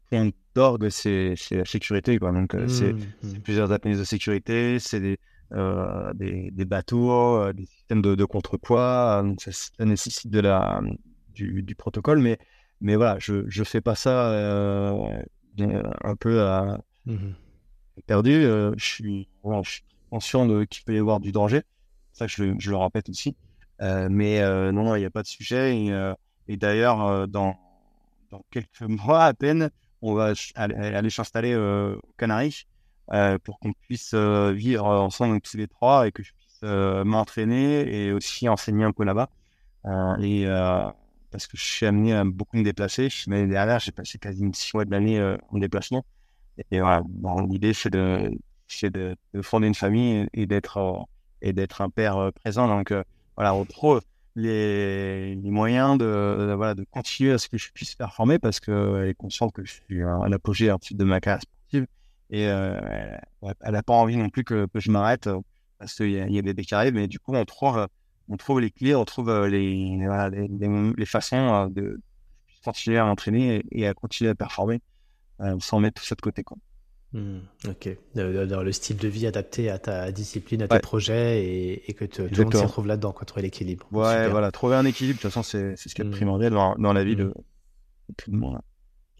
point 0.10 0.30
d'orgue, 0.56 0.90
c'est, 0.90 1.36
la 1.52 1.66
sécurité. 1.66 2.18
Quoi. 2.18 2.32
Donc, 2.32 2.56
c'est, 2.68 2.94
mmh, 2.94 3.42
plusieurs 3.44 3.72
apnées 3.72 3.96
de 3.96 4.04
sécurité, 4.04 4.80
c'est 4.80 5.00
des 5.00 5.20
euh, 5.52 6.14
des, 6.14 6.66
bateaux, 6.66 7.42
euh, 7.42 7.54
des 7.54 7.66
systèmes 7.66 8.04
de, 8.04 8.26
contrepoids. 8.26 9.24
Donc 9.24 9.42
ça, 9.42 9.84
nécessite 9.84 10.30
de 10.30 10.40
la, 10.42 10.82
du, 11.34 11.76
protocole, 11.76 12.20
mais, 12.20 12.38
mais 12.82 12.96
voilà, 12.96 13.18
je 13.20 13.60
ne 13.60 13.64
fais 13.64 13.82
pas 13.82 13.96
ça 13.96 14.32
euh, 14.32 15.24
un 15.62 16.16
peu 16.16 16.42
mmh 17.06 17.18
perdu. 18.08 18.44
je, 18.44 18.74
suis, 18.78 19.28
conscient 20.10 20.48
qu'il 20.66 20.84
peut 20.86 20.96
y 20.96 21.00
avoir 21.00 21.20
du 21.20 21.32
danger. 21.32 21.64
Ça, 22.14 22.28
je, 22.28 22.56
je 22.58 22.70
le 22.72 22.78
répète 22.78 23.10
aussi. 23.10 23.36
mais 23.80 24.42
non, 24.72 24.84
non, 24.84 24.96
il 24.96 25.00
n'y 25.00 25.06
a 25.06 25.10
pas 25.10 25.22
de 25.22 25.28
sujet. 25.28 25.76
Et, 25.76 26.14
et 26.48 26.58
d'ailleurs, 26.58 27.28
dans, 27.28 27.58
dans 28.32 28.42
quelques 28.52 28.82
mois 28.82 29.26
à 29.26 29.34
peine, 29.34 29.70
on 30.02 30.14
va 30.14 30.34
aller, 30.56 30.76
aller 30.76 31.10
s'installer 31.10 31.56
aux 31.56 32.02
Canaries. 32.18 32.66
Euh, 33.12 33.40
pour 33.40 33.58
qu'on 33.58 33.74
puisse 33.74 34.12
euh, 34.14 34.52
vivre 34.52 34.86
ensemble 34.86 35.42
tous 35.42 35.58
les 35.58 35.68
trois 35.68 36.08
et 36.08 36.12
que 36.12 36.22
je 36.22 36.32
puisse 36.32 36.60
euh, 36.64 37.04
m'entraîner 37.04 38.06
et 38.06 38.12
aussi 38.12 38.48
enseigner 38.48 38.84
un 38.84 38.92
peu 38.92 39.04
là-bas. 39.04 39.30
et 40.22 40.46
parce 41.32 41.48
que 41.48 41.58
je 41.58 41.64
suis 41.64 41.86
amené 41.86 42.14
à 42.14 42.24
beaucoup 42.24 42.58
me 42.58 42.64
déplacer. 42.64 43.10
L'année 43.28 43.48
dernière, 43.48 43.80
j'ai 43.80 43.92
passé 43.92 44.18
quasiment 44.18 44.54
six 44.54 44.74
mois 44.74 44.86
de 44.86 44.92
l'année 44.92 45.36
en 45.50 45.58
déplacement. 45.58 46.06
Et 46.72 46.80
voilà, 46.80 47.04
l'idée, 47.50 47.74
c'est 47.74 47.90
de, 47.90 48.32
de, 48.84 49.16
de, 49.34 49.42
fonder 49.42 49.68
une 49.68 49.76
famille 49.76 50.28
et, 50.34 50.46
d'être 50.46 51.06
et 51.42 51.54
d'être 51.54 51.82
un 51.82 51.90
père 51.90 52.32
présent. 52.34 52.68
Donc, 52.68 52.94
voilà, 53.36 53.54
on 53.54 53.66
trouve 53.66 54.02
les, 54.36 55.36
moyens 55.44 55.98
de, 55.98 56.54
voilà, 56.56 56.76
de 56.76 56.86
continuer 56.92 57.34
à 57.34 57.38
ce 57.38 57.48
que 57.48 57.58
je 57.58 57.72
puisse 57.72 57.96
performer 57.96 58.40
parce 58.40 58.60
qu'elle 58.60 59.08
est 59.08 59.14
consciente 59.16 59.54
que 59.54 59.64
je 59.66 59.74
suis 59.74 60.04
à 60.04 60.28
l'apogée 60.28 60.74
de 60.92 61.04
ma 61.04 61.20
carrière 61.20 61.42
sportive. 61.42 61.88
Et 62.30 62.48
euh, 62.48 62.80
elle 63.62 63.72
n'a 63.72 63.84
pas 63.84 63.94
envie 63.94 64.16
non 64.16 64.30
plus 64.30 64.44
que, 64.44 64.68
je 64.76 64.92
m'arrête 64.92 65.28
euh, 65.28 65.40
parce 65.80 65.96
qu'il 65.96 66.12
y, 66.12 66.38
a, 66.38 66.42
des 66.42 66.74
arrivent. 66.74 66.94
Mais 66.94 67.08
du 67.08 67.20
coup, 67.20 67.34
on 67.34 67.46
trouve, 67.46 67.88
on 68.30 68.38
trouve 68.38 68.62
les 68.62 68.72
clés, 68.72 68.96
on 68.96 69.06
trouve 69.06 69.30
euh, 69.30 69.48
les, 69.48 69.98
les, 70.98 71.06
façons 71.06 71.68
de 71.68 72.00
continuer 72.64 72.98
à 72.98 73.06
entraîner 73.06 73.64
et, 73.72 73.88
à 73.88 73.94
continuer 73.94 74.32
à 74.32 74.36
performer 74.36 74.82
sans 75.60 75.80
mettre 75.80 76.02
tout 76.02 76.08
ça 76.08 76.16
de 76.16 76.22
côté. 76.22 76.44
Quoi. 76.44 76.58
Mmh, 77.12 77.40
ok, 77.68 77.98
dans 78.14 78.62
le 78.62 78.72
style 78.72 78.98
de 78.98 79.08
vie 79.08 79.26
adapté 79.26 79.72
à 79.72 79.80
ta 79.80 80.12
discipline, 80.12 80.62
à 80.62 80.68
tes 80.68 80.78
projets 80.80 81.44
et, 81.88 81.94
que 81.94 82.06
tout 82.06 82.22
le 82.22 82.44
monde 82.44 82.54
s'y 82.54 82.62
retrouve 82.64 82.86
là-dedans, 82.86 83.14
trouver 83.14 83.42
l'équilibre. 83.42 83.88
Ouais, 83.92 84.30
voilà, 84.30 84.52
trouver 84.52 84.76
un 84.76 84.86
équilibre, 84.86 85.18
de 85.18 85.22
toute 85.24 85.32
façon, 85.32 85.42
c'est 85.42 85.76
ce 85.76 85.96
qui 85.96 86.02
est 86.02 86.06
mmh. 86.06 86.12
primordial 86.12 86.54
dans, 86.54 86.76
dans, 86.76 86.94
la 86.94 87.04
vie 87.04 87.16
de, 87.16 87.26
mmh. 87.26 87.34
tout 88.16 88.32
le 88.32 88.38
monde. 88.38 88.60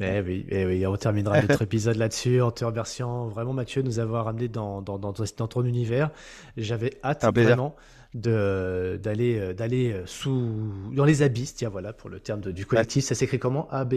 Eh 0.02 0.22
oui, 0.22 0.46
eh 0.50 0.66
oui, 0.68 0.86
on 0.86 0.96
terminera 0.98 1.42
notre 1.48 1.64
épisode 1.64 1.96
là-dessus 1.96 2.42
en 2.42 2.52
te 2.52 2.64
remerciant 2.64 3.28
vraiment 3.28 3.54
Mathieu 3.54 3.82
de 3.82 3.88
nous 3.88 3.98
avoir 3.98 4.28
amené 4.28 4.50
dans, 4.50 4.84
dans, 4.84 5.00
dans, 5.00 5.12
ton 5.12 5.66
univers. 5.66 6.12
J'avais 6.58 7.00
hâte 7.04 7.26
vraiment 7.34 7.70
de 7.70 7.74
d'aller 8.14 9.38
euh, 9.40 9.54
d'aller 9.54 9.92
euh, 9.92 10.06
sous 10.06 10.92
dans 10.94 11.06
les 11.06 11.22
abysses, 11.22 11.56
tiens 11.56 11.70
voilà 11.70 11.94
pour 11.94 12.10
le 12.10 12.20
terme 12.20 12.42
du 12.42 12.66
collectif. 12.66 13.06
Ça 13.06 13.16
s'écrit 13.16 13.40
comment? 13.40 13.70
AB 13.70 13.96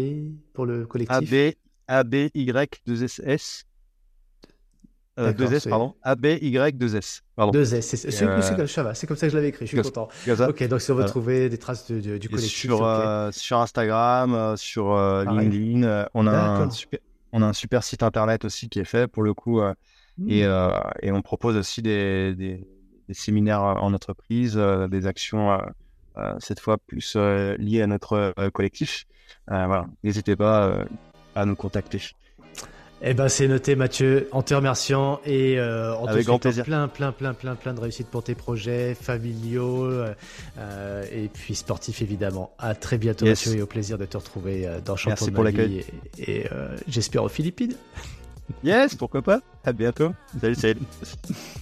pour 0.52 0.66
le 0.66 0.86
collectif? 0.86 1.16
AB 1.16 1.54
AB 1.88 2.14
Y 2.34 2.82
2 2.86 3.04
S 3.04 3.64
2S, 5.18 5.66
euh, 5.66 5.70
pardon. 5.70 5.94
A-B-Y-2S. 6.02 7.20
Pardon. 7.36 7.52
2S, 7.52 7.82
c'est 7.82 8.22
euh... 8.22 8.56
comme 8.56 8.66
ça, 8.66 8.94
c'est 8.94 9.06
comme 9.06 9.16
ça 9.18 9.26
que 9.26 9.30
je 9.30 9.36
l'avais 9.36 9.48
écrit, 9.48 9.66
je 9.66 9.76
suis 9.76 9.82
content. 9.82 10.08
Ok, 10.48 10.66
donc 10.68 10.80
si 10.80 10.90
on 10.90 10.94
veut 10.94 11.04
trouver 11.04 11.50
des 11.50 11.58
traces 11.58 11.90
de, 11.90 12.16
du 12.16 12.30
collectif. 12.30 12.50
Sur, 12.50 12.82
euh, 12.82 13.30
sur 13.30 13.58
Instagram, 13.58 14.56
sur 14.56 14.96
LinkedIn, 15.24 16.06
on, 16.14 16.26
a 16.26 16.32
un 16.32 16.70
super, 16.70 17.00
on 17.32 17.42
a 17.42 17.46
un 17.46 17.52
super 17.52 17.84
site 17.84 18.02
internet 18.02 18.46
aussi 18.46 18.70
qui 18.70 18.78
est 18.78 18.84
fait 18.84 19.06
pour 19.06 19.22
le 19.22 19.34
coup. 19.34 19.60
Hmm. 20.18 20.28
et, 20.28 20.40
et, 21.02 21.12
on 21.12 21.20
propose 21.20 21.56
aussi 21.56 21.82
des, 21.82 22.34
des, 22.34 22.66
des 23.08 23.14
séminaires 23.14 23.62
en 23.62 23.92
entreprise, 23.92 24.56
des 24.90 25.06
actions 25.06 25.58
cette 26.38 26.60
fois 26.60 26.78
plus 26.78 27.16
liées 27.16 27.82
à 27.82 27.86
notre 27.86 28.34
collectif. 28.50 29.06
voilà, 29.46 29.86
n'hésitez 30.02 30.36
pas 30.36 30.84
à 31.34 31.46
nous 31.46 31.56
contacter. 31.56 32.00
Eh 33.04 33.14
ben 33.14 33.28
c'est 33.28 33.48
noté 33.48 33.74
Mathieu, 33.74 34.28
en 34.30 34.42
te 34.42 34.54
remerciant 34.54 35.20
et 35.26 35.58
euh, 35.58 35.92
en 35.96 36.06
te 36.06 36.12
souhaitant 36.22 36.38
plein 36.38 36.86
plein 36.86 37.10
plein 37.10 37.34
plein 37.34 37.56
plein 37.56 37.74
de 37.74 37.80
réussite 37.80 38.06
pour 38.06 38.22
tes 38.22 38.36
projets 38.36 38.94
familiaux 38.94 39.90
euh, 39.90 41.04
et 41.10 41.26
puis 41.26 41.56
sportifs 41.56 42.00
évidemment. 42.00 42.54
À 42.60 42.76
très 42.76 42.98
bientôt 42.98 43.26
Mathieu 43.26 43.56
et 43.56 43.62
au 43.62 43.66
plaisir 43.66 43.98
de 43.98 44.04
te 44.04 44.16
retrouver 44.16 44.68
euh, 44.68 44.80
dans 44.80 44.94
Champion 44.94 45.10
Merci 45.10 45.30
de 45.30 45.34
pour 45.34 45.42
l'accueil 45.42 45.84
et, 46.18 46.42
et 46.42 46.48
j'espère 46.86 47.24
aux 47.24 47.28
Philippines. 47.28 47.74
Yes, 48.62 48.94
pourquoi 48.94 49.22
pas. 49.22 49.40
À 49.64 49.72
bientôt. 49.72 50.12
Salut 50.40 50.54
salut. 50.54 50.80